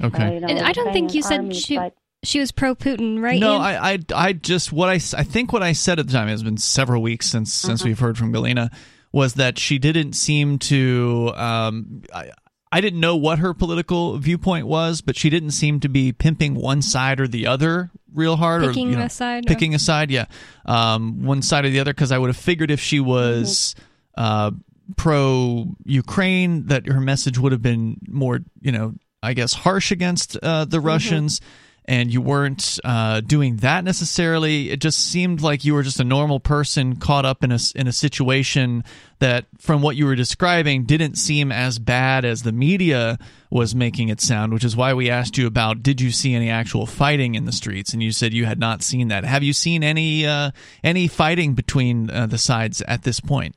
Okay. 0.01 0.24
Uh, 0.28 0.32
you 0.32 0.39
know, 0.41 0.47
And 0.47 0.60
I 0.60 0.74
don't 0.74 0.91
think 0.91 1.14
you 1.14 1.22
said 1.22 1.38
army 1.38 1.54
she- 1.56 1.78
fight- 1.78 1.93
She 2.24 2.39
was 2.39 2.51
pro 2.51 2.74
Putin, 2.76 3.22
right? 3.22 3.39
No, 3.39 3.56
I, 3.58 3.93
I, 3.93 3.99
I 4.16 4.34
just 4.34 4.72
what 4.74 4.89
I 4.89 4.93
I 4.95 5.24
think 5.24 5.54
what 5.54 5.62
I 5.64 5.74
said 5.74 5.99
at 5.99 6.08
the 6.08 6.14
time 6.14 6.28
it 6.28 6.32
has 6.32 6.43
been 6.43 6.58
several 6.58 7.01
weeks 7.01 7.28
since 7.28 7.54
since 7.54 7.82
Uh-huh. 7.82 7.89
we've 7.89 7.99
heard 7.99 8.18
from 8.18 8.32
Galena 8.32 8.72
was 9.12 9.36
that 9.36 9.60
she 9.60 9.78
didn't 9.78 10.14
seem 10.14 10.58
to. 10.60 11.32
Um, 11.36 12.01
I, 12.14 12.32
I 12.74 12.82
didn't 12.82 12.99
know 12.99 13.15
what 13.15 13.38
her 13.39 13.53
political 13.53 14.17
viewpoint 14.17 14.65
was, 14.65 15.01
but 15.01 15.15
she 15.15 15.30
didn't 15.30 15.51
seem 15.51 15.80
to 15.82 15.89
be 15.89 16.11
pimping 16.11 16.55
one 16.55 16.82
side 16.82 17.19
or 17.19 17.28
the 17.28 17.45
other 17.45 17.91
real 18.13 18.36
hard, 18.36 18.63
Picking 18.63 18.88
or 18.88 18.91
you 18.91 18.97
know, 18.97 19.05
a 19.05 19.09
side, 19.09 19.45
picking 19.45 19.76
a 19.76 19.80
side. 19.80 20.09
Yeah, 20.09 20.26
um, 20.65 21.24
one 21.24 21.43
side 21.43 21.65
or 21.65 21.69
the 21.69 21.80
other. 21.80 21.93
Because 21.93 22.11
I 22.11 22.17
would 22.17 22.30
have 22.30 22.38
figured 22.38 22.71
if 22.71 22.80
she 22.80 22.99
was 22.99 23.76
uh, 24.17 24.51
pro 24.97 25.67
Ukraine, 25.86 26.65
that 26.67 26.88
her 26.88 26.99
message 26.99 27.38
would 27.38 27.51
have 27.51 27.61
been 27.61 27.97
more, 28.07 28.39
you 28.59 28.71
know, 28.71 28.95
I 29.21 29.34
guess 29.34 29.53
harsh 29.53 29.91
against 29.91 30.38
uh, 30.38 30.65
the 30.65 30.80
Russians. 30.80 31.41
And 31.86 32.14
you 32.14 32.22
weren't 32.22 32.80
uh, 32.86 33.20
doing 33.22 33.58
that 33.58 33.84
necessarily. 33.84 34.70
It 34.70 34.80
just 34.80 34.98
seemed 34.98 35.42
like 35.42 35.66
you 35.66 35.74
were 35.74 35.84
just 35.84 36.00
a 36.00 36.06
normal 36.06 36.40
person 36.40 36.96
caught 36.96 37.26
up 37.26 37.44
in 37.44 37.52
a 37.52 37.60
in 37.76 37.88
a 37.88 37.92
situation 37.92 38.86
that, 39.20 39.48
from 39.58 39.82
what 39.82 39.98
you 39.98 40.06
were 40.06 40.16
describing, 40.16 40.86
didn't 40.86 41.16
seem 41.16 41.52
as 41.52 41.80
bad 41.80 42.24
as 42.24 42.44
the 42.44 42.54
media 42.54 43.18
was 43.50 43.76
making 43.76 44.08
it 44.08 44.22
sound. 44.22 44.54
Which 44.54 44.64
is 44.64 44.78
why 44.78 44.94
we 44.94 45.10
asked 45.10 45.38
you 45.38 45.46
about 45.46 45.84
did 45.84 46.00
you 46.00 46.12
see 46.12 46.34
any 46.34 46.50
actual 46.50 46.86
fighting 46.86 47.36
in 47.36 47.44
the 47.44 47.52
streets, 47.52 47.92
and 47.92 48.02
you 48.02 48.14
said 48.14 48.34
you 48.34 48.46
had 48.46 48.60
not 48.60 48.82
seen 48.82 49.10
that. 49.10 49.26
Have 49.26 49.44
you 49.44 49.52
seen 49.52 49.84
any 49.84 50.26
uh, 50.26 50.52
any 50.84 51.10
fighting 51.10 51.54
between 51.54 52.10
uh, 52.10 52.28
the 52.28 52.38
sides 52.38 52.82
at 52.84 53.04
this 53.04 53.20
point? 53.20 53.56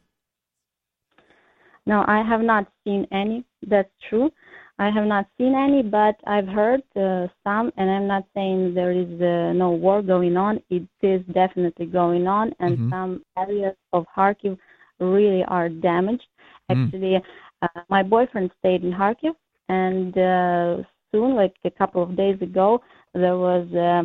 No, 1.86 2.04
I 2.06 2.24
have 2.28 2.40
not 2.40 2.66
seen 2.84 3.06
any. 3.12 3.44
That's 3.64 3.88
true. 4.08 4.32
I 4.78 4.90
have 4.90 5.06
not 5.06 5.26
seen 5.38 5.54
any, 5.54 5.82
but 5.82 6.16
I've 6.26 6.48
heard 6.48 6.82
uh, 6.96 7.28
some, 7.44 7.72
and 7.76 7.90
I'm 7.90 8.06
not 8.06 8.24
saying 8.34 8.74
there 8.74 8.92
is 8.92 9.08
uh, 9.20 9.52
no 9.54 9.70
war 9.70 10.02
going 10.02 10.36
on. 10.36 10.60
It 10.70 10.86
is 11.02 11.22
definitely 11.32 11.86
going 11.86 12.26
on, 12.26 12.54
and 12.60 12.78
Mhm. 12.78 12.90
some 12.90 13.24
areas 13.38 13.74
of 13.92 14.06
Kharkiv 14.14 14.58
really 15.00 15.44
are 15.44 15.68
damaged. 15.70 16.28
Mm. 16.70 16.84
Actually, 16.86 17.16
uh, 17.62 17.68
my 17.88 18.02
boyfriend 18.02 18.50
stayed 18.58 18.84
in 18.84 18.92
Kharkiv, 18.92 19.34
and 19.68 20.16
uh, 20.18 20.82
soon, 21.10 21.34
like 21.36 21.54
a 21.64 21.70
couple 21.70 22.02
of 22.02 22.16
days 22.16 22.40
ago, 22.42 22.80
there 23.14 23.38
was 23.38 23.66
uh, 23.74 24.04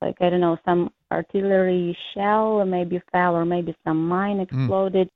like 0.00 0.16
I 0.20 0.30
don't 0.30 0.40
know 0.40 0.58
some 0.64 0.90
artillery 1.12 1.96
shell 2.14 2.64
maybe 2.64 3.00
fell 3.12 3.34
or 3.34 3.44
maybe 3.44 3.74
some 3.84 4.08
mine 4.08 4.40
exploded 4.40 5.10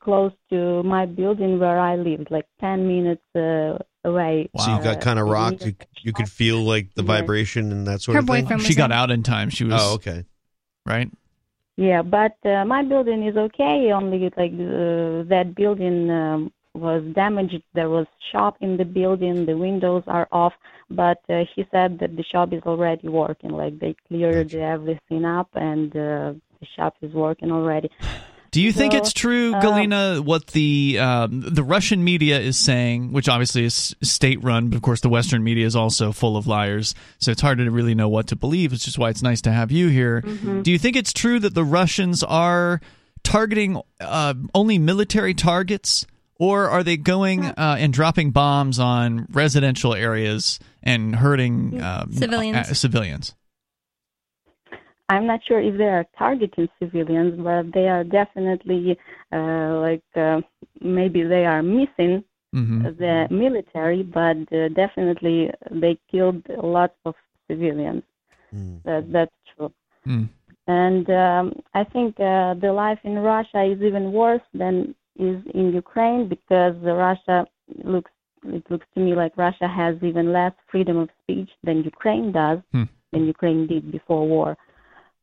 close 0.00 0.32
to 0.50 0.82
my 0.82 1.06
building 1.06 1.58
where 1.58 1.78
I 1.78 1.96
lived, 1.96 2.30
like 2.30 2.46
10 2.60 2.86
minutes 2.86 3.22
uh, 3.36 3.78
away. 4.04 4.50
So 4.58 4.76
you 4.76 4.82
got 4.82 5.00
kind 5.00 5.18
of 5.18 5.26
rocked. 5.28 5.64
You, 5.64 5.74
you 6.02 6.12
could 6.12 6.28
feel 6.28 6.62
like 6.62 6.94
the 6.94 7.02
Yes. 7.02 7.08
vibration 7.08 7.72
and 7.72 7.86
that 7.86 8.00
sort 8.02 8.14
Her 8.16 8.20
of 8.20 8.26
thing. 8.28 8.44
boyfriend 8.44 8.62
She 8.62 8.68
was 8.68 8.76
got 8.76 8.90
in. 8.90 8.92
out 8.92 9.10
in 9.10 9.22
time. 9.22 9.50
She 9.50 9.64
was 9.64 9.80
Oh, 9.82 9.94
okay. 9.94 10.24
right. 10.86 11.10
Yeah, 11.76 12.02
but 12.02 12.36
uh, 12.44 12.64
my 12.64 12.82
building 12.84 13.26
is 13.26 13.36
okay. 13.36 13.90
Only 13.92 14.18
like 14.36 14.52
uh, 14.52 15.24
that 15.28 15.54
building 15.56 16.08
um, 16.10 16.52
was 16.74 17.02
damaged. 17.14 17.62
There 17.74 17.88
was 17.90 18.06
shop 18.30 18.56
in 18.60 18.76
the 18.76 18.84
building. 18.84 19.44
The 19.44 19.56
windows 19.56 20.04
are 20.06 20.28
off. 20.30 20.52
But 20.90 21.18
uh, 21.28 21.44
he 21.56 21.66
said 21.72 21.98
that 21.98 22.14
the 22.16 22.22
shop 22.22 22.52
is 22.52 22.62
already 22.64 23.08
working. 23.08 23.50
Like 23.50 23.78
they 23.80 23.96
cleared 24.06 24.50
Gotcha. 24.52 24.62
everything 24.62 25.24
up, 25.24 25.48
and 25.54 25.90
uh, 25.96 26.34
the 26.60 26.66
shop 26.76 26.94
is 27.02 27.12
working 27.12 27.50
already. 27.50 27.90
Do 28.54 28.62
you 28.62 28.70
think 28.70 28.94
it's 28.94 29.12
true, 29.12 29.52
uh, 29.52 29.60
Galena, 29.60 30.22
what 30.22 30.46
the 30.46 31.00
um, 31.00 31.40
the 31.40 31.64
Russian 31.64 32.04
media 32.04 32.38
is 32.38 32.56
saying, 32.56 33.12
which 33.12 33.28
obviously 33.28 33.64
is 33.64 33.96
state 34.00 34.44
run, 34.44 34.68
but 34.68 34.76
of 34.76 34.82
course 34.82 35.00
the 35.00 35.08
Western 35.08 35.42
media 35.42 35.66
is 35.66 35.74
also 35.74 36.12
full 36.12 36.36
of 36.36 36.46
liars, 36.46 36.94
so 37.18 37.32
it's 37.32 37.40
hard 37.40 37.58
to 37.58 37.68
really 37.68 37.96
know 37.96 38.08
what 38.08 38.28
to 38.28 38.36
believe. 38.36 38.72
It's 38.72 38.84
just 38.84 38.96
why 38.96 39.10
it's 39.10 39.24
nice 39.24 39.40
to 39.40 39.50
have 39.50 39.72
you 39.72 39.88
here. 39.88 40.22
Mm-hmm. 40.22 40.62
Do 40.62 40.70
you 40.70 40.78
think 40.78 40.94
it's 40.94 41.12
true 41.12 41.40
that 41.40 41.56
the 41.56 41.64
Russians 41.64 42.22
are 42.22 42.80
targeting 43.24 43.82
uh, 44.00 44.34
only 44.54 44.78
military 44.78 45.34
targets, 45.34 46.06
or 46.38 46.70
are 46.70 46.84
they 46.84 46.96
going 46.96 47.44
uh, 47.44 47.76
and 47.80 47.92
dropping 47.92 48.30
bombs 48.30 48.78
on 48.78 49.26
residential 49.32 49.94
areas 49.94 50.60
and 50.80 51.16
hurting 51.16 51.82
um, 51.82 52.12
Civilians. 52.12 52.70
uh, 52.70 52.74
civilians? 52.74 53.34
I'm 55.08 55.26
not 55.26 55.40
sure 55.46 55.60
if 55.60 55.76
they 55.76 55.84
are 55.84 56.06
targeting 56.18 56.68
civilians, 56.78 57.38
but 57.38 57.72
they 57.72 57.88
are 57.88 58.04
definitely 58.04 58.96
uh, 59.32 59.78
like 59.80 60.02
uh, 60.16 60.40
maybe 60.80 61.22
they 61.22 61.44
are 61.44 61.62
missing 61.62 62.24
hmm 62.52 62.84
the 62.98 63.26
military, 63.30 64.02
but 64.02 64.36
uh, 64.52 64.68
definitely 64.68 65.50
they 65.70 65.98
killed 66.10 66.42
lots 66.62 66.96
of 67.04 67.14
civilians. 67.48 68.02
Mm. 68.54 68.82
That 68.84 69.12
that's 69.12 69.38
true. 69.56 69.72
Mm. 70.06 70.28
And 70.66 71.10
um, 71.10 71.52
I 71.74 71.84
think 71.84 72.18
uh, 72.20 72.54
the 72.54 72.72
life 72.72 72.98
in 73.04 73.18
Russia 73.18 73.62
is 73.64 73.82
even 73.82 74.12
worse 74.12 74.46
than 74.54 74.94
is 75.18 75.42
in 75.54 75.72
Ukraine 75.72 76.28
because 76.28 76.74
Russia 76.82 77.46
looks 77.84 78.10
it 78.46 78.64
looks 78.70 78.86
to 78.94 79.00
me 79.00 79.14
like 79.14 79.36
Russia 79.36 79.66
has 79.66 79.96
even 80.02 80.32
less 80.32 80.52
freedom 80.70 80.98
of 80.98 81.08
speech 81.22 81.50
than 81.62 81.82
Ukraine 81.82 82.30
does, 82.32 82.60
Hmm. 82.72 82.84
than 83.12 83.26
Ukraine 83.26 83.66
did 83.66 83.90
before 83.90 84.26
war. 84.26 84.56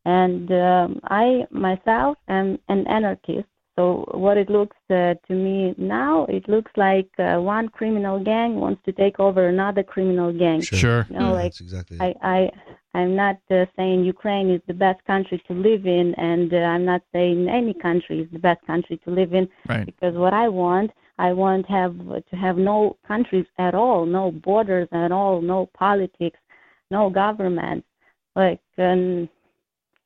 And 0.06 0.52
um, 0.52 1.00
I 1.04 1.46
myself 1.52 2.18
am 2.28 2.60
an 2.70 2.88
anarchist. 2.88 3.48
So 3.78 4.06
what 4.12 4.38
it 4.38 4.50
looks 4.50 4.76
uh, 4.90 5.14
to 5.28 5.34
me 5.34 5.74
now, 5.78 6.26
it 6.26 6.50
looks 6.50 6.72
like 6.76 7.10
uh, 7.18 7.38
one 7.38 7.70
criminal 7.70 8.22
gang 8.22 8.56
wants 8.56 8.82
to 8.86 8.92
take 8.92 9.20
over 9.20 9.48
another 9.48 9.84
criminal 9.84 10.34
gang. 10.34 10.62
Sure. 10.62 10.78
Sure. 10.78 11.08
You 11.10 11.20
know, 11.20 11.32
like 11.34 11.44
That's 11.46 11.62
exactly 11.62 11.98
it. 11.98 12.18
I, 12.22 12.40
I 12.40 12.52
I'm 12.94 13.16
not 13.16 13.38
uh, 13.50 13.66
saying 13.78 14.04
Ukraine 14.04 14.50
is 14.50 14.62
the 14.68 14.74
best 14.74 15.04
country 15.06 15.42
to 15.48 15.54
live 15.54 15.86
in, 15.86 16.14
and 16.16 16.54
uh, 16.54 16.58
I'm 16.58 16.84
not 16.84 17.02
saying 17.14 17.48
any 17.48 17.74
country 17.74 18.20
is 18.22 18.28
the 18.34 18.40
best 18.40 18.66
country 18.68 19.00
to 19.06 19.12
live 19.12 19.34
in. 19.34 19.48
Right. 19.70 19.86
Because 19.86 20.16
what 20.16 20.34
I 20.34 20.50
want, 20.50 20.92
I 21.18 21.32
want 21.32 21.66
have 21.68 21.96
to 21.98 22.36
have 22.36 22.58
no 22.58 22.98
countries 23.08 23.46
at 23.58 23.76
all, 23.76 24.06
no 24.06 24.32
borders 24.32 24.90
at 24.92 25.12
all, 25.12 25.42
no 25.42 25.70
politics, 25.74 26.40
no 26.90 27.10
government, 27.10 27.86
like 28.36 28.60
um, 28.78 29.30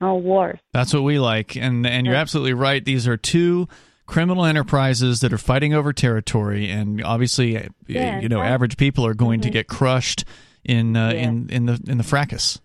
no 0.01 0.15
wars. 0.15 0.59
That's 0.73 0.93
what 0.93 1.03
we 1.03 1.19
like, 1.19 1.55
and 1.55 1.85
and 1.85 2.05
you're 2.05 2.15
absolutely 2.15 2.53
right. 2.53 2.83
These 2.83 3.07
are 3.07 3.17
two 3.17 3.67
criminal 4.05 4.45
enterprises 4.45 5.21
that 5.21 5.33
are 5.33 5.37
fighting 5.37 5.73
over 5.73 5.91
territory, 5.93 6.69
and 6.69 7.03
obviously, 7.03 7.57
uh, 7.57 7.69
Yeah, 7.87 8.19
you 8.19 8.29
know, 8.29 8.39
I- 8.39 8.47
average 8.49 8.77
people 8.77 9.05
are 9.05 9.13
going 9.15 9.41
to 9.41 9.49
Mhm. 9.49 9.53
get 9.53 9.67
crushed 9.67 10.25
in 10.63 10.95
uh, 10.95 11.09
Yeah. 11.09 11.21
in 11.29 11.49
in 11.49 11.65
the 11.65 11.79
in 11.87 11.97
the 11.97 12.03
fracas. 12.03 12.59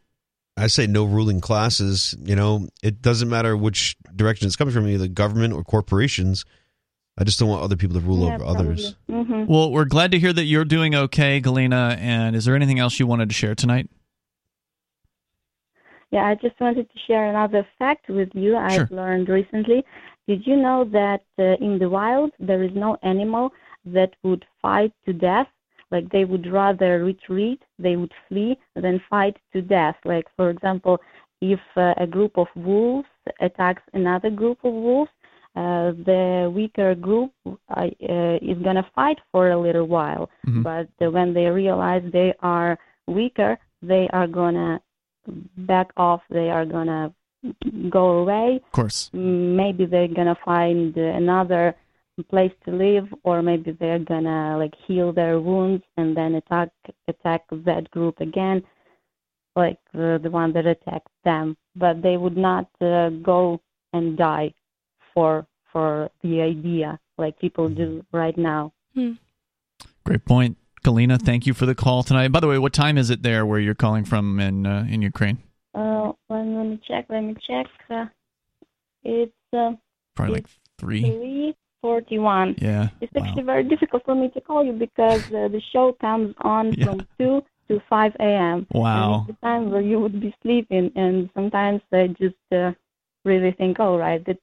I 0.56 0.66
say 0.66 0.86
no 0.86 1.04
ruling 1.04 1.40
classes. 1.40 2.14
You 2.22 2.36
know, 2.36 2.68
it 2.82 3.00
doesn't 3.00 3.30
matter 3.30 3.56
which 3.56 3.96
direction 4.14 4.46
it's 4.46 4.56
coming 4.56 4.74
from, 4.74 4.86
either 4.88 5.08
government 5.08 5.54
or 5.54 5.64
corporations. 5.64 6.44
I 7.16 7.24
just 7.24 7.38
don't 7.38 7.48
want 7.48 7.62
other 7.62 7.76
people 7.76 7.98
to 8.00 8.06
rule 8.06 8.24
over 8.24 8.44
others. 8.44 8.94
hmm 9.08 9.44
Well, 9.46 9.70
we're 9.72 9.84
glad 9.84 10.10
to 10.12 10.18
hear 10.18 10.32
that 10.32 10.44
you're 10.44 10.64
doing 10.64 10.94
okay, 10.94 11.40
Galena. 11.40 11.96
And 12.00 12.34
is 12.36 12.44
there 12.44 12.54
anything 12.56 12.78
else 12.78 12.98
you 12.98 13.06
wanted 13.06 13.28
to 13.30 13.34
share 13.34 13.54
tonight? 13.54 13.88
Yeah, 16.10 16.24
I 16.26 16.34
just 16.34 16.58
wanted 16.60 16.90
to 16.90 16.98
share 17.06 17.28
another 17.28 17.66
fact 17.78 18.08
with 18.08 18.30
you 18.34 18.56
I've 18.56 18.88
Sure. 18.88 18.88
learned 18.90 19.28
recently. 19.28 19.84
Did 20.26 20.46
you 20.46 20.56
know 20.56 20.84
that 20.84 21.22
uh, 21.38 21.56
in 21.66 21.78
the 21.78 21.88
wild 21.88 22.32
there 22.38 22.62
is 22.62 22.72
no 22.74 22.96
animal 23.02 23.52
that 23.84 24.14
would 24.22 24.44
fight 24.60 24.92
to 25.06 25.12
death? 25.12 25.48
Like 25.90 26.08
they 26.10 26.24
would 26.24 26.46
rather 26.50 27.04
retreat, 27.04 27.62
they 27.78 27.96
would 27.96 28.12
flee 28.28 28.56
than 28.76 29.00
fight 29.10 29.36
to 29.52 29.60
death. 29.62 29.96
Like 30.04 30.26
for 30.36 30.50
example, 30.50 30.98
if 31.40 31.60
uh, 31.76 31.94
a 31.96 32.06
group 32.06 32.36
of 32.38 32.48
wolves 32.56 33.08
attacks 33.40 33.82
another 33.92 34.30
group 34.30 34.58
of 34.64 34.72
wolves, 34.72 35.10
uh, 35.56 35.92
the 36.10 36.50
weaker 36.54 36.94
group 36.94 37.32
uh, 37.46 37.52
uh, 37.76 38.38
is 38.40 38.58
gonna 38.62 38.86
fight 38.94 39.18
for 39.32 39.50
a 39.50 39.58
little 39.58 39.86
while. 39.86 40.28
Mhm. 40.46 40.62
But 40.62 40.88
uh, 41.04 41.10
when 41.10 41.32
they 41.34 41.46
realize 41.46 42.02
they 42.12 42.34
are 42.40 42.78
weaker, 43.06 43.58
they 43.82 44.08
are 44.12 44.26
gonna 44.28 44.80
back 45.56 45.90
off. 45.96 46.22
They 46.30 46.50
are 46.50 46.64
gonna 46.64 47.12
go 47.88 48.20
away. 48.20 48.60
Of 48.64 48.72
course. 48.72 49.10
Maybe 49.12 49.86
they're 49.86 50.08
gonna 50.08 50.38
find 50.44 50.96
another 50.96 51.74
place 52.28 52.52
to 52.64 52.70
live, 52.70 53.08
or 53.22 53.42
maybe 53.42 53.72
they're 53.72 53.98
gonna 53.98 54.58
like 54.58 54.74
heal 54.86 55.12
their 55.12 55.40
wounds 55.40 55.84
and 55.96 56.16
then 56.16 56.34
attack 56.34 56.70
attack 57.08 57.44
that 57.50 57.90
group 57.90 58.20
again, 58.20 58.62
like 59.56 59.78
the 59.92 60.20
the 60.22 60.30
one 60.30 60.52
that 60.52 60.66
attacked 60.66 61.08
them. 61.24 61.56
But 61.76 62.02
they 62.02 62.16
would 62.16 62.36
not 62.36 62.68
uh, 62.80 63.10
go 63.22 63.60
and 63.92 64.16
die 64.18 64.54
for 65.14 65.46
for 65.72 66.10
the 66.22 66.42
idea 66.42 66.98
like 67.16 67.38
people 67.38 67.68
do 67.68 68.04
right 68.12 68.36
now. 68.36 68.72
Great 70.04 70.24
point, 70.24 70.56
Galena. 70.82 71.18
Thank 71.18 71.46
you 71.46 71.54
for 71.54 71.66
the 71.66 71.74
call 71.74 72.02
tonight. 72.02 72.28
By 72.32 72.40
the 72.40 72.48
way, 72.48 72.58
what 72.58 72.72
time 72.72 72.98
is 72.98 73.10
it 73.10 73.22
there 73.22 73.44
where 73.46 73.58
you're 73.60 73.74
calling 73.74 74.04
from 74.04 74.40
in 74.40 74.66
uh, 74.66 74.86
in 74.88 75.02
Ukraine? 75.02 75.38
Uh, 75.74 76.12
let, 76.28 76.46
let 76.46 76.64
me 76.66 76.80
check. 76.86 77.06
Let 77.08 77.20
me 77.22 77.34
check. 77.46 77.66
Uh, 77.88 78.06
it's 79.04 79.32
uh, 79.52 79.72
Probably 80.14 80.34
like 80.36 80.46
three. 80.78 81.02
three 81.02 81.54
forty-one. 81.82 82.56
Yeah. 82.58 82.88
It's 83.00 83.12
Wow. 83.14 83.24
actually 83.24 83.44
very 83.44 83.64
difficult 83.64 84.04
for 84.04 84.14
me 84.14 84.28
to 84.30 84.40
call 84.40 84.64
you 84.64 84.72
because 84.72 85.22
uh, 85.28 85.48
the 85.48 85.62
show 85.72 85.92
comes 86.00 86.34
on 86.42 86.72
Yeah. 86.76 86.84
from 86.86 87.06
two 87.18 87.42
to 87.68 87.80
five 87.88 88.14
a.m. 88.20 88.66
Wow. 88.72 89.12
And 89.12 89.30
it's 89.30 89.38
the 89.40 89.46
time 89.46 89.70
where 89.70 89.80
you 89.80 90.00
would 90.00 90.20
be 90.20 90.34
sleeping, 90.42 90.90
and 90.96 91.30
sometimes 91.34 91.80
I 91.92 92.08
just 92.08 92.34
uh, 92.52 92.72
really 93.24 93.52
think, 93.52 93.78
all 93.80 93.96
right, 93.98 94.24
just 94.26 94.40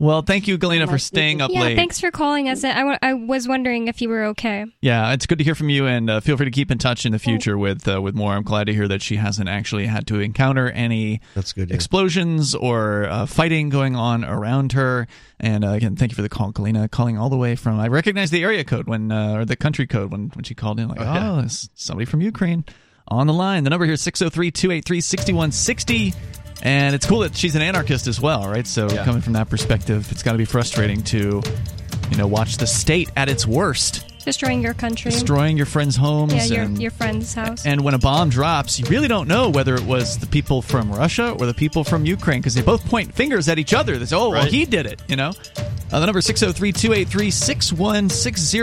Well, 0.00 0.22
thank 0.22 0.48
you, 0.48 0.56
Galena, 0.56 0.86
for 0.86 0.96
staying 0.96 1.42
up 1.42 1.50
yeah, 1.50 1.60
late. 1.60 1.76
thanks 1.76 2.00
for 2.00 2.10
calling 2.10 2.48
us. 2.48 2.64
I, 2.64 2.98
I 3.02 3.12
was 3.12 3.46
wondering 3.46 3.88
if 3.88 4.00
you 4.00 4.08
were 4.08 4.24
okay. 4.28 4.64
Yeah, 4.80 5.12
it's 5.12 5.26
good 5.26 5.36
to 5.36 5.44
hear 5.44 5.54
from 5.54 5.68
you, 5.68 5.86
and 5.86 6.08
uh, 6.08 6.20
feel 6.20 6.38
free 6.38 6.46
to 6.46 6.50
keep 6.50 6.70
in 6.70 6.78
touch 6.78 7.04
in 7.04 7.12
the 7.12 7.18
future 7.18 7.58
with 7.58 7.86
uh, 7.86 8.00
with 8.00 8.14
more. 8.14 8.32
I'm 8.32 8.42
glad 8.42 8.68
to 8.68 8.72
hear 8.72 8.88
that 8.88 9.02
she 9.02 9.16
hasn't 9.16 9.50
actually 9.50 9.84
had 9.84 10.06
to 10.06 10.20
encounter 10.20 10.70
any 10.70 11.20
That's 11.34 11.52
good. 11.52 11.68
Yeah. 11.68 11.74
explosions 11.74 12.54
or 12.54 13.10
uh, 13.10 13.26
fighting 13.26 13.68
going 13.68 13.94
on 13.94 14.24
around 14.24 14.72
her. 14.72 15.06
And 15.38 15.66
uh, 15.66 15.72
again, 15.72 15.96
thank 15.96 16.12
you 16.12 16.16
for 16.16 16.22
the 16.22 16.30
call, 16.30 16.50
Kalina, 16.50 16.90
calling 16.90 17.18
all 17.18 17.28
the 17.28 17.36
way 17.36 17.54
from. 17.54 17.78
I 17.78 17.88
recognize 17.88 18.30
the 18.30 18.42
area 18.42 18.64
code 18.64 18.86
when 18.86 19.12
uh, 19.12 19.34
or 19.34 19.44
the 19.44 19.56
country 19.56 19.86
code 19.86 20.10
when 20.10 20.30
when 20.30 20.44
she 20.44 20.54
called 20.54 20.80
in. 20.80 20.88
Like, 20.88 21.00
oh, 21.00 21.04
yeah. 21.04 21.42
it's 21.42 21.68
somebody 21.74 22.06
from 22.06 22.22
Ukraine 22.22 22.64
on 23.06 23.26
the 23.26 23.34
line. 23.34 23.64
The 23.64 23.70
number 23.70 23.84
here 23.84 23.94
is 23.94 24.02
603-283-6160. 24.02 26.14
And 26.62 26.94
it's 26.94 27.06
cool 27.06 27.20
that 27.20 27.36
she's 27.36 27.54
an 27.56 27.62
anarchist 27.62 28.06
as 28.06 28.20
well, 28.20 28.46
right? 28.48 28.66
So 28.66 28.88
Yeah. 28.90 29.04
coming 29.04 29.22
from 29.22 29.32
that 29.34 29.48
perspective, 29.48 30.06
it's 30.10 30.22
got 30.22 30.32
to 30.32 30.38
be 30.38 30.44
frustrating 30.44 31.02
to, 31.04 31.42
you 32.10 32.16
know, 32.16 32.26
watch 32.26 32.56
the 32.58 32.66
state 32.66 33.10
at 33.16 33.28
its 33.30 33.46
worst, 33.46 34.04
Destroying 34.24 34.62
your 34.62 34.74
country. 34.74 35.10
destroying 35.10 35.56
your 35.56 35.64
friends' 35.64 35.96
homes. 35.96 36.34
yeah, 36.34 36.44
your, 36.44 36.62
and, 36.64 36.80
your 36.82 36.90
friend's 36.90 37.32
house. 37.32 37.64
and 37.64 37.80
when 37.82 37.94
a 37.94 37.98
bomb 37.98 38.28
drops, 38.28 38.78
you 38.78 38.84
really 38.90 39.08
don't 39.08 39.26
know 39.26 39.48
whether 39.48 39.74
it 39.74 39.82
was 39.84 40.18
the 40.18 40.26
people 40.26 40.60
from 40.60 40.92
Russia 40.92 41.30
or 41.40 41.46
the 41.46 41.54
people 41.54 41.82
from 41.84 42.04
Ukraine 42.04 42.40
because 42.40 42.54
they 42.54 42.60
both 42.62 42.84
point 42.84 43.14
fingers 43.14 43.48
at 43.48 43.58
each 43.58 43.72
other. 43.72 43.96
They 43.96 44.04
say, 44.04 44.16
oh, 44.16 44.28
well, 44.28 44.44
he 44.44 44.66
did 44.66 44.84
it, 44.84 45.00
you 45.08 45.16
know? 45.16 45.32
Uh, 45.90 45.98
the 45.98 46.06
number 46.06 46.20
603 46.20 46.72
283 46.72 47.30
6160. 47.30 48.58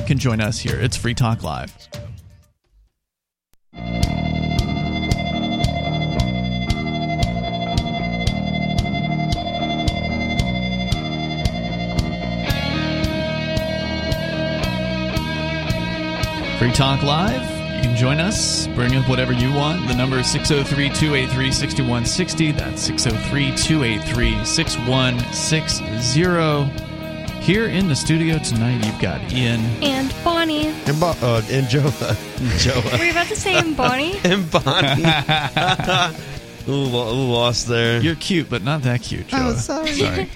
You 0.00 0.06
can 0.06 0.18
join 0.18 0.40
us 0.40 0.58
here. 0.58 0.80
It's 0.80 0.96
Free 0.96 1.14
Talk 1.14 1.42
Live. 1.42 1.72
Free 16.58 16.72
Talk 16.72 17.02
Live. 17.04 17.40
You 17.76 17.82
can 17.82 17.96
join 17.96 18.18
us. 18.18 18.66
Bring 18.68 18.96
up 18.96 19.08
whatever 19.08 19.32
you 19.32 19.52
want. 19.52 19.86
The 19.86 19.94
number 19.94 20.18
is 20.18 20.26
603 20.28 20.88
283 20.90 21.52
6160. 21.52 22.52
That's 22.52 22.82
603 22.82 23.54
283 23.56 24.44
6160. 24.44 26.88
Here 27.40 27.66
in 27.66 27.86
the 27.88 27.94
studio 27.94 28.38
tonight, 28.38 28.84
you've 28.84 29.00
got 29.00 29.32
Ian. 29.32 29.60
and 29.82 30.12
Bonnie. 30.24 30.66
And, 30.66 30.98
Bo- 31.00 31.14
uh, 31.22 31.42
and 31.48 31.68
Joe. 31.68 31.82
Joe. 32.58 32.82
Were 32.98 33.04
you 33.04 33.12
about 33.12 33.28
to 33.28 33.36
say 33.36 33.54
and 33.56 33.76
Bonnie? 33.76 34.18
and 34.24 34.50
Bonnie. 34.50 35.04
ooh, 36.68 36.72
lo- 36.72 37.14
ooh, 37.14 37.32
lost 37.32 37.68
there. 37.68 38.02
You're 38.02 38.16
cute, 38.16 38.50
but 38.50 38.62
not 38.64 38.82
that 38.82 39.02
cute, 39.02 39.28
Joe. 39.28 39.50
Oh, 39.50 39.54
sorry. 39.54 39.92
Sorry. 39.92 40.28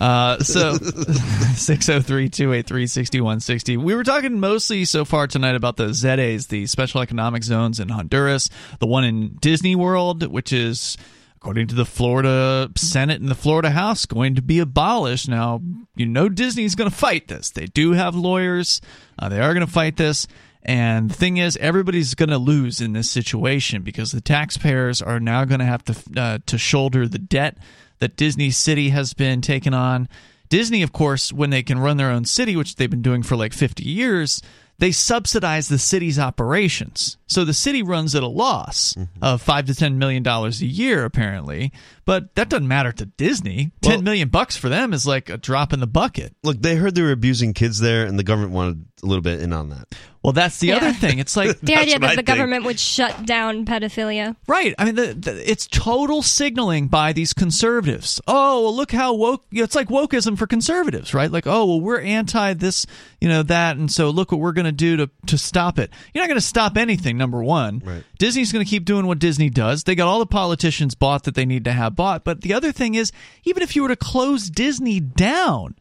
Uh, 0.00 0.38
so 0.40 0.74
603 1.56 2.28
283 2.28 2.86
6160. 2.86 3.76
We 3.76 3.94
were 3.94 4.04
talking 4.04 4.40
mostly 4.40 4.84
so 4.84 5.04
far 5.04 5.26
tonight 5.26 5.54
about 5.54 5.76
the 5.76 5.88
ZEDEs, 5.88 6.48
the 6.48 6.66
special 6.66 7.00
economic 7.00 7.44
zones 7.44 7.80
in 7.80 7.88
Honduras, 7.88 8.50
the 8.78 8.86
one 8.86 9.04
in 9.04 9.36
Disney 9.40 9.74
World, 9.74 10.26
which 10.26 10.52
is, 10.52 10.96
according 11.36 11.68
to 11.68 11.74
the 11.74 11.86
Florida 11.86 12.70
Senate 12.76 13.20
and 13.20 13.30
the 13.30 13.34
Florida 13.34 13.70
House, 13.70 14.04
going 14.04 14.34
to 14.34 14.42
be 14.42 14.58
abolished. 14.58 15.28
Now, 15.28 15.62
you 15.94 16.06
know, 16.06 16.28
Disney's 16.28 16.74
going 16.74 16.90
to 16.90 16.96
fight 16.96 17.28
this. 17.28 17.50
They 17.50 17.66
do 17.66 17.92
have 17.92 18.14
lawyers, 18.14 18.80
uh, 19.18 19.28
they 19.28 19.40
are 19.40 19.54
going 19.54 19.66
to 19.66 19.72
fight 19.72 19.96
this. 19.96 20.26
And 20.68 21.08
the 21.08 21.14
thing 21.14 21.36
is, 21.36 21.56
everybody's 21.58 22.16
going 22.16 22.30
to 22.30 22.38
lose 22.38 22.80
in 22.80 22.92
this 22.92 23.08
situation 23.08 23.82
because 23.82 24.10
the 24.10 24.20
taxpayers 24.20 25.00
are 25.00 25.20
now 25.20 25.44
going 25.44 25.60
to 25.60 25.64
have 25.64 25.84
to 25.84 26.20
uh, 26.20 26.38
to 26.46 26.58
shoulder 26.58 27.06
the 27.06 27.20
debt 27.20 27.56
that 27.98 28.16
Disney 28.16 28.50
City 28.50 28.90
has 28.90 29.14
been 29.14 29.40
taken 29.40 29.74
on. 29.74 30.08
Disney, 30.48 30.82
of 30.82 30.92
course, 30.92 31.32
when 31.32 31.50
they 31.50 31.62
can 31.62 31.78
run 31.78 31.96
their 31.96 32.10
own 32.10 32.24
city, 32.24 32.56
which 32.56 32.76
they've 32.76 32.90
been 32.90 33.02
doing 33.02 33.22
for 33.22 33.36
like 33.36 33.52
50 33.52 33.82
years, 33.82 34.40
they 34.78 34.92
subsidize 34.92 35.68
the 35.68 35.78
city's 35.78 36.18
operations. 36.18 37.16
So 37.26 37.44
the 37.44 37.54
city 37.54 37.82
runs 37.82 38.14
at 38.14 38.22
a 38.22 38.28
loss 38.28 38.94
mm-hmm. 38.94 39.24
of 39.24 39.40
five 39.40 39.66
to 39.66 39.74
ten 39.74 39.98
million 39.98 40.22
dollars 40.22 40.60
a 40.60 40.66
year, 40.66 41.04
apparently. 41.04 41.72
But 42.04 42.34
that 42.34 42.48
doesn't 42.48 42.68
matter 42.68 42.92
to 42.92 43.06
Disney. 43.06 43.72
Well- 43.82 43.92
Ten 43.92 44.04
million 44.04 44.28
bucks 44.28 44.56
for 44.56 44.68
them 44.68 44.92
is 44.92 45.06
like 45.06 45.30
a 45.30 45.38
drop 45.38 45.72
in 45.72 45.80
the 45.80 45.86
bucket. 45.86 46.34
Look, 46.42 46.60
they 46.60 46.76
heard 46.76 46.94
they 46.94 47.02
were 47.02 47.12
abusing 47.12 47.54
kids 47.54 47.80
there, 47.80 48.06
and 48.06 48.18
the 48.18 48.22
government 48.22 48.52
wanted 48.52 48.84
a 49.02 49.06
little 49.06 49.22
bit 49.22 49.40
in 49.40 49.52
on 49.52 49.70
that. 49.70 49.94
Well, 50.26 50.32
that's 50.32 50.58
the 50.58 50.66
Yeah. 50.66 50.78
other 50.78 50.92
thing. 50.92 51.20
It's 51.20 51.36
like 51.36 51.60
The 51.62 51.76
idea 51.76 52.00
that 52.00 52.08
the 52.10 52.16
think. 52.16 52.26
government 52.26 52.64
would 52.64 52.80
shut 52.80 53.24
down 53.24 53.64
pedophilia. 53.64 54.34
Right. 54.48 54.74
I 54.76 54.84
mean, 54.84 54.96
the, 54.96 55.14
the, 55.14 55.48
it's 55.50 55.68
total 55.68 56.20
signaling 56.20 56.88
by 56.88 57.12
these 57.12 57.32
conservatives. 57.32 58.20
Oh, 58.26 58.64
well, 58.64 58.74
look 58.74 58.90
how 58.90 59.14
woke. 59.14 59.44
It's 59.52 59.76
like 59.76 59.86
wokeism 59.86 60.36
for 60.36 60.48
conservatives, 60.48 61.14
right? 61.14 61.30
Like, 61.30 61.46
oh, 61.46 61.64
well, 61.66 61.80
we're 61.80 62.00
anti 62.00 62.54
this, 62.54 62.86
you 63.20 63.28
know, 63.28 63.44
that, 63.44 63.76
and 63.76 63.88
so 63.88 64.10
look 64.10 64.32
what 64.32 64.40
we're 64.40 64.50
going 64.50 64.64
to 64.64 64.72
do 64.72 64.96
to 64.96 65.10
to 65.26 65.38
stop 65.38 65.78
it. 65.78 65.90
You're 66.12 66.24
not 66.24 66.28
going 66.28 66.40
to 66.40 66.44
stop 66.44 66.76
anything. 66.76 67.16
Number 67.16 67.40
one, 67.44 67.80
Right. 67.84 68.02
Disney's 68.18 68.50
going 68.50 68.64
to 68.64 68.68
keep 68.68 68.84
doing 68.84 69.06
what 69.06 69.20
Disney 69.20 69.48
does. 69.48 69.84
They 69.84 69.94
got 69.94 70.08
all 70.08 70.18
the 70.18 70.26
politicians 70.26 70.96
bought 70.96 71.22
that 71.22 71.36
they 71.36 71.46
need 71.46 71.62
to 71.66 71.72
have 71.72 71.94
bought. 71.94 72.24
But 72.24 72.40
the 72.40 72.52
other 72.52 72.72
thing 72.72 72.96
is, 72.96 73.12
even 73.44 73.62
if 73.62 73.76
you 73.76 73.82
were 73.82 73.88
to 73.90 73.94
close 73.96 74.50
Disney 74.50 74.98
down, 74.98 75.76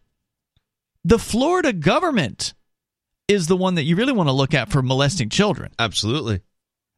the 1.03 1.17
Florida 1.17 1.73
government 1.73 2.53
is 3.27 3.47
the 3.47 3.57
one 3.57 3.75
that 3.75 3.83
you 3.83 3.95
really 3.95 4.13
want 4.13 4.27
to 4.29 4.33
look 4.33 4.53
at 4.53 4.69
for 4.71 4.81
molesting 4.81 5.29
children. 5.29 5.71
Absolutely. 5.79 6.41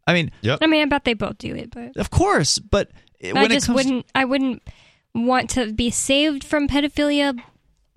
I 0.05 0.13
mean, 0.13 0.31
Yep. 0.41 0.59
I 0.61 0.67
mean, 0.67 0.81
I 0.81 0.85
bet 0.85 1.03
they 1.03 1.13
both 1.13 1.37
do 1.37 1.53
it, 1.55 1.71
but 1.71 1.95
of 1.97 2.09
course, 2.09 2.59
but 2.59 2.91
when 3.21 3.37
I 3.37 3.43
it 3.45 3.49
just 3.51 3.67
comes 3.67 3.75
wouldn't. 3.77 4.05
I 4.15 4.25
wouldn't 4.25 4.61
want 5.13 5.49
to 5.51 5.73
be 5.73 5.89
saved 5.89 6.43
from 6.43 6.67
pedophilia 6.67 7.37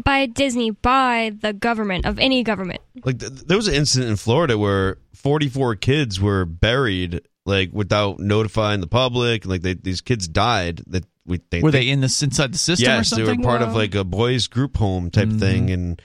by 0.02 0.27
Disney 0.27 0.70
by 0.70 1.32
the 1.40 1.52
government 1.52 2.07
of 2.07 2.19
any 2.19 2.43
government. 2.43 2.81
Like 3.05 3.19
th- 3.20 3.32
there 3.32 3.57
was 3.57 3.69
an 3.69 3.74
incident 3.74 4.11
in 4.11 4.16
Florida 4.16 4.57
where 4.59 4.97
44 5.15 5.77
kids 5.77 6.20
were 6.20 6.44
buried 6.44 7.20
like 7.47 7.70
without 7.73 8.19
notifying 8.19 8.81
the 8.81 8.86
public. 8.86 9.44
Like 9.47 9.62
they, 9.62 9.74
these 9.74 10.01
kids 10.01 10.27
died. 10.27 10.82
That 10.89 11.05
we 11.27 11.40
they 11.51 11.61
were 11.61 11.70
think- 11.70 11.85
they 11.85 11.90
in 11.90 12.01
this 12.01 12.23
inside 12.23 12.52
the 12.55 12.59
system 12.59 12.89
or 12.90 12.94
Yes, 12.97 13.11
they 13.11 13.23
were 13.23 13.36
part 13.36 13.62
of 13.62 13.74
like 13.74 13.94
a 13.94 14.05
boys 14.05 14.47
group 14.48 14.78
home 14.78 15.11
type 15.11 15.28
Mhm. 15.28 15.39
thing, 15.39 15.70
and 15.70 16.02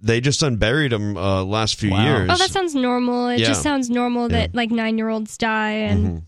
they 0.00 0.20
just 0.20 0.42
unburied 0.42 0.92
him 0.92 1.16
uh, 1.16 1.42
last 1.44 1.76
few 1.78 1.90
Wow. 1.90 2.02
years. 2.04 2.30
Oh, 2.32 2.36
that 2.36 2.50
sounds 2.50 2.74
normal. 2.74 3.28
It 3.28 3.40
Yeah. 3.40 3.46
just 3.48 3.62
sounds 3.62 3.90
normal 3.90 4.28
that 4.30 4.54
like 4.54 4.70
nine 4.70 4.96
year 4.98 5.08
olds 5.08 5.36
die 5.36 5.72
and 5.72 6.06
Mhm. 6.06 6.22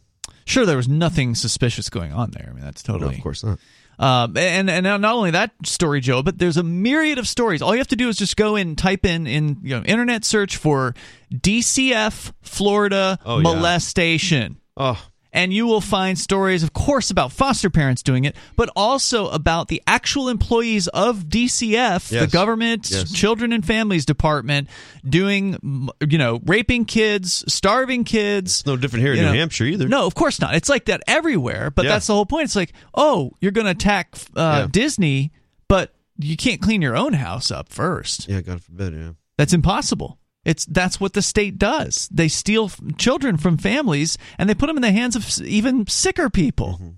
Sure, 0.44 0.64
there 0.64 0.76
was 0.78 0.88
nothing 0.88 1.34
suspicious 1.34 1.90
going 1.90 2.10
on 2.12 2.30
there. 2.30 2.48
I 2.50 2.54
mean, 2.54 2.64
that's 2.64 2.86
No, 2.88 2.94
totally. 2.94 3.16
of 3.16 3.22
course 3.22 3.44
not. 3.44 3.58
Um, 4.00 4.36
and 4.36 4.70
and 4.70 4.84
not 4.84 5.04
only 5.04 5.32
that 5.32 5.50
story, 5.66 6.00
Joe, 6.00 6.22
but 6.22 6.38
there's 6.38 6.56
a 6.56 6.62
myriad 6.62 7.18
of 7.18 7.26
stories. 7.28 7.60
All 7.60 7.74
you 7.74 7.78
have 7.80 7.88
to 7.88 7.96
do 7.96 8.08
is 8.08 8.16
just 8.16 8.36
go 8.36 8.54
and 8.56 8.78
type 8.78 9.04
in 9.04 9.26
in 9.26 9.58
you 9.62 9.76
know 9.76 9.82
internet 9.84 10.24
search 10.24 10.56
for 10.56 10.94
DCF 11.42 12.32
Florida 12.42 13.18
Oh, 13.26 13.38
yeah. 13.38 13.42
molestation. 13.42 14.56
Oh, 14.76 15.02
And 15.38 15.52
you 15.52 15.66
will 15.66 15.80
find 15.80 16.18
stories, 16.18 16.64
of 16.64 16.72
course, 16.72 17.10
about 17.12 17.30
foster 17.30 17.70
parents 17.70 18.02
doing 18.02 18.24
it, 18.24 18.34
but 18.56 18.68
also 18.74 19.28
about 19.28 19.68
the 19.68 19.80
actual 19.86 20.28
employees 20.28 20.88
of 20.88 21.28
DCF, 21.28 22.08
the 22.08 22.14
Yes. 22.16 22.30
government 22.32 22.90
Yes. 22.90 23.12
Children 23.12 23.52
and 23.52 23.64
Families 23.64 24.04
Department, 24.04 24.68
doing, 25.08 25.88
you 26.06 26.18
know, 26.18 26.40
raping 26.44 26.84
kids, 26.86 27.44
starving 27.46 28.02
kids. 28.02 28.60
it's 28.60 28.66
no 28.66 28.76
different 28.76 29.04
here 29.04 29.12
in 29.12 29.18
You 29.18 29.26
New 29.26 29.32
know, 29.32 29.38
Hampshire 29.38 29.64
either. 29.66 29.86
No, 29.88 30.06
of 30.06 30.14
course 30.16 30.40
not. 30.40 30.56
It's 30.56 30.68
like 30.68 30.86
that 30.86 31.02
everywhere, 31.06 31.70
but 31.70 31.84
Yeah. 31.84 31.92
that's 31.92 32.08
the 32.08 32.14
whole 32.14 32.26
point. 32.26 32.46
It's 32.46 32.56
like, 32.56 32.72
oh, 32.94 33.30
you're 33.40 33.52
going 33.52 33.66
to 33.66 33.70
attack 33.70 34.16
uh, 34.34 34.62
Yeah. 34.62 34.66
Disney, 34.72 35.30
but 35.68 35.94
you 36.18 36.36
can't 36.36 36.60
clean 36.60 36.82
your 36.82 36.96
own 36.96 37.12
house 37.12 37.52
up 37.52 37.68
first. 37.68 38.28
Yeah, 38.28 38.40
God 38.40 38.60
forbid. 38.60 38.92
Yeah. 38.92 39.10
That's 39.36 39.52
impossible. 39.52 40.18
It's 40.44 40.64
that's 40.64 41.00
what 41.00 41.12
the 41.12 41.22
state 41.22 41.58
does. 41.58 42.08
They 42.10 42.28
steal 42.28 42.66
f- 42.66 42.80
children 42.96 43.36
from 43.36 43.58
families 43.58 44.16
and 44.38 44.48
they 44.48 44.54
put 44.54 44.68
them 44.68 44.76
in 44.76 44.82
the 44.82 44.92
hands 44.92 45.16
of 45.16 45.46
even 45.46 45.86
sicker 45.86 46.30
people. 46.30 46.74
Mm-hmm. 46.74 46.88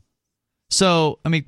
So, 0.70 1.18
I 1.24 1.28
mean, 1.30 1.46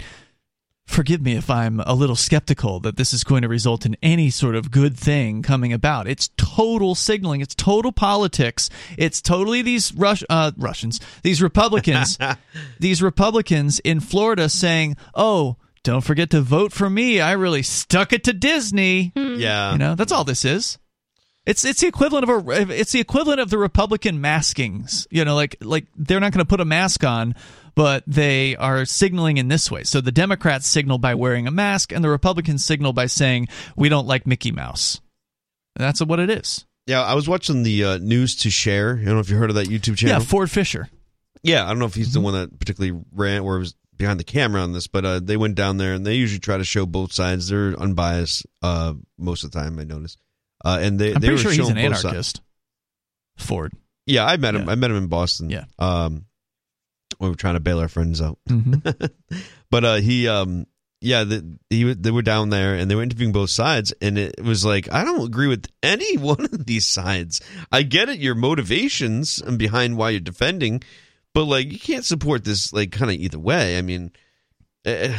forgive 0.86 1.23
me 1.23 1.36
if 1.36 1.48
I'm 1.48 1.81
a 1.81 1.94
little 1.94 2.16
skeptical 2.16 2.81
that 2.81 2.97
this 2.97 3.12
is 3.12 3.24
going 3.24 3.43
to 3.43 3.48
result 3.48 3.86
in 3.86 3.97
any 4.02 4.31
sort 4.31 4.55
of 4.55 4.70
good 4.70 4.97
thing 4.97 5.43
coming 5.43 5.73
about. 5.73 6.09
It's 6.09 6.31
total 6.36 6.94
signaling. 6.94 7.40
It's 7.40 7.55
total 7.55 7.93
politics. 7.93 8.69
It's 8.98 9.23
totally 9.23 9.62
these 9.62 9.94
Rus- 9.94 10.24
uh, 10.28 10.52
Russians, 10.56 11.01
these 11.23 11.40
Republicans, 11.40 12.19
these 12.81 13.02
Republicans 13.02 13.78
in 13.81 14.01
Florida 14.01 14.48
saying, 14.48 14.97
"Oh, 15.14 15.56
don't 15.85 16.02
forget 16.02 16.31
to 16.31 16.40
vote 16.40 16.73
for 16.73 16.90
me. 16.90 17.20
I 17.20 17.32
really 17.32 17.62
stuck 17.62 18.12
it 18.12 18.24
to 18.24 18.32
Disney." 18.32 19.12
Yeah. 19.14 19.73
You 19.73 19.78
know, 19.78 19.94
that's 19.94 20.12
all 20.12 20.24
this 20.24 20.44
is. 20.44 20.78
It's 21.44 21.64
it's 21.64 21.81
the 21.81 21.89
equivalent 21.89 22.28
of 22.28 22.48
a 22.48 22.78
it's 22.78 22.93
the 22.93 23.01
equivalent 23.01 23.40
of 23.40 23.51
the 23.51 23.59
Republican 23.59 24.20
maskings. 24.23 25.06
You 25.10 25.24
know, 25.24 25.35
like 25.35 25.56
like 25.60 25.86
they're 25.97 26.20
not 26.20 26.32
going 26.32 26.44
to 26.44 26.48
put 26.48 26.60
a 26.60 26.64
mask 26.64 27.02
on, 27.05 27.35
but 27.74 28.05
they 28.06 28.55
are 28.56 28.85
signaling 28.85 29.39
in 29.39 29.48
this 29.48 29.70
way. 29.70 29.82
So 29.82 30.01
the 30.01 30.12
Democrats 30.12 30.66
signal 30.66 30.98
by 30.98 31.14
wearing 31.14 31.47
a 31.47 31.51
mask, 31.51 31.93
and 31.93 32.05
the 32.05 32.10
Republicans 32.10 32.64
signal 32.64 32.93
by 32.93 33.06
saying 33.06 33.48
we 33.77 33.89
don't 33.89 34.06
like 34.06 34.27
Mickey 34.27 34.52
Mouse. 34.52 35.01
That's 35.74 36.01
what 36.01 36.20
it 36.20 36.31
is. 36.31 36.64
Yeah, 36.86 37.02
I 37.02 37.14
was 37.14 37.28
watching 37.28 37.62
the 37.62 37.85
uh, 37.85 37.98
News2Share. 37.98 39.01
I 39.01 39.05
don't 39.05 39.14
know 39.14 39.20
if 39.20 39.31
you 39.31 39.36
heard 39.36 39.51
of 39.51 39.56
that 39.56 39.69
YouTube 39.69 39.97
channel. 39.97 40.20
Yeah, 40.20 40.24
Ford 40.24 40.51
Fischer. 40.51 40.89
Yeah, 41.43 41.64
I 41.64 41.69
don't 41.69 41.78
know 41.78 41.86
if 41.86 41.94
he's 41.94 42.12
the 42.12 42.20
one 42.20 42.35
that 42.35 42.59
particularly 42.59 43.01
ran 43.12 43.43
or 43.43 43.59
was 43.59 43.74
behind 43.97 44.19
the 44.19 44.24
camera 44.24 44.60
on 44.60 44.73
this, 44.73 44.89
but 44.89 45.05
uh, 45.05 45.20
they 45.20 45.36
went 45.36 45.55
down 45.55 45.77
there 45.77 45.94
and 45.94 46.05
they 46.05 46.14
usually 46.14 46.40
try 46.40 46.56
to 46.56 46.64
show 46.64 46.86
both 46.86 47.12
sides. 47.12 47.48
They're 47.48 47.74
unbiased 47.81 48.47
uh, 48.62 48.94
most 49.19 49.44
of 49.44 49.52
the 49.52 49.60
time. 49.60 49.78
I 49.78 49.85
noticed, 49.85 50.19
uh, 50.65 50.79
and 50.81 50.99
they 50.99 51.15
I'm 51.15 51.21
they 51.21 51.29
pretty 51.29 51.33
were 51.33 51.39
sure 51.39 51.53
he's 51.53 51.69
an 51.69 51.77
both 51.91 51.99
sides. 51.99 52.41
Ford. 53.37 53.73
Yeah, 54.07 54.25
I 54.27 54.37
met 54.37 54.55
him. 54.55 54.67
Yeah. 54.67 54.73
I 54.73 54.75
met 54.75 54.91
him 54.91 54.97
in 54.97 55.07
Boston. 55.07 55.49
Yeah. 55.51 55.65
Um, 55.79 56.27
we 57.21 57.29
were 57.29 57.37
trying 57.37 57.55
to 57.55 57.61
bail 57.61 57.79
our 57.79 57.89
friends 57.89 58.21
out, 58.21 58.39
Mhm. 58.49 59.11
but 59.71 59.85
uh, 59.85 59.95
he, 59.97 60.27
um, 60.29 60.67
yeah, 61.01 61.25
the, 61.25 61.59
he 61.71 61.93
they 61.95 62.11
were 62.11 62.23
down 62.23 62.51
there 62.51 62.75
and 62.75 62.91
they 62.91 62.95
were 62.95 63.03
interviewing 63.03 63.33
both 63.33 63.51
sides, 63.51 63.93
and 64.01 64.19
it 64.19 64.41
was 64.43 64.65
like 64.65 64.91
I 64.93 65.05
don't 65.05 65.25
agree 65.27 65.47
with 65.49 65.67
any 65.83 66.17
one 66.19 66.45
of 66.45 66.67
these 66.67 66.87
sides. 66.87 67.41
I 67.71 67.83
get 67.83 68.09
it, 68.09 68.19
your 68.19 68.35
motivations 68.35 69.39
and 69.41 69.59
behind 69.59 69.97
why 69.97 70.11
you're 70.11 70.21
defending, 70.21 70.83
but 71.35 71.45
like 71.45 71.71
you 71.73 71.79
can't 71.79 72.05
support 72.05 72.45
this 72.45 72.73
like 72.73 72.93
kind 72.93 73.11
of 73.11 73.17
either 73.19 73.39
way. 73.39 73.79
I 73.79 73.83
mean, 73.83 74.11
eh, 74.85 75.17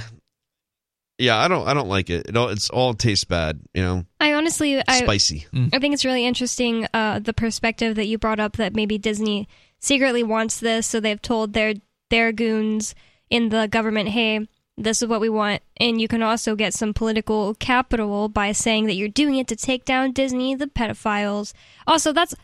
yeah, 1.23 1.37
I 1.37 1.47
don't, 1.47 1.67
I 1.67 1.73
don't 1.73 1.87
like 1.87 2.09
it. 2.09 2.27
It 2.27 2.37
all, 2.37 2.49
it's 2.49 2.69
all 2.69 2.93
tastes 2.93 3.25
bad, 3.25 3.59
you 3.73 3.81
know, 3.81 4.05
I 4.19 4.33
honestly, 4.33 4.81
I, 4.87 4.99
spicy. 4.99 5.47
I 5.73 5.79
think 5.79 5.93
it's 5.93 6.05
really 6.05 6.25
interesting 6.25 6.87
uh, 6.93 7.19
the 7.19 7.33
perspective 7.33 7.95
that 7.95 8.07
you 8.07 8.17
brought 8.17 8.39
up 8.39 8.57
that 8.57 8.75
maybe 8.75 8.97
Disney 8.97 9.47
secretly 9.79 10.23
wants 10.23 10.59
this, 10.59 10.87
so 10.87 10.99
they've 10.99 11.21
told 11.21 11.53
their 11.53 11.73
their 12.09 12.31
goons 12.31 12.93
in 13.29 13.49
the 13.49 13.67
government, 13.67 14.09
"Hey, 14.09 14.47
this 14.77 15.01
is 15.01 15.07
what 15.07 15.21
we 15.21 15.29
want," 15.29 15.61
and 15.77 15.99
you 15.99 16.07
can 16.07 16.21
also 16.21 16.55
get 16.55 16.73
some 16.73 16.93
political 16.93 17.53
capital 17.55 18.29
by 18.29 18.51
saying 18.51 18.85
that 18.85 18.95
you're 18.95 19.07
doing 19.07 19.35
it 19.35 19.47
to 19.47 19.55
take 19.55 19.85
down 19.85 20.11
Disney, 20.11 20.55
the 20.55 20.67
pedophiles. 20.67 21.53
Also, 21.87 22.13
that's 22.13 22.35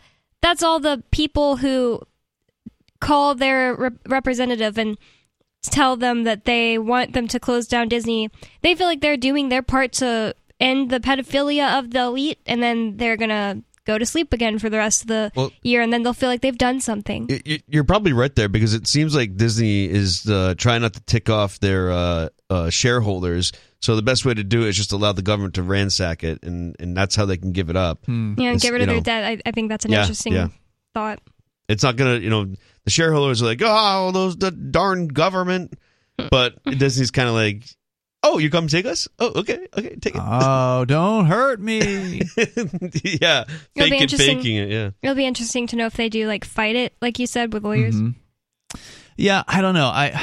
that's 0.41 0.64
all 0.64 0.80
the 0.80 1.03
people 1.11 1.57
who 1.57 2.01
call 2.99 3.35
their 3.35 3.73
rep- 3.76 4.07
representative 4.07 4.77
and 4.77 4.97
tell 5.64 5.95
them 5.98 6.23
that 6.23 6.45
they 6.45 6.77
want 6.77 7.14
them 7.14 7.27
to 7.30 7.40
close 7.40 7.68
down 7.68 7.88
Disney. 7.90 8.30
They 8.61 8.76
feel 8.76 8.88
like 8.88 9.02
they're 9.02 9.18
doing 9.18 9.49
their 9.49 9.61
part 9.61 9.91
to 9.94 10.36
end 10.60 10.90
the 10.90 10.99
pedophilia 10.99 11.80
of 11.80 11.91
the 11.91 12.02
elite, 12.02 12.40
and 12.45 12.61
then 12.61 12.98
they're 12.98 13.18
gonna 13.18 13.61
go 13.86 13.98
to 13.98 14.06
sleep 14.06 14.34
again 14.34 14.60
for 14.60 14.69
the 14.69 14.77
rest 14.77 15.02
of 15.03 15.07
the 15.07 15.31
Well- 15.36 15.52
year, 15.64 15.81
and 15.81 15.91
then 15.91 16.03
they'll 16.03 16.14
feel 16.14 16.30
like 16.30 16.41
they've 16.41 16.57
done 16.57 16.80
something. 16.80 17.27
Y- 17.30 17.41
y- 17.45 17.60
You're 17.68 17.84
probably 17.86 18.14
right 18.14 18.34
there 18.36 18.49
because 18.49 18.73
it 18.73 18.88
seems 18.88 19.15
like 19.15 19.36
Disney 19.36 19.86
is 19.86 20.27
uh, 20.30 20.53
trying 20.57 20.81
not 20.81 20.94
to 20.94 21.02
tick 21.02 21.30
off 21.30 21.60
their 21.60 21.91
uh, 21.91 22.30
uh, 22.49 22.69
shareholders. 22.69 23.52
So 23.81 23.95
the 23.95 24.02
best 24.02 24.26
way 24.26 24.34
to 24.34 24.44
do 24.44 24.64
it 24.64 24.69
is 24.69 24.76
just 24.77 24.91
allow 24.91 25.14
the 25.14 25.22
government 25.22 25.53
to 25.56 25.64
ransack 25.64 26.23
it, 26.23 26.44
and, 26.44 26.76
and 26.80 26.95
that's 26.95 27.15
how 27.15 27.26
they 27.26 27.38
can 27.38 27.52
give 27.53 27.69
it 27.69 27.77
up. 27.77 27.99
yeah, 28.07 28.14
and 28.14 28.40
It's, 28.40 28.64
get 28.64 28.73
rid 28.73 28.81
of 28.81 28.90
you 28.90 28.95
their 28.95 28.95
know, 28.98 29.02
debt. 29.02 29.23
I, 29.45 29.49
I 29.49 29.52
think 29.52 29.69
that's 29.69 29.86
an 29.86 29.91
Yeah, 29.91 30.02
interesting 30.02 30.34
yeah. 30.34 30.48
thought. 30.94 31.19
It's 31.69 31.81
not 31.84 31.95
gonna, 31.95 32.18
you 32.18 32.30
know, 32.30 32.48
the 32.90 32.91
shareholders 32.91 33.44
are 33.44 33.45
like, 33.45 33.61
oh, 33.64 34.11
those 34.11 34.36
the 34.36 34.49
darn 34.49 35.10
government, 35.10 35.76
but 36.32 36.56
Disney's 36.64 37.11
kind 37.11 37.30
of 37.30 37.36
like, 37.36 37.64
oh, 38.24 38.40
you 38.40 38.49
come 38.49 38.68
take 38.68 38.88
us? 38.88 39.07
Oh, 39.20 39.32
okay, 39.41 39.68
okay, 39.78 39.95
take 39.98 40.16
it. 40.16 40.22
Oh, 40.24 40.86
don't 40.88 41.28
hurt 41.28 41.60
me. 41.60 42.24
yeah, 42.36 43.44
be 43.76 43.82
fake 43.82 43.94
it, 43.94 44.02
interesting. 44.02 44.38
faking 44.38 44.56
it. 44.56 44.70
Yeah, 44.70 44.90
It'll 45.03 45.16
be 45.16 45.28
interesting 45.28 45.68
to 45.68 45.76
know 45.76 45.86
if 45.86 45.94
they 45.94 46.10
do 46.10 46.28
like 46.28 46.44
fight 46.44 46.76
it, 46.76 46.95
like 46.99 47.20
you 47.20 47.28
said, 47.28 47.53
with 47.53 47.64
lawyers. 47.64 47.94
Mhm. 47.94 48.16
Yeah, 49.18 49.44
I 49.48 49.61
don't 49.61 49.76
know. 49.76 49.88
I 49.88 50.20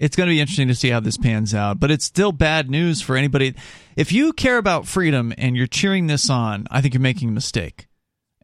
it's 0.00 0.16
going 0.16 0.28
to 0.28 0.34
be 0.34 0.40
interesting 0.40 0.68
to 0.68 0.74
see 0.74 0.88
how 0.88 1.00
this 1.00 1.18
pans 1.18 1.54
out, 1.54 1.78
but 1.78 1.90
it's 1.90 2.06
still 2.06 2.32
bad 2.32 2.70
news 2.70 3.02
for 3.02 3.14
anybody. 3.14 3.54
If 3.94 4.10
you 4.10 4.32
care 4.32 4.56
about 4.56 4.86
freedom 4.86 5.34
and 5.36 5.54
you're 5.54 5.66
cheering 5.66 6.06
this 6.06 6.30
on, 6.30 6.66
I 6.70 6.80
think 6.80 6.94
you're 6.94 7.00
making 7.02 7.28
a 7.28 7.32
mistake. 7.32 7.88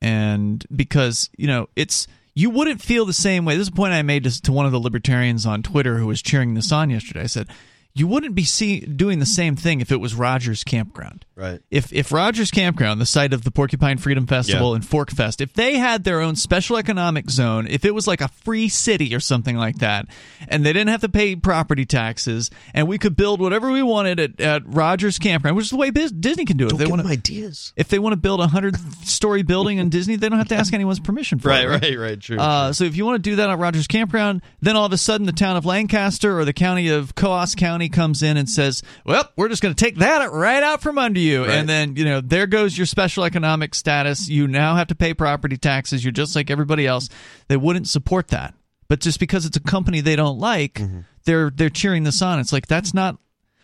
And 0.02 0.62
because, 0.74 1.30
you 1.38 1.46
know, 1.46 1.68
it's 1.76 2.06
you 2.34 2.50
wouldn't 2.50 2.80
feel 2.80 3.04
the 3.04 3.12
same 3.12 3.44
way. 3.44 3.56
This 3.56 3.62
is 3.62 3.68
a 3.68 3.72
point 3.72 3.92
I 3.92 4.02
made 4.02 4.24
to, 4.24 4.42
to 4.42 4.52
one 4.52 4.66
of 4.66 4.72
the 4.72 4.80
libertarians 4.80 5.46
on 5.46 5.62
Twitter 5.62 5.98
who 5.98 6.06
was 6.06 6.22
cheering 6.22 6.54
this 6.54 6.72
on 6.72 6.90
yesterday. 6.90 7.22
I 7.22 7.26
said, 7.26 7.48
you 7.94 8.06
wouldn't 8.06 8.34
be 8.34 8.44
see, 8.44 8.80
doing 8.80 9.18
the 9.18 9.26
same 9.26 9.54
thing 9.56 9.80
if 9.80 9.92
it 9.92 10.00
was 10.00 10.14
Rogers 10.14 10.64
Campground 10.64 11.24
right. 11.36 11.60
if 11.70 11.92
if 11.92 12.10
Rogers 12.12 12.50
Campground, 12.50 13.00
the 13.00 13.06
site 13.06 13.32
of 13.32 13.44
the 13.44 13.50
Porcupine 13.50 13.98
Freedom 13.98 14.26
Festival 14.26 14.70
Yeah. 14.70 14.76
and 14.76 14.86
Fork 14.86 15.10
Fest, 15.10 15.40
if 15.40 15.52
they 15.52 15.76
had 15.76 16.04
their 16.04 16.20
own 16.20 16.36
special 16.36 16.76
economic 16.78 17.28
zone, 17.30 17.66
if 17.68 17.84
it 17.84 17.94
was 17.94 18.06
like 18.06 18.20
a 18.20 18.28
free 18.28 18.68
city 18.68 19.14
or 19.14 19.20
something 19.20 19.56
like 19.56 19.78
that, 19.78 20.06
and 20.48 20.64
they 20.64 20.72
didn't 20.72 20.88
have 20.88 21.02
to 21.02 21.08
pay 21.08 21.36
property 21.36 21.84
taxes, 21.84 22.50
and 22.74 22.88
we 22.88 22.96
could 22.98 23.16
build 23.16 23.40
whatever 23.40 23.70
we 23.70 23.82
wanted 23.82 24.20
at, 24.20 24.40
at 24.40 24.62
Rogers 24.66 25.18
Campground, 25.18 25.56
which 25.56 25.66
is 25.66 25.70
the 25.70 25.76
way 25.76 25.90
Disney 25.90 26.44
can 26.44 26.56
do 26.56 26.66
it. 26.66 26.70
Don't 26.70 26.80
if 26.80 26.86
they 26.86 26.90
want 26.90 27.02
to, 27.02 27.08
ideas. 27.08 27.72
if 27.76 27.88
they 27.88 27.98
want 27.98 28.12
to 28.14 28.16
build 28.18 28.40
a 28.40 28.46
hundred 28.46 28.76
story 29.06 29.42
building 29.42 29.78
in 29.78 29.88
Disney, 29.90 30.16
they 30.16 30.28
don't 30.28 30.38
have 30.38 30.48
to 30.48 30.56
ask 30.56 30.72
anyone's 30.72 31.00
permission 31.00 31.38
for 31.38 31.48
Right, 31.48 31.64
it. 31.64 31.68
right, 31.68 31.82
right. 31.82 31.98
right. 31.98 32.20
True. 32.20 32.38
Uh, 32.38 32.72
so 32.72 32.84
if 32.84 32.96
you 32.96 33.04
want 33.04 33.22
to 33.22 33.30
do 33.30 33.36
that 33.36 33.50
at 33.50 33.58
Rogers 33.58 33.86
Campground, 33.86 34.42
then 34.60 34.76
all 34.76 34.86
of 34.86 34.92
a 34.92 34.98
sudden 34.98 35.26
the 35.26 35.32
town 35.32 35.56
of 35.56 35.64
Lancaster 35.66 36.38
or 36.38 36.44
the 36.44 36.52
county 36.52 36.88
of 36.88 37.14
Coos 37.14 37.54
County 37.54 37.81
comes 37.88 38.22
in 38.22 38.36
and 38.36 38.48
says, 38.48 38.82
"Well, 39.04 39.28
we're 39.36 39.48
just 39.48 39.62
going 39.62 39.74
to 39.74 39.84
take 39.84 39.96
that 39.96 40.30
right 40.32 40.62
out 40.62 40.82
from 40.82 40.98
under 40.98 41.20
you," 41.20 41.42
Right. 41.44 41.50
and 41.54 41.68
then 41.68 41.96
you 41.96 42.04
know 42.04 42.20
there 42.20 42.46
goes 42.46 42.76
your 42.76 42.86
special 42.86 43.24
economic 43.24 43.74
status. 43.74 44.28
You 44.28 44.46
now 44.48 44.74
have 44.76 44.88
to 44.88 44.94
pay 44.94 45.14
property 45.14 45.56
taxes. 45.56 46.04
You're 46.04 46.12
just 46.12 46.34
like 46.36 46.50
everybody 46.50 46.86
else. 46.86 47.08
They 47.48 47.56
wouldn't 47.56 47.88
support 47.88 48.28
that, 48.28 48.54
but 48.88 49.00
just 49.00 49.18
because 49.20 49.46
it's 49.46 49.56
a 49.56 49.60
company 49.60 50.00
they 50.00 50.16
don't 50.16 50.38
like, 50.38 50.74
Mm-hmm. 50.74 51.00
they're 51.24 51.50
they're 51.50 51.70
cheering 51.70 52.04
this 52.04 52.22
on. 52.22 52.38
It's 52.40 52.52
like 52.52 52.66
that's 52.66 52.92
not. 52.94 53.18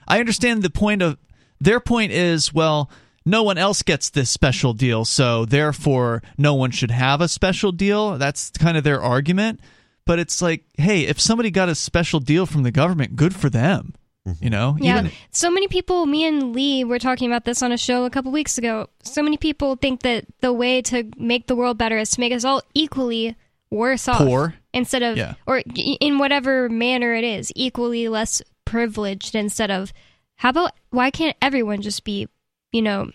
I 0.07 0.21
understand 0.21 0.63
the 0.63 0.71
point 0.71 1.03
of 1.03 1.19
their 1.61 1.81
point 1.81 2.13
is 2.13 2.53
well. 2.55 2.91
No 3.27 3.43
one 3.43 3.59
else 3.59 3.83
gets 3.83 4.09
this 4.09 4.31
special 4.31 4.73
deal, 4.73 5.05
so 5.05 5.45
therefore 5.45 6.23
no 6.39 6.55
one 6.55 6.71
should 6.71 6.91
have 6.91 7.21
a 7.21 7.29
special 7.29 7.73
deal. 7.73 8.17
That's 8.17 8.49
kind 8.53 8.79
of 8.79 8.85
their 8.85 9.03
argument. 9.03 9.61
But 10.07 10.19
it's 10.19 10.41
like, 10.41 10.65
hey, 10.79 11.03
if 11.03 11.21
somebody 11.21 11.51
got 11.51 11.69
a 11.69 11.75
special 11.75 12.21
deal 12.21 12.47
from 12.47 12.63
the 12.63 12.71
government, 12.71 13.17
good 13.17 13.35
for 13.37 13.51
them. 13.51 13.93
Mm-hmm. 14.29 14.45
You 14.45 14.51
know, 14.51 14.77
Yeah, 14.81 14.99
Even- 15.01 15.13
so 15.31 15.51
many 15.51 15.69
people. 15.69 16.07
Me 16.07 16.25
and 16.27 16.55
Lee 16.55 16.85
were 16.85 16.99
talking 16.99 17.31
about 17.31 17.45
this 17.45 17.63
on 17.63 17.73
a 17.73 17.77
show 17.79 18.05
a 18.05 18.11
couple 18.11 18.31
weeks 18.33 18.59
ago. 18.59 18.89
So 19.03 19.23
many 19.23 19.37
people 19.37 19.77
think 19.77 20.03
that 20.03 20.25
the 20.41 20.53
way 20.53 20.83
to 20.83 21.09
make 21.17 21.47
the 21.47 21.57
world 21.57 21.79
better 21.79 21.99
is 21.99 22.11
to 22.11 22.21
make 22.21 22.33
us 22.33 22.45
all 22.45 22.63
equally 22.75 23.37
worse 23.71 24.09
off, 24.09 24.19
Poor. 24.19 24.55
instead 24.73 25.03
of, 25.03 25.17
Yeah. 25.17 25.35
or 25.47 25.63
in 25.75 26.19
whatever 26.19 26.69
manner 26.69 27.15
it 27.15 27.25
is, 27.25 27.53
equally 27.55 28.09
less 28.09 28.43
privileged. 28.65 29.35
Instead 29.35 29.71
of, 29.71 29.93
how 30.37 30.51
about 30.51 30.73
why 30.91 31.11
can't 31.11 31.37
everyone 31.43 31.83
just 31.83 32.05
be, 32.05 32.29
you 32.73 32.83
know, 32.83 33.11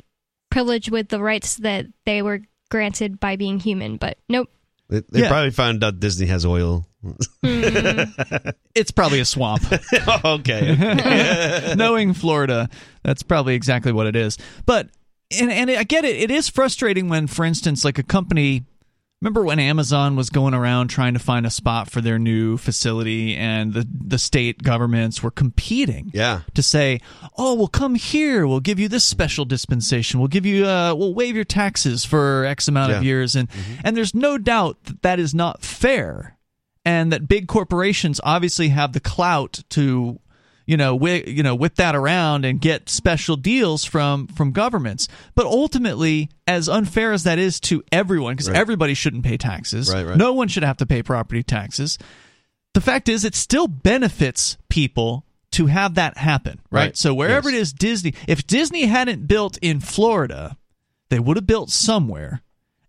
privileged 0.52 0.92
with 0.92 1.10
the 1.10 1.22
rights 1.22 1.56
that 1.58 1.86
they 2.06 2.22
were 2.22 2.42
granted 2.70 3.20
by 3.20 3.36
being 3.36 3.60
human? 3.60 3.98
But 3.98 4.18
nope. 4.30 4.50
they 4.90 5.02
they 5.10 5.22
yeah. 5.22 5.30
probably 5.30 5.52
found 5.52 5.84
out 5.84 6.00
Disney 6.00 6.28
has 6.28 6.46
oil. 6.46 6.86
It's 7.44 8.92
probably 8.92 9.20
a 9.20 9.26
swamp. 9.26 9.64
okay. 10.26 11.74
Knowing 11.76 12.14
Florida, 12.14 12.70
that's 13.04 13.24
probably 13.24 13.56
exactly 13.56 13.92
what 13.92 14.08
it 14.08 14.16
is. 14.16 14.38
But 14.66 14.90
and 15.40 15.52
and 15.52 15.70
I 15.72 15.84
get 15.84 16.06
it. 16.06 16.16
It 16.18 16.32
is 16.32 16.50
frustrating 16.50 17.10
when, 17.10 17.28
for 17.28 17.46
instance, 17.46 17.84
like 17.86 17.98
a 17.98 18.04
company. 18.04 18.66
Remember 19.22 19.46
when 19.46 19.58
Amazon 19.58 20.18
was 20.18 20.30
going 20.30 20.54
around 20.54 20.90
trying 20.90 21.14
to 21.14 21.20
find 21.20 21.46
a 21.46 21.50
spot 21.50 21.90
for 21.90 22.02
their 22.02 22.20
new 22.20 22.58
facility, 22.58 23.38
and 23.38 23.74
the 23.74 23.88
the 23.90 24.20
state 24.20 24.62
governments 24.62 25.24
were 25.24 25.32
competing. 25.32 26.12
yeah. 26.14 26.42
to 26.56 26.62
say, 26.62 27.00
"Oh, 27.38 27.54
we'll 27.54 27.70
come 27.70 27.96
here. 27.96 28.46
We'll 28.46 28.60
give 28.60 28.80
you 28.82 28.90
this 28.90 29.06
special 29.06 29.46
dispensation. 29.46 30.20
We'll 30.20 30.28
give 30.28 30.46
you, 30.46 30.66
uh, 30.66 30.94
we'll 30.94 31.14
waive 31.14 31.36
your 31.36 31.46
taxes 31.46 32.04
for 32.04 32.44
X 32.44 32.68
amount 32.68 32.92
of 32.92 33.02
years." 33.02 33.34
And 33.38 33.48
and 33.86 33.96
there's 33.96 34.14
no 34.14 34.38
doubt 34.38 34.84
that 34.84 35.04
that 35.04 35.20
is 35.22 35.34
not 35.34 35.62
fair, 35.64 36.38
and 36.86 37.12
that 37.14 37.28
big 37.28 37.48
corporations 37.48 38.20
obviously 38.24 38.70
have 38.70 38.94
the 38.94 39.00
clout 39.00 39.62
to, 39.70 40.20
you 40.66 40.78
know, 40.78 40.94
wi- 40.94 41.24
you 41.28 41.44
know, 41.44 41.56
whip 41.56 41.76
that 41.76 41.96
around 41.96 42.46
and 42.46 42.60
get 42.62 42.90
special 42.90 43.36
deals 43.36 43.84
from 43.86 44.28
from 44.28 44.52
governments. 44.52 45.08
But 45.36 45.46
ultimately, 45.46 46.30
as 46.48 46.68
unfair 46.70 47.12
as 47.14 47.24
that 47.24 47.40
is 47.40 47.60
to 47.62 47.84
everyone, 47.92 48.34
because 48.34 48.50
Right. 48.50 48.58
everybody 48.58 48.94
shouldn't 48.94 49.24
pay 49.24 49.38
taxes, 49.38 49.92
Right, 49.94 50.06
right. 50.06 50.18
no 50.18 50.34
one 50.34 50.48
should 50.48 50.64
have 50.64 50.78
to 50.78 50.86
pay 50.86 51.04
property 51.04 51.44
taxes 51.44 51.98
the 52.74 52.82
fact 52.82 53.08
is 53.08 53.24
it 53.24 53.36
still 53.36 53.68
benefits 53.68 54.58
people 54.68 55.24
to 55.52 55.68
have 55.68 55.94
that 55.94 56.18
happen 56.18 56.60
right, 56.72 56.86
Right. 56.86 56.98
so 56.98 57.14
wherever 57.14 57.48
Yes. 57.52 57.58
it 57.60 57.62
is 57.62 57.74
disney 57.74 58.14
if 58.28 58.48
disney 58.48 58.88
hadn't 58.88 59.28
built 59.28 59.60
in 59.62 59.80
florida 59.80 60.58
they 61.10 61.20
would 61.20 61.38
have 61.38 61.46
built 61.46 61.70
somewhere 61.70 62.42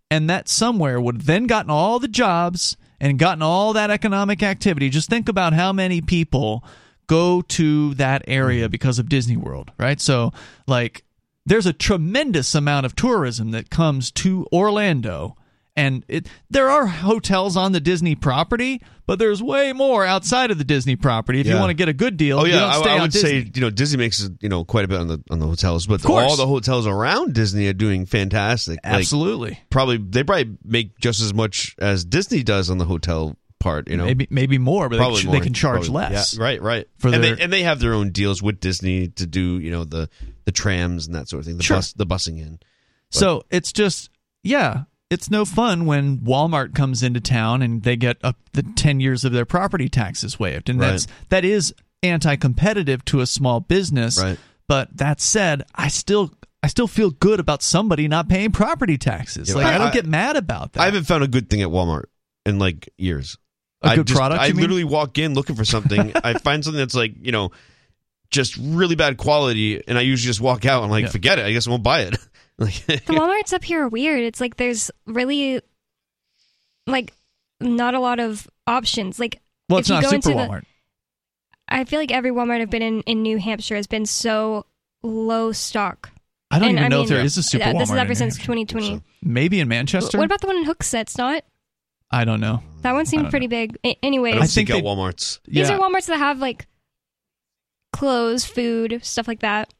and 0.09 0.27
that 0.27 0.49
somewhere 0.49 0.99
would 0.99 1.17
have 1.17 1.25
then 1.27 1.45
gotten 1.45 1.69
all 1.69 1.99
the 1.99 2.07
jobs 2.07 2.75
and 2.99 3.19
gotten 3.19 3.41
all 3.41 3.73
that 3.73 3.91
economic 3.91 4.41
activity 4.43 4.89
just 4.89 5.09
think 5.09 5.29
about 5.29 5.53
how 5.53 5.71
many 5.71 6.01
people 6.01 6.63
go 7.07 7.41
to 7.41 7.93
that 7.95 8.23
area 8.27 8.65
mm-hmm. 8.65 8.71
because 8.71 8.99
of 8.99 9.09
disney 9.09 9.37
world 9.37 9.71
right 9.77 9.99
so 10.01 10.31
like 10.67 11.05
there's 11.45 11.65
a 11.67 11.73
tremendous 11.73 12.55
amount 12.55 12.85
of 12.85 12.95
tourism 12.95 13.51
that 13.51 13.69
comes 13.69 14.11
to 14.11 14.47
Orlando. 14.51 15.37
And 15.77 16.05
it, 16.07 16.27
there 16.49 16.69
are 16.69 16.85
hotels 16.87 17.57
on 17.57 17.73
the 17.73 17.81
Disney 17.81 18.15
property, 18.15 18.81
but 19.05 19.19
there's 19.19 19.43
way 19.43 19.73
more 19.73 20.05
outside 20.05 20.49
of 20.49 20.57
the 20.57 20.63
Disney 20.63 20.95
property. 20.95 21.41
If 21.41 21.47
you 21.47 21.55
want 21.55 21.69
to 21.69 21.73
get 21.73 21.89
a 21.89 21.93
good 21.93 22.15
deal, 22.15 22.39
Oh 22.39 22.45
you 22.45 22.53
yeah, 22.53 22.65
I, 22.65 22.79
I 22.97 23.01
would 23.01 23.11
say 23.11 23.45
you 23.53 23.59
know 23.61 23.69
Disney 23.69 23.97
makes 23.97 24.29
you 24.39 24.47
know 24.47 24.63
quite 24.63 24.85
a 24.85 24.87
bit 24.87 24.99
on 25.01 25.07
the 25.07 25.21
on 25.29 25.39
the 25.39 25.45
hotels, 25.47 25.85
but 25.85 26.01
course. 26.01 26.23
all 26.31 26.37
the 26.37 26.47
hotels 26.47 26.87
around 26.87 27.33
Disney 27.33 27.67
are 27.67 27.73
doing 27.73 28.05
fantastic. 28.05 28.79
Like, 28.85 29.01
Absolutely. 29.01 29.59
probably 29.69 29.97
they 29.97 30.23
probably 30.23 30.57
make 30.63 30.97
just 30.99 31.21
as 31.21 31.33
much 31.33 31.75
as 31.77 32.05
Disney 32.05 32.41
does 32.41 32.69
on 32.69 32.77
the 32.77 32.85
hotel 32.85 33.35
part. 33.59 33.89
You 33.89 33.97
know, 33.97 34.05
maybe 34.05 34.27
maybe 34.29 34.57
more, 34.57 34.87
but 34.87 34.95
they, 34.95 34.99
Probably 35.01 35.19
can- 35.23 35.27
more. 35.31 35.39
they 35.39 35.43
can 35.43 35.53
charge 35.53 35.87
Probably. 35.87 35.93
less. 36.15 36.37
Yeah, 36.37 36.41
right, 36.43 36.61
right. 36.61 36.87
For 36.99 37.09
and 37.13 37.21
their- 37.21 37.35
they 37.35 37.43
and 37.43 37.51
they 37.51 37.63
have 37.63 37.81
their 37.81 37.93
own 37.93 38.11
deals 38.11 38.41
with 38.41 38.61
Disney 38.61 39.09
to 39.09 39.27
do 39.27 39.59
you 39.59 39.71
know 39.71 39.83
the 39.83 40.09
the 40.45 40.53
trams 40.53 41.05
and 41.07 41.15
that 41.15 41.27
sort 41.27 41.41
of 41.41 41.47
thing. 41.47 41.57
The 41.57 41.63
Sure. 41.63 41.77
bus 41.77 41.91
the 41.91 42.05
busing 42.05 42.39
in. 42.39 42.59
So 43.09 43.43
it's 43.49 43.73
just, 43.73 44.09
yeah, 44.41 44.83
it's 45.15 45.31
no 45.31 45.45
fun 45.45 45.85
when 45.87 46.19
Walmart 46.19 46.75
comes 46.75 47.01
into 47.01 47.19
town 47.19 47.61
and 47.63 47.81
they 47.81 47.95
get 47.95 48.17
up 48.23 48.37
the 48.53 48.61
10 48.61 48.99
years 48.99 49.25
of 49.25 49.31
their 49.31 49.45
property 49.45 49.89
taxes 49.89 50.39
waived. 50.39 50.69
And 50.69 50.79
Right. 50.79 50.91
that's, 50.91 51.07
that 51.29 51.43
is 51.43 51.73
anti 52.03 52.35
competitive 52.35 53.03
to 53.05 53.21
a 53.21 53.25
small 53.25 53.59
business. 53.59 54.21
Right. 54.21 54.37
But 54.67 54.95
that 54.97 55.19
said, 55.21 55.63
I 55.73 55.87
still. 55.87 56.31
I 56.63 56.67
still 56.67 56.87
feel 56.87 57.11
good 57.11 57.39
about 57.39 57.61
somebody 57.61 58.07
not 58.07 58.27
paying 58.27 58.51
property 58.51 58.97
taxes. 58.97 59.49
Yeah, 59.49 59.55
like 59.57 59.65
I, 59.67 59.75
I- 59.75 59.77
don't 59.77 59.87
I- 59.89 59.93
get 59.93 60.07
mad 60.07 60.35
about 60.35 60.73
that. 60.73 60.81
I 60.81 60.85
haven't 60.85 61.03
found 61.03 61.23
a 61.23 61.27
good 61.27 61.47
thing 61.47 61.61
at 61.61 61.67
Walmart 61.67 62.05
in 62.43 62.57
like 62.57 62.89
years. 62.97 63.37
A 63.83 63.89
I 63.89 63.95
good 63.97 64.07
product, 64.07 64.41
I 64.41 64.47
mean? 64.47 64.61
literally 64.61 64.83
walk 64.83 65.19
in 65.19 65.35
looking 65.35 65.55
for 65.55 65.63
something. 65.65 66.11
I 66.23 66.33
find 66.39 66.63
something 66.65 66.79
that's 66.79 66.95
like 66.95 67.13
you 67.21 67.31
know, 67.31 67.51
just 68.31 68.57
really 68.57 68.95
bad 68.95 69.17
quality, 69.17 69.79
and 69.87 69.95
I 69.95 70.01
usually 70.01 70.27
just 70.27 70.41
walk 70.41 70.65
out 70.65 70.81
and 70.81 70.91
like 70.91 71.03
Yeah. 71.05 71.11
forget 71.11 71.37
it. 71.37 71.45
I 71.45 71.51
guess 71.51 71.67
I 71.67 71.69
won't 71.69 71.83
buy 71.83 72.01
it. 72.01 72.17
Like, 72.57 72.73
The 72.85 73.13
Walmarts 73.13 73.53
up 73.53 73.63
here 73.63 73.83
are 73.83 73.87
weird. 73.87 74.21
It's 74.21 74.39
like 74.41 74.57
there's 74.57 74.91
really 75.05 75.61
like 76.87 77.13
not 77.59 77.93
a 77.95 77.99
lot 77.99 78.19
of 78.19 78.47
options. 78.67 79.19
Like 79.19 79.41
well, 79.69 79.79
if 79.79 79.83
it's 79.83 79.89
you 79.89 79.95
not 79.95 80.03
go 80.03 80.09
super 80.11 80.31
into 80.31 80.43
the- 80.47 80.61
I 81.67 81.83
feel 81.85 81.99
like 81.99 82.11
every 82.11 82.29
Walmart 82.31 82.61
I've 82.61 82.69
been 82.69 82.83
in 82.83 83.01
in 83.01 83.23
New 83.23 83.37
Hampshire 83.37 83.75
has 83.75 83.87
been 83.87 84.05
so 84.05 84.65
low 85.03 85.51
stock. 85.51 86.11
I 86.51 86.59
don't 86.59 86.69
and 86.69 86.77
even 86.77 86.85
I 86.85 86.87
know 86.89 86.97
mean, 86.97 87.03
if 87.05 87.09
there 87.09 87.25
is 87.25 87.37
a 87.37 87.43
super 87.43 87.63
uh, 87.65 87.67
Walmart. 87.73 87.79
This 87.79 87.89
is 87.89 87.95
ever 87.95 88.15
since 88.15 88.35
New 88.47 88.55
Hampshire. 88.55 88.65
2020. 88.75 89.03
Maybe 89.23 89.59
in 89.59 89.67
Manchester. 89.67 90.17
What 90.19 90.25
about 90.25 90.41
the 90.41 90.47
one 90.47 90.57
in 90.57 90.65
Hooksett? 90.65 91.01
It's 91.01 91.17
not. 91.17 91.43
I 92.11 92.23
don't 92.23 92.39
know. 92.39 92.61
That 92.83 92.93
one 92.93 93.07
seemed 93.07 93.23
don't 93.23 93.31
pretty 93.31 93.47
big. 93.47 93.77
A- 93.83 93.97
anyways, 94.03 94.33
I 94.33 94.35
don't 94.35 94.43
I 94.43 94.45
think 94.47 94.67
seek 94.67 94.69
out 94.69 94.75
they- 94.75 94.87
WalMarts. 94.87 95.39
these 95.47 95.67
yeah. 95.69 95.75
are 95.75 95.79
Walmarts 95.79 96.05
that 96.05 96.17
have 96.17 96.37
like 96.37 96.67
clothes, 97.91 98.45
food, 98.45 98.99
stuff 99.03 99.27
like 99.27 99.39
that. 99.39 99.73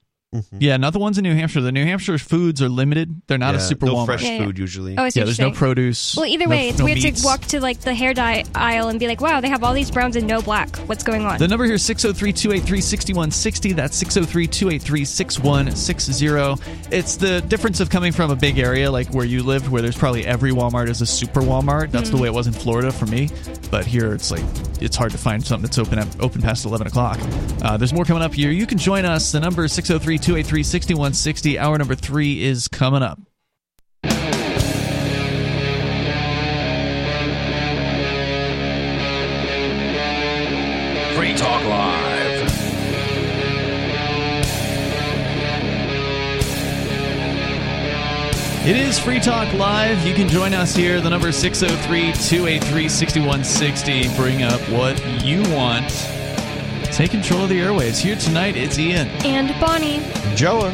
Yeah, 0.60 0.78
not 0.78 0.94
the 0.94 1.00
ones 1.00 1.18
in 1.18 1.24
New 1.24 1.34
Hampshire. 1.36 1.62
The 1.62 1.72
New 1.72 1.86
Hampshire 1.86 2.18
foods 2.18 2.62
are 2.62 2.70
limited. 2.70 3.22
They're 3.28 3.38
not 3.38 3.56
a 3.56 3.60
super 3.60 3.86
no 3.86 3.96
Walmart. 3.96 4.06
fresh 4.06 4.24
Yeah, 4.24 4.38
yeah. 4.38 4.46
food 4.46 4.58
usually. 4.58 4.98
Oh, 4.98 5.04
I 5.04 5.10
see 5.10 5.20
yeah, 5.20 5.26
there's 5.26 5.40
no 5.40 5.52
produce. 5.52 6.16
Well, 6.16 6.26
either 6.26 6.46
no- 6.46 6.50
way, 6.50 6.70
it's 6.70 6.80
no 6.80 6.86
weird 6.86 7.02
meats. 7.04 7.22
to 7.22 7.26
walk 7.26 7.42
to 7.48 7.60
like 7.60 7.80
the 7.82 7.94
hair 7.94 8.14
dye 8.14 8.44
aisle 8.56 8.90
and 8.90 9.00
be 9.00 9.08
like, 9.08 9.22
"Wow, 9.22 9.42
they 9.42 9.50
have 9.50 9.64
all 9.64 9.74
these 9.74 9.92
browns 9.92 10.16
and 10.16 10.28
no 10.28 10.42
black. 10.42 10.76
What's 10.88 11.04
going 11.04 11.26
on?" 11.26 11.38
The 11.38 11.48
number 11.48 11.66
here 11.66 11.76
is 11.76 11.84
603 11.84 12.34
283 12.34 12.82
6160. 12.82 13.74
That's 13.74 13.98
603 13.98 14.48
283 14.48 15.06
6160. 15.06 16.96
It's 16.96 17.16
the 17.18 17.42
difference 17.42 17.80
of 17.80 17.90
coming 17.90 18.12
from 18.12 18.32
a 18.32 18.36
big 18.36 18.58
area 18.60 18.92
like 18.92 19.08
where 19.14 19.26
you 19.26 19.44
lived, 19.44 19.68
where 19.68 19.82
there's 19.82 19.98
probably 19.98 20.26
every 20.26 20.52
Walmart 20.52 20.90
is 20.90 21.02
a 21.02 21.06
super 21.06 21.42
Walmart. 21.42 21.92
That's 21.92 22.10
the 22.10 22.18
way 22.18 22.28
it 22.28 22.34
was 22.34 22.48
in 22.48 22.54
Florida 22.54 22.92
for 22.92 23.06
me. 23.06 23.30
But 23.72 23.86
here 23.86 24.14
it's 24.14 24.32
like, 24.32 24.44
it's 24.80 24.96
hard 24.96 25.12
to 25.12 25.18
find 25.18 25.44
something 25.46 25.64
that's 25.64 25.78
open, 25.78 26.00
at, 26.00 26.08
open 26.22 26.42
past 26.42 26.66
11 26.66 26.88
o'clock. 26.88 27.20
Uh, 27.62 27.78
there's 27.78 27.94
more 27.94 28.06
coming 28.06 28.22
up 28.24 28.34
here. 28.34 28.52
You 28.52 28.66
can 28.68 28.78
join 28.78 29.06
us. 29.06 29.32
The 29.32 29.40
number 29.40 29.66
is 29.66 29.74
603 29.74 30.18
283 30.26 30.64
6160. 30.64 31.60
Hour 31.60 31.78
number 31.78 31.94
three 31.94 32.44
is 32.44 32.68
coming 32.68 33.04
up. 33.04 33.20
Free 41.14 41.36
Talk 41.36 41.64
Live. 41.66 42.42
It 48.66 48.78
is 48.78 48.98
Free 48.98 49.20
Talk 49.20 49.54
Live. 49.54 50.08
You 50.08 50.16
can 50.16 50.28
join 50.28 50.56
us 50.56 50.76
here. 50.76 51.02
The 51.02 51.12
number 51.12 51.28
is 51.28 51.38
603 51.38 52.14
283 52.14 52.90
6160. 52.90 54.16
Bring 54.18 54.42
up 54.42 54.60
what 54.72 55.24
you 55.24 55.44
want. 55.54 56.25
Take 56.96 57.12
control 57.12 57.42
of 57.44 57.50
the 57.50 57.60
airways. 57.60 58.00
Here 58.00 58.16
tonight, 58.16 58.56
it's 58.56 58.80
Ian. 58.80 59.10
and 59.26 59.50
Bonnie. 59.60 60.00
Joa. 60.38 60.72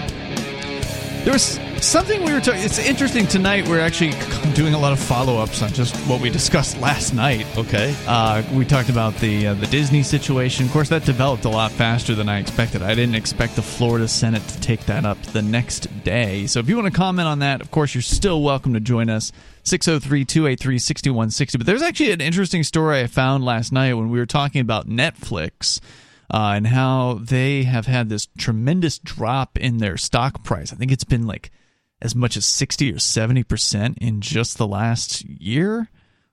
There 1.23 1.33
was 1.33 1.59
something 1.83 2.23
we 2.23 2.31
were 2.31 2.39
talking. 2.39 2.61
It's 2.61 2.77
interesting 2.77 3.25
tonight. 3.25 3.67
We're 3.67 3.79
actually 3.79 4.11
doing 4.53 4.75
a 4.75 4.77
lot 4.77 4.93
of 4.93 4.99
follow 4.99 5.39
ups 5.39 5.63
on 5.63 5.69
just 5.73 5.95
what 6.07 6.21
we 6.21 6.29
discussed 6.29 6.79
last 6.79 7.15
night. 7.15 7.47
Okay. 7.57 7.95
Uh, 8.05 8.43
we 8.53 8.65
talked 8.65 8.89
about 8.89 9.15
the 9.15 9.47
uh, 9.47 9.53
the 9.55 9.65
Disney 9.65 10.03
situation. 10.03 10.67
Of 10.67 10.71
course, 10.73 10.89
that 10.89 11.05
developed 11.05 11.45
a 11.45 11.49
lot 11.49 11.71
faster 11.71 12.13
than 12.13 12.29
I 12.29 12.37
expected. 12.37 12.83
I 12.83 12.93
didn't 12.93 13.15
expect 13.15 13.55
the 13.55 13.63
Florida 13.63 14.07
Senate 14.07 14.47
to 14.47 14.61
take 14.61 14.85
that 14.85 15.05
up 15.05 15.19
the 15.23 15.41
next 15.41 15.87
day. 16.03 16.45
So 16.45 16.59
if 16.59 16.69
you 16.69 16.75
want 16.75 16.93
to 16.93 16.95
comment 16.95 17.29
on 17.29 17.39
that, 17.39 17.61
of 17.61 17.71
course, 17.71 17.95
you're 17.95 18.03
still 18.03 18.43
welcome 18.43 18.75
to 18.75 18.79
join 18.79 19.09
us. 19.09 19.31
603 19.63 20.23
283 20.25 20.77
6160. 20.77 21.57
But 21.57 21.65
there's 21.65 21.81
actually 21.81 22.11
an 22.11 22.21
interesting 22.21 22.61
story 22.61 22.99
I 23.01 23.07
found 23.07 23.43
last 23.43 23.71
night 23.71 23.95
when 23.95 24.11
we 24.11 24.19
were 24.19 24.27
talking 24.27 24.61
about 24.61 24.87
Netflix. 24.87 25.79
Uh, 26.33 26.53
and 26.55 26.67
how 26.67 27.19
they 27.21 27.63
have 27.63 27.87
had 27.87 28.07
this 28.07 28.27
tremendous 28.37 28.97
drop 28.99 29.57
in 29.57 29.77
their 29.79 29.97
stock 29.97 30.43
price. 30.45 30.71
I 30.71 30.77
think 30.77 30.91
it's 30.91 31.03
been 31.03 31.27
like 31.27 31.51
as 32.01 32.15
much 32.15 32.37
as 32.37 32.45
60 32.45 32.91
or 32.93 32.95
70% 32.95 33.97
in 33.99 34.21
just 34.21 34.57
the 34.57 34.65
last 34.67 35.23
year 35.25 35.89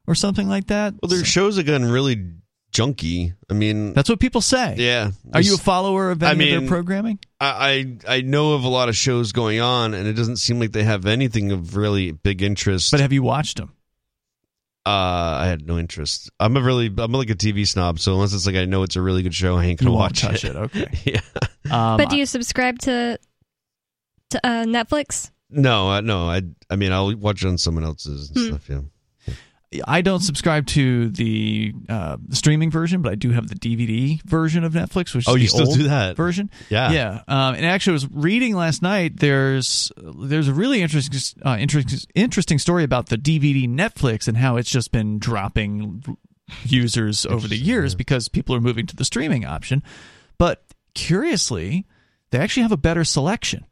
or 0.07 0.15
something 0.15 0.49
like 0.49 0.69
that. 0.69 0.95
Well, 1.03 1.09
their 1.11 1.19
So- 1.21 1.25
shows 1.25 1.57
have 1.57 1.67
gotten 1.67 1.91
really 1.91 2.25
junky. 2.73 3.35
I 3.51 3.55
mean, 3.55 3.93
that's 3.93 4.09
what 4.09 4.21
people 4.21 4.41
say. 4.41 4.77
yeah. 4.79 5.11
Are 5.35 5.41
you 5.41 5.55
a 5.55 5.59
follower 5.59 6.11
of 6.13 6.23
any 6.23 6.53
I 6.53 6.55
of 6.57 6.61
their 6.63 6.69
programming? 6.69 7.19
I, 7.41 7.99
I 8.07 8.17
I 8.17 8.21
know 8.21 8.53
of 8.53 8.63
a 8.65 8.69
lot 8.69 8.89
of 8.89 8.97
shows 8.97 9.33
going 9.33 9.61
on, 9.61 9.95
and 9.95 10.07
it 10.07 10.13
doesn't 10.13 10.37
seem 10.37 10.61
like 10.61 10.73
they 10.73 10.85
have 10.85 11.07
anything 11.07 11.51
of 11.51 11.77
really 11.77 12.13
big 12.13 12.41
interest. 12.43 12.91
But 12.93 13.01
have 13.01 13.13
you 13.13 13.23
watched 13.23 13.57
them? 13.57 13.73
Uh, 14.87 14.91
I 15.41 15.47
had 15.47 15.67
no 15.67 15.79
interest. 15.79 16.31
I'm 16.41 16.57
a 16.57 16.63
really 16.63 16.87
I'm 16.99 17.13
like 17.13 17.31
a 17.31 17.35
TV 17.35 17.67
snob, 17.67 17.99
so 17.99 18.15
unless 18.15 18.33
it's 18.33 18.47
like 18.47 18.57
I 18.57 18.65
know 18.65 18.83
it's 18.83 18.97
a 18.97 19.03
really 19.03 19.23
good 19.23 19.35
show, 19.35 19.57
I 19.57 19.65
ain't 19.67 19.81
gonna 19.81 19.91
You 19.91 19.97
won't 19.97 20.11
watch 20.13 20.21
touch 20.23 20.45
it. 20.45 20.57
Okay. 20.57 20.87
yeah. 21.05 21.21
Um, 21.71 21.97
but 21.99 22.09
do 22.11 22.17
you 22.17 22.25
subscribe 22.27 22.79
to 22.81 23.19
to 24.31 24.47
uh, 24.47 24.65
Netflix? 24.65 25.31
No, 25.51 25.89
I, 25.91 26.01
no. 26.01 26.29
I 26.29 26.43
I 26.71 26.77
mean 26.77 26.93
I'll 26.93 27.15
watch 27.17 27.43
it 27.45 27.49
on 27.49 27.59
someone 27.59 27.85
else's 27.85 28.31
and 28.31 28.39
Hmm. 28.39 28.47
stuff. 28.57 28.69
Yeah. 28.71 28.81
I 29.87 30.01
don't 30.01 30.21
subscribe 30.21 30.67
to 30.69 31.11
the 31.11 31.75
uh, 31.91 32.17
streaming 32.31 32.71
version, 32.71 33.03
but 33.03 33.13
I 33.13 33.17
do 33.17 33.33
have 33.33 33.49
the 33.49 33.55
DVD 33.55 34.23
version 34.23 34.65
of 34.65 34.73
Netflix, 34.73 35.15
which 35.15 35.25
is 35.25 35.29
Oh, 35.29 35.35
the 35.35 35.41
you 35.41 35.49
still 35.49 35.69
old 35.69 35.77
do 35.77 35.83
that? 35.85 36.17
version. 36.17 36.51
Yeah. 36.71 36.91
yeah. 36.93 37.23
Um, 37.29 37.55
and 37.55 37.67
actually, 37.67 37.93
I 37.93 37.95
was 37.97 38.11
reading 38.11 38.55
last 38.57 38.81
night. 38.81 39.19
There's 39.21 39.93
there's 39.99 40.49
a 40.49 40.55
really 40.55 40.81
interesting 40.81 41.21
uh, 41.45 41.59
interesting 41.61 41.99
interesting 42.15 42.59
story 42.59 42.83
about 42.83 43.11
the 43.11 43.19
DVD 43.19 43.69
Netflix 43.69 44.27
and 44.27 44.39
how 44.39 44.57
it's 44.57 44.71
just 44.71 44.91
been 44.91 45.19
dropping 45.19 46.03
users 46.65 47.27
over 47.27 47.47
the 47.47 47.57
years 47.59 47.95
because 47.95 48.29
people 48.29 48.55
are 48.55 48.61
moving 48.61 48.87
to 48.87 48.97
the 48.97 49.05
streaming 49.05 49.45
option. 49.45 49.83
But 50.39 50.65
curiously, 50.95 51.87
they 52.31 52.39
actually 52.39 52.63
have 52.63 52.73
a 52.73 52.77
better 52.79 53.05
selection. 53.05 53.67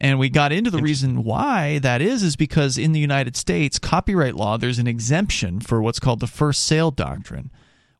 And 0.00 0.18
we 0.18 0.28
got 0.28 0.52
into 0.52 0.70
the 0.70 0.82
reason 0.82 1.22
why 1.22 1.78
that 1.78 2.02
is, 2.02 2.22
is 2.22 2.36
because 2.36 2.76
in 2.76 2.92
the 2.92 3.00
United 3.00 3.36
States, 3.36 3.78
copyright 3.78 4.34
law, 4.34 4.56
there's 4.56 4.78
an 4.78 4.86
exemption 4.86 5.60
for 5.60 5.80
what's 5.80 6.00
called 6.00 6.20
the 6.20 6.26
first 6.26 6.64
sale 6.64 6.90
doctrine, 6.90 7.50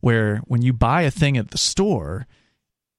where 0.00 0.38
when 0.46 0.60
you 0.60 0.72
buy 0.72 1.02
a 1.02 1.10
thing 1.10 1.36
at 1.36 1.50
the 1.50 1.58
store, 1.58 2.26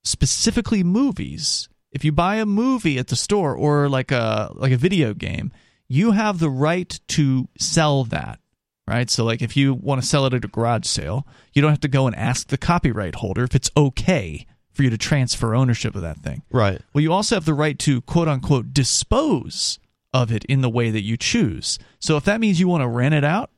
specifically 0.03 0.83
movies, 0.83 1.67
if 1.91 2.05
you 2.05 2.11
buy 2.11 2.37
a 2.37 2.45
movie 2.45 2.97
at 2.97 3.07
the 3.07 3.15
store 3.15 3.53
or 3.53 3.89
like 3.89 4.11
a 4.11 4.51
like 4.55 4.71
a 4.71 4.77
video 4.77 5.13
game, 5.13 5.51
you 5.87 6.11
have 6.11 6.39
the 6.39 6.49
right 6.49 6.99
to 7.09 7.47
sell 7.59 8.05
that. 8.05 8.39
Right? 8.87 9.09
So 9.09 9.25
like 9.25 9.41
if 9.41 9.57
you 9.57 9.73
want 9.73 10.01
to 10.01 10.07
sell 10.07 10.25
it 10.25 10.33
at 10.33 10.45
a 10.45 10.47
garage 10.47 10.85
sale, 10.85 11.27
you 11.53 11.61
don't 11.61 11.71
have 11.71 11.79
to 11.81 11.87
go 11.87 12.07
and 12.07 12.15
ask 12.15 12.47
the 12.47 12.57
copyright 12.57 13.15
holder 13.15 13.43
if 13.43 13.55
it's 13.55 13.71
okay 13.75 14.45
for 14.75 14.83
you 14.83 14.89
to 14.89 14.97
transfer 14.97 15.55
ownership 15.55 15.95
of 15.95 16.01
that 16.01 16.17
thing. 16.17 16.43
Right. 16.51 16.81
Well, 16.93 17.01
you 17.01 17.13
also 17.13 17.35
have 17.35 17.45
the 17.45 17.53
right 17.53 17.79
to 17.79 18.01
quote 18.01 18.27
unquote 18.27 18.73
dispose 18.73 19.79
of 20.13 20.31
it 20.31 20.45
in 20.45 20.61
the 20.61 20.69
way 20.69 20.91
that 20.91 21.03
you 21.03 21.17
choose. 21.17 21.79
So 21.99 22.17
if 22.17 22.25
that 22.25 22.39
means 22.39 22.59
you 22.59 22.67
want 22.67 22.83
to 22.83 22.87
rent 22.87 23.15
it 23.15 23.23
out, 23.23 23.51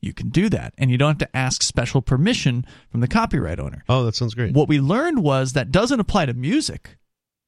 you 0.00 0.12
can 0.12 0.30
do 0.30 0.48
that. 0.48 0.74
And 0.78 0.90
you 0.90 0.96
don't 0.96 1.20
have 1.20 1.28
to 1.28 1.36
ask 1.36 1.62
special 1.62 2.02
permission 2.02 2.64
from 2.90 3.00
the 3.00 3.08
copyright 3.08 3.60
owner. 3.60 3.84
Oh, 3.88 4.04
that 4.04 4.14
sounds 4.14 4.34
great. 4.34 4.54
What 4.54 4.68
we 4.68 4.80
learned 4.80 5.22
was 5.22 5.52
that 5.52 5.70
doesn't 5.70 6.00
apply 6.00 6.26
to 6.26 6.34
music. 6.34 6.96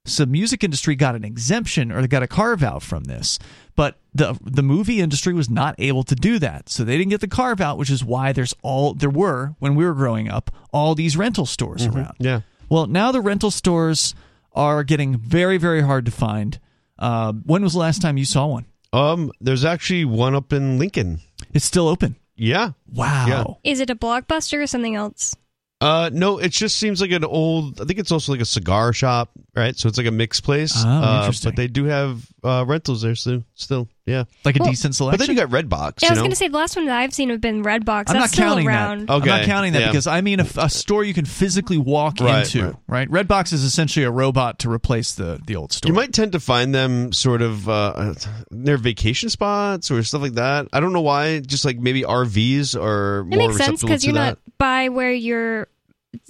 So 0.05 0.27
music 0.27 0.65
industry 0.65 0.97
got 0.97 1.15
an 1.15 1.25
exemption 1.25 1.93
or 1.93 2.01
they 2.01 2.09
got 2.09 2.25
a 2.25 2.29
carve 2.29 2.63
out 2.63 2.83
from 2.83 3.05
this. 3.05 3.39
But 3.77 3.99
the 4.13 4.39
the 4.43 4.63
movie 4.63 5.01
industry 5.01 5.33
was 5.33 5.49
not 5.49 5.75
able 5.79 6.03
to 6.05 6.15
do 6.15 6.39
that. 6.41 6.69
So 6.69 6.85
they 6.85 6.99
didn't 6.99 7.11
get 7.11 7.21
the 7.21 7.29
carve 7.29 7.61
out, 7.61 7.79
which 7.79 7.91
is 7.91 8.05
why 8.05 8.33
there's 8.33 8.55
all 8.63 8.95
there 8.95 9.11
were 9.11 9.55
when 9.61 9.75
we 9.75 9.85
were 9.85 9.95
growing 9.95 10.29
up, 10.29 10.51
all 10.73 10.95
these 10.95 11.17
rental 11.17 11.47
stores 11.47 11.87
mm-hmm. 11.87 11.99
around. 11.99 12.17
Yeah. 12.19 12.41
Well, 12.73 12.87
now 12.87 13.13
the 13.13 13.21
rental 13.21 13.51
stores 13.51 14.15
are 14.55 14.83
getting 14.83 15.19
very, 15.19 15.59
very 15.59 15.83
hard 15.83 16.07
to 16.07 16.11
find. 16.11 16.59
Uh, 16.99 17.35
when 17.45 17.63
was 17.63 17.75
the 17.75 17.79
last 17.79 18.01
time 18.01 18.17
you 18.17 18.25
saw 18.25 18.47
one? 18.47 18.65
Um, 18.95 19.31
there's 19.43 19.63
actually 19.63 20.07
one 20.07 20.35
up 20.35 20.55
in 20.55 20.79
Lincoln. 20.79 21.21
It's 21.53 21.67
still 21.67 21.87
open. 21.87 22.17
Yeah. 22.35 22.71
Wow. 22.91 23.27
Yeah. 23.29 23.71
Is 23.71 23.81
it 23.81 23.91
a 23.91 23.95
blockbuster 23.95 24.63
or 24.63 24.67
something 24.67 24.97
else? 24.97 25.37
Uh, 25.83 26.09
no, 26.15 26.39
it 26.39 26.53
just 26.53 26.79
seems 26.79 27.03
like 27.03 27.11
an 27.11 27.25
old. 27.25 27.79
I 27.79 27.85
think 27.85 27.99
it's 27.99 28.11
also 28.11 28.33
like 28.33 28.41
a 28.41 28.47
cigar 28.47 28.95
shop, 28.95 29.33
right? 29.55 29.77
So 29.77 29.87
it's 29.87 29.99
like 29.99 30.07
a 30.07 30.11
mixed 30.11 30.43
place. 30.43 30.73
Oh, 30.75 30.89
uh, 30.89 31.19
interesting. 31.19 31.51
But 31.51 31.57
they 31.57 31.67
do 31.67 31.85
have 31.85 32.27
uh, 32.43 32.65
rentals 32.67 33.03
there 33.03 33.15
still. 33.17 33.45
Still. 33.53 33.87
Yeah, 34.05 34.25
like 34.45 34.57
a 34.57 34.63
Well- 34.63 34.69
decent 34.71 34.97
selection. 34.97 35.19
but 35.19 35.25
selection. 35.27 35.37
then 35.37 35.49
you 35.53 35.65
got 35.65 35.79
Redbox. 35.95 36.03
Yeah, 36.03 36.09
I 36.09 36.11
you 36.11 36.11
was 36.11 36.17
know? 36.19 36.23
going 36.23 36.31
to 36.31 36.37
say 36.37 36.49
the 36.49 36.57
last 36.57 36.75
one 36.75 36.87
that 36.87 36.99
I've 36.99 37.15
seen 37.15 37.31
have 37.31 37.41
been 37.41 37.63
Redbox. 37.63 37.87
I'm 37.89 38.05
That's 38.07 38.15
not 38.15 38.29
still 38.31 38.47
counting 38.49 38.67
around. 38.67 39.07
that. 39.09 39.13
I'm 39.13 39.25
not 39.25 39.45
counting 39.45 39.75
that 39.75 39.79
yeah. 39.83 39.87
because 39.91 40.09
I 40.09 40.21
mean 40.23 40.41
a, 40.41 40.47
a 40.57 40.69
store 40.69 41.05
you 41.05 41.15
can 41.15 41.25
physically 41.25 41.79
walk 41.79 42.19
Right, 42.21 42.45
into. 42.45 42.77
Right. 42.89 43.09
Redbox 43.09 43.53
is 43.53 43.63
essentially 43.63 44.05
a 44.05 44.11
robot 44.11 44.59
to 44.61 44.71
replace 44.71 45.15
the 45.15 45.41
the 45.47 45.55
old 45.55 45.73
store. 45.73 45.89
You 45.89 45.95
might 45.95 46.13
tend 46.13 46.33
to 46.33 46.41
find 46.41 46.75
them 46.75 47.13
sort 47.13 47.43
of 47.43 47.69
uh, 47.69 48.15
near 48.51 48.77
vacation 48.77 49.29
spots 49.29 49.89
or 49.91 50.03
stuff 50.03 50.23
like 50.23 50.35
that. 50.35 50.67
I 50.73 50.81
don't 50.81 50.93
know 50.93 51.01
why. 51.03 51.39
Just 51.39 51.65
like 51.65 51.79
maybe 51.79 52.03
RVs 52.03 52.75
are 52.75 53.21
It 53.21 53.25
more 53.27 53.49
makes 53.51 53.57
sense 53.57 53.83
because 53.83 54.05
you're 54.05 54.15
that. 54.15 54.21
not 54.31 54.39
by 54.59 54.89
where 54.89 55.13
your 55.13 55.69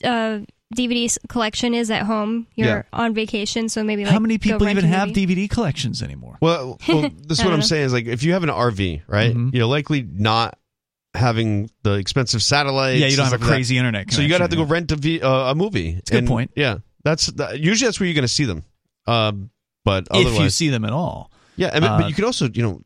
uh, 0.04 0.40
DVD 0.72 1.16
collection 1.28 1.74
is 1.74 1.90
at 1.90 2.02
home. 2.02 2.46
You're 2.54 2.68
Yeah. 2.68 2.82
on 2.92 3.14
vacation, 3.14 3.68
so 3.68 3.84
maybe 3.84 4.04
like 4.04 4.12
How 4.12 4.18
many 4.18 4.38
people 4.38 4.64
rent 4.66 4.78
even 4.78 4.90
have. 4.90 5.10
DVD 5.10 5.48
collections 5.48 6.02
anymore? 6.02 6.38
Well, 6.40 6.78
well 6.88 7.02
this 7.26 7.38
is 7.38 7.44
what 7.44 7.52
I'm 7.52 7.60
know. 7.60 7.64
saying 7.66 7.84
is 7.86 7.92
like 7.92 8.06
if 8.06 8.22
you 8.22 8.32
have 8.32 8.42
an 8.42 8.50
RV, 8.50 9.02
right? 9.06 9.34
Mhm. 9.34 9.54
You're 9.54 9.66
likely 9.66 10.02
not 10.02 10.58
having 11.14 11.70
the 11.82 11.92
expensive 11.94 12.42
satellites. 12.42 13.00
Yeah, 13.00 13.06
you 13.08 13.16
don't 13.16 13.24
have 13.26 13.34
a 13.34 13.36
stuff 13.36 13.40
like 13.42 13.48
that. 13.48 13.54
crazy 13.54 13.78
internet. 13.78 14.10
So 14.12 14.22
you 14.22 14.28
gotta 14.28 14.44
have 14.44 14.50
to 14.50 14.56
go 14.56 14.64
connection, 14.64 14.72
rent 14.72 14.92
a, 14.92 14.96
v, 14.96 15.20
uh, 15.20 15.50
a 15.50 15.54
movie. 15.54 15.90
It's 15.98 16.10
a 16.10 16.14
good 16.14 16.26
point. 16.26 16.50
Yeah, 16.56 16.78
that's 17.04 17.26
that, 17.26 17.60
usually 17.60 17.86
that's 17.86 18.00
where 18.00 18.06
you're 18.06 18.14
going 18.14 18.22
to 18.22 18.28
see 18.28 18.44
them. 18.44 18.64
Um, 19.06 19.50
but 19.84 20.08
yeah. 20.12 20.20
if 20.20 20.38
you 20.40 20.48
see 20.50 20.68
them 20.70 20.84
at 20.84 20.92
all. 20.92 21.30
yeah, 21.56 21.70
I 21.74 21.80
mean, 21.80 21.90
uh, 21.90 21.98
but 21.98 22.08
you 22.08 22.14
could 22.14 22.24
also, 22.24 22.48
you 22.48 22.62
know, 22.62 22.80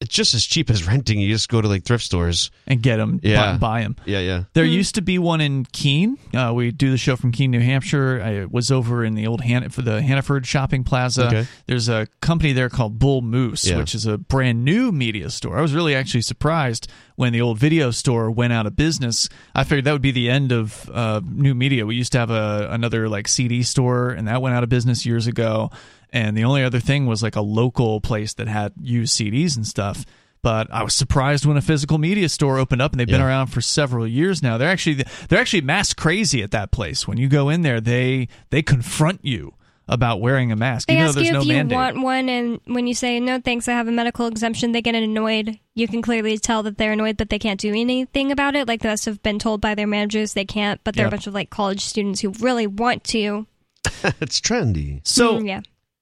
it's 0.00 0.14
just 0.14 0.32
as 0.32 0.44
cheap 0.44 0.70
as 0.70 0.86
renting. 0.86 1.18
You 1.18 1.28
just 1.32 1.48
go 1.48 1.60
to 1.60 1.66
like 1.66 1.82
thrift 1.84 2.04
stores. 2.04 2.50
and 2.68 2.82
get 2.82 2.98
them, 2.98 3.18
Yeah. 3.22 3.56
buy 3.56 3.80
them. 3.82 3.96
Yeah, 4.04 4.20
yeah. 4.20 4.44
There 4.52 4.64
used 4.64 4.94
to 4.96 5.02
be 5.02 5.18
one 5.18 5.40
in 5.40 5.64
Keene. 5.72 6.18
Uh, 6.34 6.52
we 6.54 6.70
do 6.70 6.90
the 6.90 6.98
show 6.98 7.16
from 7.16 7.32
Keene, 7.32 7.50
New 7.50 7.60
Hampshire. 7.60 8.22
I 8.22 8.44
was 8.44 8.70
over 8.70 9.04
in 9.04 9.14
the 9.14 9.26
old 9.26 9.40
Han- 9.40 9.70
for 9.70 9.80
the 9.82 10.02
Hannaford 10.02 10.46
Shopping 10.46 10.84
Plaza. 10.84 11.26
Okay. 11.26 11.46
There's 11.66 11.88
a 11.88 12.06
company 12.20 12.52
there 12.52 12.68
called 12.68 12.98
Bull 12.98 13.22
Moose, 13.22 13.66
Yeah. 13.66 13.78
which 13.78 13.94
is 13.94 14.04
a 14.06 14.18
brand 14.18 14.64
new 14.64 14.92
media 14.92 15.30
store. 15.30 15.58
I 15.58 15.62
was 15.62 15.72
really 15.72 15.94
actually 15.94 16.20
surprised 16.22 16.86
when 17.16 17.32
the 17.32 17.40
old 17.40 17.58
video 17.58 17.90
store 17.90 18.30
went 18.30 18.52
out 18.52 18.66
of 18.66 18.76
business. 18.76 19.28
I 19.54 19.64
figured 19.64 19.84
that 19.86 19.92
would 19.92 20.02
be 20.02 20.12
the 20.12 20.28
end 20.30 20.52
of 20.52 20.88
uh, 20.92 21.22
new 21.24 21.54
media. 21.54 21.86
We 21.86 21.96
used 21.96 22.12
to 22.12 22.18
have 22.18 22.30
a 22.30 22.68
another 22.70 23.08
like 23.08 23.26
CD 23.28 23.62
store, 23.62 24.10
and 24.10 24.28
that 24.28 24.42
went 24.42 24.54
out 24.54 24.62
of 24.62 24.68
business 24.68 25.04
years 25.06 25.26
ago. 25.26 25.70
And 26.12 26.36
the 26.36 26.44
only 26.44 26.62
other 26.64 26.80
thing 26.80 27.06
was 27.06 27.22
like 27.22 27.36
a 27.36 27.40
local 27.40 28.00
place 28.00 28.34
that 28.34 28.48
had 28.48 28.72
used 28.80 29.18
CDs 29.18 29.56
and 29.56 29.66
stuff. 29.66 30.04
But 30.40 30.72
I 30.72 30.82
was 30.84 30.94
surprised 30.94 31.44
when 31.46 31.56
a 31.56 31.60
physical 31.60 31.98
media 31.98 32.28
store 32.28 32.58
opened 32.58 32.80
up, 32.80 32.92
and 32.92 33.00
they've 33.00 33.06
been 33.08 33.20
around 33.20 33.48
for 33.48 33.60
several 33.60 34.06
years 34.06 34.42
now. 34.42 34.56
They're 34.56 34.70
actually 34.70 35.04
they're 35.28 35.40
actually 35.40 35.62
mask 35.62 35.96
crazy 35.96 36.42
at 36.42 36.52
that 36.52 36.70
place. 36.70 37.08
When 37.08 37.18
you 37.18 37.28
go 37.28 37.48
in 37.48 37.62
there, 37.62 37.80
they 37.80 38.28
they 38.50 38.62
confront 38.62 39.24
you 39.24 39.54
about 39.90 40.20
wearing 40.20 40.52
a 40.52 40.56
mask, 40.56 40.86
They 40.88 40.94
even 40.94 41.06
ask 41.06 41.14
though 41.14 41.20
there's 41.22 41.26
you 41.28 41.32
no 41.32 41.40
if 41.40 41.46
you 41.46 41.52
mandate. 41.54 41.74
want 41.76 42.02
one, 42.02 42.28
and 42.28 42.60
when 42.66 42.86
you 42.86 42.92
say 42.94 43.18
no, 43.20 43.40
thanks, 43.40 43.66
I 43.68 43.72
have 43.72 43.88
a 43.88 43.90
medical 43.90 44.26
exemption, 44.26 44.72
they 44.72 44.82
get 44.82 44.94
annoyed. 44.94 45.58
You 45.74 45.88
can 45.88 46.02
clearly 46.02 46.36
tell 46.38 46.62
that 46.64 46.76
they're 46.78 46.92
annoyed, 46.92 47.16
but 47.16 47.30
they 47.30 47.38
can't 47.38 47.58
do 47.58 47.70
anything 47.74 48.30
about 48.30 48.54
it. 48.54 48.68
Like 48.68 48.82
they 48.82 48.90
must 48.90 49.06
have 49.06 49.22
been 49.22 49.38
told 49.38 49.60
by 49.62 49.74
their 49.74 49.86
managers 49.86 50.34
they 50.34 50.44
can't, 50.44 50.78
but 50.84 50.94
they're 50.94 51.04
Yeah. 51.04 51.08
a 51.08 51.10
bunch 51.10 51.26
of 51.26 51.32
like 51.34 51.48
college 51.50 51.80
students 51.84 52.20
who 52.20 52.30
really 52.38 52.66
want 52.66 53.02
to. 53.04 53.46
it's 54.20 54.40
trendy. 54.42 55.00
so 55.04 55.38
Mm, 55.40 55.46
yeah, 55.48 55.60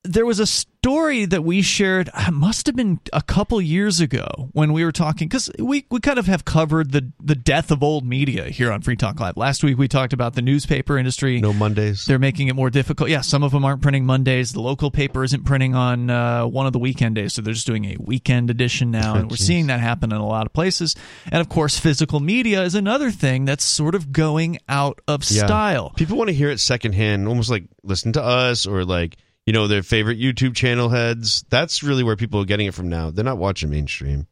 there 0.08 0.26
was 0.26 0.38
a 0.40 0.46
story 0.46 1.24
that 1.24 1.42
we 1.42 1.62
shared 1.62 2.08
must 2.32 2.66
have 2.66 2.76
been 2.76 3.00
a 3.12 3.20
couple 3.22 3.60
years 3.60 3.98
ago 4.00 4.50
when 4.52 4.72
we 4.72 4.84
were 4.84 4.92
talking 4.92 5.26
because 5.28 5.50
we, 5.58 5.84
we 5.90 5.98
kind 6.00 6.18
of 6.18 6.26
have 6.26 6.44
covered 6.44 6.92
the, 6.92 7.12
the 7.20 7.34
death 7.34 7.70
of 7.72 7.82
old 7.82 8.04
media 8.06 8.44
here 8.50 8.70
on 8.70 8.80
free 8.82 8.94
talk 8.96 9.18
live. 9.18 9.36
Last 9.36 9.64
week 9.64 9.78
we 9.78 9.88
talked 9.88 10.12
about 10.12 10.34
the 10.34 10.42
newspaper 10.42 10.96
industry. 10.96 11.40
No 11.40 11.52
Mondays. 11.52 12.04
they're 12.06 12.18
making 12.20 12.48
it 12.48 12.54
more 12.54 12.70
difficult. 12.70 13.10
Yeah 13.10 13.20
some 13.22 13.42
of 13.42 13.50
them 13.52 13.64
aren't 13.64 13.82
printing 13.82 14.06
mondays. 14.06 14.52
The 14.52 14.60
local 14.60 14.90
paper 14.90 15.24
isn't 15.24 15.44
printing 15.44 15.74
on 15.74 16.08
uh, 16.10 16.46
one 16.46 16.66
of 16.66 16.72
the 16.72 16.78
weekend 16.78 17.16
days 17.16 17.34
so 17.34 17.42
they're 17.42 17.54
just 17.54 17.66
doing 17.66 17.84
a 17.86 17.96
weekend 17.98 18.50
edition 18.50 18.90
now 18.92 19.16
and 19.16 19.28
we're 19.30 19.36
seeing 19.50 19.66
that 19.66 19.80
happen 19.80 20.12
in 20.12 20.18
a 20.18 20.26
lot 20.26 20.46
of 20.46 20.52
places. 20.52 20.94
And 21.32 21.40
of 21.40 21.48
course 21.48 21.78
physical 21.78 22.20
media 22.20 22.62
is 22.62 22.74
another 22.76 23.10
thing 23.10 23.44
that's 23.44 23.64
sort 23.64 23.94
of 23.96 24.12
going 24.12 24.58
out 24.68 25.00
of 25.08 25.28
Yeah. 25.30 25.46
style. 25.46 25.90
People 25.96 26.16
want 26.16 26.28
to 26.28 26.34
hear 26.34 26.50
it 26.50 26.60
secondhand, 26.60 27.26
almost 27.26 27.50
like 27.50 27.64
listen 27.82 28.12
to 28.12 28.22
us 28.22 28.66
or 28.66 28.84
like 28.84 29.16
you 29.46 29.52
know 29.52 29.66
their 29.68 29.82
favorite 29.82 30.18
YouTube 30.18 30.54
channel 30.54 30.88
heads. 30.88 31.44
That's 31.48 31.82
really 31.82 32.02
where 32.04 32.16
people 32.16 32.40
are 32.40 32.44
getting 32.44 32.66
it 32.66 32.74
from 32.74 32.88
now. 32.88 33.10
They're 33.10 33.24
not 33.24 33.38
watching 33.38 33.70
mainstream. 33.70 34.26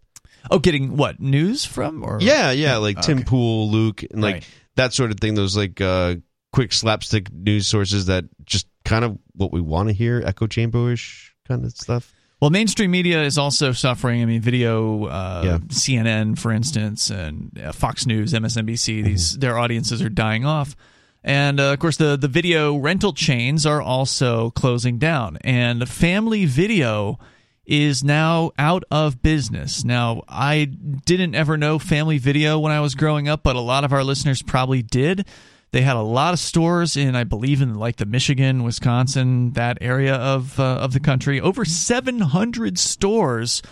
oh 0.51 0.59
getting 0.59 0.97
what 0.97 1.21
news 1.21 1.65
from 1.65 2.03
or 2.05 2.19
Yeah, 2.21 2.51
yeah, 2.51 2.77
like 2.77 3.01
Tim 3.01 3.19
Okay. 3.19 3.25
Pool, 3.25 3.71
Luke, 3.71 4.03
and 4.03 4.21
like 4.21 4.35
Right. 4.35 4.49
that 4.77 4.93
sort 4.93 5.11
of 5.11 5.19
thing. 5.21 5.35
Those 5.35 5.57
like 5.57 5.81
uh, 5.81 6.17
quick 6.53 6.73
slapstick 6.73 7.33
news 7.33 7.67
sources 7.67 8.07
that 8.07 8.25
just 8.45 8.67
kind 8.85 9.05
of 9.05 9.19
what 9.35 9.53
we 9.53 9.61
want 9.61 9.89
to 9.89 9.95
hear, 9.95 10.23
echo 10.25 10.47
chamberish 10.47 11.35
kind 11.49 11.65
of 11.65 11.73
stuff. 11.73 12.13
Well, 12.41 12.51
mainstream 12.51 12.91
media 12.91 13.23
is 13.23 13.39
also 13.39 13.73
suffering. 13.73 14.21
I 14.21 14.27
mean, 14.27 14.43
video, 14.43 15.05
uh, 15.07 15.43
Yeah. 15.45 15.59
CNN, 15.69 16.39
for 16.39 16.53
instance, 16.53 17.09
and 17.09 17.59
uh, 17.59 17.73
Fox 17.73 18.05
News, 18.05 18.35
MSNBC. 18.35 19.03
These 19.03 19.39
their 19.39 19.57
audiences 19.57 20.03
are 20.03 20.11
dying 20.11 20.45
off, 20.45 20.77
and 21.25 21.59
uh, 21.59 21.73
of 21.73 21.79
course, 21.79 21.97
the 21.97 22.17
the 22.17 22.29
video 22.29 22.77
rental 22.77 23.15
chains 23.15 23.65
are 23.65 23.81
also 23.81 24.51
closing 24.51 24.99
down. 24.99 25.39
And 25.41 25.89
Family 25.89 26.45
Video 26.45 27.19
is 27.65 28.05
now 28.05 28.51
out 28.59 28.85
of 28.91 29.23
business. 29.23 29.85
Now, 29.85 30.23
I 30.29 30.67
didn't 30.67 31.35
ever 31.35 31.57
know 31.57 31.79
Family 31.79 32.19
Video 32.19 32.59
when 32.59 32.73
I 32.73 32.81
was 32.81 32.95
growing 32.95 33.27
up, 33.27 33.43
but 33.43 33.57
a 33.57 33.61
lot 33.61 33.85
of 33.85 33.93
our 33.93 34.05
listeners 34.05 34.43
probably 34.43 34.83
did. 34.83 35.27
They 35.73 35.81
had 35.81 35.97
a 35.97 36.03
lot 36.03 36.35
of 36.35 36.39
stores 36.39 36.95
in, 36.95 37.17
I 37.17 37.25
believe, 37.25 37.63
in 37.63 37.75
like 37.75 37.97
the 37.97 38.07
Michigan, 38.07 38.63
Wisconsin, 38.63 39.53
that 39.53 39.79
area 39.81 40.15
of 40.15 40.61
uh, 40.61 40.77
of 40.77 40.93
the 40.93 41.01
country. 41.01 41.41
Over 41.41 41.65
700 41.65 42.79
stores 42.79 43.63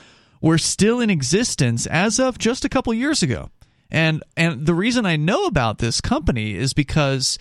were 0.41 0.59
still 0.59 1.01
in 1.01 1.11
existence 1.11 1.87
as 1.87 2.19
of 2.19 2.39
just 2.39 2.65
a 2.65 2.71
couple 2.71 2.95
years 2.95 3.23
ago. 3.23 3.51
And 3.93 4.25
and 4.39 4.65
the 4.65 4.75
reason 4.75 5.05
I 5.05 5.17
know 5.17 5.45
about 5.45 5.79
this 5.79 6.01
company 6.01 6.55
is 6.55 6.73
because 6.73 7.39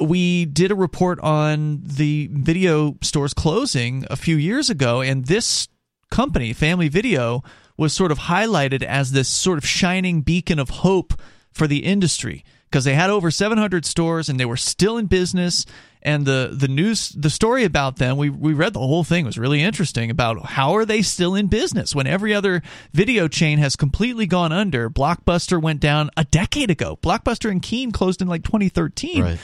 we 0.00 0.44
did 0.44 0.72
a 0.72 0.76
report 0.76 1.20
on 1.20 1.80
the 1.84 2.28
video 2.32 2.96
stores 3.00 3.32
closing 3.32 4.04
a 4.10 4.16
few 4.16 4.36
years 4.36 4.68
ago, 4.68 5.00
and 5.00 5.26
this 5.26 5.68
company, 6.10 6.52
Family 6.52 6.88
Video, 6.88 7.42
was 7.76 7.92
sort 7.92 8.10
of 8.10 8.18
highlighted 8.18 8.82
as 8.82 9.12
this 9.12 9.28
sort 9.28 9.56
of 9.56 9.64
shining 9.64 10.22
beacon 10.22 10.58
of 10.58 10.68
hope 10.68 11.14
for 11.52 11.68
the 11.68 11.84
industry 11.84 12.44
because 12.70 12.84
they 12.84 12.94
had 12.94 13.10
over 13.10 13.30
700 13.30 13.84
stores 13.86 14.28
and 14.28 14.38
they 14.38 14.44
were 14.44 14.56
still 14.56 14.98
in 14.98 15.06
business. 15.06 15.66
And 16.00 16.24
the 16.24 16.50
the 16.52 16.68
news, 16.68 17.08
the 17.08 17.28
story 17.28 17.64
about 17.64 17.96
them, 17.96 18.16
we 18.16 18.30
we 18.30 18.52
read 18.52 18.72
the 18.72 18.78
whole 18.78 19.02
thing 19.02 19.24
was 19.24 19.36
really 19.36 19.60
interesting 19.62 20.10
about 20.10 20.46
how 20.46 20.76
are 20.76 20.84
they 20.84 21.02
still 21.02 21.34
in 21.34 21.48
business 21.48 21.92
when 21.92 22.06
every 22.06 22.32
other 22.32 22.62
video 22.92 23.26
chain 23.26 23.58
has 23.58 23.74
completely 23.74 24.24
gone 24.26 24.52
under. 24.52 24.88
Blockbuster 24.88 25.60
went 25.60 25.80
down 25.80 26.10
a 26.16 26.24
decade 26.24 26.70
ago. 26.70 26.96
Blockbuster 27.02 27.50
and 27.50 27.60
Keene 27.60 27.90
closed 27.90 28.22
in 28.22 28.28
like 28.28 28.44
2013. 28.44 29.22
Right. 29.22 29.38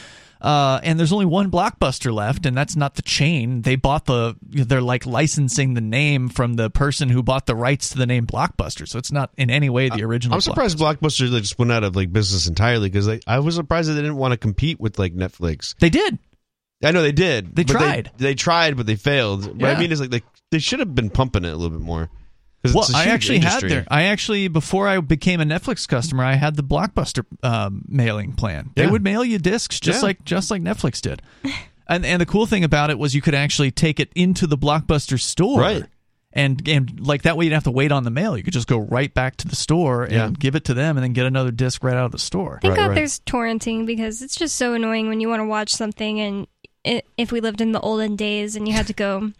Uh, 0.44 0.78
and 0.82 0.98
there's 0.98 1.10
only 1.10 1.24
one 1.24 1.50
blockbuster 1.50 2.12
left, 2.12 2.44
and 2.44 2.54
that's 2.54 2.76
not 2.76 2.96
the 2.96 3.02
chain. 3.02 3.62
They 3.62 3.76
bought 3.76 4.04
the, 4.04 4.36
they're 4.42 4.82
like 4.82 5.06
licensing 5.06 5.72
the 5.72 5.80
name 5.80 6.28
from 6.28 6.52
the 6.52 6.68
person 6.68 7.08
who 7.08 7.22
bought 7.22 7.46
the 7.46 7.56
rights 7.56 7.88
to 7.90 7.98
the 7.98 8.04
name 8.04 8.26
Blockbuster. 8.26 8.86
So 8.86 8.98
it's 8.98 9.10
not 9.10 9.30
in 9.38 9.48
any 9.48 9.70
way 9.70 9.88
the 9.88 10.02
original. 10.04 10.34
I'm 10.34 10.42
surprised 10.42 10.76
Blockbuster 10.78 11.30
like, 11.32 11.40
just 11.40 11.58
went 11.58 11.72
out 11.72 11.82
of 11.82 11.96
like 11.96 12.12
business 12.12 12.46
entirely 12.46 12.90
because 12.90 13.08
I 13.26 13.38
was 13.38 13.54
surprised 13.54 13.88
that 13.88 13.94
they 13.94 14.02
didn't 14.02 14.18
want 14.18 14.32
to 14.32 14.36
compete 14.36 14.78
with 14.78 14.98
like 14.98 15.14
Netflix. 15.14 15.74
They 15.78 15.88
did. 15.88 16.18
I 16.82 16.90
know 16.90 17.00
they 17.00 17.12
did. 17.12 17.56
They 17.56 17.64
tried. 17.64 18.10
They, 18.18 18.34
tried, 18.34 18.76
but 18.76 18.84
they 18.84 18.96
failed. 18.96 19.46
What 19.46 19.60
Yeah. 19.60 19.72
I 19.72 19.80
mean 19.80 19.92
is 19.92 20.00
like 20.00 20.10
they, 20.10 20.22
they 20.50 20.58
should 20.58 20.80
have 20.80 20.94
been 20.94 21.08
pumping 21.08 21.46
it 21.46 21.54
a 21.54 21.56
little 21.56 21.78
bit 21.78 21.84
more. 21.84 22.10
'Cause 22.64 22.74
Well, 22.74 22.84
it's 22.84 22.94
a 22.94 22.96
I 22.96 23.02
huge 23.04 23.12
actually 23.14 23.36
industry. 23.36 23.70
had 23.70 23.78
there. 23.78 23.86
I 23.90 24.02
actually 24.04 24.48
before 24.48 24.88
I 24.88 24.98
became 25.00 25.40
a 25.40 25.44
Netflix 25.44 25.86
customer, 25.86 26.24
I 26.24 26.34
had 26.34 26.56
the 26.56 26.62
Blockbuster 26.64 27.24
um, 27.42 27.82
mailing 27.86 28.32
plan. 28.32 28.70
They 28.74 28.86
would 28.86 29.04
mail 29.04 29.22
you 29.24 29.38
discs 29.38 29.78
just 29.80 30.00
Yeah. 30.00 30.06
like 30.06 30.24
just 30.24 30.50
like 30.50 30.62
Netflix 30.62 31.00
did. 31.00 31.20
and 31.88 32.04
and 32.06 32.20
the 32.20 32.26
cool 32.26 32.46
thing 32.46 32.64
about 32.64 32.90
it 32.90 32.98
was 32.98 33.14
you 33.14 33.20
could 33.20 33.34
actually 33.34 33.70
take 33.70 34.00
it 34.00 34.10
into 34.14 34.46
the 34.46 34.56
Blockbuster 34.56 35.20
store. 35.20 35.60
Right. 35.60 35.84
And 36.32 36.66
and 36.68 36.98
like 37.06 37.22
that 37.22 37.36
way 37.36 37.44
you 37.44 37.50
didn't 37.50 37.58
have 37.58 37.64
to 37.72 37.76
wait 37.76 37.92
on 37.92 38.02
the 38.02 38.10
mail. 38.10 38.36
You 38.36 38.42
could 38.42 38.52
just 38.54 38.66
go 38.66 38.78
right 38.78 39.12
back 39.12 39.36
to 39.36 39.46
the 39.48 39.54
store 39.56 40.02
and 40.04 40.12
Yeah. 40.12 40.30
give 40.36 40.56
it 40.56 40.64
to 40.64 40.74
them 40.74 40.96
and 40.96 41.04
then 41.04 41.12
get 41.12 41.26
another 41.26 41.50
disc 41.52 41.84
right 41.84 41.94
out 41.94 42.06
of 42.06 42.12
the 42.12 42.18
store. 42.18 42.58
thank 42.62 42.72
Right, 42.72 42.80
God 42.82 42.88
right. 42.88 42.94
there's 42.96 43.20
torrenting 43.20 43.86
because 43.86 44.22
it's 44.22 44.34
just 44.36 44.56
so 44.56 44.74
annoying 44.74 45.08
when 45.08 45.20
you 45.20 45.28
want 45.28 45.40
to 45.40 45.46
watch 45.46 45.70
something 45.72 46.18
and. 46.20 46.46
i 46.86 47.02
if 47.16 47.30
we 47.32 47.40
lived 47.40 47.60
in 47.62 47.72
the 47.72 47.80
olden 47.80 48.14
days 48.16 48.56
and 48.56 48.66
you 48.68 48.74
had 48.74 48.86
to 48.86 48.92
go 48.92 49.32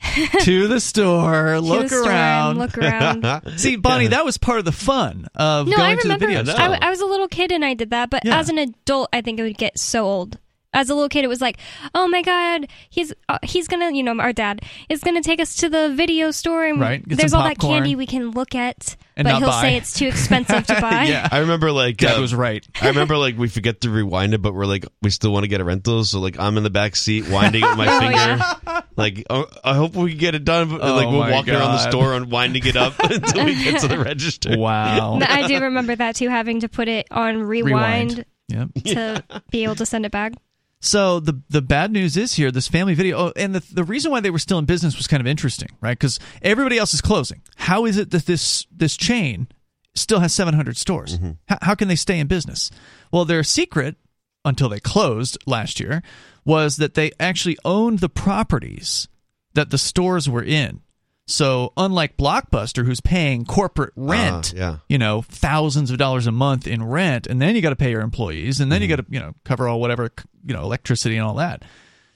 to 0.42 0.68
the 0.68 0.80
store, 0.80 1.54
to 1.54 1.60
look 1.60 1.82
the 1.82 1.88
store 1.88 2.08
around. 2.10 2.50
and 2.50 2.58
look 2.60 2.78
around. 2.78 3.42
See, 3.58 3.76
Bonnie, 3.76 4.08
that 4.08 4.24
was 4.24 4.38
part 4.38 4.58
of 4.58 4.64
the 4.64 4.72
fun 4.72 5.26
of 5.34 5.66
No, 5.66 5.76
going 5.76 5.90
I 5.90 5.94
to 5.96 6.08
the 6.08 6.14
remember. 6.14 6.26
video 6.26 6.40
I, 6.40 6.44
store. 6.44 6.56
w- 6.58 6.78
I 6.82 6.90
was 6.90 7.00
a 7.00 7.06
little 7.06 7.28
kid 7.28 7.50
and 7.52 7.64
I 7.64 7.74
did 7.74 7.90
that, 7.90 8.10
but 8.10 8.24
Yeah. 8.24 8.38
as 8.38 8.48
an 8.48 8.58
adult, 8.58 9.08
I 9.12 9.20
think 9.20 9.40
it 9.40 9.42
would 9.42 9.58
get 9.58 9.78
so 9.78 10.04
old 10.04 10.38
as 10.74 10.90
a 10.90 10.94
little 10.94 11.08
kid, 11.08 11.24
it 11.24 11.28
was 11.28 11.40
like, 11.40 11.58
oh 11.94 12.06
my 12.08 12.20
god, 12.22 12.68
he's 12.90 13.12
uh, 13.28 13.38
he's 13.42 13.66
gonna, 13.68 13.90
you 13.92 14.02
know, 14.02 14.18
our 14.20 14.32
dad 14.32 14.60
is 14.88 15.00
gonna 15.02 15.22
take 15.22 15.40
us 15.40 15.56
to 15.56 15.68
the 15.68 15.92
video 15.94 16.30
store 16.30 16.64
and 16.66 16.80
Right, 16.80 17.06
get 17.08 17.18
there's 17.18 17.30
some 17.30 17.40
all 17.40 17.48
that 17.48 17.56
popcorn. 17.58 17.78
candy 17.78 17.96
we 17.96 18.06
can 18.06 18.30
look 18.32 18.54
at, 18.54 18.96
And 19.16 19.24
but 19.24 19.32
not 19.32 19.38
he'll 19.40 19.48
buy. 19.48 19.60
say 19.62 19.76
it's 19.76 19.94
too 19.94 20.06
expensive 20.06 20.66
to 20.66 20.74
buy. 20.80 21.04
yeah. 21.04 21.26
I 21.32 21.38
remember 21.38 21.72
like 21.72 21.96
Dad 21.96 22.18
uh, 22.18 22.20
was 22.20 22.34
right. 22.34 22.66
I 22.82 22.88
remember 22.88 23.16
like 23.16 23.38
we 23.38 23.48
forget 23.48 23.80
to 23.82 23.90
rewind 23.90 24.34
it, 24.34 24.42
but 24.42 24.54
we're 24.54 24.66
like 24.66 24.84
we 25.02 25.10
still 25.10 25.32
want 25.32 25.44
to 25.44 25.48
get 25.48 25.60
a 25.60 25.64
rental, 25.64 26.04
so 26.04 26.20
like 26.20 26.38
I'm 26.38 26.56
in 26.58 26.62
the 26.64 26.70
back 26.70 26.96
seat 26.96 27.28
winding 27.28 27.62
it 27.64 27.68
with 27.68 27.78
my 27.78 27.86
Oh, 27.96 28.00
finger. 28.00 28.14
yeah. 28.14 28.80
Like 28.98 29.24
oh, 29.30 29.46
I 29.62 29.74
hope 29.76 29.94
we 29.94 30.10
can 30.10 30.18
get 30.18 30.34
it 30.34 30.44
done. 30.44 30.70
But, 30.70 30.80
Oh, 30.82 30.96
like 30.96 31.06
we're 31.06 31.18
my 31.20 31.30
walking 31.30 31.54
around 31.54 31.70
the 31.76 31.84
God. 31.84 31.90
store 31.90 32.14
and 32.14 32.32
winding 32.32 32.66
it 32.66 32.74
up 32.76 32.98
until 32.98 33.44
we 33.44 33.54
get 33.62 33.80
to 33.82 33.86
the 33.88 33.98
register. 34.00 34.58
Wow. 34.58 35.20
I 35.22 35.46
do 35.46 35.60
remember 35.60 35.94
that 35.94 36.16
too, 36.16 36.28
having 36.28 36.60
to 36.60 36.68
put 36.68 36.88
it 36.88 37.06
on 37.12 37.42
rewind, 37.44 38.24
Yep. 38.48 38.68
to 38.86 39.22
be 39.50 39.62
able 39.62 39.76
to 39.76 39.86
send 39.86 40.04
it 40.04 40.10
back. 40.10 40.32
So 40.80 41.18
the 41.20 41.42
the 41.48 41.62
bad 41.62 41.90
news 41.90 42.16
is 42.16 42.34
here 42.34 42.50
this 42.50 42.68
family 42.68 42.94
video. 42.94 43.18
Oh, 43.18 43.32
and 43.36 43.54
the 43.54 43.74
the 43.74 43.84
reason 43.84 44.10
why 44.10 44.20
they 44.20 44.30
were 44.30 44.38
still 44.38 44.58
in 44.58 44.64
business 44.64 44.96
was 44.96 45.06
kind 45.06 45.20
of 45.20 45.26
interesting, 45.26 45.70
right? 45.80 45.98
Because 45.98 46.20
everybody 46.42 46.78
else 46.78 46.94
is 46.94 47.00
closing. 47.00 47.42
How 47.56 47.84
is 47.84 47.96
it 47.96 48.10
that 48.10 48.26
this 48.26 48.66
this 48.70 48.96
chain 48.96 49.48
still 49.94 50.20
has 50.20 50.32
700 50.32 50.76
stores? 50.76 51.18
Mm-hmm. 51.18 51.32
How, 51.48 51.58
how 51.62 51.74
can 51.74 51.88
they 51.88 51.96
stay 51.96 52.18
in 52.20 52.28
business? 52.28 52.70
Well, 53.12 53.24
their 53.24 53.42
secret 53.42 53.96
until 54.44 54.68
they 54.68 54.80
closed 54.80 55.36
last 55.46 55.80
year 55.80 56.02
was 56.44 56.76
that 56.76 56.94
they 56.94 57.10
actually 57.18 57.58
owned 57.64 57.98
the 57.98 58.08
properties 58.08 59.08
that 59.54 59.70
the 59.70 59.78
stores 59.78 60.28
were 60.28 60.42
in. 60.42 60.80
So 61.28 61.74
unlike 61.76 62.16
Blockbuster, 62.16 62.86
who's 62.86 63.02
paying 63.02 63.44
corporate 63.44 63.92
ah, 63.98 64.02
rent, 64.02 64.54
yeah. 64.56 64.78
you 64.88 64.96
know, 64.96 65.20
thousands 65.22 65.90
of 65.90 65.98
dollars 65.98 66.26
a 66.26 66.32
month 66.32 66.66
in 66.66 66.82
rent, 66.82 67.26
and 67.26 67.40
then 67.40 67.54
you 67.54 67.60
got 67.60 67.70
to 67.70 67.76
pay 67.76 67.90
your 67.90 68.00
employees, 68.00 68.60
and 68.60 68.72
then 68.72 68.80
you 68.80 68.88
mm-hmm. 68.88 68.96
got 68.96 69.06
to, 69.06 69.12
you 69.12 69.20
know, 69.20 69.34
cover 69.44 69.68
all 69.68 69.78
whatever, 69.78 70.10
you 70.46 70.54
know, 70.54 70.62
electricity 70.62 71.16
and 71.18 71.26
all 71.26 71.34
that. 71.34 71.64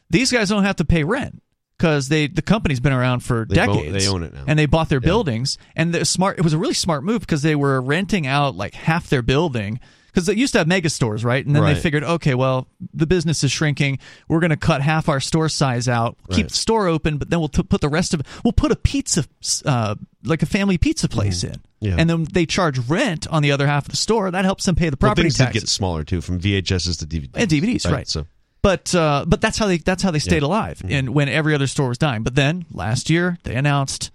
These 0.08 0.32
guys 0.32 0.48
don't 0.48 0.64
have 0.64 0.76
to 0.76 0.86
pay 0.86 1.04
rent 1.04 1.42
because 1.76 2.08
they 2.08 2.26
the 2.26 2.42
company's 2.42 2.80
been 2.80 2.92
around 2.92 3.20
for 3.20 3.44
They 3.46 3.66
bo- 3.66 3.74
decades. 3.74 4.04
they 4.04 4.10
own 4.10 4.22
it 4.22 4.32
now. 4.32 4.44
and 4.46 4.58
they 4.58 4.66
bought 4.66 4.88
their 4.88 5.00
Yeah. 5.02 5.08
buildings. 5.08 5.58
And 5.76 5.92
the 5.92 6.04
smart, 6.06 6.38
it 6.38 6.42
was 6.42 6.54
a 6.54 6.58
really 6.58 6.74
smart 6.74 7.04
move 7.04 7.20
because 7.20 7.42
they 7.42 7.54
were 7.54 7.82
renting 7.82 8.26
out 8.26 8.56
like 8.56 8.72
half 8.74 9.10
their 9.10 9.22
building. 9.22 9.78
Because 10.12 10.26
they 10.26 10.34
used 10.34 10.52
to 10.52 10.58
have 10.58 10.68
mega 10.68 10.90
stores, 10.90 11.24
right? 11.24 11.44
And 11.44 11.56
then 11.56 11.64
they 11.64 11.74
figured, 11.74 12.04
okay, 12.04 12.34
well, 12.34 12.66
the 12.92 13.06
business 13.06 13.42
is 13.42 13.50
shrinking. 13.50 13.98
We're 14.28 14.40
going 14.40 14.50
to 14.50 14.58
cut 14.58 14.82
half 14.82 15.08
our 15.08 15.20
store 15.20 15.48
size 15.48 15.88
out, 15.88 16.18
keep 16.30 16.48
the 16.48 16.54
store 16.54 16.86
open, 16.86 17.16
but 17.16 17.30
then 17.30 17.38
we'll 17.40 17.48
t- 17.48 17.62
put 17.62 17.80
the 17.80 17.88
rest 17.88 18.12
of 18.12 18.20
it. 18.20 18.26
We'll 18.44 18.52
put 18.52 18.70
a 18.72 18.76
pizza, 18.76 19.24
uh, 19.64 19.94
like 20.22 20.42
a 20.42 20.46
family 20.46 20.76
pizza 20.78 21.08
place 21.08 21.42
in, 21.44 21.52
Mm-hmm. 21.52 21.86
Yeah. 21.88 21.96
and 21.98 22.08
then 22.10 22.24
they 22.30 22.46
charge 22.46 22.78
rent 22.78 23.26
on 23.28 23.42
the 23.42 23.50
other 23.52 23.66
half 23.66 23.86
of 23.86 23.90
the 23.90 23.96
store. 23.96 24.30
That 24.30 24.44
helps 24.44 24.64
them 24.66 24.74
pay 24.76 24.88
the 24.90 24.96
Well, 25.00 25.08
property 25.08 25.22
things 25.22 25.36
did 25.38 25.44
taxes 25.44 25.62
get 25.62 25.68
smaller 25.68 26.04
too, 26.04 26.20
from 26.20 26.38
VHSs 26.38 26.98
to 27.00 27.06
DVDs 27.06 27.30
and 27.34 27.50
DVDs, 27.50 27.90
right? 27.90 28.06
So 28.06 28.26
But 28.62 28.94
uh, 28.94 29.24
but 29.26 29.40
that's 29.40 29.58
how 29.58 29.66
they 29.66 29.78
that's 29.78 30.02
how 30.02 30.10
they 30.12 30.20
stayed 30.20 30.42
Yeah. 30.42 30.46
alive, 30.48 30.78
Mm-hmm. 30.78 30.92
and 30.92 31.08
when 31.14 31.28
every 31.28 31.54
other 31.56 31.66
store 31.66 31.88
was 31.88 31.98
dying. 31.98 32.22
But 32.22 32.36
then 32.36 32.66
last 32.70 33.10
year 33.10 33.38
they 33.42 33.56
announced 33.56 34.10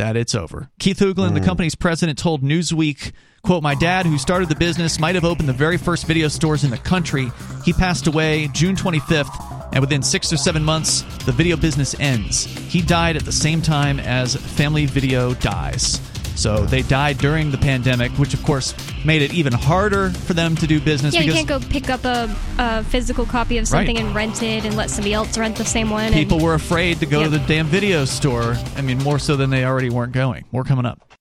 that 0.00 0.16
it's 0.16 0.34
over. 0.34 0.70
Keith 0.78 0.98
Hoogland, 0.98 1.32
Mm. 1.32 1.34
the 1.34 1.40
company's 1.40 1.74
president, 1.74 2.18
told 2.18 2.42
Newsweek, 2.42 3.12
"quote 3.42 3.62
My 3.62 3.74
dad, 3.74 4.06
who 4.06 4.16
started 4.16 4.48
the 4.48 4.54
business, 4.54 4.98
might 4.98 5.14
have 5.14 5.26
opened 5.26 5.46
the 5.46 5.52
very 5.52 5.76
first 5.76 6.06
video 6.06 6.28
stores 6.28 6.64
in 6.64 6.70
the 6.70 6.78
country. 6.78 7.30
He 7.66 7.74
passed 7.74 8.06
away 8.06 8.48
June 8.54 8.76
25th, 8.76 9.30
and 9.72 9.80
within 9.82 10.02
six 10.02 10.32
or 10.32 10.38
seven 10.38 10.64
months, 10.64 11.04
the 11.26 11.32
video 11.32 11.56
business 11.56 11.94
ends. 12.00 12.44
He 12.44 12.80
died 12.80 13.16
at 13.16 13.26
the 13.26 13.32
same 13.32 13.60
time 13.60 14.00
as 14.00 14.36
Family 14.36 14.86
Video 14.86 15.34
dies." 15.34 16.00
So 16.40 16.64
they 16.64 16.80
died 16.80 17.18
during 17.18 17.50
the 17.50 17.58
pandemic, 17.58 18.10
which 18.12 18.32
of 18.32 18.42
course 18.42 18.74
made 19.04 19.20
it 19.20 19.34
even 19.34 19.52
harder 19.52 20.08
for 20.08 20.32
them 20.32 20.56
to 20.56 20.66
do 20.66 20.80
business. 20.80 21.14
Yeah, 21.14 21.20
you 21.20 21.34
can't 21.34 21.46
go 21.46 21.60
pick 21.60 21.90
up 21.90 22.06
a, 22.06 22.34
a 22.58 22.82
physical 22.84 23.26
copy 23.26 23.58
of 23.58 23.68
something 23.68 23.98
and 23.98 24.14
rent 24.14 24.42
it 24.42 24.64
and 24.64 24.74
let 24.74 24.88
somebody 24.88 25.12
else 25.12 25.36
rent 25.36 25.56
the 25.56 25.66
same 25.66 25.90
one. 25.90 26.14
People 26.14 26.38
and, 26.38 26.46
were 26.46 26.54
afraid 26.54 26.98
to 27.00 27.06
go 27.06 27.22
to 27.22 27.28
the 27.28 27.40
damn 27.40 27.66
video 27.66 28.06
store. 28.06 28.56
I 28.74 28.80
mean, 28.80 28.96
more 28.98 29.18
so 29.18 29.36
than 29.36 29.50
they 29.50 29.66
already 29.66 29.90
weren't 29.90 30.12
going. 30.12 30.46
More 30.50 30.64
coming 30.64 30.86
up. 30.86 31.12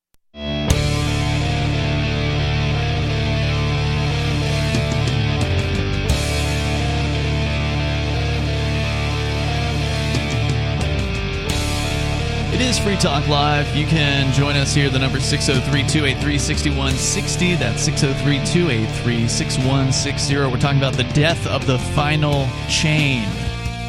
It 12.59 12.65
is 12.65 12.77
Free 12.77 12.97
Talk 12.97 13.25
Live. 13.29 13.73
You 13.73 13.85
can 13.85 14.33
join 14.33 14.57
us 14.57 14.73
here. 14.73 14.89
The 14.89 14.99
number 14.99 15.21
603 15.21 15.81
283 15.81 16.37
6160. 16.37 17.55
That's 17.55 17.81
603 17.81 18.45
283 18.45 19.27
6160. 19.29 20.35
We're 20.35 20.59
talking 20.59 20.77
about 20.77 20.95
the 20.95 21.05
death 21.13 21.47
of 21.47 21.65
the 21.65 21.79
final 21.95 22.49
chain 22.67 23.23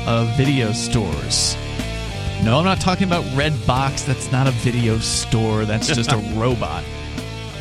of 0.07 0.37
video 0.37 0.71
stores. 0.71 1.57
No, 2.45 2.59
I'm 2.59 2.65
not 2.65 2.81
talking 2.81 3.09
about 3.09 3.25
Redbox. 3.35 4.07
That's 4.07 4.31
not 4.31 4.47
a 4.47 4.53
video 4.53 4.99
store. 4.99 5.65
That's 5.65 5.89
just 5.89 6.13
a 6.13 6.17
robot. 6.37 6.85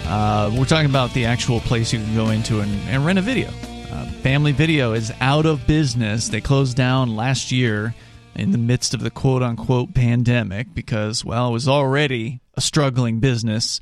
Uh, 0.06 0.52
we're 0.56 0.66
talking 0.66 0.92
about 0.92 1.12
the 1.16 1.26
actual 1.26 1.60
place 1.62 1.92
you 1.92 1.98
can 1.98 2.14
go 2.14 2.30
into 2.30 2.60
and, 2.60 2.72
and 2.88 3.04
rent 3.04 3.18
a 3.18 3.24
video. 3.24 3.50
Uh, 3.92 4.06
Family 4.22 4.52
Video 4.52 4.94
is 4.94 5.12
out 5.22 5.48
of 5.48 5.66
business. 5.66 6.28
They 6.28 6.40
closed 6.40 6.78
down 6.78 7.16
last 7.16 7.52
year 7.52 7.96
in 8.36 8.52
the 8.52 8.58
midst 8.58 8.94
of 8.94 9.02
the 9.02 9.10
quote 9.12 9.44
unquote 9.44 9.94
pandemic 9.94 10.74
because, 10.74 11.24
well, 11.26 11.50
it 11.50 11.54
was 11.54 11.68
already 11.68 12.42
a 12.56 12.62
struggling 12.62 13.20
business. 13.20 13.82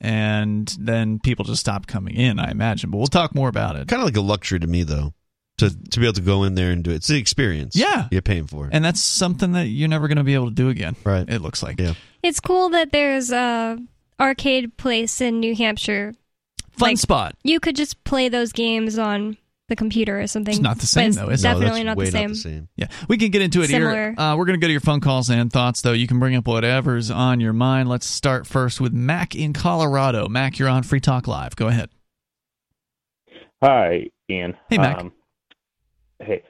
And 0.00 0.68
then 0.78 1.18
people 1.18 1.44
just 1.44 1.60
stopped 1.60 1.88
coming 1.88 2.14
in, 2.14 2.38
I 2.38 2.50
imagine. 2.52 2.90
But 2.90 2.98
we'll 2.98 3.06
talk 3.08 3.34
more 3.34 3.48
about 3.48 3.74
it. 3.76 3.88
kind 3.88 4.00
of 4.00 4.06
like 4.06 4.16
a 4.16 4.20
luxury 4.20 4.60
to 4.60 4.66
me 4.66 4.84
though, 4.84 5.12
to 5.58 5.70
to 5.70 5.98
be 6.00 6.06
able 6.06 6.12
to 6.14 6.20
go 6.20 6.44
in 6.44 6.54
there 6.54 6.70
and 6.70 6.84
do 6.84 6.92
it. 6.92 6.96
It's 6.96 7.08
the 7.08 7.18
experience. 7.18 7.74
Yeah. 7.74 8.06
you're 8.12 8.22
paying 8.22 8.46
for. 8.46 8.66
it, 8.66 8.70
And 8.74 8.84
that's 8.84 9.02
something 9.02 9.52
that 9.52 9.66
you're 9.66 9.88
never 9.88 10.06
going 10.06 10.18
to 10.18 10.24
be 10.24 10.34
able 10.34 10.50
to 10.50 10.54
do 10.54 10.68
again. 10.68 10.94
Right. 11.04 11.28
It 11.28 11.40
looks 11.42 11.62
like. 11.64 11.80
Yeah. 11.80 11.94
It's 12.22 12.38
cool 12.38 12.68
that 12.70 12.92
there's 12.92 13.32
a 13.32 13.76
arcade 14.20 14.76
place 14.76 15.20
in 15.20 15.40
New 15.40 15.56
Hampshire. 15.56 16.14
Fun 16.72 16.90
Like, 16.90 16.98
spot. 16.98 17.34
You 17.42 17.58
could 17.58 17.74
just 17.74 18.04
play 18.04 18.28
those 18.28 18.52
games 18.52 18.98
on 19.00 19.36
the 19.68 19.76
computer 19.76 20.20
or 20.20 20.26
something. 20.26 20.52
It's 20.54 20.60
not 20.62 20.76
the 20.76 20.82
but 20.82 20.86
same, 20.88 21.08
it's 21.08 21.16
though, 21.18 21.28
is 21.28 21.44
it? 21.44 21.48
no, 21.48 21.54
Definitely 21.54 21.82
that's 21.84 21.86
not 21.86 21.96
way 21.98 22.04
the 22.06 22.10
same. 22.10 22.22
not 22.22 22.28
the 22.30 22.34
same. 22.36 22.68
Yeah, 22.76 22.86
we 23.08 23.18
can 23.18 23.30
get 23.30 23.42
into 23.42 23.60
it 23.62 23.68
Similar. 23.68 23.92
here. 23.92 24.14
Uh, 24.16 24.34
we're 24.36 24.46
going 24.46 24.58
to 24.58 24.62
go 24.64 24.66
to 24.68 24.72
your 24.72 24.80
phone 24.80 25.00
calls 25.00 25.28
and 25.30 25.52
thoughts, 25.52 25.82
though. 25.82 25.92
You 25.92 26.06
can 26.06 26.18
bring 26.18 26.34
up 26.34 26.46
whatever's 26.46 27.10
on 27.10 27.40
your 27.40 27.52
mind. 27.52 27.88
Let's 27.88 28.06
start 28.06 28.46
first 28.46 28.80
with 28.80 28.92
Mac 28.92 29.34
in 29.34 29.52
Colorado. 29.52 30.28
Mac, 30.28 30.58
you're 30.58 30.68
on 30.68 30.82
Free 30.82 31.00
Talk 31.00 31.26
Live. 31.28 31.54
Go 31.56 31.68
ahead. 31.68 31.90
Hi, 33.62 34.06
Ian. 34.30 34.54
Hey, 34.70 34.78
Mac. 34.78 34.98
Um, 35.00 35.12
hey, 36.20 36.42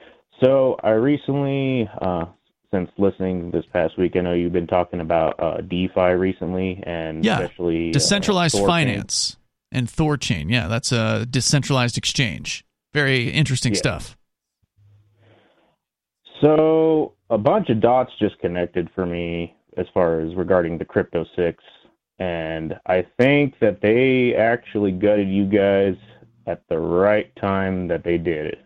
so 0.43 0.77
I 0.83 0.91
recently, 0.91 1.89
uh, 2.01 2.25
since 2.71 2.89
listening 2.97 3.51
this 3.51 3.65
past 3.73 3.97
week, 3.97 4.15
I 4.15 4.21
know 4.21 4.33
you've 4.33 4.53
been 4.53 4.67
talking 4.67 4.99
about 5.01 5.39
uh, 5.41 5.57
DeFi 5.61 6.13
recently, 6.17 6.81
and 6.85 7.25
Yeah, 7.25 7.39
especially 7.39 7.89
uh, 7.89 7.93
Decentralized 7.93 8.55
Thorchain. 8.55 8.67
finance 8.67 9.37
and 9.71 9.87
Thorchain. 9.87 10.49
Yeah, 10.51 10.67
that's 10.67 10.91
a 10.91 11.25
decentralized 11.25 11.97
exchange. 11.97 12.63
Very 12.93 13.29
interesting 13.29 13.73
Yeah. 13.73 13.79
stuff. 13.79 14.17
So 16.41 17.13
a 17.29 17.37
bunch 17.37 17.69
of 17.69 17.79
dots 17.81 18.11
just 18.19 18.39
connected 18.39 18.89
for 18.95 19.05
me 19.05 19.55
as 19.77 19.85
far 19.93 20.19
as 20.21 20.33
regarding 20.35 20.77
the 20.77 20.85
Crypto 20.85 21.25
Six, 21.35 21.63
and 22.17 22.79
I 22.85 23.05
think 23.17 23.59
that 23.59 23.81
they 23.81 24.35
actually 24.35 24.91
gutted 24.91 25.29
you 25.29 25.45
guys 25.45 25.95
at 26.47 26.61
the 26.69 26.79
right 26.79 27.33
time 27.35 27.87
that 27.89 28.03
they 28.03 28.17
did 28.17 28.47
it. 28.47 28.59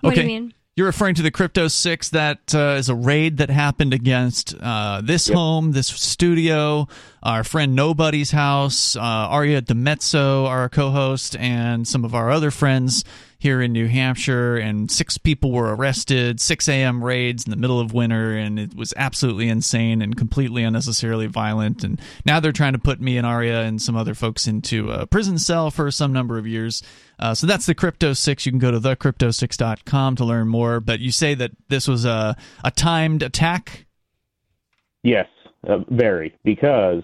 What 0.00 0.14
do 0.14 0.22
you 0.22 0.26
mean? 0.26 0.54
You're 0.80 0.86
referring 0.86 1.16
to 1.16 1.22
the 1.22 1.30
Crypto 1.30 1.68
Six. 1.68 2.08
That 2.08 2.54
uh, 2.54 2.76
is 2.78 2.88
a 2.88 2.94
raid 2.94 3.36
that 3.36 3.50
happened 3.50 3.92
against 3.92 4.54
uh, 4.58 5.02
this 5.04 5.28
Yep. 5.28 5.36
home, 5.36 5.72
this 5.72 5.88
studio, 5.88 6.88
our 7.22 7.44
friend 7.44 7.74
Nobody's 7.74 8.30
house, 8.30 8.96
uh, 8.96 9.00
Aria 9.00 9.60
DeMezzo, 9.60 10.46
our 10.46 10.70
co-host, 10.70 11.36
and 11.36 11.86
some 11.86 12.02
of 12.06 12.14
our 12.14 12.30
other 12.30 12.50
friends 12.50 13.04
here 13.40 13.60
in 13.62 13.72
New 13.72 13.88
Hampshire. 13.88 14.56
And 14.56 14.90
six 14.90 15.18
people 15.18 15.50
were 15.50 15.74
arrested. 15.74 16.40
6 16.40 16.68
a.m. 16.68 17.02
raids 17.02 17.44
in 17.44 17.50
the 17.50 17.56
middle 17.56 17.80
of 17.80 17.92
winter, 17.92 18.36
and 18.36 18.60
it 18.60 18.76
was 18.76 18.94
absolutely 18.96 19.48
insane 19.48 20.02
and 20.02 20.16
completely 20.16 20.62
unnecessarily 20.62 21.26
violent. 21.26 21.82
And 21.82 22.00
now 22.24 22.38
they're 22.38 22.52
trying 22.52 22.74
to 22.74 22.78
put 22.78 23.00
me 23.00 23.16
and 23.16 23.26
Aria 23.26 23.62
and 23.62 23.80
some 23.80 23.96
other 23.96 24.14
folks 24.14 24.46
into 24.46 24.90
a 24.92 25.06
prison 25.06 25.38
cell 25.38 25.70
for 25.70 25.90
some 25.90 26.12
number 26.12 26.38
of 26.38 26.46
years. 26.46 26.82
Uh, 27.18 27.34
so 27.34 27.46
that's 27.46 27.66
the 27.66 27.74
Crypto 27.74 28.12
Six. 28.12 28.46
You 28.46 28.52
can 28.52 28.58
go 28.58 28.70
to 28.70 28.78
thecrypto6.com 28.78 30.16
to 30.16 30.24
learn 30.24 30.48
more. 30.48 30.80
But 30.80 31.00
you 31.00 31.10
say 31.10 31.34
that 31.34 31.52
this 31.68 31.88
was 31.88 32.04
a, 32.04 32.36
a 32.62 32.70
timed 32.70 33.22
attack? 33.22 33.86
Yes, 35.02 35.28
uh, 35.66 35.78
very, 35.88 36.36
because 36.44 37.02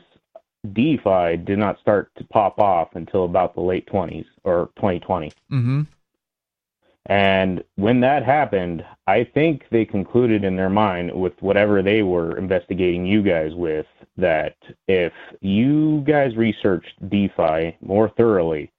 DeFi 0.73 1.37
did 1.45 1.59
not 1.59 1.79
start 1.81 2.11
to 2.19 2.25
pop 2.25 2.59
off 2.59 2.89
until 2.95 3.25
about 3.25 3.55
the 3.55 3.61
late 3.61 3.87
20s 3.89 4.27
or 4.45 4.71
2020. 4.77 5.33
Mm-hmm. 5.51 5.83
And 7.09 7.63
when 7.77 8.01
that 8.01 8.25
happened, 8.25 8.85
I 9.07 9.25
think 9.25 9.65
they 9.71 9.85
concluded 9.85 10.43
in 10.43 10.57
their 10.57 10.71
mind 10.71 11.13
with 11.15 11.35
whatever 11.41 11.81
they 11.81 12.03
were 12.03 12.37
investigating 12.37 13.07
you 13.07 13.23
guys 13.23 13.53
with 13.55 13.87
that 14.17 14.57
if 14.89 15.13
you 15.41 16.01
guys 16.01 16.37
researched 16.37 17.09
DeFi 17.09 17.77
more 17.81 18.09
thoroughly, 18.17 18.73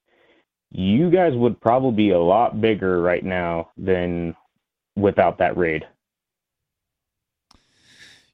you 0.70 1.10
guys 1.10 1.32
would 1.34 1.58
probably 1.60 1.96
be 1.96 2.10
a 2.10 2.18
lot 2.18 2.60
bigger 2.60 3.00
right 3.00 3.24
now 3.24 3.70
than 3.78 4.34
without 4.96 5.38
that 5.38 5.56
raid. 5.56 5.86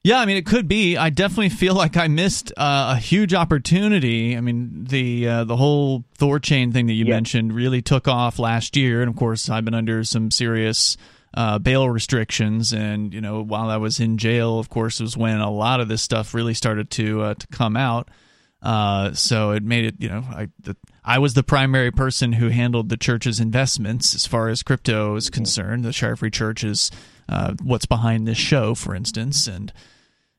Yeah, 0.05 0.19
I 0.19 0.27
mean, 0.27 0.37
it 0.37 0.45
could 0.45 0.67
be. 0.67 0.97
I 0.97 1.09
definitely 1.09 1.49
feel 1.49 1.73
like 1.73 1.97
I 1.97 2.07
missed 2.07 2.51
uh, 2.55 2.93
a 2.95 2.99
huge 2.99 3.33
opportunity. 3.33 4.37
I 4.37 4.39
mean, 4.39 4.83
the 4.83 5.27
uh, 5.27 5.43
the 5.45 5.55
whole 5.55 6.03
Thorchain 6.19 6.71
thing 6.71 6.85
that 6.85 6.93
you 6.93 7.05
Yeah. 7.05 7.15
mentioned 7.15 7.53
really 7.53 7.81
took 7.81 8.07
off 8.07 8.37
last 8.37 8.77
year, 8.77 9.01
and 9.01 9.09
of 9.09 9.15
course, 9.15 9.49
I've 9.49 9.65
been 9.65 9.73
under 9.73 10.03
some 10.03 10.29
serious 10.29 10.95
uh, 11.33 11.57
bail 11.57 11.89
restrictions. 11.89 12.71
And 12.71 13.15
you 13.15 13.19
know, 13.19 13.41
while 13.41 13.67
I 13.67 13.77
was 13.77 13.99
in 13.99 14.19
jail, 14.19 14.59
of 14.59 14.69
course, 14.69 14.99
was 14.99 15.17
when 15.17 15.39
a 15.39 15.49
lot 15.49 15.79
of 15.79 15.87
this 15.87 16.03
stuff 16.03 16.35
really 16.35 16.53
started 16.53 16.91
to 16.91 17.21
uh, 17.23 17.33
to 17.33 17.47
come 17.47 17.75
out. 17.75 18.09
Uh, 18.61 19.11
so 19.13 19.51
it 19.51 19.63
made 19.63 19.85
it, 19.85 19.95
you 19.97 20.09
know, 20.09 20.23
I 20.29 20.49
the, 20.59 20.77
I 21.03 21.17
was 21.17 21.33
the 21.33 21.41
primary 21.41 21.89
person 21.91 22.33
who 22.33 22.49
handled 22.49 22.89
the 22.89 22.97
church's 22.97 23.39
investments 23.39 24.13
as 24.13 24.27
far 24.27 24.49
as 24.49 24.61
crypto 24.61 25.15
is 25.15 25.31
concerned. 25.31 25.83
The 25.83 25.91
Shire 25.91 26.15
Free 26.15 26.29
Church 26.29 26.63
is 26.63 26.91
uh, 27.27 27.55
what's 27.63 27.87
behind 27.87 28.27
this 28.27 28.37
show, 28.37 28.75
for 28.75 28.93
instance, 28.93 29.47
and 29.47 29.73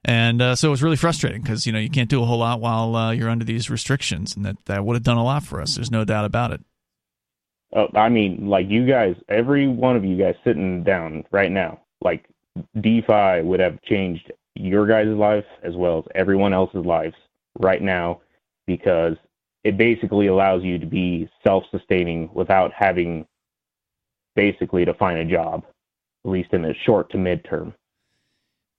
and 0.06 0.40
uh, 0.40 0.54
so 0.54 0.68
it 0.68 0.70
was 0.70 0.84
really 0.84 0.96
frustrating 0.96 1.42
because 1.42 1.66
you 1.66 1.72
know 1.72 1.80
you 1.80 1.90
can't 1.90 2.08
do 2.08 2.22
a 2.22 2.24
whole 2.24 2.38
lot 2.38 2.60
while 2.60 2.94
uh, 2.94 3.10
you're 3.10 3.28
under 3.28 3.44
these 3.44 3.68
restrictions, 3.68 4.36
and 4.36 4.44
that 4.46 4.56
that 4.66 4.84
would 4.84 4.94
have 4.94 5.02
done 5.02 5.16
a 5.16 5.24
lot 5.24 5.42
for 5.42 5.60
us. 5.60 5.74
There's 5.74 5.90
no 5.90 6.04
doubt 6.04 6.24
about 6.24 6.52
it. 6.52 6.60
Uh, 7.74 7.86
I 7.96 8.08
mean, 8.08 8.46
like 8.48 8.68
you 8.68 8.86
guys, 8.86 9.16
every 9.28 9.66
one 9.66 9.96
of 9.96 10.04
you 10.04 10.16
guys 10.16 10.36
sitting 10.44 10.84
down 10.84 11.24
right 11.32 11.50
now, 11.50 11.80
like 12.00 12.24
DeFi 12.80 13.42
would 13.42 13.58
have 13.58 13.82
changed 13.82 14.30
your 14.54 14.86
guys' 14.86 15.08
life 15.08 15.44
as 15.64 15.74
well 15.74 15.98
as 15.98 16.04
everyone 16.14 16.54
else's 16.54 16.86
lives 16.86 17.16
right 17.58 17.82
now 17.82 18.20
because 18.64 19.16
it 19.64 19.76
basically 19.76 20.28
allows 20.28 20.62
you 20.62 20.78
to 20.78 20.86
be 20.86 21.28
self-sustaining 21.44 22.30
without 22.32 22.72
having 22.72 23.26
basically 24.36 24.84
to 24.84 24.94
find 24.94 25.18
a 25.18 25.24
job, 25.24 25.64
at 26.24 26.30
least 26.30 26.52
in 26.52 26.62
the 26.62 26.74
short 26.84 27.10
to 27.10 27.18
mid-term. 27.18 27.74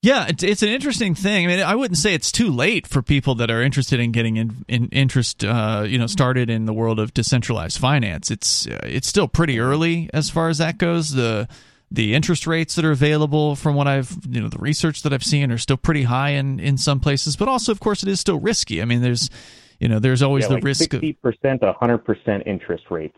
Yeah, 0.08 0.28
it's, 0.30 0.42
it's 0.42 0.64
an 0.64 0.70
interesting 0.70 1.16
thing. 1.16 1.46
I 1.46 1.48
mean, 1.48 1.60
I 1.60 1.76
wouldn't 1.76 1.98
say 1.98 2.14
it's 2.14 2.32
too 2.32 2.50
late 2.50 2.88
for 2.88 3.02
people 3.02 3.36
that 3.36 3.52
are 3.52 3.62
interested 3.62 4.00
in 4.00 4.14
getting 4.14 4.38
in, 4.38 4.64
in 4.70 4.88
interest, 4.88 5.44
uh, 5.44 5.84
you 5.86 5.98
know, 5.98 6.08
started 6.08 6.50
in 6.50 6.66
the 6.66 6.72
world 6.72 6.98
of 6.98 7.14
decentralized 7.14 7.78
finance. 7.78 8.32
It's 8.32 8.68
uh, 8.68 8.80
it's 8.84 9.08
still 9.08 9.28
pretty 9.28 9.60
early 9.60 10.10
as 10.14 10.30
far 10.30 10.48
as 10.48 10.60
that 10.60 10.78
goes. 10.78 11.12
The 11.12 11.50
the 11.92 12.16
interest 12.16 12.48
rates 12.48 12.76
that 12.76 12.86
are 12.86 12.92
available, 12.92 13.58
from 13.58 13.76
what 13.76 13.88
I've 13.88 14.16
you 14.30 14.40
know, 14.40 14.48
the 14.48 14.60
research 14.60 15.02
that 15.02 15.12
I've 15.12 15.26
seen, 15.26 15.52
are 15.52 15.58
still 15.58 15.76
pretty 15.76 16.04
high 16.04 16.30
in 16.30 16.62
in 16.62 16.78
some 16.78 17.02
places. 17.02 17.36
But 17.36 17.50
also, 17.50 17.74
of 17.74 17.82
course, 17.82 18.02
it 18.02 18.08
is 18.08 18.22
still 18.22 18.40
risky. 18.40 18.82
I 18.82 18.86
mean, 18.86 19.02
there's 19.02 19.30
you 19.78 19.90
know, 19.90 20.00
there's 20.00 20.22
always 20.22 20.46
yeah, 20.46 20.50
the 20.50 20.54
like 20.56 20.64
risk 20.64 20.94
of 20.94 21.02
60%, 21.02 21.16
100% 21.60 22.48
interest 22.48 22.86
rates. 22.90 23.18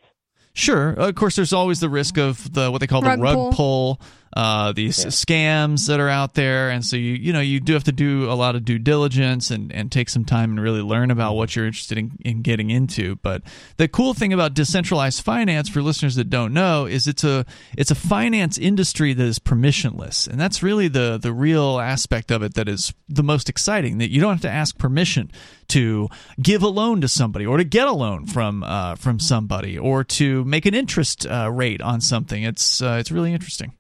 Sure. 0.53 0.90
Of 0.91 1.16
course, 1.16 1.36
there's 1.36 1.53
always 1.53 1.80
the 1.80 1.90
risk 1.90 2.18
of 2.18 2.52
the 2.52 2.72
what 2.72 2.80
they 2.82 2.88
call 2.88 3.02
Rug 3.02 3.20
the 3.20 3.24
rug 3.24 3.36
pull. 3.36 3.52
pull, 3.52 4.02
uh, 4.34 4.72
these 4.73 4.97
scams 5.06 5.88
that 5.88 5.99
are 5.99 6.10
out 6.10 6.35
there, 6.35 6.69
and 6.69 6.85
so 6.85 6.95
you 6.95 7.14
you 7.14 7.34
know 7.34 7.39
you 7.39 7.60
do 7.60 7.73
have 7.73 7.84
to 7.85 7.91
do 7.91 8.30
a 8.31 8.34
lot 8.34 8.56
of 8.56 8.64
due 8.64 8.77
diligence 8.77 9.49
and, 9.49 9.72
and 9.72 9.91
take 9.91 10.10
some 10.10 10.26
time 10.26 10.51
and 10.51 10.61
really 10.61 10.81
learn 10.81 11.10
about 11.10 11.34
what 11.34 11.56
you're 11.56 11.65
interested 11.65 11.97
in, 11.97 12.18
in 12.23 12.41
getting 12.41 12.69
into. 12.69 13.15
But 13.18 13.41
the 13.77 13.88
cool 13.88 14.14
thing 14.14 14.31
about 14.31 14.53
decentralized 14.53 15.23
finance, 15.23 15.68
for 15.69 15.81
listeners 15.81 16.15
that 16.15 16.30
don't 16.30 16.53
know, 16.53 16.85
is 16.85 17.07
it's 17.07 17.23
a 17.23 17.45
it's 17.77 17.91
a 17.91 17.95
finance 17.95 18.57
industry 18.57 19.14
that 19.14 19.23
is 19.23 19.39
permissionless, 19.39 20.27
and 20.27 20.39
that's 20.39 20.61
really 20.61 20.88
the 20.88 21.18
the 21.22 21.34
real 21.34 21.80
aspect 21.80 22.31
of 22.31 22.43
it 22.43 22.53
that 22.53 22.69
is 22.69 22.93
the 23.07 23.23
most 23.23 23.49
exciting. 23.49 23.97
That 23.97 24.11
you 24.11 24.22
don't 24.22 24.31
have 24.34 24.41
to 24.41 24.49
ask 24.49 24.77
permission 24.77 25.31
to 25.69 26.07
give 26.41 26.61
a 26.61 26.68
loan 26.68 27.01
to 27.01 27.07
somebody 27.07 27.45
or 27.45 27.57
to 27.57 27.64
get 27.64 27.88
a 27.88 27.93
loan 27.93 28.26
from 28.26 28.64
uh, 28.64 28.95
from 28.95 29.19
somebody 29.19 29.77
or 29.77 30.03
to 30.03 30.43
make 30.45 30.65
an 30.65 30.73
interest 30.73 31.26
uh, 31.26 31.49
rate 31.51 31.81
on 31.81 32.01
something. 32.01 32.43
It's 32.43 32.81
uh, 32.81 32.97
it's 32.99 33.11
really 33.11 33.34
interesting. 33.34 33.73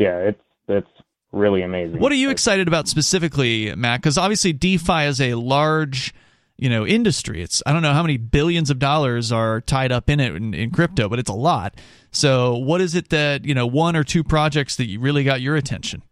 Yeah, 0.00 0.16
it's 0.16 0.40
it's 0.66 0.88
really 1.30 1.60
amazing. 1.60 2.00
What 2.00 2.10
are 2.10 2.16
you 2.16 2.30
excited 2.30 2.66
about 2.68 2.88
specifically, 2.88 3.74
Matt? 3.74 4.00
Because 4.00 4.16
obviously 4.16 4.54
DeFi 4.54 5.04
is 5.04 5.20
a 5.20 5.34
large 5.34 6.14
you 6.56 6.70
know 6.70 6.86
industry. 6.86 7.42
It's 7.42 7.62
I 7.66 7.72
don't 7.74 7.82
know 7.82 7.92
how 7.92 8.00
many 8.00 8.16
billions 8.16 8.70
of 8.70 8.78
dollars 8.78 9.30
are 9.30 9.60
tied 9.60 9.92
up 9.92 10.08
in 10.08 10.18
it 10.18 10.34
in, 10.34 10.54
in 10.54 10.70
crypto, 10.70 11.06
but 11.10 11.18
it's 11.18 11.28
a 11.28 11.34
lot. 11.34 11.74
So 12.12 12.56
what 12.56 12.80
is 12.80 12.94
it 12.94 13.10
that 13.10 13.44
you 13.44 13.54
know 13.54 13.66
one 13.66 13.94
or 13.94 14.02
two 14.02 14.24
projects 14.24 14.76
that 14.76 14.86
you 14.86 15.00
really 15.00 15.22
got 15.22 15.42
your 15.42 15.54
attention? 15.54 16.02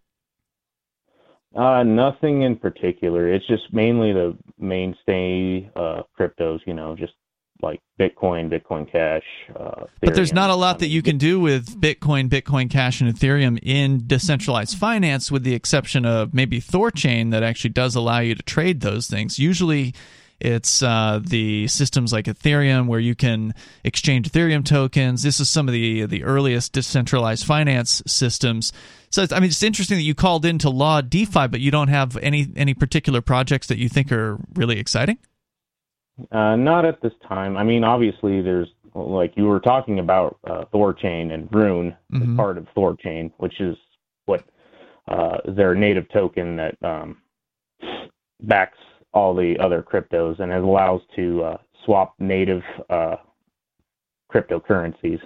Uh, 1.56 1.82
nothing 1.82 2.42
in 2.42 2.56
particular. 2.56 3.32
It's 3.32 3.46
just 3.46 3.72
mainly 3.72 4.12
the 4.12 4.36
mainstay 4.58 5.70
uh, 5.74 6.02
cryptos. 6.18 6.58
You 6.66 6.74
know, 6.74 6.94
just 6.94 7.14
like 7.62 7.80
Bitcoin, 7.98 8.48
Bitcoin 8.48 8.90
Cash. 8.90 9.24
Uh, 9.54 9.84
But 10.00 10.14
there's 10.14 10.32
not 10.32 10.50
a 10.50 10.54
lot 10.54 10.78
that 10.78 10.88
you 10.88 11.02
can 11.02 11.18
do 11.18 11.40
with 11.40 11.80
Bitcoin, 11.80 12.28
Bitcoin 12.28 12.70
Cash, 12.70 13.00
and 13.00 13.12
Ethereum 13.12 13.58
in 13.62 14.06
decentralized 14.06 14.76
finance, 14.78 15.32
with 15.32 15.42
the 15.42 15.54
exception 15.54 16.04
of 16.06 16.32
maybe 16.32 16.60
Thorchain 16.60 17.30
that 17.32 17.42
actually 17.42 17.70
does 17.70 17.96
allow 17.96 18.20
you 18.20 18.34
to 18.34 18.42
trade 18.42 18.80
those 18.80 19.08
things. 19.08 19.38
Usually, 19.38 19.94
it's 20.40 20.82
uh, 20.84 21.20
the 21.20 21.66
systems 21.66 22.12
like 22.12 22.26
Ethereum 22.26 22.86
where 22.86 23.00
you 23.00 23.16
can 23.16 23.54
exchange 23.82 24.30
Ethereum 24.30 24.64
tokens. 24.64 25.24
This 25.24 25.40
is 25.40 25.50
some 25.50 25.66
of 25.66 25.72
the 25.72 26.06
the 26.06 26.22
earliest 26.22 26.72
decentralized 26.72 27.44
finance 27.44 28.02
systems. 28.06 28.72
So 29.10 29.22
it's, 29.22 29.32
I 29.32 29.40
mean, 29.40 29.48
it's 29.48 29.62
interesting 29.62 29.96
that 29.96 30.04
you 30.04 30.14
called 30.14 30.44
into 30.44 30.70
law 30.70 31.00
DeFi, 31.00 31.48
but 31.48 31.58
you 31.60 31.72
don't 31.72 31.88
have 31.88 32.16
any 32.18 32.46
any 32.54 32.74
particular 32.74 33.20
projects 33.20 33.66
that 33.66 33.78
you 33.78 33.88
think 33.88 34.12
are 34.12 34.38
really 34.54 34.78
exciting. 34.78 35.18
Uh, 36.32 36.56
not 36.56 36.84
at 36.84 37.00
this 37.00 37.12
time. 37.28 37.56
I 37.56 37.62
mean, 37.62 37.84
obviously, 37.84 38.40
there's 38.42 38.68
like 38.94 39.32
you 39.36 39.44
were 39.46 39.60
talking 39.60 39.98
about 40.00 40.38
uh, 40.44 40.64
Thorchain 40.74 41.32
and 41.32 41.48
Rune 41.54 41.94
Mhm. 42.12 42.30
as 42.32 42.36
part 42.36 42.58
of 42.58 42.66
Thorchain, 42.76 43.30
which 43.36 43.60
is 43.60 43.76
what 44.26 44.42
uh, 45.06 45.38
their 45.46 45.74
native 45.74 46.08
token 46.10 46.56
that 46.56 46.76
um, 46.82 47.18
backs 48.42 48.78
all 49.14 49.34
the 49.34 49.56
other 49.58 49.82
cryptos 49.82 50.38
and 50.40 50.52
it 50.52 50.62
allows 50.62 51.00
to 51.16 51.42
uh, 51.44 51.56
swap 51.84 52.14
native 52.18 52.62
uh, 52.90 53.16
cryptocurrencies. 54.32 55.20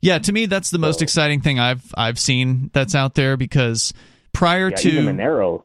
Yeah, 0.00 0.18
to 0.20 0.32
me, 0.32 0.46
that's 0.46 0.70
the 0.70 0.78
most 0.78 1.02
exciting 1.02 1.40
thing 1.42 1.58
I've 1.58 1.92
I've 1.96 2.18
seen 2.18 2.70
that's 2.72 2.94
out 2.94 3.14
there 3.14 3.36
because 3.36 3.92
prior 4.32 4.70
Yeah, 4.70 4.76
to 4.76 4.90
Monero, 5.02 5.64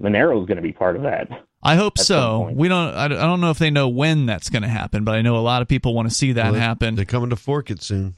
Monero 0.00 0.40
is 0.40 0.46
going 0.46 0.56
to 0.56 0.62
be 0.62 0.72
part 0.72 0.96
of 0.96 1.02
that. 1.02 1.28
I 1.66 1.76
hope 1.76 1.98
so. 1.98 2.50
We 2.52 2.68
don't. 2.68 2.94
I 2.94 3.08
don't 3.08 3.40
know 3.40 3.50
if 3.50 3.58
they 3.58 3.70
know 3.70 3.88
when 3.88 4.26
that's 4.26 4.48
going 4.50 4.62
to 4.62 4.68
happen, 4.68 5.04
but 5.04 5.14
I 5.16 5.22
know 5.22 5.36
a 5.36 5.40
lot 5.40 5.62
of 5.62 5.68
people 5.68 5.94
want 5.94 6.08
to 6.08 6.14
see 6.14 6.32
that 6.32 6.44
Well, 6.44 6.52
they- 6.54 6.60
happen. 6.60 6.94
They're 6.94 7.04
coming 7.04 7.30
to 7.30 7.36
fork 7.36 7.70
it 7.70 7.82
soon. 7.82 8.14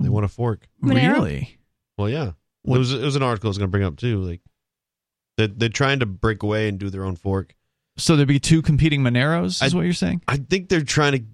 They 0.00 0.08
want 0.08 0.24
to 0.24 0.28
fork. 0.28 0.66
Really? 0.80 1.58
Well, 1.98 2.08
yeah. 2.08 2.32
What- 2.62 2.76
It 2.76 2.78
was 2.78 2.92
it 2.94 3.02
was 3.04 3.16
an 3.16 3.22
article 3.22 3.48
I 3.48 3.50
was 3.50 3.58
going 3.58 3.68
to 3.68 3.72
bring 3.72 3.84
up 3.84 3.96
too. 3.96 4.20
Like 4.20 4.40
they 5.36 5.46
they're 5.48 5.68
trying 5.68 6.00
to 6.00 6.06
break 6.06 6.42
away 6.42 6.68
and 6.68 6.78
do 6.78 6.88
their 6.90 7.04
own 7.04 7.16
fork. 7.16 7.54
So 7.96 8.16
there'd 8.16 8.26
be 8.28 8.40
two 8.40 8.62
competing 8.62 9.02
Moneros, 9.02 9.62
is 9.62 9.72
I- 9.74 9.76
what 9.76 9.82
you're 9.84 9.92
saying? 9.92 10.22
I 10.26 10.36
think 10.38 10.68
they're 10.68 10.82
trying 10.82 11.12
to 11.12 11.24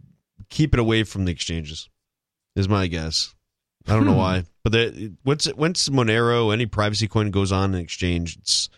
keep 0.51 0.75
it 0.75 0.81
away 0.81 1.05
from 1.05 1.25
the 1.25 1.33
exchanges. 1.33 1.89
Is 2.57 2.69
my 2.69 2.87
guess. 2.89 3.35
I 3.87 3.95
don't 3.95 4.05
know 4.05 4.13
Hmm. 4.13 4.19
why, 4.19 4.45
but 4.63 4.73
they, 4.73 5.13
once 5.25 5.47
once 5.55 5.89
Monero 5.89 6.53
any 6.53 6.67
privacy 6.67 7.09
coin 7.09 7.31
goes 7.31 7.51
on 7.53 7.75
an 7.75 7.81
exchange, 7.81 8.37
it's 8.37 8.69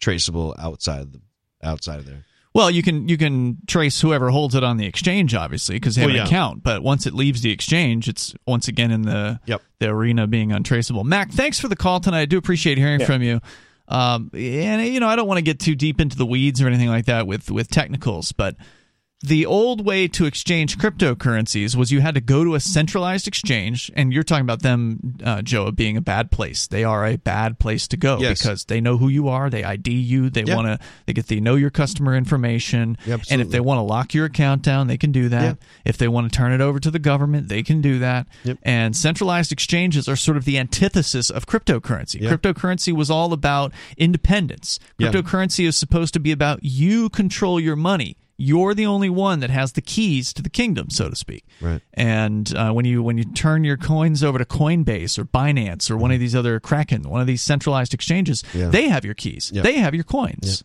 traceable 0.00 0.54
outside 0.58 1.00
of 1.02 1.12
the 1.12 1.20
outside 1.62 1.98
of 1.98 2.06
there. 2.06 2.24
Well, 2.52 2.68
you 2.70 2.82
can 2.82 3.08
you 3.08 3.16
can 3.16 3.58
trace 3.68 4.00
whoever 4.00 4.30
holds 4.30 4.56
it 4.56 4.64
on 4.64 4.76
the 4.76 4.84
exchange, 4.86 5.34
obviously, 5.34 5.76
because 5.76 5.94
they 5.94 6.00
have 6.02 6.08
Well, 6.10 6.16
an 6.16 6.22
yeah. 6.22 6.26
account. 6.26 6.62
But 6.64 6.82
once 6.82 7.06
it 7.06 7.14
leaves 7.14 7.42
the 7.42 7.50
exchange, 7.52 8.08
it's 8.08 8.34
once 8.46 8.66
again 8.66 8.90
in 8.90 9.02
the 9.02 9.38
Yep. 9.46 9.62
the 9.78 9.88
arena 9.88 10.26
being 10.26 10.50
untraceable. 10.50 11.04
Mac, 11.04 11.30
thanks 11.30 11.60
for 11.60 11.68
the 11.68 11.76
call 11.76 12.00
tonight. 12.00 12.22
I 12.22 12.24
do 12.26 12.38
appreciate 12.38 12.76
hearing 12.76 13.00
Yeah. 13.00 13.06
from 13.06 13.22
you. 13.22 13.40
Um, 13.86 14.30
and 14.34 14.84
you 14.92 14.98
know, 15.00 15.08
I 15.08 15.14
don't 15.16 15.28
want 15.28 15.38
to 15.38 15.42
get 15.42 15.60
too 15.60 15.74
deep 15.76 16.00
into 16.00 16.16
the 16.16 16.26
weeds 16.26 16.60
or 16.60 16.66
anything 16.66 16.88
like 16.88 17.04
that 17.06 17.26
with 17.28 17.50
with 17.52 17.68
technicals, 17.70 18.32
but 18.32 18.56
the 19.22 19.44
old 19.44 19.84
way 19.84 20.08
to 20.08 20.24
exchange 20.24 20.78
cryptocurrencies 20.78 21.76
was 21.76 21.92
you 21.92 22.00
had 22.00 22.14
to 22.14 22.22
go 22.22 22.42
to 22.42 22.54
a 22.54 22.60
centralized 22.60 23.28
exchange, 23.28 23.90
and 23.94 24.14
you're 24.14 24.22
talking 24.22 24.42
about 24.44 24.62
them, 24.62 25.18
uh, 25.22 25.42
Joe, 25.42 25.70
being 25.70 25.98
a 25.98 26.00
bad 26.00 26.30
place. 26.30 26.66
They 26.66 26.84
are 26.84 27.04
a 27.04 27.16
bad 27.16 27.58
place 27.58 27.86
to 27.88 27.98
go 27.98 28.18
Yes. 28.18 28.40
because 28.40 28.64
they 28.64 28.80
know 28.80 28.96
who 28.96 29.08
you 29.08 29.28
are, 29.28 29.50
they 29.50 29.62
ID 29.62 29.92
you, 29.92 30.30
they 30.30 30.44
Yeah. 30.44 30.56
want 30.56 30.68
to, 30.68 30.78
they 31.04 31.12
get 31.12 31.26
the 31.26 31.38
know 31.40 31.54
your 31.56 31.68
customer 31.68 32.16
information, 32.16 32.96
Yeah, 33.04 33.18
and 33.30 33.42
if 33.42 33.50
they 33.50 33.60
want 33.60 33.76
to 33.76 33.82
lock 33.82 34.14
your 34.14 34.24
account 34.24 34.62
down, 34.62 34.86
they 34.86 34.96
can 34.96 35.12
do 35.12 35.28
that. 35.28 35.42
Yeah. 35.42 35.54
If 35.84 35.98
they 35.98 36.08
want 36.08 36.32
to 36.32 36.34
turn 36.36 36.52
it 36.52 36.62
over 36.62 36.80
to 36.80 36.90
the 36.90 36.98
government, 36.98 37.48
they 37.48 37.62
can 37.62 37.82
do 37.82 37.98
that. 37.98 38.26
Yep. 38.44 38.58
And 38.62 38.96
centralized 38.96 39.52
exchanges 39.52 40.08
are 40.08 40.16
sort 40.16 40.38
of 40.38 40.46
the 40.46 40.56
antithesis 40.58 41.28
of 41.28 41.46
cryptocurrency. 41.46 42.22
Cryptocurrency 42.22 42.94
was 42.94 43.10
all 43.10 43.34
about 43.34 43.72
independence. 43.98 44.78
Cryptocurrency 44.98 45.66
is 45.66 45.76
supposed 45.76 46.14
to 46.14 46.20
be 46.20 46.32
about 46.32 46.60
you 46.62 47.10
control 47.10 47.60
your 47.60 47.76
money. 47.76 48.16
You're 48.42 48.72
the 48.74 48.86
only 48.86 49.10
one 49.10 49.40
that 49.40 49.50
has 49.50 49.72
the 49.72 49.82
keys 49.82 50.32
to 50.32 50.42
the 50.42 50.48
kingdom, 50.48 50.88
so 50.88 51.10
to 51.10 51.14
speak. 51.14 51.44
Right. 51.60 51.82
And 51.92 52.54
uh, 52.56 52.72
when 52.72 52.86
you 52.86 53.02
when 53.02 53.18
you 53.18 53.24
turn 53.24 53.64
your 53.64 53.76
coins 53.76 54.24
over 54.24 54.38
to 54.38 54.46
Coinbase 54.46 55.18
or 55.18 55.24
Binance 55.26 55.90
or 55.90 55.96
one 55.98 56.10
of 56.10 56.18
these 56.20 56.34
other 56.34 56.58
Kraken, 56.58 57.02
one 57.02 57.20
of 57.20 57.26
these 57.26 57.42
centralized 57.42 57.92
exchanges, 57.92 58.42
Yeah. 58.54 58.68
they 58.68 58.88
have 58.88 59.04
your 59.04 59.14
keys. 59.14 59.50
Yep. 59.54 59.64
They 59.64 59.74
have 59.78 59.94
your 59.94 60.04
coins. 60.04 60.64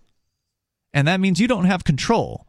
And 0.94 1.08
that 1.10 1.20
means 1.20 1.40
you 1.42 1.48
don't 1.48 1.66
have 1.66 1.84
control. 1.84 2.48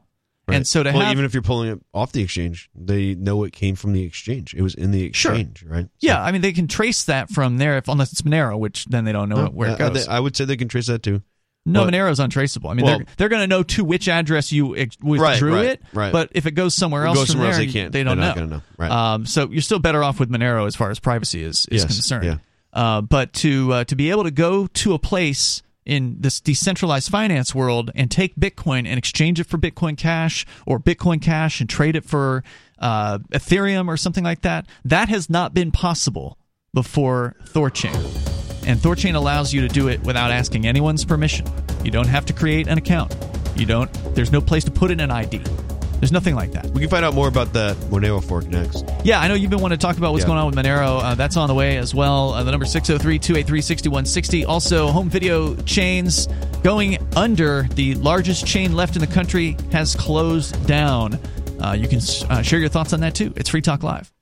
And 0.49 0.65
so 0.65 0.85
to 0.85 0.93
well, 0.93 1.01
have 1.03 1.11
even 1.11 1.25
if 1.25 1.35
you're 1.35 1.43
pulling 1.43 1.71
it 1.71 1.81
off 1.93 2.13
the 2.13 2.23
exchange, 2.23 2.71
they 2.73 3.17
know 3.17 3.43
it 3.43 3.53
came 3.53 3.75
from 3.75 3.93
the 3.95 4.05
exchange. 4.05 4.55
It 4.55 4.63
was 4.63 4.77
in 4.77 4.93
the 4.93 5.11
Sure. 5.13 5.33
exchange, 5.33 5.65
right? 5.65 5.89
yeah, 5.99 6.23
I 6.23 6.31
mean 6.31 6.41
they 6.41 6.53
can 6.53 6.69
trace 6.69 7.03
that 7.07 7.31
from 7.31 7.59
there, 7.59 7.77
if, 7.79 7.89
unless 7.89 8.13
it's 8.13 8.23
Monero, 8.23 8.57
which 8.57 8.85
then 8.85 9.05
they 9.05 9.11
don't 9.11 9.29
know 9.29 9.47
No, 9.47 9.51
where 9.51 9.71
it 9.73 9.79
goes. 9.81 10.07
I 10.07 10.21
would 10.21 10.37
say 10.37 10.45
they 10.45 10.57
can 10.57 10.69
trace 10.69 10.87
that 10.87 11.03
too. 11.03 11.23
No, 11.67 11.85
But- 11.85 11.93
Monero's 11.93 12.21
untraceable. 12.21 12.71
I 12.71 12.75
mean, 12.75 12.85
Well- 12.87 12.99
they're 12.99 13.07
they're 13.17 13.29
going 13.29 13.43
to 13.43 13.47
know 13.49 13.63
to 13.65 13.85
which 13.85 14.09
address 14.09 14.53
you 14.53 14.77
ex- 14.77 14.97
withdrew 15.03 15.55
right, 15.55 15.65
it, 15.67 15.83
right. 15.93 16.13
but 16.13 16.31
if 16.33 16.47
it 16.47 16.53
goes 16.53 16.75
somewhere 16.75 17.05
else, 17.07 17.19
goes 17.19 17.27
from 17.27 17.33
somewhere 17.33 17.49
else, 17.49 17.59
they 17.59 17.67
can't. 17.67 17.93
They 17.93 18.05
don't 18.05 18.19
They're 18.19 18.35
know. 18.37 18.47
know. 18.47 18.63
Right. 18.79 18.91
Um, 18.91 19.27
so 19.27 19.51
you're 19.51 19.61
still 19.63 19.81
better 19.81 20.03
off 20.05 20.21
with 20.21 20.31
Monero 20.31 20.67
as 20.67 20.77
far 20.77 20.91
as 20.91 20.99
privacy 21.01 21.43
is, 21.43 21.67
is 21.71 21.83
Yes, 21.83 21.85
concerned. 21.87 22.25
yeah. 22.25 22.37
Uh, 22.73 23.01
but 23.01 23.33
to 23.33 23.73
uh, 23.73 23.85
to 23.85 23.97
be 23.97 24.11
able 24.11 24.25
to 24.25 24.31
go 24.31 24.67
to 24.69 24.95
a 24.95 24.99
place 24.99 25.63
in 25.85 26.17
this 26.21 26.41
decentralized 26.41 27.09
finance 27.11 27.55
world 27.55 27.91
and 27.95 28.11
take 28.11 28.35
Bitcoin 28.37 28.87
and 28.87 28.99
exchange 28.99 29.39
it 29.41 29.45
for 29.47 29.57
Bitcoin 29.57 29.97
Cash 29.97 30.45
or 30.67 30.79
Bitcoin 30.81 31.23
Cash 31.23 31.61
and 31.61 31.71
trade 31.71 31.95
it 31.97 32.05
for 32.05 32.43
uh, 32.79 33.19
Ethereum 33.33 33.89
or 33.89 33.97
something 33.97 34.25
like 34.25 34.43
that, 34.43 34.67
that 34.85 35.09
has 35.09 35.31
not 35.31 35.55
been 35.55 35.71
possible 35.73 36.39
before 36.75 37.35
Thorchain. 37.47 38.26
And 38.67 38.79
Thorchain 38.79 39.15
allows 39.15 39.53
you 39.53 39.61
to 39.63 39.69
do 39.69 39.89
it 39.89 40.01
without 40.03 40.31
asking 40.31 40.67
anyone's 40.67 41.05
permission. 41.05 41.47
You 41.85 41.91
don't 41.91 42.09
have 42.09 42.27
to 42.27 42.33
create 42.33 42.67
an 42.67 42.79
account. 42.79 43.15
You 43.57 43.65
don't. 43.67 43.93
There's 44.15 44.33
no 44.33 44.41
place 44.41 44.65
to 44.65 44.71
put 44.71 44.91
in 44.91 45.01
an 45.01 45.11
ID. 45.11 45.39
There's 45.99 46.13
nothing 46.13 46.35
like 46.35 46.53
that. 46.53 46.67
We 46.67 46.81
can 46.81 46.91
find 46.91 47.05
out 47.07 47.15
more 47.15 47.27
about 47.29 47.55
that 47.55 47.75
Monero 47.91 48.23
fork 48.23 48.47
next. 48.49 48.85
Yeah, 49.03 49.19
I 49.19 49.29
know 49.29 49.35
you've 49.35 49.51
been 49.51 49.61
wanting 49.63 49.79
to 49.79 49.87
talk 49.87 49.97
about 49.97 50.13
what's 50.13 50.25
Yeah. 50.25 50.29
going 50.29 50.39
on 50.41 50.47
with 50.47 50.55
Monero. 50.57 51.01
Uh, 51.03 51.15
that's 51.15 51.39
on 51.39 51.49
the 51.49 51.55
way 51.55 51.79
as 51.79 51.95
well. 51.95 52.35
Uh, 52.35 52.43
the 52.43 52.51
number 52.51 52.67
603 52.67 53.19
283 53.19 53.63
6160. 53.63 54.45
Also, 54.45 54.89
home 54.89 55.09
video 55.09 55.55
chains 55.63 56.27
going 56.63 56.99
under. 57.17 57.63
The 57.77 57.95
largest 57.95 58.47
chain 58.47 58.75
left 58.75 58.95
in 58.97 59.01
the 59.01 59.07
country 59.07 59.57
has 59.73 59.95
closed 59.95 60.67
down. 60.67 61.19
Uh, 61.61 61.73
you 61.73 61.89
can 61.89 62.01
uh, 62.29 62.43
share 62.43 62.59
your 62.59 62.69
thoughts 62.69 62.93
on 62.93 63.01
that 63.01 63.15
too. 63.15 63.33
It's 63.37 63.49
Free 63.49 63.63
Talk 63.63 63.83
Live. 63.83 64.13